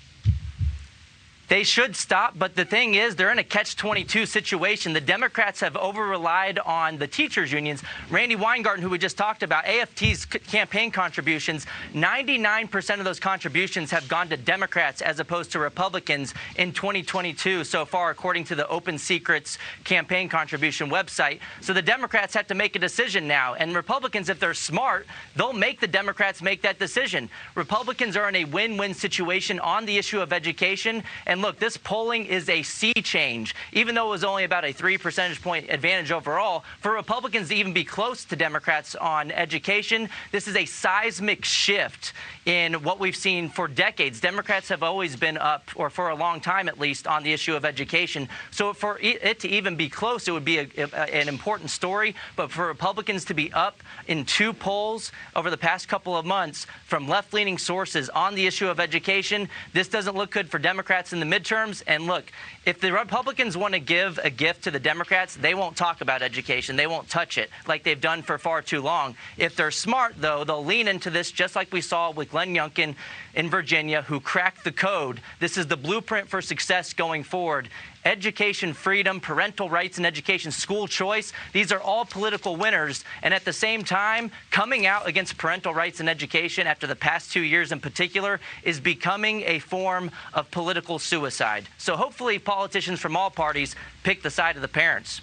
They 1.47 1.63
should 1.63 1.95
stop, 1.95 2.33
but 2.37 2.55
the 2.55 2.65
thing 2.65 2.95
is, 2.95 3.15
they're 3.15 3.31
in 3.31 3.37
a 3.37 3.43
catch 3.43 3.75
22 3.75 4.25
situation. 4.25 4.93
The 4.93 5.01
Democrats 5.01 5.59
have 5.59 5.77
over 5.77 6.07
relied 6.07 6.57
on 6.59 6.97
the 6.97 7.07
teachers' 7.07 7.51
unions. 7.51 7.83
Randi 8.09 8.35
Weingarten, 8.35 8.81
who 8.81 8.89
we 8.89 8.97
just 8.97 9.15
talked 9.15 9.43
about, 9.43 9.65
AFT's 9.65 10.25
campaign 10.25 10.89
contributions, 10.89 11.67
99% 11.93 12.97
of 12.97 13.05
those 13.05 13.19
contributions 13.19 13.91
have 13.91 14.07
gone 14.07 14.27
to 14.29 14.37
Democrats 14.37 15.03
as 15.03 15.19
opposed 15.19 15.51
to 15.51 15.59
Republicans 15.59 16.33
in 16.55 16.71
2022 16.71 17.63
so 17.63 17.85
far, 17.85 18.09
according 18.09 18.43
to 18.45 18.55
the 18.55 18.67
Open 18.67 18.97
Secrets 18.97 19.59
campaign 19.83 20.27
contribution 20.27 20.89
website. 20.89 21.39
So 21.61 21.73
the 21.73 21.81
Democrats 21.81 22.33
have 22.33 22.47
to 22.47 22.55
make 22.55 22.75
a 22.75 22.79
decision 22.79 23.27
now. 23.27 23.53
And 23.53 23.75
Republicans, 23.75 24.29
if 24.29 24.39
they're 24.39 24.55
smart, 24.55 25.05
they'll 25.35 25.53
make 25.53 25.79
the 25.79 25.87
Democrats 25.87 26.41
make 26.41 26.63
that 26.63 26.79
decision. 26.79 27.29
Republicans 27.53 28.17
are 28.17 28.27
in 28.29 28.35
a 28.35 28.45
win 28.45 28.77
win 28.77 28.95
situation 28.95 29.59
on 29.59 29.85
the 29.85 29.97
issue 29.97 30.19
of 30.19 30.33
education. 30.33 31.03
And 31.27 31.34
and 31.35 31.41
look, 31.41 31.59
this 31.59 31.75
polling 31.75 32.27
is 32.27 32.47
a 32.47 32.63
sea 32.63 32.93
change. 32.93 33.55
Even 33.73 33.93
though 33.93 34.07
it 34.07 34.11
was 34.11 34.23
only 34.23 34.45
about 34.45 34.63
a 34.63 34.71
three 34.71 34.97
percentage 34.97 35.41
point 35.41 35.65
advantage 35.69 36.09
overall, 36.09 36.63
for 36.79 36.93
Republicans 36.93 37.49
to 37.49 37.55
even 37.55 37.73
be 37.73 37.83
close 37.83 38.23
to 38.23 38.37
Democrats 38.37 38.95
on 38.95 39.31
education, 39.31 40.07
this 40.31 40.47
is 40.47 40.55
a 40.55 40.63
seismic 40.63 41.43
shift 41.43 42.13
in 42.45 42.75
what 42.83 43.01
we've 43.01 43.17
seen 43.17 43.49
for 43.49 43.67
decades. 43.67 44.21
Democrats 44.21 44.69
have 44.69 44.81
always 44.81 45.17
been 45.17 45.37
up, 45.37 45.69
or 45.75 45.89
for 45.89 46.07
a 46.09 46.15
long 46.15 46.39
time 46.39 46.69
at 46.69 46.79
least, 46.79 47.05
on 47.05 47.21
the 47.21 47.33
issue 47.33 47.53
of 47.53 47.65
education. 47.65 48.29
So 48.51 48.71
for 48.71 48.97
it 49.01 49.41
to 49.41 49.49
even 49.49 49.75
be 49.75 49.89
close, 49.89 50.29
it 50.29 50.31
would 50.31 50.45
be 50.45 50.59
a, 50.59 50.67
a, 50.77 51.13
an 51.13 51.27
important 51.27 51.69
story. 51.69 52.15
But 52.37 52.49
for 52.49 52.65
Republicans 52.65 53.25
to 53.25 53.33
be 53.33 53.51
up 53.51 53.83
in 54.07 54.23
two 54.23 54.53
polls 54.53 55.11
over 55.35 55.49
the 55.49 55.57
past 55.57 55.89
couple 55.89 56.15
of 56.15 56.25
months 56.25 56.65
from 56.85 57.09
left 57.09 57.33
leaning 57.33 57.57
sources 57.57 58.09
on 58.09 58.35
the 58.35 58.47
issue 58.47 58.69
of 58.69 58.79
education, 58.79 59.49
this 59.73 59.89
doesn't 59.89 60.15
look 60.15 60.31
good 60.31 60.49
for 60.49 60.59
Democrats 60.59 61.11
in 61.11 61.19
the 61.19 61.24
the 61.29 61.39
midterms. 61.39 61.83
And 61.87 62.05
look, 62.05 62.25
if 62.65 62.79
the 62.79 62.91
Republicans 62.91 63.55
want 63.55 63.73
to 63.73 63.79
give 63.79 64.19
a 64.23 64.29
gift 64.29 64.63
to 64.63 64.71
the 64.71 64.79
Democrats, 64.79 65.35
they 65.35 65.53
won't 65.53 65.75
talk 65.75 66.01
about 66.01 66.21
education. 66.21 66.75
They 66.75 66.87
won't 66.87 67.09
touch 67.09 67.37
it 67.37 67.49
like 67.67 67.83
they've 67.83 67.99
done 67.99 68.21
for 68.21 68.37
far 68.37 68.61
too 68.61 68.81
long. 68.81 69.15
If 69.37 69.55
they're 69.55 69.71
smart, 69.71 70.15
though, 70.17 70.43
they'll 70.43 70.65
lean 70.65 70.87
into 70.87 71.09
this 71.09 71.31
just 71.31 71.55
like 71.55 71.71
we 71.71 71.81
saw 71.81 72.11
with 72.11 72.31
Glenn 72.31 72.53
Youngkin 72.55 72.95
in 73.33 73.49
Virginia, 73.49 74.01
who 74.01 74.19
cracked 74.19 74.63
the 74.63 74.71
code. 74.71 75.21
This 75.39 75.57
is 75.57 75.67
the 75.67 75.77
blueprint 75.77 76.29
for 76.29 76.41
success 76.41 76.93
going 76.93 77.23
forward 77.23 77.69
education 78.05 78.73
freedom, 78.73 79.19
parental 79.19 79.69
rights 79.69 79.97
and 79.97 80.05
education, 80.05 80.51
school 80.51 80.87
choice. 80.87 81.33
These 81.53 81.71
are 81.71 81.81
all 81.81 82.05
political 82.05 82.55
winners. 82.55 83.03
And 83.23 83.33
at 83.33 83.43
the 83.43 83.53
same 83.53 83.83
time, 83.83 84.31
coming 84.51 84.85
out 84.85 85.07
against 85.07 85.37
parental 85.37 85.73
rights 85.73 85.99
and 85.99 86.07
education 86.07 86.67
after 86.67 86.87
the 86.87 86.95
past 86.95 87.31
two 87.31 87.41
years 87.41 87.71
in 87.71 87.79
particular 87.79 88.39
is 88.63 88.79
becoming 88.79 89.41
a 89.45 89.59
form 89.59 90.11
of 90.33 90.49
political 90.51 90.99
suicide. 90.99 91.67
So 91.77 91.97
hopefully, 91.97 92.39
politicians 92.39 92.99
from 92.99 93.17
all 93.17 93.31
parties 93.31 93.75
pick 94.03 94.21
the 94.21 94.29
side 94.29 94.55
of 94.55 94.61
the 94.61 94.67
parents. 94.67 95.19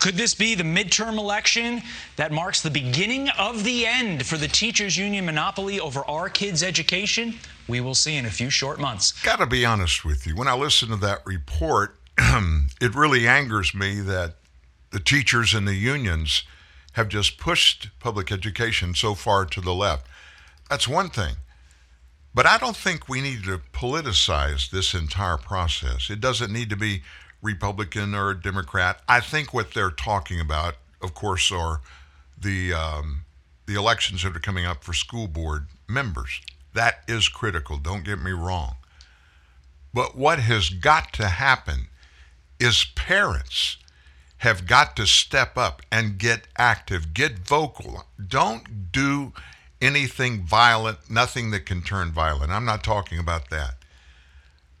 Could 0.00 0.14
this 0.14 0.34
be 0.34 0.54
the 0.54 0.64
midterm 0.64 1.18
election 1.18 1.82
that 2.16 2.32
marks 2.32 2.62
the 2.62 2.70
beginning 2.70 3.28
of 3.38 3.62
the 3.62 3.86
end 3.86 4.26
for 4.26 4.36
the 4.36 4.48
teachers 4.48 4.96
union 4.96 5.26
monopoly 5.26 5.78
over 5.78 6.04
our 6.06 6.28
kids' 6.28 6.62
education? 6.62 7.34
We 7.68 7.80
will 7.80 7.94
see 7.94 8.16
in 8.16 8.26
a 8.26 8.30
few 8.30 8.50
short 8.50 8.80
months. 8.80 9.12
Got 9.22 9.38
to 9.38 9.46
be 9.46 9.64
honest 9.64 10.04
with 10.04 10.26
you. 10.26 10.34
When 10.34 10.48
I 10.48 10.54
listen 10.54 10.88
to 10.88 10.96
that 10.96 11.24
report, 11.24 11.96
it 12.80 12.94
really 12.94 13.26
angers 13.26 13.74
me 13.74 14.00
that 14.00 14.36
the 14.90 15.00
teachers 15.00 15.54
and 15.54 15.66
the 15.66 15.74
unions 15.74 16.44
have 16.92 17.08
just 17.08 17.38
pushed 17.38 17.90
public 17.98 18.30
education 18.30 18.94
so 18.94 19.14
far 19.14 19.44
to 19.46 19.60
the 19.60 19.74
left. 19.74 20.06
That's 20.68 20.86
one 20.86 21.08
thing. 21.08 21.36
But 22.34 22.46
I 22.46 22.58
don't 22.58 22.76
think 22.76 23.08
we 23.08 23.20
need 23.20 23.44
to 23.44 23.60
politicize 23.72 24.70
this 24.70 24.94
entire 24.94 25.36
process. 25.36 26.08
It 26.10 26.20
doesn't 26.20 26.52
need 26.52 26.70
to 26.70 26.76
be 26.76 27.02
Republican 27.42 28.14
or 28.14 28.32
Democrat. 28.32 29.00
I 29.08 29.20
think 29.20 29.52
what 29.52 29.74
they're 29.74 29.90
talking 29.90 30.40
about, 30.40 30.76
of 31.02 31.12
course, 31.12 31.50
are 31.52 31.80
the 32.38 32.72
um, 32.72 33.24
the 33.66 33.74
elections 33.74 34.22
that 34.22 34.34
are 34.34 34.40
coming 34.40 34.64
up 34.64 34.82
for 34.82 34.92
school 34.92 35.28
board 35.28 35.66
members. 35.88 36.40
That 36.74 37.02
is 37.06 37.28
critical. 37.28 37.76
Don't 37.76 38.04
get 38.04 38.20
me 38.20 38.32
wrong. 38.32 38.76
But 39.92 40.16
what 40.16 40.38
has 40.38 40.70
got 40.70 41.12
to 41.14 41.28
happen 41.28 41.88
is 42.62 42.86
parents 42.94 43.76
have 44.38 44.66
got 44.66 44.94
to 44.96 45.04
step 45.04 45.58
up 45.58 45.82
and 45.90 46.16
get 46.18 46.46
active, 46.56 47.12
get 47.12 47.40
vocal. 47.40 48.04
Don't 48.24 48.92
do 48.92 49.32
anything 49.80 50.42
violent, 50.44 51.10
nothing 51.10 51.50
that 51.50 51.66
can 51.66 51.82
turn 51.82 52.12
violent. 52.12 52.52
I'm 52.52 52.64
not 52.64 52.84
talking 52.84 53.18
about 53.18 53.50
that. 53.50 53.74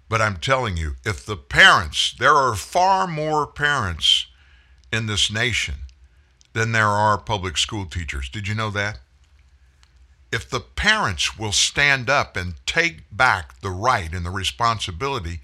But 0.08 0.20
I'm 0.20 0.36
telling 0.36 0.76
you, 0.76 0.94
if 1.04 1.26
the 1.26 1.36
parents, 1.36 2.14
there 2.16 2.34
are 2.34 2.54
far 2.54 3.08
more 3.08 3.46
parents 3.46 4.26
in 4.92 5.06
this 5.06 5.32
nation 5.32 5.74
than 6.52 6.70
there 6.70 6.86
are 6.86 7.18
public 7.18 7.56
school 7.56 7.86
teachers. 7.86 8.28
Did 8.28 8.46
you 8.46 8.54
know 8.54 8.70
that? 8.70 9.00
If 10.30 10.48
the 10.48 10.60
parents 10.60 11.36
will 11.36 11.52
stand 11.52 12.08
up 12.08 12.36
and 12.36 12.54
take 12.64 13.04
back 13.10 13.60
the 13.60 13.70
right 13.70 14.12
and 14.12 14.24
the 14.24 14.30
responsibility 14.30 15.40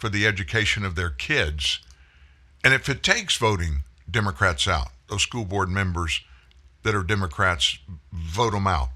for 0.00 0.08
the 0.08 0.26
education 0.26 0.84
of 0.84 0.96
their 0.96 1.10
kids. 1.10 1.80
And 2.64 2.72
if 2.74 2.88
it 2.88 3.02
takes 3.02 3.36
voting 3.36 3.82
Democrats 4.10 4.66
out, 4.66 4.88
those 5.08 5.22
school 5.22 5.44
board 5.44 5.68
members 5.68 6.22
that 6.82 6.94
are 6.94 7.02
Democrats, 7.02 7.78
vote 8.12 8.52
them 8.52 8.66
out. 8.66 8.88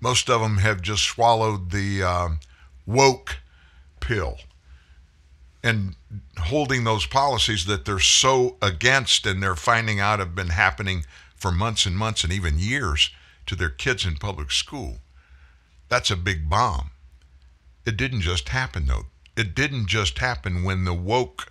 Most 0.00 0.28
of 0.28 0.40
them 0.40 0.58
have 0.58 0.82
just 0.82 1.04
swallowed 1.04 1.70
the 1.70 2.02
um, 2.02 2.40
woke 2.84 3.38
pill 4.00 4.38
and 5.62 5.94
holding 6.38 6.82
those 6.82 7.06
policies 7.06 7.66
that 7.66 7.84
they're 7.84 8.00
so 8.00 8.56
against 8.60 9.24
and 9.24 9.40
they're 9.40 9.54
finding 9.54 10.00
out 10.00 10.18
have 10.18 10.34
been 10.34 10.48
happening 10.48 11.04
for 11.36 11.52
months 11.52 11.86
and 11.86 11.96
months 11.96 12.24
and 12.24 12.32
even 12.32 12.58
years 12.58 13.10
to 13.46 13.54
their 13.54 13.70
kids 13.70 14.04
in 14.04 14.16
public 14.16 14.50
school. 14.50 14.98
That's 15.88 16.10
a 16.10 16.16
big 16.16 16.50
bomb. 16.50 16.90
It 17.86 17.96
didn't 17.96 18.22
just 18.22 18.48
happen, 18.48 18.86
though. 18.86 19.06
It 19.36 19.54
didn't 19.54 19.86
just 19.86 20.18
happen 20.18 20.62
when 20.62 20.84
the 20.84 20.92
woke 20.92 21.50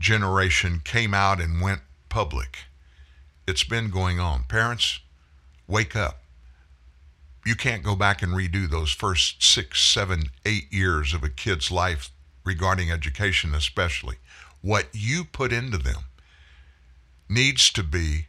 generation 0.00 0.80
came 0.84 1.14
out 1.14 1.40
and 1.40 1.60
went 1.60 1.82
public. 2.08 2.58
It's 3.46 3.64
been 3.64 3.90
going 3.90 4.18
on. 4.18 4.44
Parents, 4.44 5.00
wake 5.66 5.94
up. 5.94 6.20
You 7.46 7.54
can't 7.54 7.82
go 7.82 7.94
back 7.94 8.22
and 8.22 8.32
redo 8.32 8.68
those 8.68 8.90
first 8.90 9.42
six, 9.42 9.80
seven, 9.80 10.30
eight 10.44 10.72
years 10.72 11.14
of 11.14 11.22
a 11.22 11.28
kid's 11.28 11.70
life 11.70 12.10
regarding 12.44 12.90
education, 12.90 13.54
especially. 13.54 14.16
What 14.60 14.88
you 14.92 15.24
put 15.24 15.52
into 15.52 15.78
them 15.78 16.04
needs 17.28 17.70
to 17.70 17.82
be 17.82 18.26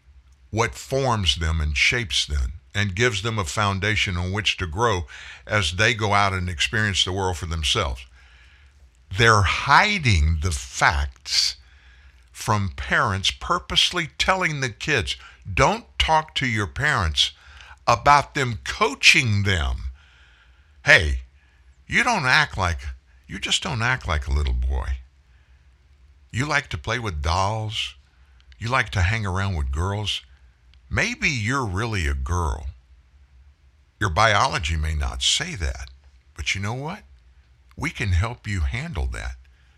what 0.52 0.76
forms 0.76 1.38
them 1.38 1.60
and 1.60 1.76
shapes 1.76 2.26
them 2.26 2.54
and 2.74 2.96
gives 2.96 3.24
them 3.24 3.40
a 3.40 3.44
foundation 3.44 4.18
on 4.18 4.32
which 4.32 4.58
to 4.58 4.68
grow 4.68 5.06
as 5.48 5.74
they 5.74 5.94
go 5.94 6.14
out 6.14 6.34
and 6.34 6.48
experience 6.48 7.04
the 7.04 7.12
world 7.12 7.38
for 7.38 7.46
themselves. 7.46 8.06
They're 9.18 9.42
hiding 9.42 10.40
the 10.42 10.52
facts 10.52 11.56
from 12.32 12.74
parents, 12.76 13.32
purposely 13.32 14.10
telling 14.18 14.62
the 14.62 14.70
kids, 14.70 15.18
don't 15.52 15.86
talk 15.98 16.36
to 16.36 16.48
your 16.48 16.68
parents 16.68 17.32
about 17.86 18.34
them 18.34 18.60
coaching 18.64 19.44
them. 19.44 19.92
Hey, 20.86 21.22
you 21.88 22.04
don't 22.04 22.26
act 22.26 22.58
like, 22.58 22.80
you 23.28 23.40
just 23.40 23.64
don't 23.64 23.82
act 23.82 24.08
like 24.08 24.28
a 24.28 24.34
little 24.34 24.54
boy. 24.54 24.88
You 26.32 26.46
like 26.46 26.68
to 26.70 26.78
play 26.78 27.00
with 27.00 27.22
dolls. 27.22 27.96
You 28.58 28.70
like 28.70 28.90
to 28.92 29.02
hang 29.02 29.26
around 29.26 29.56
with 29.56 29.72
girls. 29.72 30.22
Maybe 30.90 31.30
you're 31.30 31.66
really 31.66 32.08
a 32.08 32.14
girl. 32.14 32.68
Your 34.00 34.10
biology 34.10 34.76
may 34.76 34.96
not 34.96 35.22
say 35.22 35.56
that, 35.56 35.90
but 36.36 36.56
you 36.56 36.62
know 36.62 36.74
what? 36.74 37.04
We 37.80 37.92
can 37.92 38.10
help 38.10 38.46
you 38.46 38.62
handle 38.62 39.08
that 39.14 39.36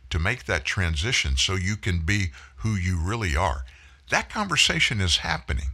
to 0.09 0.17
make 0.17 0.45
that 0.45 0.65
transition 0.65 1.37
so 1.37 1.53
you 1.55 1.75
can 1.75 1.99
be 1.99 2.31
who 2.57 2.73
you 2.73 2.97
really 2.99 3.35
are. 3.35 3.63
That 4.09 4.29
conversation 4.29 4.99
is 4.99 5.17
happening. 5.17 5.71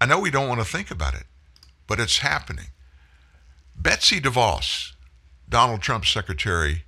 I 0.00 0.06
know 0.06 0.18
we 0.18 0.30
don't 0.30 0.48
want 0.48 0.60
to 0.60 0.66
think 0.66 0.90
about 0.90 1.14
it, 1.14 1.24
but 1.86 2.00
it's 2.00 2.18
happening. 2.18 2.66
Betsy 3.76 4.20
DeVos, 4.20 4.92
Donald 5.48 5.82
Trump's 5.82 6.10
Secretary 6.10 6.82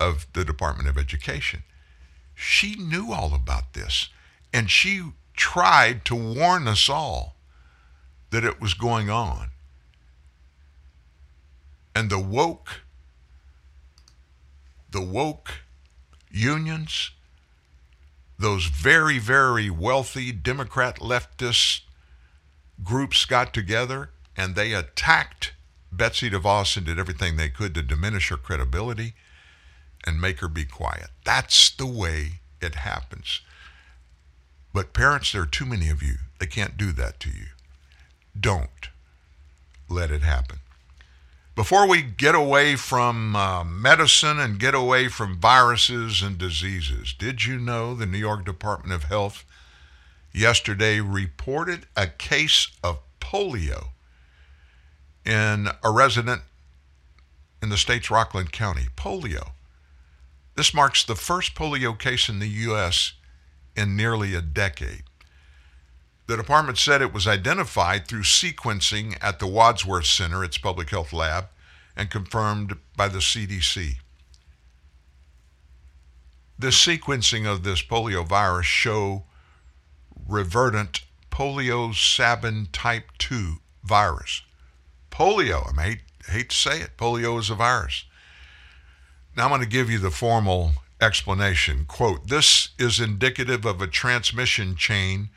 of 0.00 0.26
the 0.32 0.44
Department 0.44 0.88
of 0.88 0.98
Education, 0.98 1.62
she 2.34 2.74
knew 2.74 3.12
all 3.12 3.34
about 3.34 3.72
this 3.72 4.08
and 4.52 4.68
she 4.68 5.12
tried 5.34 6.04
to 6.06 6.14
warn 6.16 6.66
us 6.66 6.88
all 6.88 7.36
that 8.30 8.44
it 8.44 8.60
was 8.60 8.74
going 8.74 9.08
on. 9.08 9.50
And 11.94 12.10
the 12.10 12.18
woke, 12.18 12.82
the 14.90 15.02
woke 15.02 15.60
unions, 16.30 17.10
those 18.38 18.66
very, 18.66 19.18
very 19.18 19.68
wealthy 19.68 20.32
Democrat 20.32 20.96
leftist 20.98 21.80
groups 22.82 23.24
got 23.24 23.52
together 23.52 24.10
and 24.36 24.54
they 24.54 24.72
attacked 24.72 25.52
Betsy 25.90 26.30
DeVos 26.30 26.76
and 26.76 26.86
did 26.86 26.98
everything 26.98 27.36
they 27.36 27.48
could 27.48 27.74
to 27.74 27.82
diminish 27.82 28.28
her 28.28 28.36
credibility 28.36 29.14
and 30.04 30.20
make 30.20 30.40
her 30.40 30.48
be 30.48 30.64
quiet. 30.64 31.08
That's 31.24 31.70
the 31.70 31.86
way 31.86 32.40
it 32.60 32.76
happens. 32.76 33.40
But 34.72 34.92
parents, 34.92 35.32
there 35.32 35.42
are 35.42 35.46
too 35.46 35.66
many 35.66 35.88
of 35.88 36.02
you. 36.02 36.16
They 36.38 36.46
can't 36.46 36.76
do 36.76 36.92
that 36.92 37.18
to 37.20 37.30
you. 37.30 37.46
Don't 38.38 38.90
let 39.88 40.10
it 40.10 40.22
happen. 40.22 40.58
Before 41.58 41.88
we 41.88 42.02
get 42.02 42.36
away 42.36 42.76
from 42.76 43.34
uh, 43.34 43.64
medicine 43.64 44.38
and 44.38 44.60
get 44.60 44.76
away 44.76 45.08
from 45.08 45.40
viruses 45.40 46.22
and 46.22 46.38
diseases, 46.38 47.12
did 47.12 47.46
you 47.46 47.58
know 47.58 47.94
the 47.94 48.06
New 48.06 48.16
York 48.18 48.44
Department 48.44 48.94
of 48.94 49.08
Health 49.08 49.44
yesterday 50.32 51.00
reported 51.00 51.86
a 51.96 52.06
case 52.06 52.68
of 52.84 53.00
polio 53.18 53.88
in 55.26 55.66
a 55.82 55.90
resident 55.90 56.42
in 57.60 57.70
the 57.70 57.76
state's 57.76 58.08
Rockland 58.08 58.52
County? 58.52 58.86
Polio. 58.96 59.50
This 60.54 60.72
marks 60.72 61.02
the 61.02 61.16
first 61.16 61.56
polio 61.56 61.98
case 61.98 62.28
in 62.28 62.38
the 62.38 62.46
U.S 62.46 63.14
in 63.78 63.94
nearly 63.94 64.34
a 64.34 64.42
decade. 64.42 65.04
The 66.28 66.36
department 66.36 66.76
said 66.76 67.00
it 67.00 67.14
was 67.14 67.26
identified 67.26 68.06
through 68.06 68.24
sequencing 68.24 69.16
at 69.22 69.38
the 69.38 69.46
Wadsworth 69.46 70.04
Center, 70.04 70.44
its 70.44 70.58
public 70.58 70.90
health 70.90 71.10
lab, 71.10 71.46
and 71.96 72.10
confirmed 72.10 72.76
by 72.94 73.08
the 73.08 73.20
CDC. 73.20 73.94
The 76.58 76.66
sequencing 76.66 77.50
of 77.50 77.62
this 77.62 77.82
polio 77.82 78.28
virus 78.28 78.66
show 78.66 79.24
revertant 80.28 81.00
polio 81.30 81.94
sabin 81.94 82.68
type 82.72 83.10
2 83.16 83.54
virus. 83.82 84.42
Polio, 85.10 85.72
I 85.78 85.82
hate, 85.82 86.00
hate 86.28 86.50
to 86.50 86.56
say 86.56 86.82
it, 86.82 86.98
polio 86.98 87.40
is 87.40 87.48
a 87.48 87.54
virus. 87.54 88.04
Now 89.34 89.44
I'm 89.44 89.50
going 89.50 89.62
to 89.62 89.66
give 89.66 89.88
you 89.88 89.98
the 89.98 90.10
formal 90.10 90.72
explanation. 91.00 91.86
Quote, 91.88 92.28
this 92.28 92.68
is 92.78 93.00
indicative 93.00 93.64
of 93.64 93.80
a 93.80 93.86
transmission 93.86 94.76
chain 94.76 95.30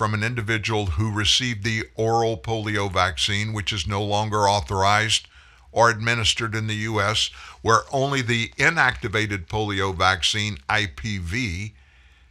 from 0.00 0.14
an 0.14 0.22
individual 0.22 0.86
who 0.86 1.12
received 1.12 1.62
the 1.62 1.84
oral 1.94 2.34
polio 2.34 2.90
vaccine, 2.90 3.52
which 3.52 3.70
is 3.70 3.86
no 3.86 4.02
longer 4.02 4.48
authorized 4.48 5.28
or 5.72 5.90
administered 5.90 6.54
in 6.54 6.66
the 6.66 6.74
U.S., 6.88 7.28
where 7.60 7.82
only 7.92 8.22
the 8.22 8.48
inactivated 8.56 9.46
polio 9.46 9.94
vaccine, 9.94 10.56
IPV, 10.70 11.72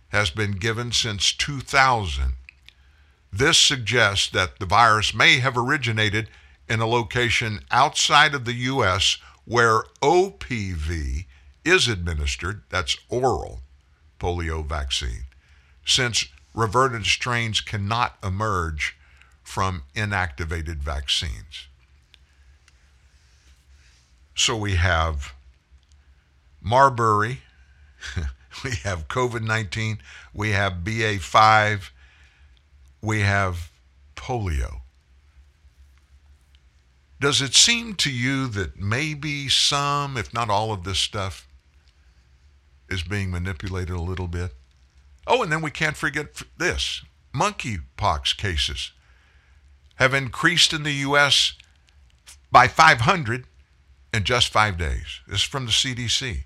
has 0.07 0.31
been 0.31 0.53
given 0.53 0.91
since 0.91 1.31
2000. 1.31 2.33
This 3.31 3.59
suggests 3.59 4.31
that 4.31 4.57
the 4.57 4.65
virus 4.65 5.13
may 5.13 5.37
have 5.37 5.55
originated 5.55 6.27
in 6.67 6.79
a 6.79 6.87
location 6.87 7.59
outside 7.69 8.33
of 8.33 8.45
the 8.45 8.53
U.S. 8.53 9.19
where 9.45 9.83
OPV 10.01 11.27
is 11.63 11.87
administered, 11.87 12.63
that's 12.69 12.97
oral 13.09 13.61
polio 14.19 14.65
vaccine, 14.65 15.25
since 15.85 16.25
reverted 16.53 17.05
strains 17.05 17.61
cannot 17.61 18.17
emerge 18.23 18.97
from 19.43 19.83
inactivated 19.95 20.77
vaccines. 20.77 21.67
So 24.35 24.55
we 24.55 24.75
have 24.75 25.33
Marburg, 26.61 27.37
we 28.63 28.71
have 28.83 29.07
COVID 29.07 29.41
19, 29.41 29.99
we 30.33 30.51
have 30.51 30.73
BA5, 30.83 31.89
we 33.01 33.21
have 33.21 33.71
polio. 34.15 34.81
Does 37.19 37.41
it 37.41 37.53
seem 37.53 37.95
to 37.95 38.11
you 38.11 38.47
that 38.47 38.79
maybe 38.79 39.49
some, 39.49 40.15
if 40.15 40.33
not 40.33 40.49
all 40.49 40.71
of 40.71 40.85
this 40.85 40.99
stuff, 40.99 41.49
is 42.89 43.03
being 43.03 43.31
manipulated 43.31 43.95
a 43.95 44.01
little 44.01 44.27
bit. 44.27 44.53
Oh, 45.29 45.43
and 45.43 45.51
then 45.51 45.61
we 45.61 45.69
can't 45.69 45.95
forget 45.95 46.41
this 46.57 47.03
monkeypox 47.35 48.35
cases 48.35 48.91
have 49.97 50.13
increased 50.13 50.73
in 50.73 50.81
the 50.81 50.93
U.S. 50.93 51.53
by 52.51 52.67
500 52.67 53.45
in 54.11 54.23
just 54.23 54.51
five 54.51 54.77
days. 54.77 55.21
This 55.27 55.41
is 55.41 55.43
from 55.43 55.65
the 55.65 55.71
CDC. 55.71 56.45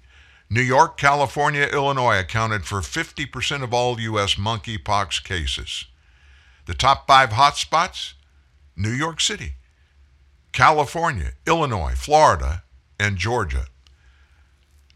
New 0.49 0.61
York, 0.61 0.97
California, 0.97 1.69
Illinois 1.71 2.19
accounted 2.19 2.65
for 2.65 2.81
50% 2.81 3.63
of 3.63 3.73
all 3.73 3.99
U.S. 4.01 4.35
monkeypox 4.35 5.23
cases. 5.23 5.85
The 6.65 6.73
top 6.73 7.07
five 7.07 7.29
hotspots 7.29 8.13
New 8.75 8.91
York 8.91 9.21
City, 9.21 9.53
California, 10.51 11.33
Illinois, 11.45 11.93
Florida, 11.95 12.63
and 12.99 13.17
Georgia. 13.17 13.67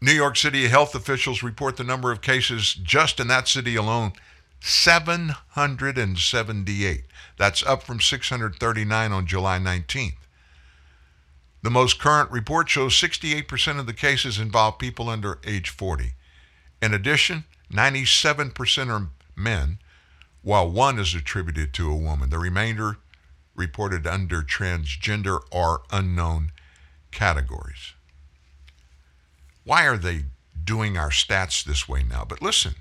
New 0.00 0.12
York 0.12 0.36
City 0.36 0.68
health 0.68 0.94
officials 0.94 1.42
report 1.42 1.76
the 1.76 1.82
number 1.82 2.12
of 2.12 2.20
cases 2.20 2.72
just 2.74 3.18
in 3.18 3.26
that 3.28 3.48
city 3.48 3.74
alone 3.74 4.12
778. 4.60 7.04
That's 7.36 7.64
up 7.64 7.82
from 7.82 8.00
639 8.00 9.12
on 9.12 9.26
July 9.26 9.58
19th. 9.58 10.14
The 11.62 11.70
most 11.70 11.98
current 11.98 12.30
report 12.30 12.68
shows 12.68 12.94
68% 12.94 13.80
of 13.80 13.86
the 13.86 13.92
cases 13.92 14.38
involve 14.38 14.78
people 14.78 15.08
under 15.08 15.40
age 15.44 15.70
40. 15.70 16.12
In 16.80 16.94
addition, 16.94 17.42
97% 17.72 18.88
are 18.88 19.08
men, 19.34 19.80
while 20.42 20.70
one 20.70 21.00
is 21.00 21.12
attributed 21.14 21.74
to 21.74 21.90
a 21.90 21.96
woman. 21.96 22.30
The 22.30 22.38
remainder 22.38 22.98
reported 23.56 24.06
under 24.06 24.42
transgender 24.42 25.40
or 25.50 25.82
unknown 25.90 26.52
categories. 27.10 27.94
Why 29.68 29.86
are 29.86 29.98
they 29.98 30.24
doing 30.64 30.96
our 30.96 31.10
stats 31.10 31.62
this 31.62 31.86
way 31.86 32.02
now? 32.02 32.24
But 32.26 32.40
listen, 32.40 32.76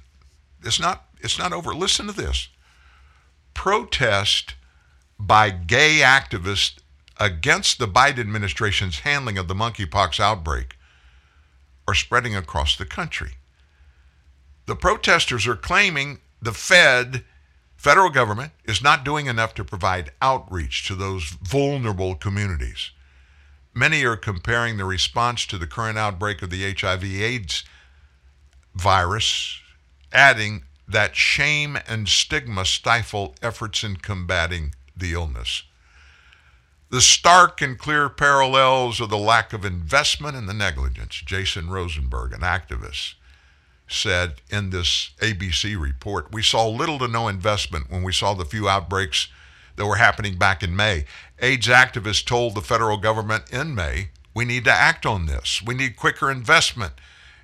it's 0.63 0.79
not 0.79 1.03
it's 1.19 1.37
not 1.37 1.51
over. 1.51 1.75
Listen 1.75 2.07
to 2.07 2.13
this. 2.13 2.47
Protest 3.53 4.55
by 5.19 5.49
gay 5.49 5.99
activists 6.01 6.77
against 7.19 7.77
the 7.77 7.89
Biden 7.89 8.21
administration's 8.21 8.99
handling 8.99 9.37
of 9.37 9.49
the 9.49 9.53
monkeypox 9.53 10.21
outbreak 10.21 10.77
are 11.89 11.93
spreading 11.93 12.37
across 12.37 12.77
the 12.77 12.85
country. 12.85 13.31
The 14.65 14.77
protesters 14.77 15.45
are 15.45 15.57
claiming 15.57 16.19
the 16.41 16.53
Fed, 16.53 17.25
federal 17.75 18.09
government, 18.09 18.53
is 18.63 18.81
not 18.81 19.03
doing 19.03 19.25
enough 19.25 19.53
to 19.55 19.65
provide 19.65 20.11
outreach 20.21 20.87
to 20.87 20.95
those 20.95 21.35
vulnerable 21.41 22.15
communities. 22.15 22.91
Many 23.77 24.03
are 24.05 24.17
comparing 24.17 24.77
the 24.77 24.85
response 24.85 25.45
to 25.45 25.59
the 25.59 25.67
current 25.67 25.99
outbreak 25.99 26.41
of 26.41 26.49
the 26.49 26.73
HIV 26.73 27.03
AIDS 27.03 27.63
virus, 28.73 29.59
adding 30.11 30.63
that 30.87 31.15
shame 31.15 31.77
and 31.87 32.09
stigma 32.09 32.65
stifle 32.65 33.35
efforts 33.39 33.83
in 33.83 33.97
combating 33.97 34.73
the 34.95 35.13
illness. 35.13 35.61
The 36.89 37.01
stark 37.01 37.61
and 37.61 37.77
clear 37.77 38.09
parallels 38.09 38.99
of 38.99 39.11
the 39.11 39.17
lack 39.19 39.53
of 39.53 39.63
investment 39.63 40.35
and 40.35 40.49
the 40.49 40.55
negligence, 40.55 41.21
Jason 41.23 41.69
Rosenberg, 41.69 42.33
an 42.33 42.41
activist, 42.41 43.13
said 43.87 44.41
in 44.49 44.71
this 44.71 45.11
ABC 45.19 45.79
report. 45.79 46.31
We 46.31 46.41
saw 46.41 46.67
little 46.67 46.97
to 46.97 47.07
no 47.07 47.27
investment 47.27 47.91
when 47.91 48.01
we 48.01 48.11
saw 48.11 48.33
the 48.33 48.43
few 48.43 48.67
outbreaks 48.67 49.27
that 49.77 49.85
were 49.85 49.95
happening 49.95 50.37
back 50.37 50.61
in 50.61 50.75
May. 50.75 51.05
AIDS 51.39 51.67
activists 51.67 52.25
told 52.25 52.55
the 52.55 52.61
federal 52.61 52.97
government 52.97 53.51
in 53.51 53.73
May, 53.73 54.09
we 54.33 54.43
need 54.43 54.65
to 54.65 54.71
act 54.71 55.05
on 55.05 55.25
this. 55.25 55.61
We 55.65 55.73
need 55.73 55.95
quicker 55.95 56.29
investment 56.29 56.93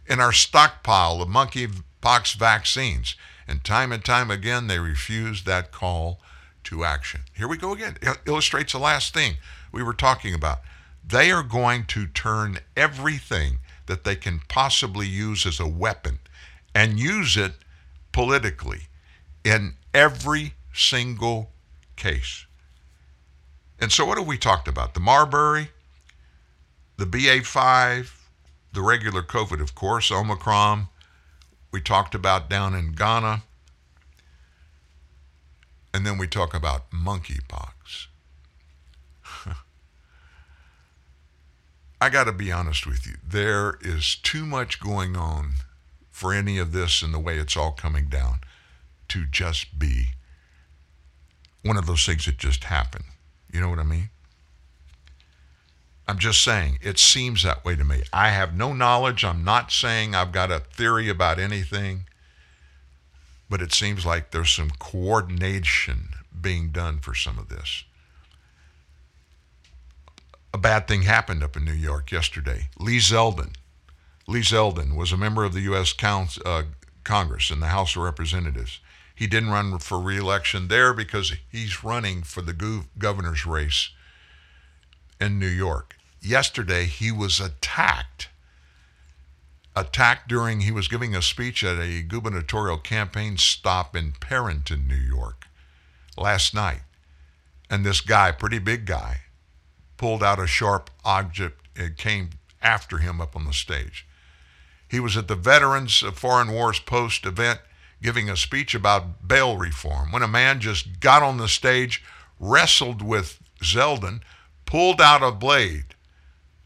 in 0.06 0.20
our 0.20 0.34
stockpile 0.34 1.22
of 1.22 1.30
monkeypox 1.30 2.36
vaccines. 2.36 3.16
And 3.48 3.64
time 3.64 3.92
and 3.92 4.04
time 4.04 4.30
again, 4.30 4.68
they 4.68 4.80
refused 4.80 5.46
that 5.46 5.72
call 5.72 6.20
to 6.66 6.84
action. 6.84 7.22
Here 7.36 7.48
we 7.48 7.58
go 7.58 7.74
again. 7.74 7.98
It 8.02 8.18
illustrates 8.26 8.74
the 8.74 8.80
last 8.80 9.14
thing 9.14 9.36
we 9.72 9.84
were 9.84 9.94
talking 9.94 10.34
about. 10.34 10.60
They 11.06 11.32
are 11.32 11.44
going 11.44 11.86
to 11.88 12.08
turn 12.08 12.60
everything 12.78 13.60
that 13.86 14.04
they 14.04 14.16
can 14.16 14.42
possibly 14.48 15.08
use 15.08 15.46
as 15.46 15.60
a 15.60 15.68
weapon 15.68 16.20
and 16.74 17.00
use 17.00 17.36
it 17.36 17.54
politically 18.12 18.88
in 19.44 19.74
every 19.94 20.54
single 20.74 21.53
case. 21.96 22.46
And 23.80 23.92
so, 23.92 24.06
what 24.06 24.18
have 24.18 24.28
we 24.28 24.38
talked 24.38 24.68
about? 24.68 24.94
The 24.94 25.00
Marburg, 25.00 25.70
the 26.98 27.06
BA5, 27.06 28.12
the 28.72 28.82
regular 28.82 29.22
COVID, 29.22 29.62
of 29.62 29.76
course, 29.76 30.12
Omicron. 30.12 30.88
We 31.72 31.82
talked 31.82 32.16
about 32.16 32.50
down 32.50 32.76
in 32.76 32.94
Ghana. 32.94 33.44
And 35.94 36.06
then 36.06 36.18
we 36.18 36.28
talk 36.28 36.54
about 36.54 36.90
monkeypox. 36.92 38.08
I 42.02 42.10
got 42.10 42.24
to 42.24 42.32
be 42.32 42.52
honest 42.52 42.88
with 42.88 43.06
you. 43.06 43.14
There 43.28 43.78
is 43.82 44.16
too 44.16 44.46
much 44.46 44.80
going 44.80 45.16
on 45.16 45.54
for 46.10 46.34
any 46.34 46.58
of 46.58 46.72
this 46.72 47.02
and 47.02 47.14
the 47.14 47.20
way 47.20 47.38
it's 47.38 47.58
all 47.58 47.72
coming 47.72 48.08
down 48.08 48.40
to 49.10 49.26
just 49.26 49.78
be 49.78 50.10
one 51.64 51.78
of 51.78 51.86
those 51.86 52.06
things 52.06 52.26
that 52.26 52.38
just 52.38 52.66
happened. 52.66 53.06
You 53.52 53.62
know 53.62 53.70
what 53.70 53.80
I 53.80 53.84
mean? 53.84 54.10
I'm 56.08 56.20
just 56.20 56.44
saying, 56.44 56.80
it 56.82 57.00
seems 57.00 57.44
that 57.44 57.64
way 57.64 57.76
to 57.76 57.84
me. 57.84 58.04
I 58.12 58.30
have 58.30 58.56
no 58.56 58.74
knowledge. 58.74 59.24
I'm 59.24 59.44
not 59.44 59.72
saying 59.72 60.14
I've 60.14 60.34
got 60.34 60.52
a 60.52 60.60
theory 60.60 61.08
about 61.10 61.40
anything 61.40 62.06
but 63.54 63.62
it 63.62 63.72
seems 63.72 64.04
like 64.04 64.32
there's 64.32 64.50
some 64.50 64.72
coordination 64.80 66.10
being 66.42 66.72
done 66.72 66.98
for 66.98 67.14
some 67.14 67.38
of 67.38 67.50
this. 67.50 67.84
A 70.52 70.58
bad 70.58 70.88
thing 70.88 71.04
happened 71.04 71.44
up 71.44 71.56
in 71.56 71.64
New 71.64 71.72
York 71.72 72.12
yesterday. 72.12 72.70
Lee 72.80 72.98
Zeldin. 72.98 73.54
Lee 74.28 74.42
Zeldin 74.42 74.96
was 74.96 75.12
a 75.12 75.18
member 75.18 75.44
of 75.44 75.54
the 75.54 75.62
U.S. 75.62 75.94
Council, 75.94 76.42
uh, 76.44 76.64
Congress 77.04 77.52
in 77.52 77.60
the 77.60 77.68
House 77.68 77.96
of 77.96 78.02
Representatives. 78.02 78.80
He 79.24 79.28
didn't 79.28 79.52
run 79.52 79.80
for 79.80 80.02
reelection 80.02 80.68
there 80.68 80.94
because 80.94 81.32
he's 81.50 81.82
running 81.82 82.24
for 82.24 82.42
the 82.42 82.54
gov- 82.54 82.88
governor's 82.98 83.46
race 83.46 83.92
in 85.18 85.40
New 85.40 85.48
York. 85.48 85.96
Yesterday, 86.20 86.88
he 86.88 87.10
was 87.10 87.40
attacked 87.40 88.28
attacked 89.78 90.28
during 90.28 90.60
he 90.60 90.74
was 90.74 90.90
giving 90.90 91.16
a 91.16 91.22
speech 91.22 91.64
at 91.64 91.80
a 91.80 92.02
gubernatorial 92.02 92.78
campaign 92.78 93.38
stop 93.38 93.96
in 93.96 94.12
Perinton, 94.20 94.90
New 94.90 94.96
York, 94.96 95.48
last 96.18 96.54
night. 96.54 96.82
And 97.70 97.86
this 97.86 98.02
guy, 98.02 98.34
pretty 98.34 98.60
big 98.60 98.86
guy, 98.86 99.22
pulled 99.96 100.22
out 100.22 100.38
a 100.38 100.48
sharp 100.48 100.90
object 101.06 101.66
and 101.78 101.96
came 101.96 102.32
after 102.62 102.98
him 102.98 103.22
up 103.22 103.38
on 103.38 103.46
the 103.46 103.54
stage. 103.54 104.06
He 104.86 105.00
was 105.00 105.16
at 105.16 105.30
the 105.30 105.36
Veterans 105.36 106.04
of 106.04 106.18
Foreign 106.18 106.52
Wars 106.52 106.80
Post 106.80 107.26
event 107.26 107.62
giving 108.04 108.30
a 108.30 108.38
speech 108.38 108.76
about 108.76 109.28
bail 109.28 109.58
reform 109.58 110.12
when 110.12 110.22
a 110.22 110.28
man 110.28 110.60
just 110.60 111.00
got 111.00 111.24
on 111.24 111.38
the 111.38 111.48
stage, 111.48 112.04
wrestled 112.40 113.02
with 113.02 113.40
Zeldin, 113.64 114.22
pulled 114.66 115.02
out 115.02 115.24
a 115.24 115.32
blade. 115.32 115.96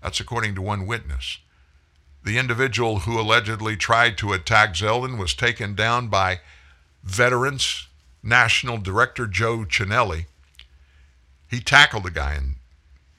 That's 0.03 0.19
according 0.19 0.55
to 0.55 0.61
one 0.61 0.85
witness 0.85 1.39
the 2.27 2.37
individual 2.37 2.99
who 2.99 3.19
allegedly 3.19 3.77
tried 3.77 4.17
to 4.17 4.33
attack 4.33 4.73
Zeldin 4.73 5.17
was 5.17 5.33
taken 5.33 5.73
down 5.73 6.09
by 6.09 6.41
Veterans 7.01 7.87
National 8.21 8.77
Director 8.77 9.27
Joe 9.27 9.59
Chenelly. 9.59 10.25
He 11.49 11.61
tackled 11.61 12.03
the 12.03 12.11
guy 12.11 12.33
and 12.33 12.55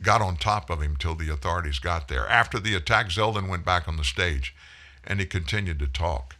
got 0.02 0.20
on 0.20 0.36
top 0.36 0.68
of 0.68 0.82
him 0.82 0.94
till 0.94 1.14
the 1.14 1.32
authorities 1.32 1.78
got 1.78 2.08
there. 2.08 2.28
After 2.28 2.60
the 2.60 2.74
attack, 2.74 3.06
Zeldin 3.06 3.48
went 3.48 3.64
back 3.64 3.88
on 3.88 3.96
the 3.96 4.04
stage 4.04 4.54
and 5.04 5.20
he 5.20 5.26
continued 5.26 5.78
to 5.78 5.86
talk. 5.86 6.36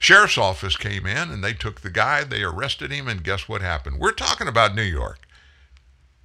Sheriff's 0.00 0.38
office 0.38 0.76
came 0.76 1.06
in 1.06 1.30
and 1.30 1.44
they 1.44 1.52
took 1.52 1.82
the 1.82 1.90
guy, 1.90 2.24
they 2.24 2.42
arrested 2.42 2.90
him, 2.90 3.06
and 3.06 3.22
guess 3.22 3.48
what 3.48 3.60
happened? 3.60 4.00
We're 4.00 4.12
talking 4.12 4.48
about 4.48 4.74
New 4.74 4.82
York. 4.82 5.20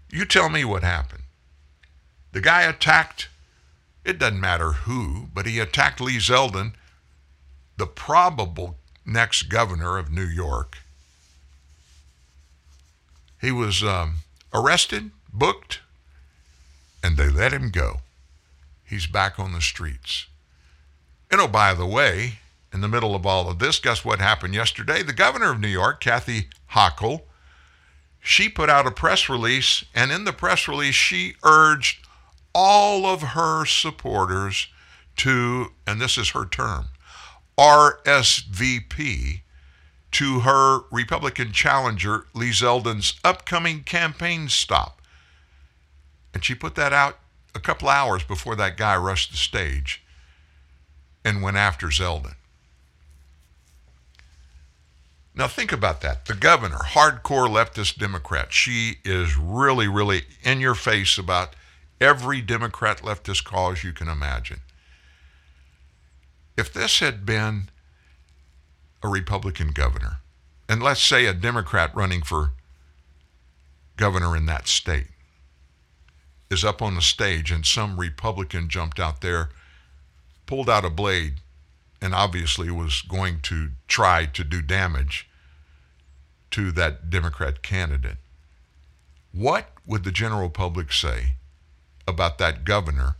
You 0.10 0.26
tell 0.26 0.50
me 0.50 0.66
what 0.66 0.82
happened. 0.82 1.24
The 2.32 2.42
guy 2.42 2.64
attacked 2.64 3.28
it 4.06 4.20
doesn't 4.20 4.40
matter 4.40 4.72
who, 4.72 5.30
but 5.34 5.48
he 5.48 5.60
attacked 5.60 6.00
Lee 6.00 6.18
Zeldin, 6.18 6.74
the 7.76 7.88
probable 7.88 8.78
next 9.04 9.44
governor 9.44 9.98
of 9.98 10.12
New 10.12 10.26
York. 10.26 10.78
He 13.42 13.52
was 13.52 13.84
um, 13.84 14.18
arrested, 14.54 15.10
booked, 15.34 15.80
and 17.04 17.18
they 17.18 17.30
let 17.30 17.52
him 17.52 17.72
go. 17.72 18.02
He's 18.84 19.08
back 19.08 19.40
on 19.40 19.54
the 19.54 19.62
streets. 19.62 20.28
And 21.32 21.42
oh, 21.42 21.48
by 21.48 21.74
the 21.74 21.88
way, 21.88 22.40
in 22.76 22.82
the 22.82 22.90
middle 22.90 23.16
of 23.16 23.26
all 23.26 23.50
of 23.50 23.58
this, 23.58 23.80
guess 23.80 24.04
what 24.04 24.20
happened 24.20 24.54
yesterday? 24.54 25.02
The 25.02 25.14
governor 25.14 25.50
of 25.50 25.62
New 25.62 25.70
York, 25.70 26.02
Kathy 26.02 26.50
Hochul, 26.72 27.22
she 28.20 28.50
put 28.50 28.70
out 28.70 28.86
a 28.86 28.92
press 28.92 29.30
release, 29.30 29.86
and 29.96 30.12
in 30.12 30.26
the 30.26 30.34
press 30.34 30.68
release, 30.68 30.94
she 30.94 31.36
urged 31.42 32.06
all 32.54 33.06
of 33.06 33.22
her 33.22 33.66
supporters 33.66 34.68
to, 35.16 35.68
and 35.88 36.02
this 36.02 36.18
is 36.18 36.32
her 36.32 36.46
term, 36.46 36.88
RSVP 37.58 39.40
to 40.12 40.40
her 40.42 40.82
Republican 40.92 41.54
challenger, 41.54 42.26
Lee 42.34 42.50
Zeldin's 42.50 43.18
upcoming 43.24 43.84
campaign 43.84 44.50
stop. 44.50 45.02
And 46.34 46.44
she 46.44 46.54
put 46.54 46.76
that 46.76 46.92
out 46.92 47.20
a 47.54 47.62
couple 47.62 47.88
hours 47.88 48.24
before 48.24 48.58
that 48.58 48.76
guy 48.76 48.98
rushed 48.98 49.32
the 49.32 49.38
stage 49.38 50.04
and 51.24 51.42
went 51.42 51.56
after 51.56 51.88
Zeldin. 51.88 52.36
Now, 55.38 55.48
think 55.48 55.74
about 55.74 56.00
that. 56.02 56.26
The 56.26 56.34
governor, 56.34 56.78
hardcore 56.78 57.50
leftist 57.50 57.98
Democrat, 57.98 58.54
she 58.54 58.98
is 59.04 59.36
really, 59.36 59.88
really 59.88 60.24
in 60.44 60.62
your 60.62 60.76
face 60.76 61.18
about 61.18 61.56
every 62.00 62.42
Democrat 62.42 63.00
leftist 63.00 63.44
cause 63.44 63.84
you 63.84 63.92
can 63.92 64.08
imagine. 64.08 64.62
If 66.58 66.72
this 66.72 67.00
had 67.00 67.26
been 67.26 67.70
a 69.04 69.10
Republican 69.10 69.72
governor, 69.72 70.20
and 70.70 70.82
let's 70.82 71.04
say 71.04 71.26
a 71.26 71.34
Democrat 71.34 71.94
running 71.94 72.22
for 72.22 72.52
governor 73.98 74.38
in 74.38 74.46
that 74.46 74.70
state, 74.70 75.08
is 76.50 76.64
up 76.64 76.82
on 76.82 76.96
the 76.96 77.02
stage 77.02 77.52
and 77.52 77.66
some 77.66 78.00
Republican 78.00 78.70
jumped 78.70 79.02
out 79.02 79.20
there, 79.20 79.50
pulled 80.46 80.70
out 80.70 80.86
a 80.86 80.90
blade, 80.90 81.42
and 82.06 82.14
obviously 82.14 82.70
was 82.70 83.02
going 83.02 83.40
to 83.42 83.72
try 83.88 84.28
to 84.28 84.44
do 84.44 84.62
damage 84.62 85.28
to 86.52 86.72
that 86.72 87.10
Democrat 87.10 87.64
candidate. 87.64 88.18
What 89.32 89.70
would 89.88 90.04
the 90.04 90.12
general 90.12 90.52
public 90.52 90.94
say 90.94 91.34
about 92.08 92.38
that 92.38 92.64
governor 92.64 93.16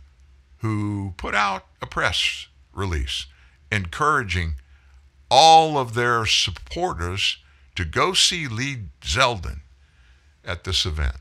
who 0.58 1.14
put 1.16 1.34
out 1.34 1.66
a 1.82 1.86
press 1.86 2.46
release 2.72 3.26
encouraging 3.72 4.54
all 5.32 5.76
of 5.76 5.94
their 5.94 6.24
supporters 6.24 7.38
to 7.74 7.84
go 7.84 8.12
see 8.12 8.46
Lee 8.46 8.84
Zeldin 9.00 9.62
at 10.44 10.62
this 10.62 10.86
event? 10.86 11.16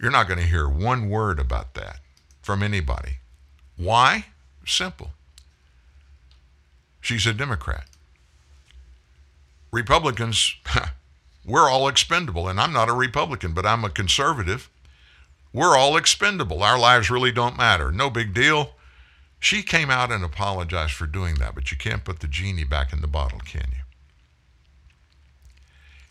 You're 0.00 0.10
not 0.10 0.26
going 0.26 0.40
to 0.40 0.46
hear 0.46 0.68
one 0.68 1.08
word 1.08 1.38
about 1.38 1.74
that 1.74 2.00
from 2.42 2.60
anybody. 2.60 3.18
Why? 3.76 4.26
Simple. 4.66 5.12
She's 7.00 7.26
a 7.26 7.32
Democrat. 7.32 7.84
Republicans, 9.72 10.56
we're 11.44 11.70
all 11.70 11.88
expendable. 11.88 12.48
And 12.48 12.60
I'm 12.60 12.72
not 12.72 12.88
a 12.88 12.94
Republican, 12.94 13.52
but 13.52 13.66
I'm 13.66 13.84
a 13.84 13.90
conservative. 13.90 14.68
We're 15.52 15.76
all 15.76 15.96
expendable. 15.96 16.62
Our 16.62 16.78
lives 16.78 17.10
really 17.10 17.32
don't 17.32 17.56
matter. 17.56 17.90
No 17.90 18.10
big 18.10 18.34
deal. 18.34 18.74
She 19.38 19.62
came 19.62 19.90
out 19.90 20.12
and 20.12 20.22
apologized 20.22 20.92
for 20.92 21.06
doing 21.06 21.36
that, 21.36 21.54
but 21.54 21.70
you 21.70 21.78
can't 21.78 22.04
put 22.04 22.20
the 22.20 22.28
genie 22.28 22.64
back 22.64 22.92
in 22.92 23.00
the 23.00 23.06
bottle, 23.06 23.40
can 23.40 23.66
you? 23.70 23.82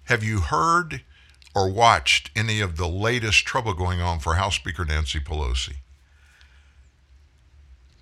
Have 0.05 0.23
you 0.23 0.39
heard 0.39 1.03
or 1.53 1.69
watched 1.69 2.31
any 2.35 2.59
of 2.59 2.77
the 2.77 2.87
latest 2.87 3.45
trouble 3.45 3.73
going 3.73 4.01
on 4.01 4.19
for 4.19 4.35
House 4.35 4.55
Speaker 4.55 4.83
Nancy 4.83 5.19
Pelosi? 5.19 5.75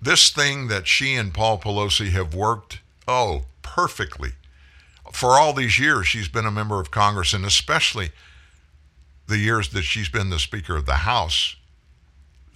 This 0.00 0.30
thing 0.30 0.68
that 0.68 0.86
she 0.86 1.14
and 1.14 1.34
Paul 1.34 1.58
Pelosi 1.58 2.10
have 2.10 2.34
worked, 2.34 2.80
oh, 3.06 3.42
perfectly. 3.62 4.30
For 5.12 5.30
all 5.32 5.52
these 5.52 5.78
years, 5.78 6.06
she's 6.06 6.28
been 6.28 6.46
a 6.46 6.50
member 6.50 6.80
of 6.80 6.90
Congress, 6.90 7.32
and 7.32 7.44
especially 7.44 8.10
the 9.26 9.38
years 9.38 9.70
that 9.70 9.82
she's 9.82 10.08
been 10.08 10.30
the 10.30 10.38
Speaker 10.38 10.76
of 10.76 10.86
the 10.86 10.96
House, 10.96 11.56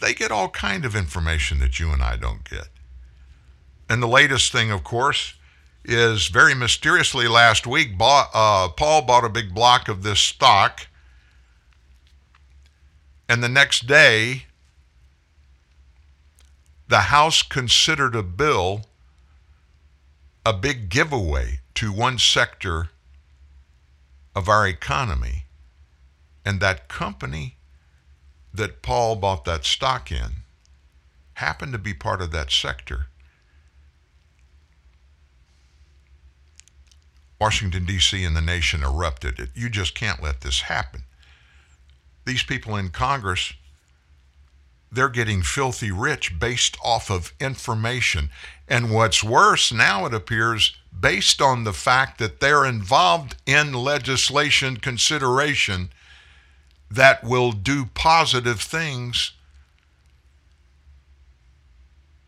they 0.01 0.15
get 0.15 0.31
all 0.31 0.49
kind 0.49 0.85
of 0.85 0.97
information 0.97 1.59
that 1.61 1.79
you 1.79 1.91
and 1.91 2.03
I 2.03 2.17
don't 2.17 2.49
get. 2.49 2.69
And 3.89 4.03
the 4.03 4.09
latest 4.09 4.53
thing, 4.53 4.71
of 4.71 4.85
course, 4.85 5.35
is 5.85 6.29
very 6.29 6.55
mysteriously 6.55 7.27
last 7.27 7.67
week, 7.67 7.99
bought, 7.99 8.31
uh, 8.33 8.69
Paul 8.69 9.03
bought 9.03 9.25
a 9.25 9.29
big 9.29 9.55
block 9.55 9.89
of 9.89 10.03
this 10.03 10.21
stock, 10.21 10.87
and 13.29 13.43
the 13.43 13.49
next 13.49 13.87
day, 13.87 14.45
the 16.93 17.09
House 17.09 17.43
considered 17.43 18.15
a 18.15 18.23
bill 18.23 18.83
a 20.45 20.53
big 20.53 20.91
giveaway 20.91 21.61
to 21.73 21.91
one 21.91 22.19
sector 22.19 22.91
of 24.37 24.47
our 24.47 24.69
economy. 24.69 25.47
And 26.45 26.61
that 26.61 26.89
company 26.89 27.57
that 28.53 28.83
Paul 28.83 29.17
bought 29.17 29.47
that 29.47 29.65
stock 29.65 30.13
in 30.13 30.43
happened 31.35 31.73
to 31.73 31.79
be 31.79 31.95
part 31.95 32.21
of 32.21 32.31
that 32.33 32.51
sector. 32.51 33.07
Washington, 37.41 37.87
D.C. 37.87 38.23
and 38.23 38.37
the 38.37 38.43
nation 38.43 38.83
erupted. 38.83 39.49
You 39.55 39.71
just 39.71 39.95
can't 39.95 40.23
let 40.23 40.43
this 40.43 40.61
happen. 40.61 41.05
These 42.27 42.43
people 42.43 42.77
in 42.77 42.91
Congress, 42.91 43.55
they're 44.93 45.09
getting 45.09 45.43
filthy 45.43 45.91
rich 45.91 46.39
based 46.39 46.77
off 46.85 47.11
of 47.11 47.33
information. 47.41 48.29
And 48.69 48.93
what's 48.93 49.25
worse, 49.25 49.73
now 49.73 50.05
it 50.05 50.13
appears, 50.13 50.77
based 50.99 51.41
on 51.41 51.65
the 51.65 51.73
fact 51.73 52.19
that 52.19 52.41
they're 52.41 52.67
involved 52.67 53.37
in 53.47 53.73
legislation 53.73 54.77
consideration 54.77 55.89
that 56.91 57.25
will 57.25 57.53
do 57.53 57.87
positive 57.87 58.61
things 58.61 59.33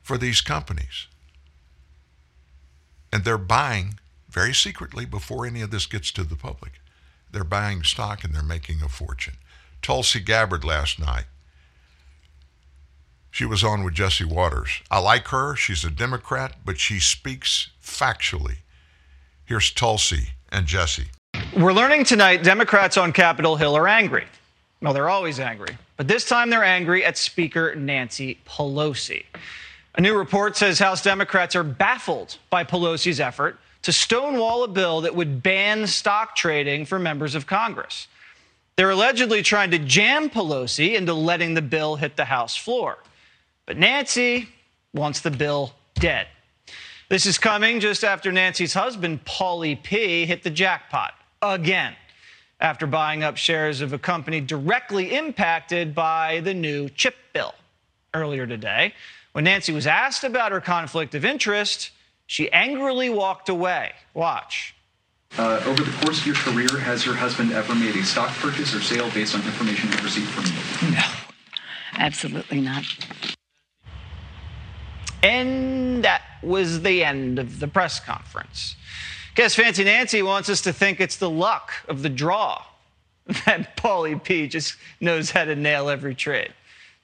for 0.03 0.17
these 0.17 0.41
companies. 0.41 1.07
And 3.13 3.25
they're 3.25 3.39
buying 3.39 4.01
very 4.29 4.55
secretly 4.55 5.05
before 5.05 5.47
any 5.47 5.61
of 5.61 5.71
this 5.71 5.87
gets 5.87 6.11
to 6.13 6.25
the 6.25 6.35
public. 6.35 6.81
They're 7.31 7.45
buying 7.45 7.83
stock 7.83 8.25
and 8.25 8.35
they're 8.35 8.43
making 8.43 8.83
a 8.83 8.89
fortune. 8.89 9.35
Tulsi 9.83 10.21
Gabbard 10.21 10.65
last 10.65 10.99
night. 10.99 11.25
She 13.35 13.45
was 13.45 13.65
on 13.65 13.83
with 13.83 13.95
Jesse 13.95 14.25
Watters. 14.25 14.81
I 14.93 15.01
like 15.01 15.27
her. 15.27 15.57
She's 15.57 15.83
a 15.83 15.91
Democrat, 15.91 16.55
but 16.65 16.79
she 16.79 17.01
speaks 17.01 17.71
factually. 17.83 18.59
Here's 19.45 19.73
Tulsi 19.73 20.29
and 20.53 20.67
Jesse. 20.69 21.07
We're 21.59 21.73
learning 21.73 22.05
tonight 22.05 22.45
Democrats 22.45 22.97
on 22.97 23.13
Capitol 23.13 23.57
Hill 23.57 23.77
are 23.77 23.89
angry. 23.89 24.27
Well, 24.81 24.93
they're 24.93 25.09
always 25.09 25.41
angry, 25.41 25.77
but 25.97 26.07
this 26.07 26.29
time 26.29 26.49
they're 26.49 26.63
angry 26.63 27.05
at 27.05 27.19
Speaker 27.19 27.75
Nancy 27.75 28.39
Pelosi. 28.47 29.25
A 29.97 30.01
new 30.01 30.17
report 30.17 30.57
says 30.57 30.79
House 30.79 31.03
Democrats 31.03 31.57
are 31.57 31.65
baffled 31.65 32.39
by 32.51 32.63
Pelosi's 32.63 33.19
effort 33.19 33.59
to 33.83 33.93
stonewall 33.93 34.63
a 34.63 34.69
bill 34.69 35.01
that 35.01 35.17
would 35.17 35.43
ban 35.43 35.89
stock 35.89 36.37
trading 36.37 36.87
for 36.87 37.01
members 37.01 37.35
of 37.35 37.49
Congress. 37.49 38.07
They're 38.77 38.91
allegedly 38.91 39.43
trying 39.43 39.73
to 39.73 39.81
jam 39.81 40.31
Pelosi 40.31 40.95
into 40.95 41.15
letting 41.15 41.55
the 41.55 41.63
bill 41.63 41.97
hit 41.97 42.17
the 42.17 42.27
House 42.27 42.55
floor. 42.55 42.99
But 43.67 43.79
Nancy 43.79 44.49
wants 44.93 45.21
the 45.21 45.31
bill 45.31 45.73
dead. 45.95 46.27
This 47.09 47.27
is 47.27 47.39
coming 47.39 47.81
just 47.81 48.05
after 48.05 48.33
Nancy's 48.33 48.75
husband, 48.75 49.25
Paulie 49.25 49.83
P., 49.83 50.27
hit 50.27 50.43
the 50.43 50.51
jackpot 50.51 51.15
again 51.41 51.95
after 52.61 52.87
buying 52.87 53.23
up 53.23 53.37
shares 53.37 53.81
of 53.81 53.93
a 53.93 53.99
company 53.99 54.41
directly 54.41 55.15
impacted 55.15 55.95
by 55.95 56.41
the 56.41 56.55
new 56.55 56.89
chip 56.89 57.17
bill. 57.33 57.55
Earlier 58.15 58.47
today, 58.47 58.95
when 59.33 59.45
Nancy 59.45 59.73
was 59.73 59.87
asked 59.87 60.25
about 60.25 60.53
her 60.53 60.61
conflict 60.61 61.15
of 61.15 61.25
interest, 61.25 61.91
she 62.27 62.51
angrily 62.53 63.11
walked 63.11 63.49
away. 63.49 63.93
Watch. 64.15 64.75
Uh, 65.37 65.61
over 65.67 65.83
the 65.83 65.91
course 66.05 66.21
of 66.21 66.27
your 66.27 66.37
career, 66.37 66.79
has 66.81 67.05
your 67.05 67.17
husband 67.17 67.53
ever 67.53 67.75
made 67.75 67.97
a 67.97 68.05
stock 68.05 68.31
purchase 68.37 68.73
or 68.73 68.81
sale 68.81 69.11
based 69.11 69.35
on 69.35 69.43
information 69.43 69.91
you 69.91 69.99
received 69.99 70.29
from 70.29 70.45
you? 70.47 70.95
No, 70.95 71.03
absolutely 71.99 72.61
not. 72.61 72.85
And 75.25 76.05
that 76.05 76.21
was 76.43 76.83
the 76.83 77.03
end 77.03 77.39
of 77.39 77.59
the 77.59 77.67
press 77.67 77.99
conference. 77.99 78.77
Guess 79.35 79.55
Fancy 79.55 79.83
Nancy 79.83 80.21
wants 80.21 80.51
us 80.51 80.61
to 80.61 80.73
think 80.73 81.01
it's 81.01 81.17
the 81.17 81.31
luck 81.31 81.73
of 81.89 82.03
the 82.03 82.11
draw 82.11 82.63
that 83.47 83.75
Paulie 83.79 84.23
P 84.23 84.47
just 84.47 84.77
knows 85.01 85.31
how 85.31 85.47
to 85.47 85.57
nail 85.57 85.89
every 85.89 86.15
trade. 86.15 86.53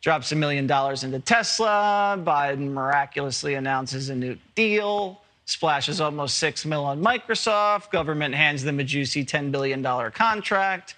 Drops 0.02 0.32
a 0.32 0.36
million 0.36 0.66
dollars 0.66 1.02
into 1.02 1.18
Tesla, 1.18 2.22
Biden 2.22 2.72
miraculously 2.72 3.54
announces 3.54 4.10
a 4.10 4.14
new 4.14 4.36
deal, 4.54 5.22
splashes 5.46 5.98
almost 5.98 6.36
six 6.36 6.66
mil 6.66 6.84
on 6.84 7.02
Microsoft, 7.02 7.90
government 7.90 8.34
hands 8.34 8.62
them 8.62 8.80
a 8.80 8.84
juicy 8.84 9.24
$10 9.24 9.50
billion 9.50 9.82
contract, 10.12 10.94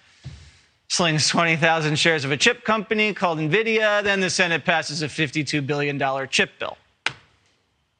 slings 0.89 1.29
20,000 1.29 1.95
shares 1.95 2.25
of 2.25 2.31
a 2.31 2.37
chip 2.37 2.65
company 2.65 3.13
called 3.13 3.39
NVIDIA, 3.39 4.03
then 4.03 4.19
the 4.19 4.29
Senate 4.29 4.65
passes 4.65 5.01
a 5.01 5.07
$52 5.07 5.65
billion 5.65 6.27
chip 6.27 6.51
bill. 6.59 6.77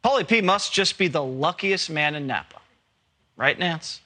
Paulie 0.04 0.28
P 0.28 0.42
must 0.42 0.74
just 0.74 0.98
be 0.98 1.08
the 1.08 1.24
luckiest 1.24 1.90
man 1.90 2.16
in 2.16 2.28
Napa. 2.28 2.60
Right, 3.38 3.58
Nance? 3.58 4.02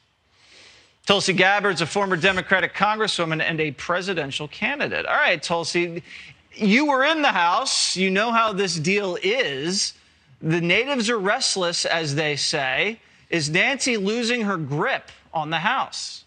Tulsi 1.05 1.33
Gabbard's 1.33 1.81
a 1.81 1.85
former 1.85 2.17
Democratic 2.17 2.73
Congresswoman 2.73 3.41
and 3.41 3.59
a 3.59 3.71
presidential 3.71 4.47
candidate. 4.49 5.05
All 5.05 5.15
right, 5.15 5.41
Tulsi, 5.41 6.03
you 6.53 6.85
were 6.85 7.03
in 7.05 7.21
the 7.21 7.31
House. 7.31 7.95
You 7.95 8.11
know 8.11 8.31
how 8.31 8.53
this 8.53 8.75
deal 8.75 9.17
is. 9.23 9.93
The 10.41 10.61
natives 10.61 11.09
are 11.09 11.17
restless, 11.17 11.85
as 11.85 12.15
they 12.15 12.35
say. 12.35 12.99
Is 13.29 13.49
Nancy 13.49 13.97
losing 13.97 14.41
her 14.41 14.57
grip 14.57 15.11
on 15.33 15.49
the 15.49 15.59
House? 15.59 16.25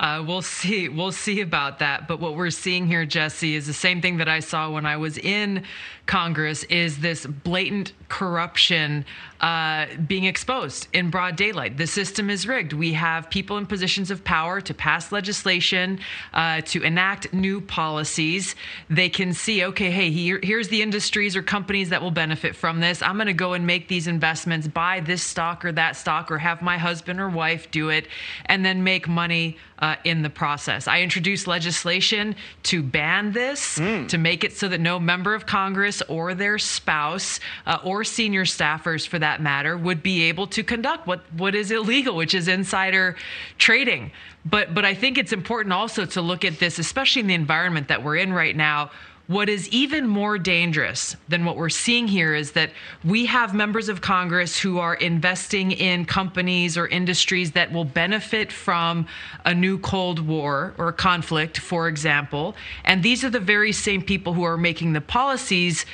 Uh, 0.00 0.24
we'll 0.26 0.42
see. 0.42 0.88
We'll 0.88 1.12
see 1.12 1.40
about 1.40 1.78
that. 1.78 2.08
But 2.08 2.20
what 2.20 2.34
we're 2.36 2.50
seeing 2.50 2.86
here, 2.86 3.06
Jesse, 3.06 3.54
is 3.54 3.66
the 3.66 3.72
same 3.72 4.00
thing 4.00 4.16
that 4.16 4.28
I 4.28 4.40
saw 4.40 4.70
when 4.70 4.86
I 4.86 4.96
was 4.96 5.18
in 5.18 5.64
Congress: 6.06 6.64
is 6.64 6.98
this 6.98 7.26
blatant 7.26 7.92
corruption 8.08 9.04
uh, 9.40 9.86
being 10.06 10.24
exposed 10.24 10.88
in 10.92 11.10
broad 11.10 11.36
daylight. 11.36 11.76
The 11.76 11.86
system 11.86 12.30
is 12.30 12.46
rigged. 12.46 12.72
We 12.72 12.94
have 12.94 13.28
people 13.28 13.58
in 13.58 13.66
positions 13.66 14.10
of 14.10 14.24
power 14.24 14.60
to 14.62 14.72
pass 14.72 15.12
legislation, 15.12 15.98
uh, 16.32 16.62
to 16.62 16.82
enact 16.82 17.32
new 17.34 17.60
policies. 17.60 18.54
They 18.88 19.08
can 19.08 19.34
see, 19.34 19.64
okay, 19.64 19.90
hey, 19.90 20.10
here, 20.10 20.40
here's 20.42 20.68
the 20.68 20.80
industries 20.80 21.36
or 21.36 21.42
companies 21.42 21.90
that 21.90 22.00
will 22.00 22.10
benefit 22.10 22.56
from 22.56 22.80
this. 22.80 23.02
I'm 23.02 23.16
going 23.16 23.26
to 23.26 23.34
go 23.34 23.52
and 23.52 23.66
make 23.66 23.88
these 23.88 24.06
investments, 24.06 24.66
buy 24.66 25.00
this 25.00 25.22
stock 25.22 25.62
or 25.64 25.72
that 25.72 25.96
stock, 25.96 26.30
or 26.30 26.38
have 26.38 26.62
my 26.62 26.78
husband 26.78 27.20
or 27.20 27.28
wife 27.28 27.70
do 27.70 27.90
it, 27.90 28.06
and 28.46 28.64
then 28.64 28.82
make 28.82 29.08
money 29.08 29.58
uh, 29.78 29.96
in 30.04 30.22
the 30.22 30.30
process. 30.30 30.88
I 30.88 31.02
introduced 31.02 31.46
legislation 31.46 32.36
to 32.64 32.82
ban 32.82 33.32
this, 33.32 33.74
to 34.08 34.16
make 34.16 34.44
it 34.44 34.56
so 34.56 34.68
that 34.68 34.80
no 34.80 34.98
member 34.98 35.34
of 35.34 35.44
Congress 35.44 35.93
or 36.02 36.34
their 36.34 36.58
spouse 36.58 37.40
uh, 37.66 37.78
or 37.84 38.04
senior 38.04 38.44
staffers, 38.44 39.06
for 39.06 39.18
that 39.18 39.40
matter, 39.40 39.76
would 39.76 40.02
be 40.02 40.22
able 40.24 40.46
to 40.48 40.62
conduct 40.62 41.06
what, 41.06 41.20
what 41.34 41.54
is 41.54 41.70
illegal, 41.70 42.16
which 42.16 42.34
is 42.34 42.48
insider 42.48 43.16
trading. 43.58 44.10
But 44.44 44.74
but 44.74 44.84
I 44.84 44.94
think 44.94 45.16
it's 45.18 45.32
important 45.32 45.72
also 45.72 46.04
to 46.04 46.20
look 46.20 46.44
at 46.44 46.58
this, 46.58 46.78
especially 46.78 47.20
in 47.20 47.26
the 47.28 47.34
environment 47.34 47.88
that 47.88 48.02
we're 48.02 48.16
in 48.16 48.32
right 48.32 48.56
now. 48.56 48.90
What 49.26 49.48
is 49.48 49.70
even 49.70 50.06
more 50.06 50.36
dangerous 50.36 51.16
than 51.28 51.46
what 51.46 51.56
we're 51.56 51.70
seeing 51.70 52.08
here 52.08 52.34
is 52.34 52.52
that 52.52 52.72
we 53.02 53.24
have 53.24 53.54
members 53.54 53.88
of 53.88 54.02
Congress 54.02 54.58
who 54.58 54.78
are 54.78 54.94
investing 54.94 55.72
in 55.72 56.04
companies 56.04 56.76
or 56.76 56.86
industries 56.86 57.52
that 57.52 57.72
will 57.72 57.86
benefit 57.86 58.52
from 58.52 59.06
a 59.46 59.54
new 59.54 59.78
Cold 59.78 60.20
War 60.20 60.74
or 60.76 60.92
conflict, 60.92 61.56
for 61.56 61.88
example. 61.88 62.54
And 62.84 63.02
these 63.02 63.24
are 63.24 63.30
the 63.30 63.40
very 63.40 63.72
same 63.72 64.02
people 64.02 64.34
who 64.34 64.42
are 64.42 64.58
making 64.58 64.92
the 64.92 65.00
policies 65.00 65.86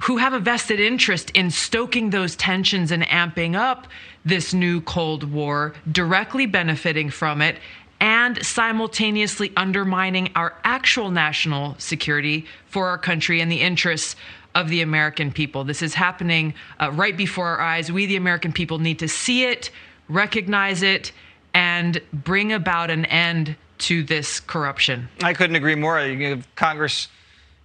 who 0.00 0.18
have 0.18 0.34
a 0.34 0.38
vested 0.38 0.78
interest 0.78 1.30
in 1.30 1.50
stoking 1.50 2.10
those 2.10 2.36
tensions 2.36 2.92
and 2.92 3.02
amping 3.04 3.56
up 3.56 3.88
this 4.24 4.52
new 4.52 4.80
Cold 4.82 5.32
War, 5.32 5.74
directly 5.90 6.46
benefiting 6.46 7.10
from 7.10 7.42
it 7.42 7.56
and 8.00 8.44
simultaneously 8.44 9.52
undermining 9.56 10.30
our 10.34 10.54
actual 10.64 11.10
national 11.10 11.74
security 11.78 12.46
for 12.66 12.88
our 12.88 12.98
country 12.98 13.40
and 13.40 13.50
the 13.50 13.60
interests 13.60 14.16
of 14.54 14.68
the 14.68 14.80
American 14.80 15.30
people. 15.30 15.64
This 15.64 15.82
is 15.82 15.94
happening 15.94 16.54
uh, 16.80 16.90
right 16.92 17.16
before 17.16 17.46
our 17.46 17.60
eyes. 17.60 17.92
We, 17.92 18.06
the 18.06 18.16
American 18.16 18.52
people, 18.52 18.78
need 18.78 18.98
to 19.00 19.08
see 19.08 19.44
it, 19.44 19.70
recognize 20.08 20.82
it, 20.82 21.12
and 21.54 22.00
bring 22.12 22.52
about 22.52 22.90
an 22.90 23.04
end 23.06 23.56
to 23.78 24.02
this 24.02 24.40
corruption. 24.40 25.08
I 25.22 25.34
couldn't 25.34 25.56
agree 25.56 25.74
more. 25.74 26.00
You 26.00 26.30
have 26.30 26.54
Congress 26.54 27.08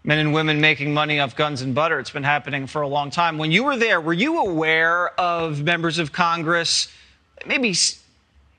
men 0.03 0.19
and 0.19 0.33
women 0.33 0.59
making 0.59 0.93
money 0.93 1.19
off 1.19 1.35
guns 1.35 1.61
and 1.61 1.75
butter. 1.75 1.99
It's 1.99 2.09
been 2.09 2.23
happening 2.23 2.67
for 2.67 2.81
a 2.81 2.87
long 2.87 3.09
time. 3.09 3.37
When 3.37 3.51
you 3.51 3.63
were 3.63 3.77
there, 3.77 4.01
were 4.01 4.13
you 4.13 4.39
aware 4.39 5.17
of 5.19 5.63
members 5.63 5.99
of 5.99 6.11
Congress 6.11 6.87
maybe 7.45 7.73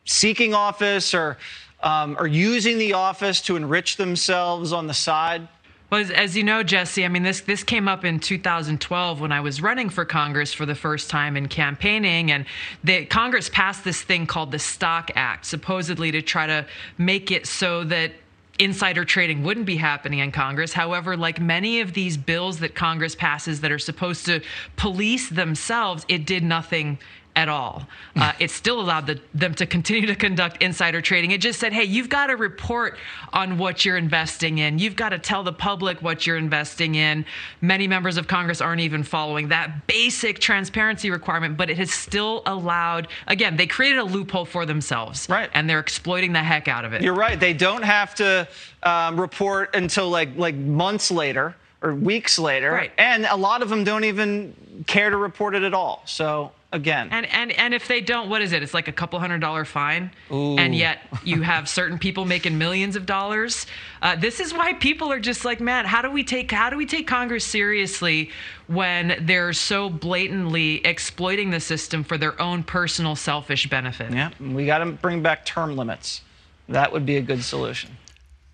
seeking 0.05 0.55
office 0.55 1.15
or 1.15 1.39
um, 1.83 2.17
or 2.19 2.27
using 2.27 2.79
the 2.79 2.93
office 2.93 3.41
to 3.43 3.57
enrich 3.57 3.97
themselves 3.97 4.73
on 4.73 4.87
the 4.87 4.95
side? 4.95 5.49
Well, 5.91 6.11
as, 6.15 6.35
you 6.35 6.43
know, 6.43 6.63
Jesse, 6.63 7.05
I 7.05 7.09
mean, 7.09 7.23
this 7.23 7.43
this 7.43 7.63
came 7.63 7.87
up 7.87 8.03
in 8.03 8.19
2012 8.19 9.21
when 9.21 9.31
I 9.31 9.41
was 9.41 9.61
running 9.61 9.91
for 9.91 10.07
Congress 10.07 10.55
for 10.55 10.65
the 10.65 10.75
first 10.75 11.11
time 11.11 11.37
in 11.37 11.49
campaigning, 11.49 12.31
and 12.31 12.47
the 12.83 13.05
Congress 13.05 13.51
passed 13.51 13.85
this 13.85 14.01
thing 14.01 14.27
called 14.27 14.53
the 14.53 14.59
Stock 14.59 15.11
Act, 15.17 15.45
supposedly 15.45 16.11
to 16.13 16.23
try 16.23 16.47
to 16.47 16.65
make 16.97 17.31
it 17.31 17.47
so 17.47 17.85
that 17.85 18.13
insider 18.59 19.05
trading 19.05 19.43
wouldn't 19.43 19.67
be 19.67 19.77
happening 19.77 20.21
in 20.21 20.33
Congress. 20.33 20.73
However, 20.73 21.15
like 21.15 21.41
many 21.41 21.81
of 21.81 21.93
these 21.93 22.17
bills 22.17 22.61
that 22.61 22.75
Congress 22.75 23.15
passes 23.15 23.61
that 23.61 23.71
are 23.71 23.79
supposed 23.79 24.25
to 24.27 24.41
police 24.77 25.29
themselves, 25.29 26.07
it 26.09 26.25
did 26.25 26.43
nothing 26.43 26.99
at 27.37 27.49
all. 27.49 27.87
Uh, 28.17 28.33
it 28.39 28.51
still 28.51 28.81
allowed 28.81 29.07
the, 29.07 29.21
them 29.35 29.55
to 29.55 29.67
continue 29.67 30.07
to 30.07 30.15
conduct 30.15 30.63
insider 30.63 31.01
trading. 31.01 31.31
It 31.31 31.41
just 31.41 31.59
said, 31.59 31.73
hey, 31.73 31.85
you've 31.85 32.09
got 32.09 32.27
to 32.27 32.37
report 32.37 32.99
on 33.33 33.59
what 33.59 33.85
you're 33.85 33.97
investing 33.97 34.59
in. 34.59 34.79
You've 34.79 34.97
got 34.97 35.11
to 35.11 35.19
tell 35.19 35.43
the 35.43 35.53
public 35.53 36.03
what 36.03 36.27
you're 36.27 36.37
investing 36.37 36.95
in. 36.95 37.25
Many 37.61 37.87
members 37.87 38.17
of 38.17 38.29
Congress 38.29 38.61
aren't 38.61 38.81
even 38.81 39.03
following 39.03 39.49
that 39.49 39.87
basic 39.87 40.39
transparency 40.39 41.11
requirement, 41.11 41.57
but 41.57 41.71
it 41.71 41.79
has 41.79 41.91
still 41.91 42.43
allowed, 42.47 43.09
again, 43.27 43.57
they 43.57 43.67
created 43.67 43.99
a 43.99 44.05
loophole 44.05 44.45
for 44.45 44.67
themselves. 44.67 45.29
Right. 45.29 45.51
And 45.55 45.69
they're 45.69 45.81
exploiting 45.81 46.33
the 46.33 46.43
heck 46.43 46.69
out 46.69 46.85
of 46.85 46.93
it. 46.93 47.03
You're 47.03 47.15
right. 47.15 47.39
They 47.39 47.55
don't 47.55 47.83
have 47.83 48.15
to 48.17 48.49
um, 48.83 49.21
report 49.21 49.75
until 49.75 50.09
like 50.09 50.37
like 50.37 50.55
months 50.55 51.11
later 51.11 51.55
or 51.83 51.95
weeks 51.95 52.39
later. 52.39 52.71
Right. 52.73 52.93
And 52.99 53.25
a 53.27 53.37
lot 53.37 53.63
of 53.63 53.69
them 53.69 53.85
don't 53.85 54.05
even 54.05 54.85
care 54.87 55.11
to 55.11 55.17
report 55.17 55.55
it 55.55 55.63
at 55.63 55.75
all. 55.75 56.03
So 56.07 56.53
again. 56.73 57.09
And 57.11 57.27
and 57.27 57.53
and 57.53 57.75
if 57.75 57.87
they 57.87 58.01
don't, 58.01 58.29
what 58.29 58.43
is 58.43 58.53
it? 58.53 58.63
It's 58.63 58.75
like 58.75 58.89
a 58.89 58.93
couple 58.93 59.19
hundred 59.21 59.41
dollar 59.41 59.65
fine. 59.65 60.11
Ooh. 60.31 60.57
And 60.57 60.75
yet 60.75 61.01
you 61.25 61.43
have 61.43 61.69
certain 61.69 61.99
people 61.99 62.25
making 62.25 62.59
millions 62.59 62.97
of 62.97 63.07
dollars. 63.07 63.67
Uh, 64.01 64.17
this 64.17 64.41
is 64.41 64.53
why 64.53 64.73
people 64.73 65.13
are 65.13 65.21
just 65.21 65.45
like, 65.45 65.61
man, 65.61 65.85
how 65.85 66.03
do 66.03 66.11
we 66.11 66.25
take 66.25 66.51
how 66.51 66.71
do 66.71 66.77
we 66.77 66.87
take 66.87 67.07
Congress 67.07 67.45
seriously 67.45 68.31
when 68.67 69.19
they're 69.23 69.53
so 69.53 69.89
blatantly 69.91 70.85
exploiting 70.85 71.51
the 71.51 71.61
system 71.61 72.03
for 72.03 72.19
their 72.19 72.41
own 72.41 72.63
personal 72.63 73.15
selfish 73.15 73.69
benefit? 73.69 74.13
Yeah, 74.13 74.31
we 74.41 74.67
got 74.67 74.79
to 74.79 74.87
bring 74.87 75.23
back 75.23 75.45
term 75.45 75.77
limits. 75.77 76.23
That 76.69 76.93
would 76.93 77.05
be 77.05 77.17
a 77.17 77.23
good 77.23 77.45
solution. 77.45 77.99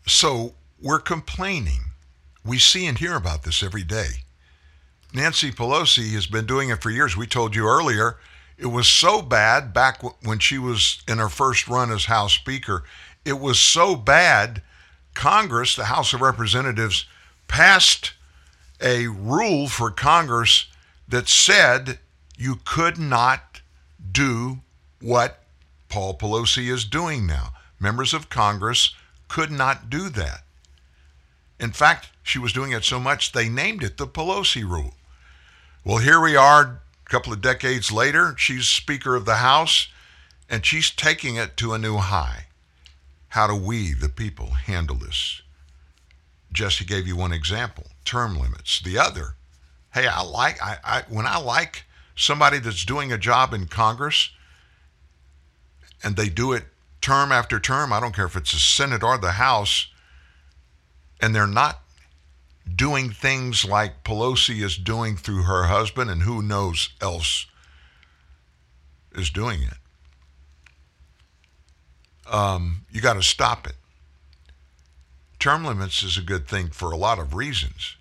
So 0.07 0.55
we're 0.81 1.01
complaining. 1.01 1.81
We 2.45 2.59
see 2.59 2.87
and 2.87 2.99
hear 2.99 3.15
about 3.15 3.43
this 3.43 3.63
every 3.63 3.85
day. 3.85 4.23
Nancy 5.15 5.51
Pelosi 5.51 6.13
has 6.13 6.27
been 6.27 6.47
doing 6.47 6.69
it 6.69 6.83
for 6.83 6.91
years. 6.91 7.17
We 7.17 7.27
told 7.27 7.57
you 7.57 7.67
earlier 7.67 8.19
it 8.59 8.67
was 8.67 8.89
so 8.89 9.23
bad 9.23 9.73
back 9.73 10.03
when 10.25 10.39
she 10.39 10.59
was 10.59 11.03
in 11.09 11.19
her 11.19 11.29
first 11.29 11.69
run 11.69 11.91
as 11.91 12.07
House 12.07 12.35
Speaker. 12.35 12.85
It 13.25 13.39
was 13.41 13.59
so 13.59 13.97
bad, 13.97 14.63
Congress, 15.15 15.75
the 15.75 15.87
House 15.87 16.13
of 16.13 16.21
Representatives, 16.21 17.07
passed 17.47 18.13
a 18.83 19.07
rule 19.07 19.69
for 19.69 19.91
Congress 19.91 20.67
that 21.09 21.29
said 21.29 21.99
you 22.37 22.61
could 22.65 22.99
not 22.99 23.61
do 24.13 24.59
what 25.01 25.43
Paul 25.89 26.19
Pelosi 26.19 26.71
is 26.71 26.85
doing 26.85 27.27
now. 27.27 27.55
Members 27.81 28.13
of 28.13 28.29
Congress 28.29 28.95
could 29.29 29.51
not 29.51 29.89
do 29.89 30.09
that. 30.11 30.43
In 31.59 31.73
fact, 31.73 32.09
she 32.23 32.39
was 32.39 32.53
doing 32.53 32.73
it 32.73 32.85
so 32.85 33.01
much 33.01 33.33
they 33.33 33.49
named 33.49 33.83
it 33.83 33.97
the 33.97 34.07
Pelosi 34.07 34.63
rule. 34.63 34.95
Well, 35.89 35.97
here 35.97 36.21
we 36.21 36.37
are 36.37 36.61
a 37.07 37.09
couple 37.09 37.33
of 37.33 37.41
decades 37.41 37.91
later. 37.91 38.35
She's 38.37 38.69
Speaker 38.69 39.17
of 39.17 39.25
the 39.25 39.37
House, 39.37 39.89
and 40.47 40.67
she's 40.67 40.91
taking 40.91 41.37
it 41.37 41.57
to 41.57 41.73
a 41.73 41.79
new 41.79 41.97
high. 41.97 42.49
How 43.29 43.47
do 43.47 43.57
we, 43.57 43.95
the 43.95 44.11
people, 44.11 44.49
handle 44.49 44.97
this? 44.97 45.41
Jesse 46.53 46.85
gave 46.85 47.07
you 47.07 47.17
one 47.17 47.33
example 47.33 47.87
term 48.05 48.39
limits. 48.39 48.83
The 48.83 48.99
other, 48.99 49.37
hey, 49.95 50.07
I 50.07 50.21
like, 50.21 50.63
I, 50.63 50.77
I, 50.85 51.03
when 51.09 51.25
I 51.25 51.39
like 51.39 51.87
somebody 52.15 52.59
that's 52.59 52.85
doing 52.85 53.11
a 53.11 53.17
job 53.17 53.55
in 53.55 53.65
Congress 53.65 54.29
and 56.05 56.17
they 56.17 56.29
do 56.29 56.53
it 56.53 56.65
term 57.01 57.33
after 57.33 57.59
term, 57.59 57.95
I 57.95 58.01
don't 58.01 58.15
care 58.15 58.27
if 58.27 58.37
it's 58.37 58.53
the 58.53 58.59
Senate 58.59 59.03
or 59.03 59.17
the 59.17 59.33
House, 59.33 59.87
and 61.19 61.35
they're 61.35 61.47
not 61.47 61.81
doing 62.77 63.11
things 63.11 63.65
like 63.65 64.05
Pelosi 64.05 64.63
is 64.63 64.77
doing 64.77 65.17
through 65.17 65.43
her 65.43 65.65
husband 65.65 66.11
and 66.11 66.23
who 66.23 66.43
knows 66.43 66.91
else 67.01 67.47
is 69.13 69.31
doing 69.31 69.63
it. 69.63 69.75
Um, 72.33 72.85
you 72.91 73.01
got 73.01 73.15
to 73.15 73.23
stop 73.23 73.67
it. 73.67 73.75
Term 75.39 75.65
limits 75.65 76.03
is 76.03 76.19
a 76.19 76.23
good 76.23 76.49
thing 76.49 76.69
for 76.71 76.91
a 76.91 76.97
lot 76.97 77.19
of 77.19 77.35
reasons, 77.35 77.97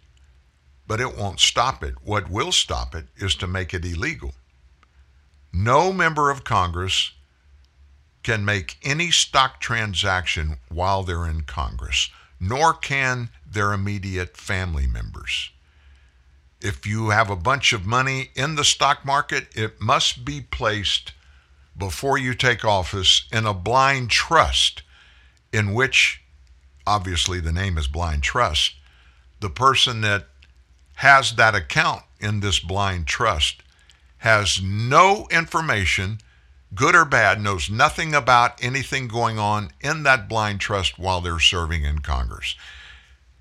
but 0.88 1.00
it 1.00 1.16
won't 1.18 1.40
stop 1.40 1.84
it. 1.84 1.96
What 2.04 2.30
will 2.30 2.52
stop 2.52 2.96
it 2.96 3.06
is 3.16 3.36
to 3.36 3.48
make 3.48 3.74
it 3.74 3.86
illegal. 3.86 4.34
No 5.54 5.94
member 5.94 6.30
of 6.30 6.44
Congress 6.44 7.12
can 8.24 8.44
make 8.44 8.78
any 8.84 9.12
stock 9.12 9.62
transaction 9.62 10.58
while 10.70 11.04
they're 11.04 11.26
in 11.26 11.42
Congress, 11.44 12.10
nor 12.40 12.74
can 12.74 13.30
their 13.46 13.74
immediate 13.74 14.38
family 14.38 14.88
members. 14.88 15.52
If 16.62 16.86
you 16.86 17.10
have 17.10 17.30
a 17.30 17.36
bunch 17.36 17.74
of 17.74 17.86
money 17.86 18.32
in 18.36 18.56
the 18.56 18.64
stock 18.64 19.06
market, 19.06 19.48
it 19.56 19.80
must 19.80 20.26
be 20.26 20.42
placed 20.42 21.14
before 21.78 22.18
you 22.18 22.34
take 22.34 22.66
office 22.66 23.28
in 23.32 23.46
a 23.46 23.54
blind 23.54 24.10
trust 24.10 24.82
in 25.54 25.74
which, 25.74 26.22
obviously, 26.86 27.40
the 27.40 27.52
name 27.52 27.78
is 27.78 27.88
blind 27.88 28.24
trust. 28.24 28.76
The 29.40 29.50
person 29.50 30.02
that 30.02 30.28
has 30.96 31.36
that 31.36 31.54
account 31.54 32.04
in 32.20 32.40
this 32.40 32.60
blind 32.60 33.06
trust 33.06 33.62
has 34.20 34.60
no 34.62 35.28
information, 35.30 36.18
good 36.74 36.96
or 36.96 37.06
bad, 37.06 37.42
knows 37.42 37.70
nothing 37.70 38.14
about 38.14 38.64
anything 38.64 39.08
going 39.08 39.40
on 39.40 39.72
in 39.82 40.04
that 40.04 40.28
blind 40.28 40.60
trust 40.60 41.00
while 41.00 41.22
they're 41.22 41.40
serving 41.40 41.84
in 41.84 42.00
Congress. 42.00 42.56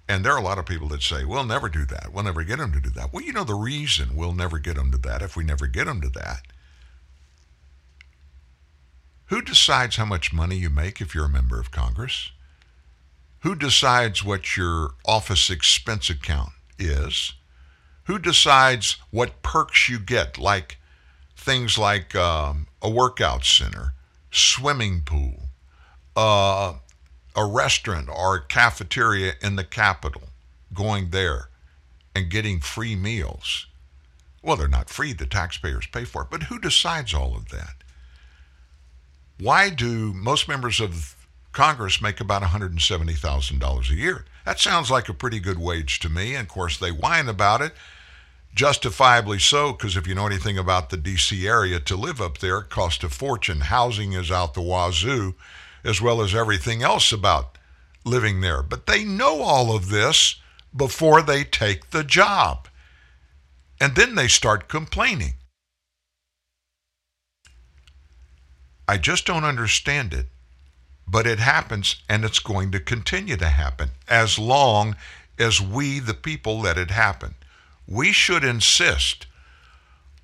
And 0.08 0.24
there 0.24 0.32
are 0.32 0.38
a 0.38 0.42
lot 0.42 0.58
of 0.58 0.66
people 0.66 0.88
that 0.88 1.02
say, 1.02 1.24
we'll 1.24 1.44
never 1.44 1.68
do 1.68 1.84
that. 1.86 2.12
We'll 2.12 2.24
never 2.24 2.44
get 2.44 2.58
them 2.58 2.72
to 2.72 2.80
do 2.80 2.90
that. 2.90 3.12
Well, 3.12 3.24
you 3.24 3.32
know 3.32 3.44
the 3.44 3.54
reason 3.54 4.14
we'll 4.14 4.32
never 4.32 4.58
get 4.58 4.76
them 4.76 4.92
to 4.92 4.98
that 4.98 5.22
if 5.22 5.36
we 5.36 5.42
never 5.42 5.66
get 5.66 5.86
them 5.86 6.00
to 6.00 6.08
that. 6.10 6.42
Who 9.26 9.42
decides 9.42 9.96
how 9.96 10.04
much 10.04 10.32
money 10.32 10.56
you 10.56 10.70
make 10.70 11.00
if 11.00 11.12
you're 11.12 11.24
a 11.24 11.28
member 11.28 11.58
of 11.58 11.72
Congress? 11.72 12.30
Who 13.40 13.56
decides 13.56 14.24
what 14.24 14.56
your 14.56 14.90
office 15.04 15.50
expense 15.50 16.08
account 16.08 16.50
is? 16.78 17.34
Who 18.04 18.20
decides 18.20 18.98
what 19.10 19.42
perks 19.42 19.88
you 19.88 19.98
get, 19.98 20.38
like 20.38 20.78
things 21.36 21.76
like 21.76 22.14
um, 22.14 22.68
a 22.82 22.90
workout 22.90 23.44
center, 23.44 23.94
swimming 24.30 25.02
pool, 25.02 25.48
uh, 26.16 26.74
a 27.34 27.44
restaurant 27.44 28.08
or 28.08 28.36
a 28.36 28.44
cafeteria 28.44 29.34
in 29.42 29.56
the 29.56 29.64
Capitol, 29.64 30.22
going 30.72 31.10
there 31.10 31.48
and 32.14 32.30
getting 32.30 32.60
free 32.60 32.96
meals. 32.96 33.66
Well, 34.42 34.56
they're 34.56 34.68
not 34.68 34.88
free, 34.88 35.12
the 35.12 35.26
taxpayers 35.26 35.86
pay 35.86 36.04
for 36.04 36.22
it. 36.22 36.28
But 36.30 36.44
who 36.44 36.58
decides 36.58 37.12
all 37.12 37.36
of 37.36 37.48
that? 37.48 37.74
Why 39.38 39.68
do 39.68 40.14
most 40.14 40.48
members 40.48 40.80
of 40.80 41.14
Congress 41.52 42.00
make 42.00 42.20
about 42.20 42.42
$170,000 42.42 43.90
a 43.90 43.94
year? 43.94 44.24
That 44.44 44.60
sounds 44.60 44.90
like 44.90 45.08
a 45.08 45.14
pretty 45.14 45.40
good 45.40 45.58
wage 45.58 45.98
to 46.00 46.08
me. 46.08 46.34
And 46.34 46.46
of 46.46 46.48
course, 46.48 46.78
they 46.78 46.90
whine 46.90 47.28
about 47.28 47.60
it, 47.60 47.74
justifiably 48.56 49.38
so, 49.38 49.72
because 49.72 49.96
if 49.96 50.06
you 50.06 50.14
know 50.14 50.26
anything 50.26 50.56
about 50.58 50.88
the 50.88 50.96
D.C. 50.96 51.46
area, 51.46 51.78
to 51.78 51.94
live 51.94 52.20
up 52.20 52.38
there 52.38 52.62
costs 52.62 53.04
a 53.04 53.08
fortune. 53.08 53.60
Housing 53.60 54.14
is 54.14 54.30
out 54.30 54.54
the 54.54 54.62
wazoo, 54.62 55.34
as 55.84 56.00
well 56.00 56.22
as 56.22 56.34
everything 56.34 56.82
else 56.82 57.12
about 57.12 57.58
living 58.04 58.40
there. 58.40 58.62
But 58.62 58.86
they 58.86 59.04
know 59.04 59.42
all 59.42 59.76
of 59.76 59.90
this 59.90 60.36
before 60.74 61.22
they 61.22 61.44
take 61.44 61.90
the 61.90 62.02
job. 62.02 62.66
And 63.78 63.94
then 63.94 64.14
they 64.14 64.26
start 64.26 64.68
complaining. 64.68 65.34
I 68.88 68.96
just 68.96 69.26
don't 69.26 69.44
understand 69.44 70.14
it. 70.14 70.28
But 71.06 71.26
it 71.26 71.38
happens 71.38 72.02
and 72.08 72.24
it's 72.24 72.38
going 72.38 72.72
to 72.72 72.80
continue 72.80 73.36
to 73.36 73.48
happen 73.48 73.90
as 74.08 74.38
long 74.38 74.96
as 75.38 75.60
we, 75.60 76.00
the 76.00 76.14
people, 76.14 76.60
let 76.60 76.78
it 76.78 76.90
happen. 76.90 77.34
We 77.86 78.12
should 78.12 78.44
insist 78.44 79.26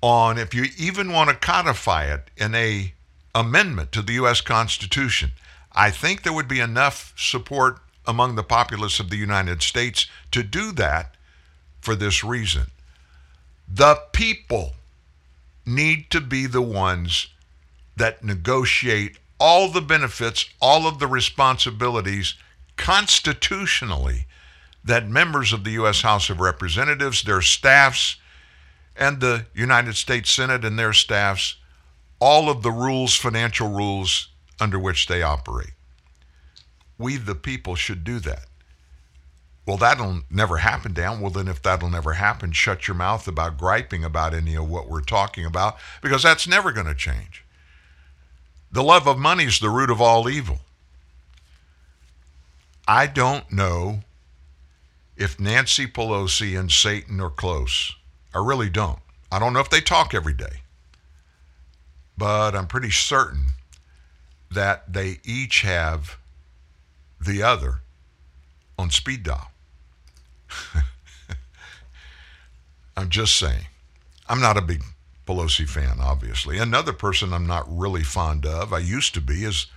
on, 0.01 0.37
if 0.37 0.53
you 0.53 0.65
even 0.77 1.11
want 1.11 1.29
to 1.29 1.35
codify 1.35 2.05
it 2.13 2.29
in 2.35 2.53
a 2.55 2.93
amendment 3.33 3.91
to 3.93 4.01
the 4.01 4.13
U.S. 4.13 4.41
Constitution, 4.41 5.31
I 5.71 5.89
think 5.89 6.23
there 6.23 6.33
would 6.33 6.47
be 6.47 6.59
enough 6.59 7.13
support 7.17 7.79
among 8.05 8.35
the 8.35 8.43
populace 8.43 8.99
of 8.99 9.09
the 9.09 9.17
United 9.17 9.61
States 9.61 10.07
to 10.31 10.43
do 10.43 10.71
that 10.73 11.15
for 11.81 11.95
this 11.95 12.23
reason. 12.23 12.67
The 13.67 13.99
people 14.11 14.73
need 15.65 16.09
to 16.11 16.21
be 16.21 16.45
the 16.45 16.61
ones 16.61 17.27
that 17.95 18.23
negotiate 18.23 19.17
all 19.39 19.69
the 19.69 19.81
benefits, 19.81 20.45
all 20.61 20.85
of 20.85 20.99
the 20.99 21.07
responsibilities 21.07 22.35
constitutionally 22.75 24.25
that 24.83 25.07
members 25.07 25.53
of 25.53 25.63
the 25.63 25.71
U.S. 25.71 26.01
House 26.01 26.29
of 26.29 26.39
Representatives, 26.39 27.23
their 27.23 27.41
staffs, 27.41 28.17
and 28.95 29.19
the 29.19 29.45
United 29.53 29.95
States 29.95 30.31
Senate 30.31 30.65
and 30.65 30.77
their 30.77 30.93
staffs, 30.93 31.55
all 32.19 32.49
of 32.49 32.61
the 32.61 32.71
rules, 32.71 33.15
financial 33.15 33.69
rules 33.69 34.29
under 34.59 34.77
which 34.77 35.07
they 35.07 35.21
operate. 35.21 35.73
We, 36.97 37.17
the 37.17 37.35
people, 37.35 37.75
should 37.75 38.03
do 38.03 38.19
that. 38.19 38.45
Well, 39.65 39.77
that'll 39.77 40.21
never 40.29 40.57
happen, 40.57 40.93
Dan. 40.93 41.21
Well, 41.21 41.31
then, 41.31 41.47
if 41.47 41.61
that'll 41.61 41.89
never 41.89 42.13
happen, 42.13 42.51
shut 42.51 42.87
your 42.87 42.95
mouth 42.95 43.27
about 43.27 43.57
griping 43.57 44.03
about 44.03 44.33
any 44.33 44.55
of 44.55 44.69
what 44.69 44.89
we're 44.89 45.01
talking 45.01 45.45
about 45.45 45.77
because 46.01 46.23
that's 46.23 46.47
never 46.47 46.71
going 46.73 46.85
to 46.85 46.93
change. 46.93 47.45
The 48.71 48.83
love 48.83 49.07
of 49.07 49.17
money 49.17 49.45
is 49.45 49.59
the 49.59 49.69
root 49.69 49.89
of 49.89 50.01
all 50.01 50.29
evil. 50.29 50.59
I 52.87 53.07
don't 53.07 53.49
know 53.51 54.01
if 55.23 55.39
Nancy 55.39 55.87
Pelosi 55.87 56.59
and 56.59 56.69
Satan 56.69 57.21
are 57.21 57.29
close. 57.29 57.93
I 58.35 58.39
really 58.39 58.69
don't. 58.69 58.99
I 59.31 59.39
don't 59.39 59.53
know 59.53 59.61
if 59.61 59.69
they 59.69 59.79
talk 59.79 60.13
every 60.13 60.33
day. 60.33 60.63
But 62.17 62.55
I'm 62.55 62.67
pretty 62.67 62.91
certain 62.91 63.51
that 64.51 64.91
they 64.91 65.19
each 65.23 65.61
have 65.61 66.17
the 67.25 67.41
other 67.41 67.79
on 68.77 68.89
speed 68.91 69.23
dial. 69.23 69.51
I'm 72.97 73.09
just 73.09 73.39
saying. 73.39 73.67
I'm 74.27 74.41
not 74.41 74.57
a 74.57 74.61
big 74.61 74.83
Pelosi 75.25 75.67
fan, 75.67 75.99
obviously. 76.01 76.57
Another 76.57 76.91
person 76.91 77.31
I'm 77.31 77.47
not 77.47 77.65
really 77.69 78.03
fond 78.03 78.45
of, 78.45 78.73
I 78.73 78.79
used 78.79 79.13
to 79.13 79.21
be, 79.21 79.45
is 79.45 79.67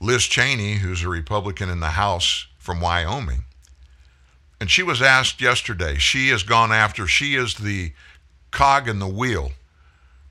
Liz 0.00 0.24
Cheney, 0.24 0.78
who's 0.78 1.04
a 1.04 1.08
Republican 1.08 1.70
in 1.70 1.78
the 1.78 1.90
House 1.90 2.48
from 2.58 2.80
Wyoming. 2.80 3.44
And 4.62 4.70
she 4.70 4.84
was 4.84 5.02
asked 5.02 5.40
yesterday, 5.40 5.96
she 5.98 6.28
has 6.28 6.44
gone 6.44 6.70
after, 6.70 7.08
she 7.08 7.34
is 7.34 7.56
the 7.56 7.94
cog 8.52 8.86
in 8.86 9.00
the 9.00 9.08
wheel 9.08 9.50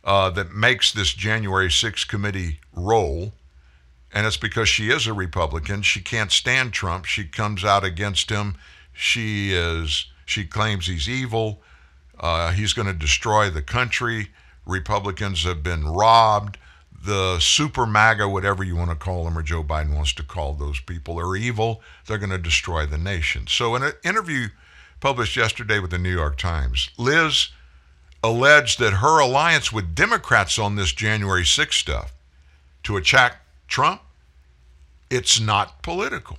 uh, 0.06 0.30
that 0.30 0.54
makes 0.54 0.94
this 0.94 1.12
January 1.12 1.68
6th 1.68 2.08
committee 2.08 2.62
roll. 2.74 3.34
And 4.14 4.26
it's 4.26 4.38
because 4.38 4.70
she 4.70 4.90
is 4.90 5.06
a 5.06 5.12
Republican. 5.12 5.82
She 5.82 6.00
can't 6.00 6.32
stand 6.32 6.72
Trump. 6.72 7.04
She 7.04 7.26
comes 7.26 7.66
out 7.66 7.84
against 7.84 8.30
him. 8.30 8.56
She 8.94 9.52
is, 9.52 10.06
she 10.26 10.46
claims 10.46 10.88
he's 10.88 11.10
evil. 11.10 11.62
Uh, 12.18 12.54
he's 12.54 12.72
going 12.72 12.88
to 12.88 12.94
destroy 12.94 13.50
the 13.50 13.62
country. 13.62 14.30
Republicans 14.66 15.44
have 15.44 15.62
been 15.62 15.86
robbed. 15.86 16.58
The 17.04 17.40
super 17.40 17.88
MAGA, 17.88 18.30
whatever 18.30 18.64
you 18.64 18.76
want 18.76 18.92
to 18.92 18.96
call 18.96 19.24
them, 19.24 19.38
or 19.38 19.42
Joe 19.42 19.64
Biden 19.64 19.96
wants 19.96 20.14
to 20.14 20.24
call 20.24 20.54
those 20.54 20.80
people, 20.80 21.20
are 21.20 21.36
evil. 21.36 21.82
They're 22.06 22.20
going 22.20 22.30
to 22.30 22.38
destroy 22.38 22.86
the 22.86 22.98
nation. 22.98 23.48
So, 23.48 23.76
in 23.76 23.82
an 23.82 23.94
interview 24.04 24.50
published 25.00 25.36
yesterday 25.36 25.80
with 25.80 25.90
the 25.90 25.98
New 25.98 26.14
York 26.14 26.38
Times, 26.38 26.92
Liz 26.98 27.50
alleged 28.24 28.78
that 28.80 28.94
her 28.94 29.20
alliance 29.20 29.72
with 29.72 29.96
Democrats 29.96 30.60
on 30.60 30.76
this 30.76 30.92
January 30.92 31.44
6th 31.44 31.74
stuff 31.74 32.14
to 32.84 32.98
attack 32.98 33.42
Trump, 33.68 34.02
it's 35.10 35.40
not 35.40 35.82
political. 35.82 36.38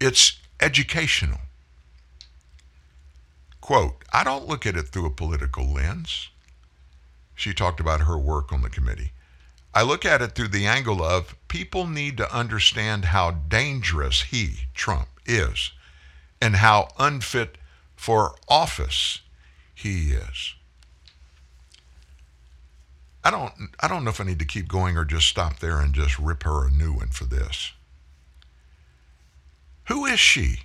It's 0.00 0.38
educational. 0.60 1.40
Quote, 3.60 4.04
I 4.12 4.24
don't 4.24 4.48
look 4.48 4.66
at 4.66 4.76
it 4.76 4.88
through 4.88 5.06
a 5.06 5.10
political 5.10 5.66
lens. 5.66 6.28
She 7.34 7.54
talked 7.54 7.80
about 7.80 8.02
her 8.02 8.18
work 8.18 8.52
on 8.52 8.62
the 8.62 8.68
committee. 8.68 9.12
I 9.72 9.82
look 9.82 10.04
at 10.04 10.20
it 10.22 10.34
through 10.34 10.48
the 10.48 10.66
angle 10.66 11.02
of 11.02 11.36
people 11.48 11.86
need 11.86 12.16
to 12.16 12.34
understand 12.34 13.06
how 13.06 13.30
dangerous 13.30 14.22
he, 14.22 14.66
Trump, 14.74 15.08
is 15.26 15.72
and 16.40 16.56
how 16.56 16.88
unfit 16.98 17.56
for 17.94 18.34
office 18.48 19.20
he 19.74 20.12
is. 20.12 20.54
I 23.22 23.30
don't 23.30 23.52
I 23.80 23.86
don't 23.86 24.04
know 24.04 24.10
if 24.10 24.20
I 24.20 24.24
need 24.24 24.38
to 24.38 24.46
keep 24.46 24.66
going 24.66 24.96
or 24.96 25.04
just 25.04 25.28
stop 25.28 25.58
there 25.58 25.78
and 25.78 25.94
just 25.94 26.18
rip 26.18 26.42
her 26.44 26.66
a 26.66 26.70
new 26.70 26.92
one 26.92 27.08
for 27.08 27.24
this. 27.24 27.72
Who 29.88 30.06
is 30.06 30.18
she? 30.18 30.60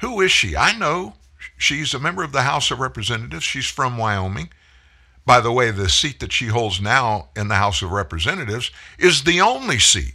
Who 0.00 0.20
is 0.20 0.32
she? 0.32 0.56
I 0.56 0.76
know 0.76 1.14
she's 1.56 1.92
a 1.92 1.98
member 1.98 2.22
of 2.22 2.32
the 2.32 2.42
House 2.42 2.70
of 2.70 2.78
Representatives. 2.78 3.44
She's 3.44 3.66
from 3.66 3.98
Wyoming. 3.98 4.50
By 5.28 5.40
the 5.42 5.52
way, 5.52 5.70
the 5.70 5.90
seat 5.90 6.20
that 6.20 6.32
she 6.32 6.46
holds 6.46 6.80
now 6.80 7.28
in 7.36 7.48
the 7.48 7.56
House 7.56 7.82
of 7.82 7.90
Representatives 7.92 8.70
is 8.98 9.24
the 9.24 9.42
only 9.42 9.78
seat 9.78 10.14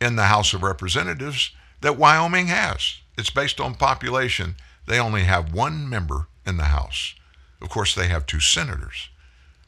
in 0.00 0.16
the 0.16 0.24
House 0.24 0.52
of 0.52 0.64
Representatives 0.64 1.52
that 1.80 1.96
Wyoming 1.96 2.48
has. 2.48 2.96
It's 3.16 3.30
based 3.30 3.60
on 3.60 3.76
population. 3.76 4.56
They 4.88 4.98
only 4.98 5.22
have 5.22 5.54
one 5.54 5.88
member 5.88 6.26
in 6.44 6.56
the 6.56 6.64
House. 6.64 7.14
Of 7.62 7.68
course, 7.68 7.94
they 7.94 8.08
have 8.08 8.26
two 8.26 8.40
senators, 8.40 9.10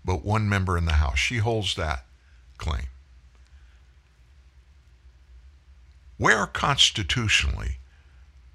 but 0.05 0.25
one 0.25 0.49
member 0.49 0.77
in 0.77 0.87
the 0.87 0.95
House. 0.95 1.21
She 1.21 1.37
holds 1.37 1.77
that 1.77 2.05
claim. 2.57 2.87
Where 6.17 6.49
constitutionally 6.49 7.79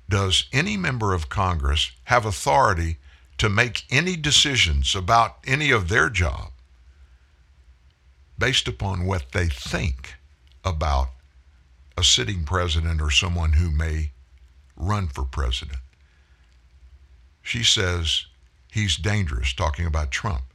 does 0.09 0.49
any 0.51 0.75
member 0.75 1.13
of 1.13 1.29
Congress 1.29 1.93
have 2.03 2.25
authority 2.25 2.97
to 3.43 3.49
make 3.49 3.83
any 3.89 4.15
decisions 4.15 4.95
about 4.95 5.35
any 5.45 5.69
of 5.69 5.89
their 5.89 6.09
job 6.09 6.53
based 8.39 8.69
upon 8.69 9.05
what 9.05 9.33
they 9.33 9.47
think 9.47 10.13
about 10.63 11.09
a 11.97 12.03
sitting 12.05 12.45
president 12.45 13.01
or 13.01 13.11
someone 13.11 13.51
who 13.51 13.69
may 13.69 14.11
run 14.77 15.09
for 15.09 15.25
president? 15.25 15.79
She 17.41 17.65
says 17.65 18.27
he's 18.71 18.95
dangerous, 18.95 19.51
talking 19.51 19.85
about 19.85 20.09
Trump, 20.09 20.45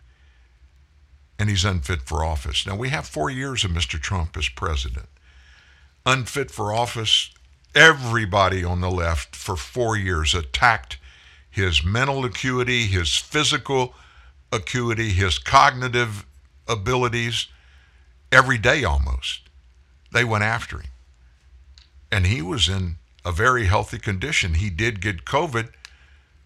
and 1.39 1.51
he's 1.51 1.67
unfit 1.67 2.01
for 2.01 2.25
office. 2.25 2.67
Now, 2.67 2.77
we 2.77 2.89
have 2.89 3.07
four 3.07 3.29
years 3.29 3.65
of 3.65 3.71
Mr. 3.71 4.01
Trump 4.01 4.35
as 4.35 4.49
president. 4.49 5.11
Unfit 6.07 6.51
for 6.51 6.73
office, 6.73 7.35
everybody 7.75 8.65
on 8.65 8.81
the 8.81 8.91
left 8.91 9.37
for 9.37 9.57
four 9.57 9.95
years 9.95 10.35
attacked 10.35 10.97
his 11.51 11.85
mental 11.85 12.25
acuity, 12.25 12.87
his 12.87 13.17
physical 13.17 13.95
acuity, 14.53 15.11
his 15.11 15.39
cognitive 15.39 16.25
abilities 16.67 17.47
every 18.31 18.59
day 18.59 18.85
almost. 18.85 19.41
They 20.13 20.25
went 20.25 20.45
after 20.45 20.79
him. 20.79 20.91
And 22.11 22.27
he 22.27 22.41
was 22.41 22.69
in 22.69 22.97
a 23.25 23.33
very 23.33 23.67
healthy 23.67 23.99
condition. 23.99 24.55
He 24.55 24.71
did 24.71 25.01
get 25.01 25.25
COVID, 25.25 25.71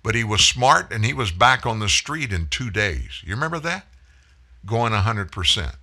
but 0.02 0.14
he 0.14 0.24
was 0.24 0.44
smart 0.44 0.92
and 0.92 1.04
he 1.04 1.12
was 1.12 1.30
back 1.30 1.64
on 1.64 1.78
the 1.78 1.88
street 1.88 2.32
in 2.32 2.48
two 2.48 2.70
days. 2.70 3.22
You 3.24 3.34
remember 3.34 3.60
that? 3.60 3.86
Going 4.66 4.92
100%. 4.92 5.76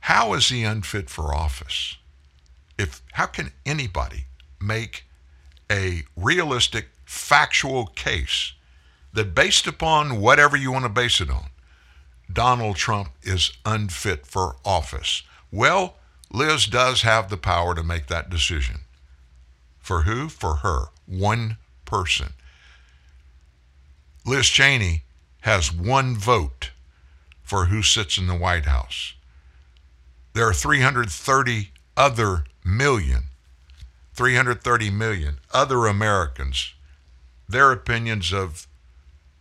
How 0.00 0.34
is 0.34 0.50
he 0.50 0.64
unfit 0.64 1.08
for 1.08 1.34
office? 1.34 1.96
If 2.78 3.00
how 3.12 3.26
can 3.26 3.52
anybody 3.64 4.26
make 4.60 5.04
a 5.70 6.04
realistic, 6.16 6.88
factual 7.04 7.86
case 7.86 8.52
that 9.12 9.34
based 9.34 9.66
upon 9.66 10.20
whatever 10.20 10.56
you 10.56 10.72
want 10.72 10.84
to 10.84 10.88
base 10.88 11.20
it 11.20 11.30
on, 11.30 11.46
Donald 12.32 12.76
Trump 12.76 13.10
is 13.22 13.52
unfit 13.64 14.26
for 14.26 14.56
office? 14.64 15.22
Well, 15.50 15.96
Liz 16.32 16.66
does 16.66 17.02
have 17.02 17.30
the 17.30 17.36
power 17.36 17.74
to 17.74 17.82
make 17.82 18.06
that 18.08 18.30
decision. 18.30 18.80
For 19.78 20.02
who? 20.02 20.28
For 20.28 20.56
her. 20.56 20.86
One 21.06 21.58
person. 21.84 22.32
Liz 24.26 24.48
Cheney 24.48 25.04
has 25.42 25.72
one 25.72 26.16
vote 26.16 26.70
for 27.42 27.66
who 27.66 27.82
sits 27.82 28.16
in 28.16 28.26
the 28.26 28.34
White 28.34 28.64
House. 28.64 29.12
There 30.32 30.48
are 30.48 30.54
330 30.54 31.70
other 31.96 32.44
million, 32.64 33.24
330 34.14 34.90
million 34.90 35.38
other 35.52 35.86
Americans, 35.86 36.74
their 37.48 37.72
opinions 37.72 38.32
of 38.32 38.66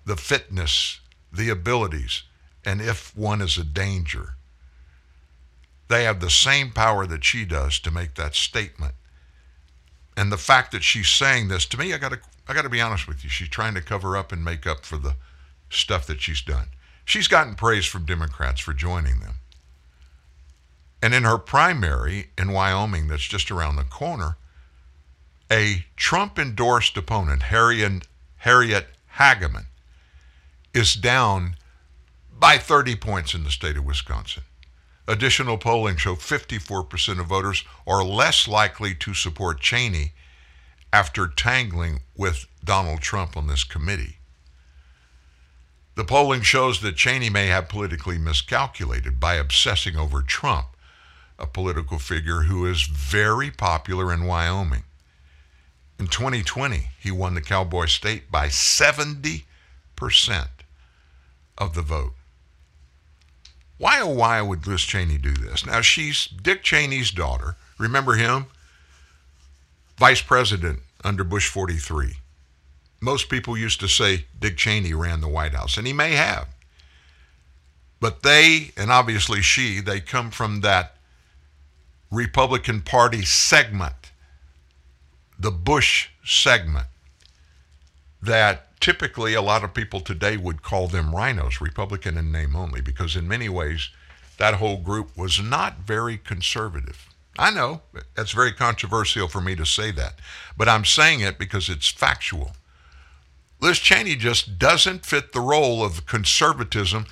the 0.06 0.18
fitness, 0.18 1.00
the 1.32 1.50
abilities, 1.50 2.24
and 2.66 2.82
if 2.82 3.16
one 3.16 3.42
is 3.42 3.58
a 3.58 3.64
danger. 3.64 4.36
They 5.90 6.04
have 6.06 6.20
the 6.20 6.30
same 6.30 6.72
power 6.72 7.06
that 7.06 7.24
she 7.24 7.46
does 7.46 7.80
to 7.80 7.92
make 7.92 8.16
that 8.16 8.36
statement. 8.36 8.96
And 10.16 10.32
the 10.32 10.38
fact 10.38 10.72
that 10.72 10.84
she's 10.84 11.10
saying 11.10 11.48
this 11.48 11.66
to 11.68 11.78
me, 11.78 11.94
I 11.94 11.98
got 11.98 12.12
to 12.12 12.20
I 12.48 12.54
got 12.54 12.64
to 12.64 12.70
be 12.70 12.82
honest 12.82 13.08
with 13.08 13.24
you. 13.24 13.30
She's 13.30 13.50
trying 13.50 13.74
to 13.76 13.82
cover 13.82 14.18
up 14.18 14.32
and 14.32 14.44
make 14.44 14.68
up 14.68 14.86
for 14.86 14.98
the 14.98 15.16
stuff 15.70 16.06
that 16.08 16.22
she's 16.22 16.42
done. 16.42 16.68
She's 17.06 17.28
gotten 17.28 17.56
praise 17.56 17.86
from 17.86 18.06
Democrats 18.06 18.60
for 18.60 18.74
joining 18.74 19.20
them. 19.20 19.36
And 21.02 21.14
in 21.14 21.24
her 21.24 21.38
primary 21.38 22.30
in 22.38 22.52
Wyoming, 22.52 23.08
that's 23.08 23.28
just 23.28 23.52
around 23.52 23.76
the 23.76 23.84
corner, 23.84 24.38
a 25.54 25.86
Trump 25.96 26.40
endorsed 26.40 26.98
opponent, 26.98 27.44
Harriet, 27.44 28.08
Harriet 28.38 28.88
Hageman, 29.18 29.66
is 30.74 30.96
down 30.96 31.56
by 32.32 32.58
30 32.58 32.96
points 32.96 33.36
in 33.36 33.44
the 33.44 33.52
state 33.52 33.78
of 33.78 33.86
Wisconsin. 33.86 34.42
Additional 35.08 35.60
polling 35.60 35.96
show 35.96 36.16
54% 36.16 37.20
of 37.20 37.28
voters 37.28 37.64
are 37.86 38.04
less 38.04 38.48
likely 38.48 38.96
to 38.96 39.14
support 39.14 39.60
Cheney 39.60 40.14
after 40.92 41.28
tangling 41.28 42.00
with 42.18 42.48
Donald 42.64 43.02
Trump 43.02 43.38
on 43.38 43.46
this 43.46 43.64
committee. 43.64 44.18
The 45.94 46.04
polling 46.04 46.42
shows 46.42 46.82
that 46.82 46.96
Cheney 46.96 47.30
may 47.30 47.46
have 47.48 47.70
politically 47.70 48.18
miscalculated 48.18 49.20
by 49.20 49.36
obsessing 49.36 49.98
over 49.98 50.24
Trump, 50.24 50.66
a 51.38 51.46
political 51.46 52.00
figure 52.00 52.42
who 52.44 52.66
is 52.66 52.82
very 52.82 53.52
popular 53.52 54.12
in 54.12 54.26
Wyoming. 54.26 54.84
In 56.00 56.08
2020, 56.08 56.90
he 57.00 57.12
won 57.12 57.36
the 57.36 57.42
Cowboy 57.42 57.86
State 57.86 58.32
by 58.32 58.48
70% 58.48 59.44
of 61.58 61.76
the 61.76 61.82
vote. 61.82 62.14
Why 63.78 64.00
oh 64.02 64.10
why 64.10 64.42
would 64.42 64.66
Liz 64.66 64.82
Cheney 64.82 65.18
do 65.18 65.34
this? 65.34 65.66
Now 65.66 65.82
she's 65.82 66.28
Dick 66.28 66.64
Cheney's 66.64 67.12
daughter. 67.12 67.56
Remember 67.78 68.14
him? 68.14 68.46
Vice 69.98 70.22
President 70.22 70.80
under 71.04 71.24
Bush 71.24 71.50
43. 71.50 72.16
Most 73.02 73.30
people 73.30 73.58
used 73.58 73.80
to 73.82 73.88
say 73.90 74.26
Dick 74.40 74.58
Cheney 74.58 74.94
ran 74.94 75.22
the 75.22 75.28
White 75.28 75.54
House, 75.54 75.78
and 75.78 75.86
he 75.86 75.94
may 75.94 76.14
have. 76.14 76.48
But 78.00 78.24
they, 78.24 78.72
and 78.78 78.92
obviously 78.92 79.42
she, 79.42 79.82
they 79.82 80.00
come 80.00 80.32
from 80.32 80.62
that 80.62 80.96
Republican 82.12 82.82
Party 82.82 83.24
segment, 83.24 84.03
the 85.38 85.52
Bush 85.52 86.10
segment, 86.24 86.88
that 88.22 88.80
typically 88.80 89.34
a 89.34 89.42
lot 89.42 89.64
of 89.64 89.74
people 89.74 90.00
today 90.00 90.38
would 90.38 90.62
call 90.62 90.88
them 90.88 91.12
RINOs, 91.12 91.62
Republican 91.62 92.18
in 92.18 92.32
name 92.32 92.56
only, 92.56 92.82
because 92.82 93.16
in 93.16 93.28
many 93.28 93.50
ways 93.50 93.90
that 94.38 94.56
whole 94.56 94.78
group 94.78 95.16
was 95.18 95.42
not 95.42 95.80
very 95.80 96.18
conservative. 96.18 97.08
I 97.38 97.52
know 97.52 97.82
that's 98.16 98.32
very 98.32 98.52
controversial 98.52 99.28
for 99.28 99.42
me 99.42 99.56
to 99.56 99.66
say 99.66 99.92
that, 99.92 100.16
but 100.58 100.70
I'm 100.70 100.86
saying 100.86 101.22
it 101.22 101.40
because 101.40 101.70
it's 101.70 101.90
factual. 101.90 102.52
Liz 103.60 103.80
Cheney 103.80 104.16
just 104.16 104.60
doesn't 104.60 105.06
fit 105.06 105.32
the 105.32 105.40
role 105.40 105.84
of 105.84 106.06
conservatism 106.06 107.06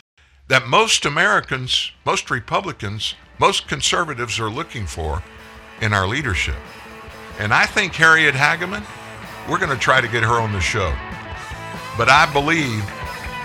that 0.47 0.67
most 0.67 1.05
Americans, 1.05 1.91
most 2.05 2.29
Republicans, 2.29 3.15
most 3.39 3.67
conservatives 3.67 4.39
are 4.39 4.49
looking 4.49 4.85
for 4.85 5.23
in 5.79 5.93
our 5.93 6.05
leadership. 6.05 6.57
And 7.41 7.51
I 7.51 7.65
think 7.65 7.95
Harriet 7.95 8.35
Hageman, 8.35 8.85
we're 9.49 9.57
going 9.57 9.71
to 9.71 9.83
try 9.83 9.99
to 9.99 10.07
get 10.07 10.21
her 10.21 10.39
on 10.39 10.51
the 10.51 10.61
show. 10.61 10.93
But 11.97 12.07
I 12.07 12.31
believe 12.31 12.85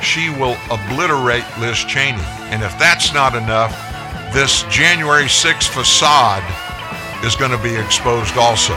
she 0.03 0.29
will 0.29 0.55
obliterate 0.71 1.45
Liz 1.59 1.79
Cheney. 1.79 2.21
And 2.53 2.63
if 2.63 2.79
that's 2.79 3.15
not 3.15 3.35
enough, 3.35 3.73
this 4.35 4.65
January 4.65 5.25
6th 5.25 5.69
facade 5.69 6.45
is 7.25 7.35
going 7.37 7.53
to 7.53 7.63
be 7.63 7.75
exposed 7.75 8.37
also. 8.37 8.75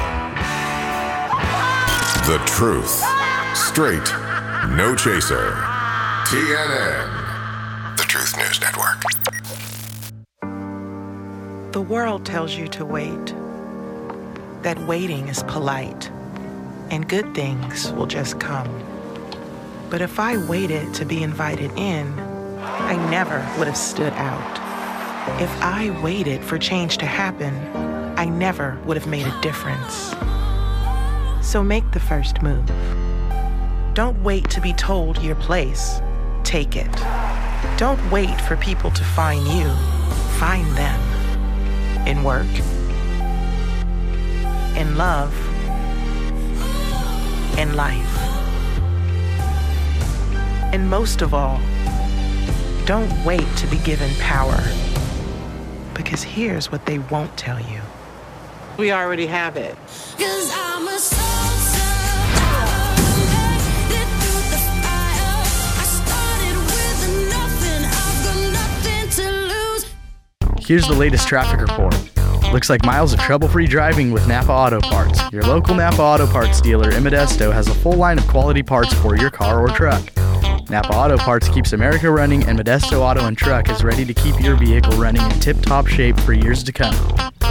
The 2.23 2.41
truth. 2.45 3.03
Straight. 3.53 4.07
No 4.71 4.95
chaser. 4.95 5.51
TNN. 6.31 7.97
The 7.97 8.03
Truth 8.03 8.37
News 8.37 8.61
Network. 8.61 9.03
The 11.73 11.81
world 11.81 12.25
tells 12.25 12.55
you 12.55 12.69
to 12.69 12.85
wait, 12.85 13.35
that 14.61 14.80
waiting 14.88 15.27
is 15.27 15.44
polite, 15.44 16.10
and 16.91 17.07
good 17.07 17.34
things 17.34 17.91
will 17.94 18.07
just 18.07 18.40
come. 18.40 18.68
But 19.90 20.02
if 20.02 20.19
I 20.19 20.38
waited 20.48 20.94
to 20.95 21.06
be 21.06 21.23
invited 21.23 21.72
in, 21.77 22.19
I 22.60 22.95
never 23.10 23.38
would 23.57 23.68
have 23.68 23.77
stood 23.77 24.14
out. 24.14 24.60
If 25.41 25.49
I 25.61 25.98
waited 26.02 26.44
for 26.44 26.57
change 26.57 26.98
to 26.98 27.06
happen, 27.06 27.56
I 28.18 28.26
never 28.26 28.77
would 28.86 28.98
have 28.98 29.07
made 29.07 29.26
a 29.26 29.41
difference. 29.41 30.14
So 31.41 31.64
make 31.64 31.90
the 31.91 31.99
first 31.99 32.41
move. 32.41 32.69
Don't 33.94 34.22
wait 34.23 34.49
to 34.49 34.61
be 34.61 34.73
told 34.73 35.22
your 35.23 35.36
place. 35.36 36.02
Take 36.44 36.76
it. 36.76 36.91
Don't 37.77 37.99
wait 38.11 38.40
for 38.41 38.57
people 38.57 38.91
to 38.91 39.03
find 39.03 39.45
you. 39.48 39.69
Find 40.38 40.68
them. 40.76 42.07
In 42.07 42.23
work. 42.23 42.48
In 44.75 44.95
love. 44.97 45.33
In 47.57 47.75
life. 47.75 48.17
And 50.71 50.89
most 50.89 51.21
of 51.21 51.33
all, 51.33 51.59
don't 52.85 53.11
wait 53.25 53.47
to 53.57 53.67
be 53.67 53.77
given 53.79 54.13
power. 54.19 54.61
Because 55.93 56.23
here's 56.23 56.71
what 56.71 56.85
they 56.85 56.99
won't 56.99 57.35
tell 57.37 57.59
you. 57.59 57.81
We 58.77 58.91
already 58.91 59.25
have 59.27 59.57
it. 59.57 59.75
Here's 70.69 70.87
the 70.87 70.93
latest 70.93 71.27
traffic 71.27 71.61
report. 71.61 72.18
Looks 72.51 72.67
like 72.67 72.84
miles 72.84 73.13
of 73.13 73.19
trouble-free 73.19 73.67
driving 73.67 74.11
with 74.11 74.27
Napa 74.27 74.51
Auto 74.51 74.81
Parts. 74.81 75.21
Your 75.31 75.43
local 75.43 75.76
Napa 75.76 76.01
Auto 76.01 76.26
Parts 76.26 76.59
dealer 76.59 76.91
Modesto 76.91 77.53
has 77.53 77.67
a 77.67 77.76
full 77.76 77.93
line 77.93 78.17
of 78.17 78.27
quality 78.27 78.63
parts 78.63 78.91
for 78.91 79.15
your 79.15 79.30
car 79.30 79.61
or 79.61 79.69
truck. 79.69 80.01
Napa 80.67 80.95
Auto 80.95 81.15
Parts 81.17 81.47
keeps 81.47 81.73
America 81.73 82.09
running, 82.09 82.43
and 82.45 82.57
Modesto 82.57 83.01
Auto 83.01 83.26
and 83.26 83.38
Truck 83.38 83.69
is 83.69 83.84
ready 83.84 84.03
to 84.03 84.15
keep 84.15 84.41
your 84.41 84.55
vehicle 84.55 84.93
running 84.93 85.21
in 85.21 85.39
tip-top 85.39 85.85
shape 85.85 86.19
for 86.21 86.34
years 86.34 86.63
to 86.63 86.71
come. 86.71 86.95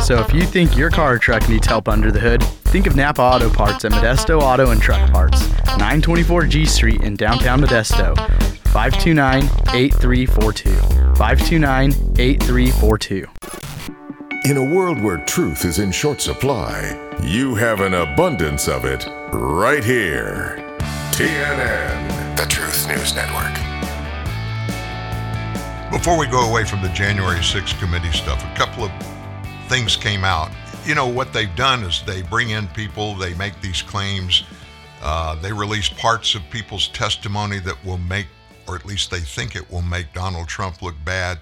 So 0.03 0.19
if 0.19 0.35
you 0.35 0.43
think 0.43 0.77
your 0.77 0.91
car 0.91 1.15
or 1.15 1.19
truck 1.19 1.49
needs 1.49 1.69
help 1.69 1.89
under 1.89 2.11
the 2.11 2.19
hood, 2.19 2.43
think 2.43 2.89
of 2.89 2.97
Napa 2.97 3.23
Auto 3.23 3.51
Parts 3.51 3.85
at 3.85 3.93
Modesto 3.93 4.41
Auto 4.41 4.73
and 4.73 4.83
Truck 4.83 5.12
Parts, 5.12 5.49
924 5.79 6.47
G 6.47 6.65
Street 6.65 7.03
in 7.03 7.15
downtown 7.15 7.61
Modesto. 7.61 8.16
529-8342. 8.69 11.15
529-8342. 11.15 13.29
In 14.49 14.57
a 14.57 14.65
world 14.65 14.99
where 14.99 15.19
truth 15.19 15.66
is 15.66 15.79
in 15.79 15.93
short 15.93 16.23
supply, 16.23 16.99
you 17.23 17.55
have 17.57 17.81
an 17.81 17.93
abundance 17.93 18.66
of 18.66 18.87
it 18.87 19.07
right 19.31 19.85
here. 19.85 20.57
TNN, 21.11 22.35
the 22.35 22.47
Truth 22.47 22.89
News 22.89 23.15
Network. 23.15 23.53
Before 25.93 26.19
we 26.19 26.27
go 26.29 26.49
away 26.49 26.65
from 26.65 26.81
the 26.81 26.89
January 26.95 27.41
6th 27.41 27.79
committee 27.79 28.11
stuff, 28.11 28.43
a 28.43 28.57
couple 28.57 28.85
of 28.85 28.93
things 29.69 29.97
came 29.97 30.25
out. 30.25 30.51
You 30.87 30.95
know, 30.95 31.09
what 31.09 31.35
they've 31.35 31.55
done 31.55 31.83
is 31.83 32.03
they 32.07 32.23
bring 32.23 32.49
in 32.49 32.69
people, 32.69 33.15
they 33.16 33.35
make 33.35 33.61
these 33.61 33.83
claims, 33.83 34.45
uh, 35.03 35.35
they 35.43 35.53
release 35.53 35.91
parts 35.91 36.35
of 36.35 36.41
people's 36.49 36.89
testimony 36.89 37.59
that 37.59 37.77
will 37.85 37.99
make, 37.99 38.29
or 38.66 38.77
at 38.77 38.87
least 38.87 39.11
they 39.11 39.20
think 39.20 39.57
it 39.57 39.70
will 39.70 39.83
make 39.83 40.15
Donald 40.15 40.49
Trump 40.49 40.81
look 40.81 40.95
bad. 41.05 41.39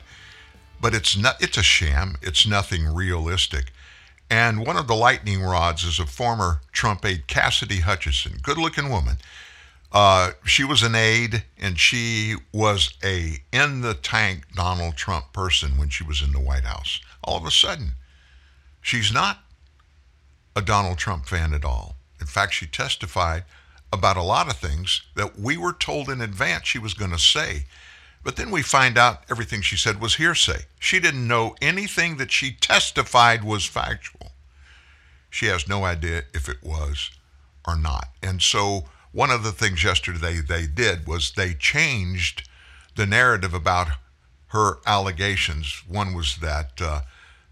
But 0.80 0.94
it's 0.94 1.16
not. 1.16 1.40
It's 1.40 1.56
a 1.56 1.62
sham. 1.62 2.16
It's 2.22 2.46
nothing 2.46 2.86
realistic. 2.86 3.72
And 4.28 4.66
one 4.66 4.76
of 4.76 4.88
the 4.88 4.94
lightning 4.94 5.42
rods 5.42 5.84
is 5.84 5.98
a 5.98 6.06
former 6.06 6.60
Trump 6.72 7.04
aide, 7.04 7.26
Cassidy 7.28 7.80
Hutchinson, 7.80 8.38
good-looking 8.42 8.88
woman. 8.88 9.18
Uh, 9.92 10.32
she 10.44 10.64
was 10.64 10.82
an 10.82 10.96
aide, 10.96 11.44
and 11.58 11.78
she 11.78 12.34
was 12.52 12.94
a 13.04 13.38
in 13.52 13.82
the 13.82 13.94
tank 13.94 14.44
Donald 14.54 14.96
Trump 14.96 15.32
person 15.32 15.78
when 15.78 15.88
she 15.88 16.04
was 16.04 16.22
in 16.22 16.32
the 16.32 16.40
White 16.40 16.64
House. 16.64 17.00
All 17.22 17.36
of 17.36 17.46
a 17.46 17.50
sudden, 17.50 17.92
she's 18.82 19.12
not 19.12 19.38
a 20.56 20.62
Donald 20.62 20.98
Trump 20.98 21.26
fan 21.26 21.54
at 21.54 21.64
all. 21.64 21.96
In 22.20 22.26
fact, 22.26 22.54
she 22.54 22.66
testified 22.66 23.44
about 23.92 24.16
a 24.16 24.22
lot 24.22 24.48
of 24.48 24.56
things 24.56 25.02
that 25.14 25.38
we 25.38 25.56
were 25.56 25.72
told 25.72 26.08
in 26.08 26.20
advance 26.20 26.66
she 26.66 26.78
was 26.78 26.94
going 26.94 27.12
to 27.12 27.18
say. 27.18 27.66
But 28.26 28.34
then 28.34 28.50
we 28.50 28.62
find 28.62 28.98
out 28.98 29.22
everything 29.30 29.62
she 29.62 29.76
said 29.76 30.00
was 30.00 30.16
hearsay. 30.16 30.62
She 30.80 30.98
didn't 30.98 31.28
know 31.28 31.54
anything 31.62 32.16
that 32.16 32.32
she 32.32 32.50
testified 32.50 33.44
was 33.44 33.66
factual. 33.66 34.32
She 35.30 35.46
has 35.46 35.68
no 35.68 35.84
idea 35.84 36.24
if 36.34 36.48
it 36.48 36.60
was 36.60 37.12
or 37.64 37.76
not. 37.76 38.08
And 38.24 38.42
so 38.42 38.86
one 39.12 39.30
of 39.30 39.44
the 39.44 39.52
things 39.52 39.84
yesterday 39.84 40.40
they 40.40 40.66
did 40.66 41.06
was 41.06 41.30
they 41.30 41.54
changed 41.54 42.48
the 42.96 43.06
narrative 43.06 43.54
about 43.54 43.90
her 44.48 44.78
allegations. 44.86 45.84
One 45.86 46.12
was 46.12 46.38
that 46.38 46.82
uh, 46.82 47.02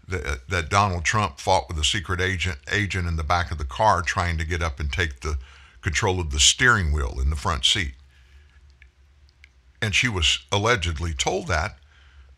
the, 0.05 0.41
that 0.49 0.67
Donald 0.67 1.05
Trump 1.05 1.39
fought 1.39 1.69
with 1.69 1.79
a 1.79 1.85
secret 1.85 2.19
agent 2.19 2.57
agent 2.69 3.07
in 3.07 3.15
the 3.15 3.23
back 3.23 3.49
of 3.49 3.59
the 3.59 3.63
car 3.63 4.01
trying 4.01 4.37
to 4.39 4.45
get 4.45 4.61
up 4.61 4.81
and 4.81 4.91
take 4.91 5.21
the 5.21 5.37
control 5.81 6.19
of 6.19 6.31
the 6.31 6.39
steering 6.41 6.91
wheel 6.91 7.17
in 7.21 7.29
the 7.29 7.37
front 7.37 7.63
seat. 7.63 7.93
And 9.81 9.93
she 9.93 10.07
was 10.07 10.39
allegedly 10.51 11.13
told 11.13 11.47
that 11.47 11.77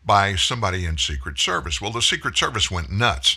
by 0.04 0.34
somebody 0.34 0.84
in 0.84 0.98
Secret 0.98 1.38
Service. 1.38 1.80
Well, 1.80 1.92
the 1.92 2.02
Secret 2.02 2.36
Service 2.36 2.70
went 2.70 2.90
nuts. 2.90 3.36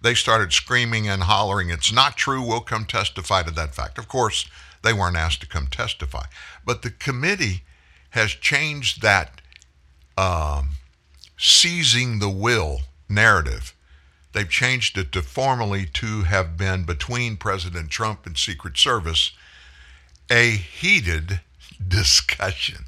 They 0.00 0.14
started 0.14 0.52
screaming 0.52 1.08
and 1.08 1.22
hollering, 1.22 1.70
It's 1.70 1.92
not 1.92 2.16
true. 2.16 2.42
We'll 2.42 2.60
come 2.60 2.84
testify 2.84 3.42
to 3.42 3.50
that 3.52 3.74
fact. 3.74 3.98
Of 3.98 4.08
course, 4.08 4.46
they 4.82 4.92
weren't 4.92 5.16
asked 5.16 5.40
to 5.42 5.46
come 5.46 5.68
testify. 5.68 6.26
But 6.64 6.82
the 6.82 6.90
committee 6.90 7.62
has 8.10 8.30
changed 8.30 9.02
that 9.02 9.40
um, 10.16 10.70
seizing 11.38 12.18
the 12.18 12.28
will 12.28 12.80
narrative. 13.08 13.74
They've 14.32 14.48
changed 14.48 14.96
it 14.98 15.12
to 15.12 15.22
formally 15.22 15.86
to 15.94 16.22
have 16.22 16.56
been 16.56 16.84
between 16.84 17.36
President 17.36 17.90
Trump 17.90 18.26
and 18.26 18.36
Secret 18.36 18.76
Service 18.76 19.32
a 20.30 20.50
heated 20.50 21.40
discussion. 21.88 22.86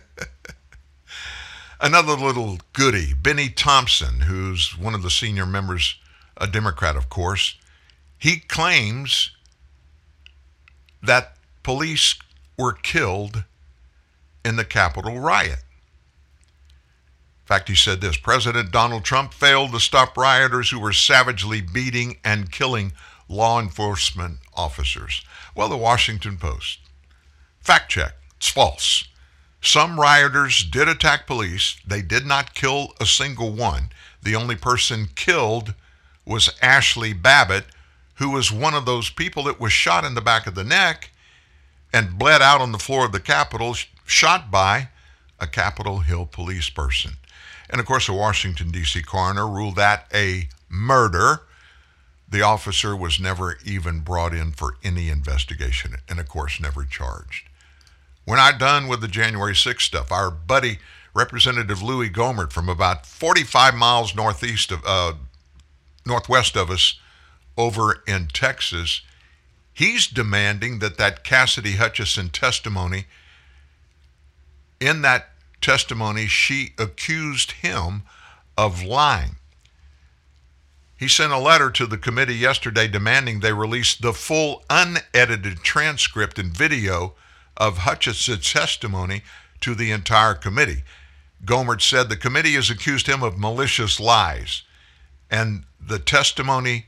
Another 1.80 2.14
little 2.14 2.58
goody, 2.72 3.12
Bennie 3.14 3.50
Thompson, 3.50 4.20
who's 4.20 4.76
one 4.78 4.94
of 4.94 5.02
the 5.02 5.10
senior 5.10 5.46
members, 5.46 5.96
a 6.36 6.46
Democrat, 6.46 6.96
of 6.96 7.08
course, 7.08 7.56
he 8.18 8.38
claims 8.38 9.30
that 11.02 11.36
police 11.62 12.14
were 12.58 12.72
killed 12.72 13.44
in 14.44 14.56
the 14.56 14.64
Capitol 14.64 15.20
riot. 15.20 15.64
In 17.46 17.48
fact, 17.48 17.68
he 17.68 17.76
said 17.76 18.00
this 18.00 18.16
President 18.16 18.72
Donald 18.72 19.04
Trump 19.04 19.32
failed 19.32 19.72
to 19.72 19.80
stop 19.80 20.16
rioters 20.16 20.70
who 20.70 20.80
were 20.80 20.92
savagely 20.92 21.60
beating 21.60 22.18
and 22.24 22.50
killing 22.50 22.92
law 23.28 23.60
enforcement 23.60 24.38
officers. 24.54 25.24
Well, 25.54 25.68
the 25.68 25.76
Washington 25.76 26.38
Post. 26.38 26.80
Fact 27.60 27.90
check. 27.90 28.14
It's 28.36 28.48
false. 28.48 29.08
Some 29.66 29.98
rioters 29.98 30.62
did 30.62 30.86
attack 30.86 31.26
police. 31.26 31.76
They 31.84 32.00
did 32.00 32.24
not 32.24 32.54
kill 32.54 32.94
a 33.00 33.04
single 33.04 33.50
one. 33.50 33.90
The 34.22 34.36
only 34.36 34.54
person 34.54 35.08
killed 35.16 35.74
was 36.24 36.54
Ashley 36.62 37.12
Babbitt, 37.12 37.64
who 38.14 38.30
was 38.30 38.52
one 38.52 38.74
of 38.74 38.86
those 38.86 39.10
people 39.10 39.42
that 39.42 39.58
was 39.58 39.72
shot 39.72 40.04
in 40.04 40.14
the 40.14 40.20
back 40.20 40.46
of 40.46 40.54
the 40.54 40.62
neck 40.62 41.10
and 41.92 42.16
bled 42.16 42.40
out 42.40 42.60
on 42.60 42.70
the 42.70 42.78
floor 42.78 43.04
of 43.04 43.10
the 43.10 43.18
Capitol, 43.18 43.74
shot 44.04 44.52
by 44.52 44.90
a 45.40 45.48
Capitol 45.48 45.98
Hill 45.98 46.26
police 46.26 46.70
person. 46.70 47.14
And 47.68 47.80
of 47.80 47.86
course, 47.86 48.08
a 48.08 48.12
Washington, 48.12 48.70
D.C. 48.70 49.02
coroner 49.02 49.48
ruled 49.48 49.74
that 49.74 50.06
a 50.14 50.48
murder. 50.68 51.40
The 52.28 52.42
officer 52.42 52.94
was 52.94 53.18
never 53.18 53.58
even 53.64 53.98
brought 53.98 54.32
in 54.32 54.52
for 54.52 54.76
any 54.84 55.08
investigation 55.08 55.96
and, 56.08 56.20
of 56.20 56.28
course, 56.28 56.60
never 56.60 56.84
charged. 56.84 57.48
We're 58.26 58.36
not 58.36 58.58
done 58.58 58.88
with 58.88 59.00
the 59.00 59.08
January 59.08 59.54
6th 59.54 59.82
stuff. 59.82 60.10
Our 60.10 60.30
buddy, 60.30 60.80
Representative 61.14 61.80
Louis 61.80 62.10
Gohmert, 62.10 62.52
from 62.52 62.68
about 62.68 63.06
45 63.06 63.74
miles 63.74 64.16
northeast 64.16 64.72
of, 64.72 64.82
uh, 64.84 65.14
northwest 66.04 66.56
of 66.56 66.68
us, 66.68 66.98
over 67.56 68.02
in 68.06 68.26
Texas, 68.26 69.02
he's 69.72 70.06
demanding 70.08 70.80
that 70.80 70.98
that 70.98 71.24
Cassidy 71.24 71.76
Hutchinson 71.76 72.28
testimony. 72.28 73.06
In 74.80 75.02
that 75.02 75.30
testimony, 75.60 76.26
she 76.26 76.74
accused 76.78 77.52
him 77.52 78.02
of 78.58 78.82
lying. 78.82 79.36
He 80.98 81.08
sent 81.08 81.32
a 81.32 81.38
letter 81.38 81.70
to 81.70 81.86
the 81.86 81.98
committee 81.98 82.34
yesterday 82.34 82.88
demanding 82.88 83.40
they 83.40 83.52
release 83.52 83.94
the 83.94 84.12
full 84.12 84.64
unedited 84.68 85.58
transcript 85.58 86.38
and 86.38 86.56
video 86.56 87.14
of 87.56 87.78
Hutchinson's 87.78 88.52
testimony 88.52 89.22
to 89.60 89.74
the 89.74 89.90
entire 89.90 90.34
committee. 90.34 90.82
Gohmert 91.44 91.82
said 91.82 92.08
the 92.08 92.16
committee 92.16 92.54
has 92.54 92.70
accused 92.70 93.06
him 93.06 93.22
of 93.22 93.38
malicious 93.38 94.00
lies, 94.00 94.62
and 95.30 95.64
the 95.80 95.98
testimony 95.98 96.86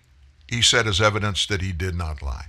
he 0.49 0.63
said 0.63 0.87
is 0.87 1.01
evidence 1.01 1.47
that 1.47 1.61
he 1.61 1.73
did 1.73 1.95
not 1.95 2.23
lie. 2.23 2.47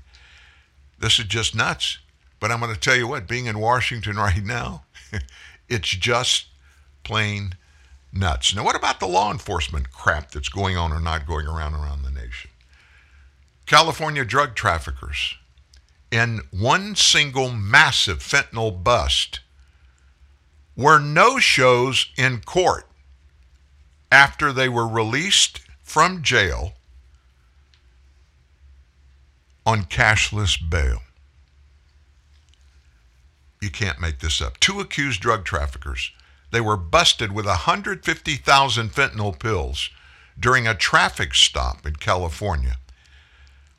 This 0.97 1.19
is 1.19 1.25
just 1.25 1.55
nuts. 1.55 1.99
But 2.39 2.51
I'm 2.51 2.59
going 2.61 2.73
to 2.73 2.79
tell 2.79 2.95
you 2.95 3.07
what, 3.07 3.27
being 3.27 3.47
in 3.47 3.59
Washington 3.59 4.15
right 4.17 4.43
now, 4.43 4.83
it's 5.67 5.89
just 5.89 6.47
plain 7.03 7.55
nuts. 8.13 8.55
Now, 8.55 8.63
what 8.63 8.75
about 8.75 8.99
the 8.99 9.07
law 9.07 9.31
enforcement 9.31 9.91
crap 9.91 10.31
that's 10.31 10.49
going 10.49 10.77
on 10.77 10.91
or 10.91 10.99
not 10.99 11.27
going 11.27 11.47
around 11.47 11.73
around 11.73 12.03
the 12.03 12.11
nation? 12.11 12.51
California 13.65 14.25
drug 14.25 14.55
traffickers 14.55 15.35
in 16.11 16.41
one 16.51 16.95
single 16.95 17.51
massive 17.51 18.19
fentanyl 18.19 18.83
bust 18.83 19.41
were 20.75 20.99
no 20.99 21.39
shows 21.39 22.07
in 22.17 22.39
court 22.41 22.87
after 24.11 24.51
they 24.51 24.69
were 24.69 24.87
released 24.87 25.61
from 25.83 26.23
jail 26.23 26.73
on 29.65 29.83
cashless 29.83 30.57
bail. 30.57 31.03
You 33.61 33.69
can't 33.69 33.99
make 33.99 34.19
this 34.19 34.41
up. 34.41 34.59
Two 34.59 34.79
accused 34.79 35.21
drug 35.21 35.43
traffickers. 35.43 36.11
They 36.51 36.61
were 36.61 36.77
busted 36.77 37.31
with 37.33 37.45
150,000 37.45 38.89
fentanyl 38.89 39.37
pills 39.37 39.89
during 40.39 40.67
a 40.67 40.73
traffic 40.73 41.35
stop 41.35 41.85
in 41.85 41.97
California. 41.97 42.77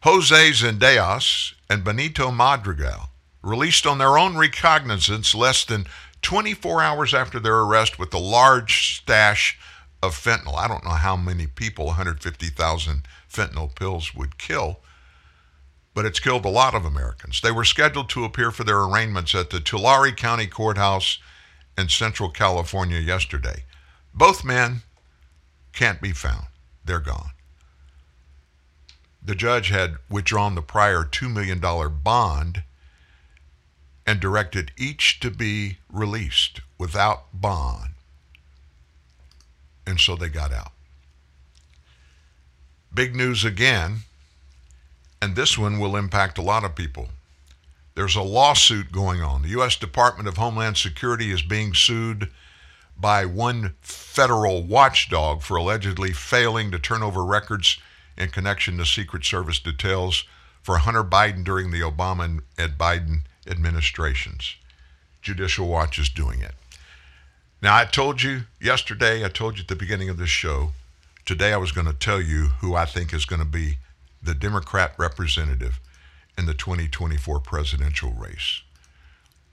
Jose 0.02 0.51
Zendejas 0.52 1.52
and 1.68 1.85
Benito 1.85 2.31
Madrigal, 2.31 3.10
released 3.43 3.86
on 3.86 3.98
their 3.98 4.16
own 4.16 4.35
recognizance 4.35 5.35
less 5.35 5.62
than 5.64 5.85
24 6.22 6.82
hours 6.82 7.12
after 7.12 7.39
their 7.39 7.60
arrest 7.60 7.98
with 7.98 8.14
a 8.14 8.18
large 8.18 8.97
stash 8.97 9.59
of 10.02 10.14
fentanyl. 10.14 10.56
I 10.56 10.68
don't 10.68 10.85
know 10.85 10.90
how 10.90 11.16
many 11.16 11.47
people 11.47 11.86
150,000 11.86 13.02
fentanyl 13.31 13.74
pills 13.74 14.14
would 14.14 14.39
kill, 14.39 14.81
but 15.93 16.06
it's 16.06 16.20
killed 16.20 16.47
a 16.47 16.51
lot 16.51 16.74
of 16.74 16.86
Americans. 16.86 17.43
They 17.43 17.52
were 17.52 17.64
scheduled 17.64 18.09
to 18.10 18.24
appear 18.24 18.51
for 18.51 18.64
their 18.64 18.81
arraignments 18.81 19.35
at 19.35 19.51
the 19.51 19.60
Tulare 19.60 20.12
County 20.12 20.47
Courthouse 20.47 21.18
in 21.77 21.90
Central 21.90 22.31
California 22.31 22.98
yesterday. 22.98 23.64
Both 24.14 24.44
men 24.44 24.81
can't 25.74 26.01
be 26.01 26.12
found, 26.12 26.47
they're 26.86 27.01
gone. 27.01 27.32
The 29.22 29.34
judge 29.34 29.68
had 29.68 29.97
withdrawn 30.09 30.55
the 30.55 30.62
prior 30.62 31.05
$2 31.05 31.32
million 31.32 31.60
bond 32.02 32.62
and 34.06 34.18
directed 34.18 34.72
each 34.76 35.20
to 35.20 35.30
be 35.30 35.78
released 35.92 36.60
without 36.78 37.24
bond. 37.32 37.90
And 39.86 40.01
so 40.01 40.16
they 40.16 40.28
got 40.28 40.52
out. 40.52 40.72
Big 42.92 43.14
news 43.14 43.44
again, 43.44 43.98
and 45.22 45.36
this 45.36 45.56
one 45.56 45.78
will 45.78 45.97
impact 45.97 46.38
a 46.38 46.42
lot 46.42 46.64
of 46.64 46.74
people. 46.74 47.09
There's 47.94 48.16
a 48.16 48.22
lawsuit 48.22 48.90
going 48.90 49.22
on. 49.22 49.42
The 49.42 49.51
U.S. 49.51 49.76
Department 49.76 50.28
of 50.28 50.38
Homeland 50.38 50.76
Security 50.76 51.30
is 51.30 51.42
being 51.42 51.74
sued 51.74 52.30
by 52.97 53.24
one 53.24 53.74
federal 53.80 54.62
watchdog 54.62 55.42
for 55.42 55.56
allegedly 55.56 56.12
failing 56.12 56.70
to 56.70 56.78
turn 56.78 57.02
over 57.02 57.24
records 57.24 57.78
in 58.20 58.28
connection 58.28 58.76
to 58.76 58.84
Secret 58.84 59.24
Service 59.24 59.59
details 59.59 60.24
for 60.62 60.78
Hunter 60.78 61.02
Biden 61.02 61.42
during 61.42 61.70
the 61.70 61.80
Obama 61.80 62.24
and 62.24 62.42
Ed 62.59 62.76
Biden 62.76 63.22
administrations. 63.47 64.56
Judicial 65.22 65.66
Watch 65.66 65.98
is 65.98 66.10
doing 66.10 66.40
it. 66.42 66.55
Now, 67.62 67.76
I 67.76 67.86
told 67.86 68.22
you 68.22 68.42
yesterday, 68.60 69.24
I 69.24 69.28
told 69.28 69.56
you 69.56 69.62
at 69.62 69.68
the 69.68 69.76
beginning 69.76 70.10
of 70.10 70.18
this 70.18 70.28
show, 70.28 70.72
today 71.24 71.52
I 71.52 71.56
was 71.56 71.72
going 71.72 71.86
to 71.86 71.94
tell 71.94 72.20
you 72.20 72.48
who 72.60 72.74
I 72.74 72.84
think 72.84 73.14
is 73.14 73.24
going 73.24 73.40
to 73.40 73.48
be 73.48 73.78
the 74.22 74.34
Democrat 74.34 74.92
representative 74.98 75.80
in 76.36 76.44
the 76.47 76.55
2024 76.55 77.40
presidential 77.40 78.12
race. 78.12 78.62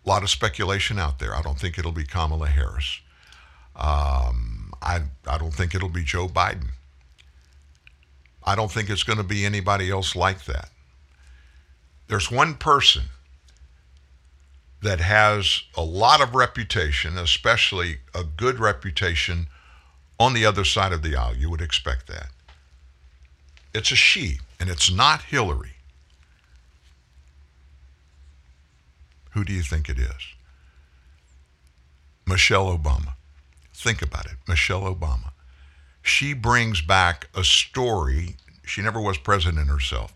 A 0.06 0.10
lot 0.10 0.23
of 0.23 0.30
speculation 0.30 0.99
out 0.99 1.19
there. 1.19 1.34
I 1.34 1.41
don't 1.41 1.60
think 1.60 1.77
it'll 1.77 1.91
be 1.91 2.06
Kamala 2.06 2.48
Harris. 2.48 2.99
Um, 3.76 4.72
I, 4.81 5.02
I 5.26 5.38
don't 5.38 5.53
think 5.53 5.73
it'll 5.73 5.89
be 5.89 6.03
Joe 6.03 6.27
Biden. 6.27 6.69
I 8.48 8.56
don't 8.56 8.72
think 8.72 8.90
it's 8.90 9.03
going 9.03 9.18
to 9.18 9.26
be 9.26 9.45
anybody 9.45 9.91
else 9.91 10.15
like 10.15 10.45
that. 10.45 10.69
There's 12.07 12.32
one 12.32 12.56
person 12.56 13.03
that 14.82 15.02
has 15.02 15.64
a 15.76 15.84
lot 15.84 16.22
of 16.22 16.34
reputation, 16.34 17.18
especially 17.18 17.98
a 18.15 18.24
good 18.24 18.57
reputation 18.57 19.48
on 20.18 20.34
the 20.34 20.45
other 20.45 20.64
side 20.64 20.94
of 20.94 21.02
the 21.02 21.14
aisle. 21.14 21.36
You 21.36 21.49
would 21.49 21.60
expect 21.60 22.07
that. 22.07 22.30
It's 23.74 23.91
a 23.91 23.98
she, 23.98 24.40
and 24.61 24.69
it's 24.69 24.90
not 24.90 25.24
Hillary. 25.24 25.74
Who 29.32 29.44
do 29.44 29.52
you 29.52 29.61
think 29.61 29.90
it 29.90 29.99
is? 29.99 30.34
Michelle 32.26 32.78
Obama. 32.78 33.15
Think 33.74 34.02
about 34.02 34.26
it. 34.26 34.38
Michelle 34.48 34.84
Obama. 34.84 35.32
She 36.08 36.34
brings 36.34 36.82
back 36.82 37.28
a 37.36 37.44
story. 37.44 38.38
She 38.66 38.82
never 38.82 39.00
was 39.00 39.18
president 39.18 39.70
herself, 39.70 40.14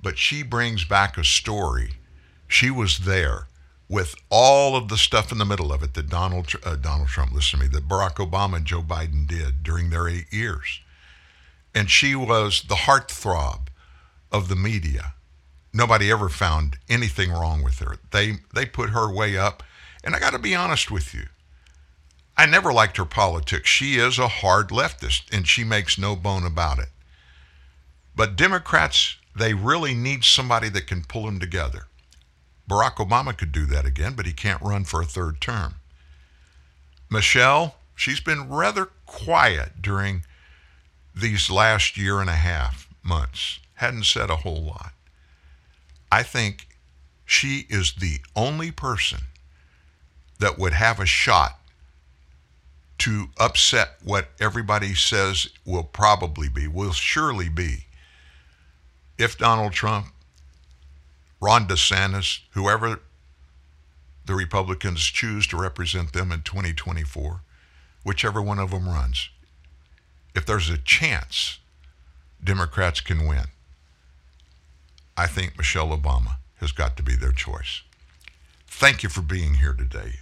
but 0.00 0.18
she 0.18 0.42
brings 0.42 0.84
back 0.84 1.16
a 1.16 1.24
story. 1.24 1.94
She 2.46 2.70
was 2.70 3.00
there 3.00 3.48
with 3.88 4.14
all 4.30 4.76
of 4.76 4.88
the 4.88 4.98
stuff 4.98 5.32
in 5.32 5.38
the 5.38 5.44
middle 5.44 5.72
of 5.72 5.82
it 5.82 5.94
that 5.94 6.08
Donald 6.08 6.52
uh, 6.64 6.76
Donald 6.76 7.08
Trump, 7.08 7.32
listen 7.32 7.58
to 7.58 7.64
me, 7.64 7.70
that 7.72 7.88
Barack 7.88 8.16
Obama 8.16 8.56
and 8.56 8.66
Joe 8.66 8.82
Biden 8.82 9.26
did 9.26 9.62
during 9.62 9.90
their 9.90 10.08
eight 10.08 10.30
years, 10.30 10.80
and 11.74 11.90
she 11.90 12.14
was 12.14 12.62
the 12.68 12.74
heartthrob 12.86 13.68
of 14.30 14.48
the 14.48 14.56
media. 14.56 15.14
Nobody 15.72 16.10
ever 16.10 16.28
found 16.28 16.76
anything 16.88 17.32
wrong 17.32 17.62
with 17.62 17.78
her. 17.78 17.96
They 18.12 18.40
they 18.54 18.66
put 18.66 18.90
her 18.90 19.12
way 19.12 19.38
up, 19.38 19.62
and 20.04 20.14
I 20.14 20.20
got 20.20 20.34
to 20.34 20.38
be 20.38 20.54
honest 20.54 20.90
with 20.90 21.14
you. 21.14 21.26
I 22.36 22.46
never 22.46 22.72
liked 22.72 22.96
her 22.96 23.04
politics. 23.04 23.68
She 23.68 23.96
is 23.96 24.18
a 24.18 24.28
hard 24.28 24.68
leftist, 24.68 25.22
and 25.32 25.46
she 25.46 25.62
makes 25.62 25.98
no 25.98 26.16
bone 26.16 26.44
about 26.44 26.78
it. 26.78 26.88
But 28.16 28.36
Democrats, 28.36 29.16
they 29.36 29.54
really 29.54 29.94
need 29.94 30.24
somebody 30.24 30.68
that 30.70 30.86
can 30.86 31.04
pull 31.04 31.26
them 31.26 31.38
together. 31.38 31.86
Barack 32.68 32.96
Obama 32.96 33.36
could 33.36 33.52
do 33.52 33.66
that 33.66 33.84
again, 33.84 34.14
but 34.14 34.26
he 34.26 34.32
can't 34.32 34.62
run 34.62 34.84
for 34.84 35.00
a 35.00 35.06
third 35.06 35.40
term. 35.40 35.76
Michelle, 37.10 37.76
she's 37.94 38.20
been 38.20 38.48
rather 38.48 38.88
quiet 39.06 39.80
during 39.80 40.24
these 41.14 41.50
last 41.50 41.96
year 41.96 42.20
and 42.20 42.30
a 42.30 42.34
half 42.34 42.88
months, 43.02 43.60
hadn't 43.74 44.06
said 44.06 44.30
a 44.30 44.36
whole 44.36 44.62
lot. 44.62 44.92
I 46.10 46.22
think 46.22 46.68
she 47.24 47.66
is 47.68 47.94
the 47.94 48.18
only 48.34 48.70
person 48.70 49.20
that 50.38 50.58
would 50.58 50.72
have 50.72 50.98
a 50.98 51.06
shot 51.06 51.58
to 52.98 53.26
upset 53.38 53.96
what 54.02 54.28
everybody 54.40 54.94
says 54.94 55.48
will 55.64 55.82
probably 55.82 56.48
be, 56.48 56.68
will 56.68 56.92
surely 56.92 57.48
be, 57.48 57.86
if 59.18 59.36
Donald 59.38 59.72
Trump 59.72 60.06
Ron 61.44 61.66
DeSantis, 61.66 62.40
whoever 62.52 63.00
the 64.24 64.34
Republicans 64.34 65.02
choose 65.02 65.46
to 65.48 65.58
represent 65.58 66.14
them 66.14 66.32
in 66.32 66.40
2024, 66.40 67.42
whichever 68.02 68.40
one 68.40 68.58
of 68.58 68.70
them 68.70 68.88
runs, 68.88 69.28
if 70.34 70.46
there's 70.46 70.70
a 70.70 70.78
chance 70.78 71.58
Democrats 72.42 73.02
can 73.02 73.26
win, 73.26 73.44
I 75.18 75.26
think 75.26 75.58
Michelle 75.58 75.94
Obama 75.96 76.36
has 76.60 76.72
got 76.72 76.96
to 76.96 77.02
be 77.02 77.14
their 77.14 77.32
choice. 77.32 77.82
Thank 78.66 79.02
you 79.02 79.10
for 79.10 79.20
being 79.20 79.56
here 79.56 79.74
today. 79.74 80.20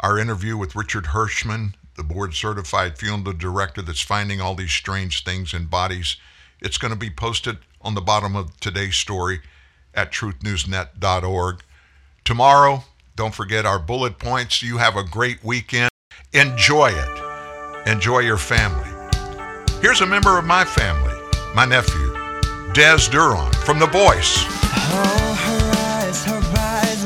Our 0.00 0.18
interview 0.18 0.56
with 0.56 0.74
Richard 0.74 1.04
Hirschman, 1.06 1.74
the 1.96 2.04
board 2.04 2.34
certified 2.34 2.98
funeral 2.98 3.32
director 3.32 3.82
that's 3.82 4.00
finding 4.00 4.40
all 4.40 4.54
these 4.54 4.72
strange 4.72 5.24
things 5.24 5.54
in 5.54 5.66
bodies, 5.66 6.16
it's 6.60 6.78
going 6.78 6.92
to 6.92 6.98
be 6.98 7.10
posted 7.10 7.58
on 7.80 7.94
the 7.94 8.00
bottom 8.00 8.36
of 8.36 8.58
today's 8.60 8.96
story 8.96 9.40
at 9.94 10.12
truthnewsnet.org. 10.12 11.62
Tomorrow, 12.24 12.84
don't 13.14 13.34
forget 13.34 13.64
our 13.64 13.78
bullet 13.78 14.18
points. 14.18 14.62
You 14.62 14.78
have 14.78 14.96
a 14.96 15.04
great 15.04 15.42
weekend. 15.42 15.90
Enjoy 16.32 16.90
it. 16.90 17.22
Enjoy 17.86 18.18
your 18.18 18.36
family. 18.36 18.90
Here's 19.80 20.00
a 20.00 20.06
member 20.06 20.38
of 20.38 20.44
my 20.44 20.64
family, 20.64 21.14
my 21.54 21.64
nephew, 21.64 22.12
Dez 22.72 23.08
Duron 23.08 23.54
from 23.64 23.78
The 23.78 23.86
Voice. 23.86 24.44
Oh, 24.88 25.34
her 25.46 25.72
eyes, 25.78 26.24
her 26.24 26.42
eyes 26.58 27.04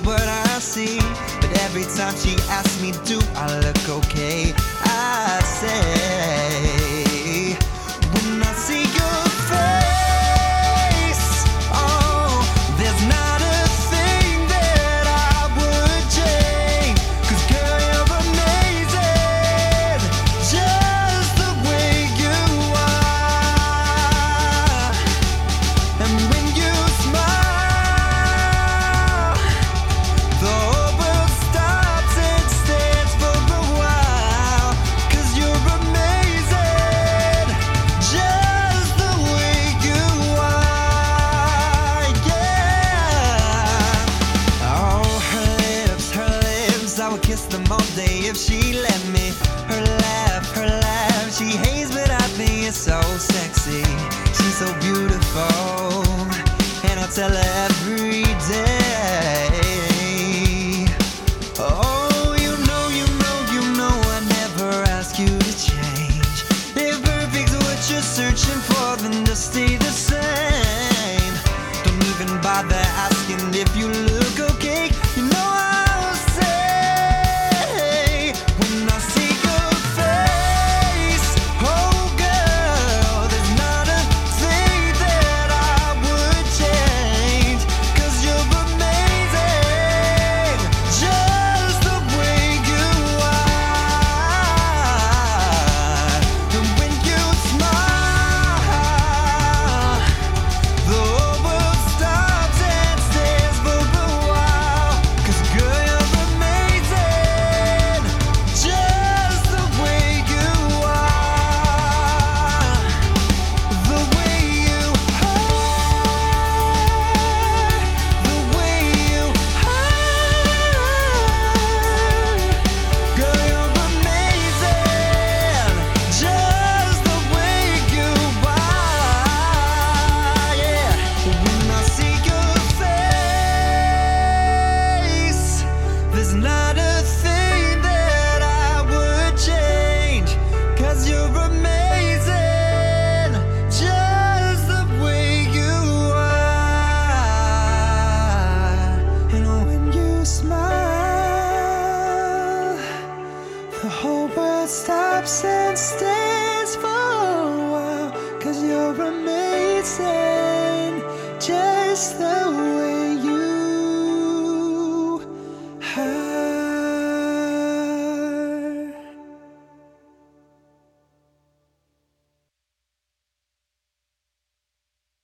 what 0.00 0.20
I 0.20 0.58
see. 0.58 0.98
But 1.40 1.50
every 1.60 1.84
time 1.84 2.16
she 2.16 2.34
asks 2.50 2.80
me, 2.82 2.92
do 3.04 3.20
I 3.36 3.58
look 3.60 3.88
okay? 3.88 4.25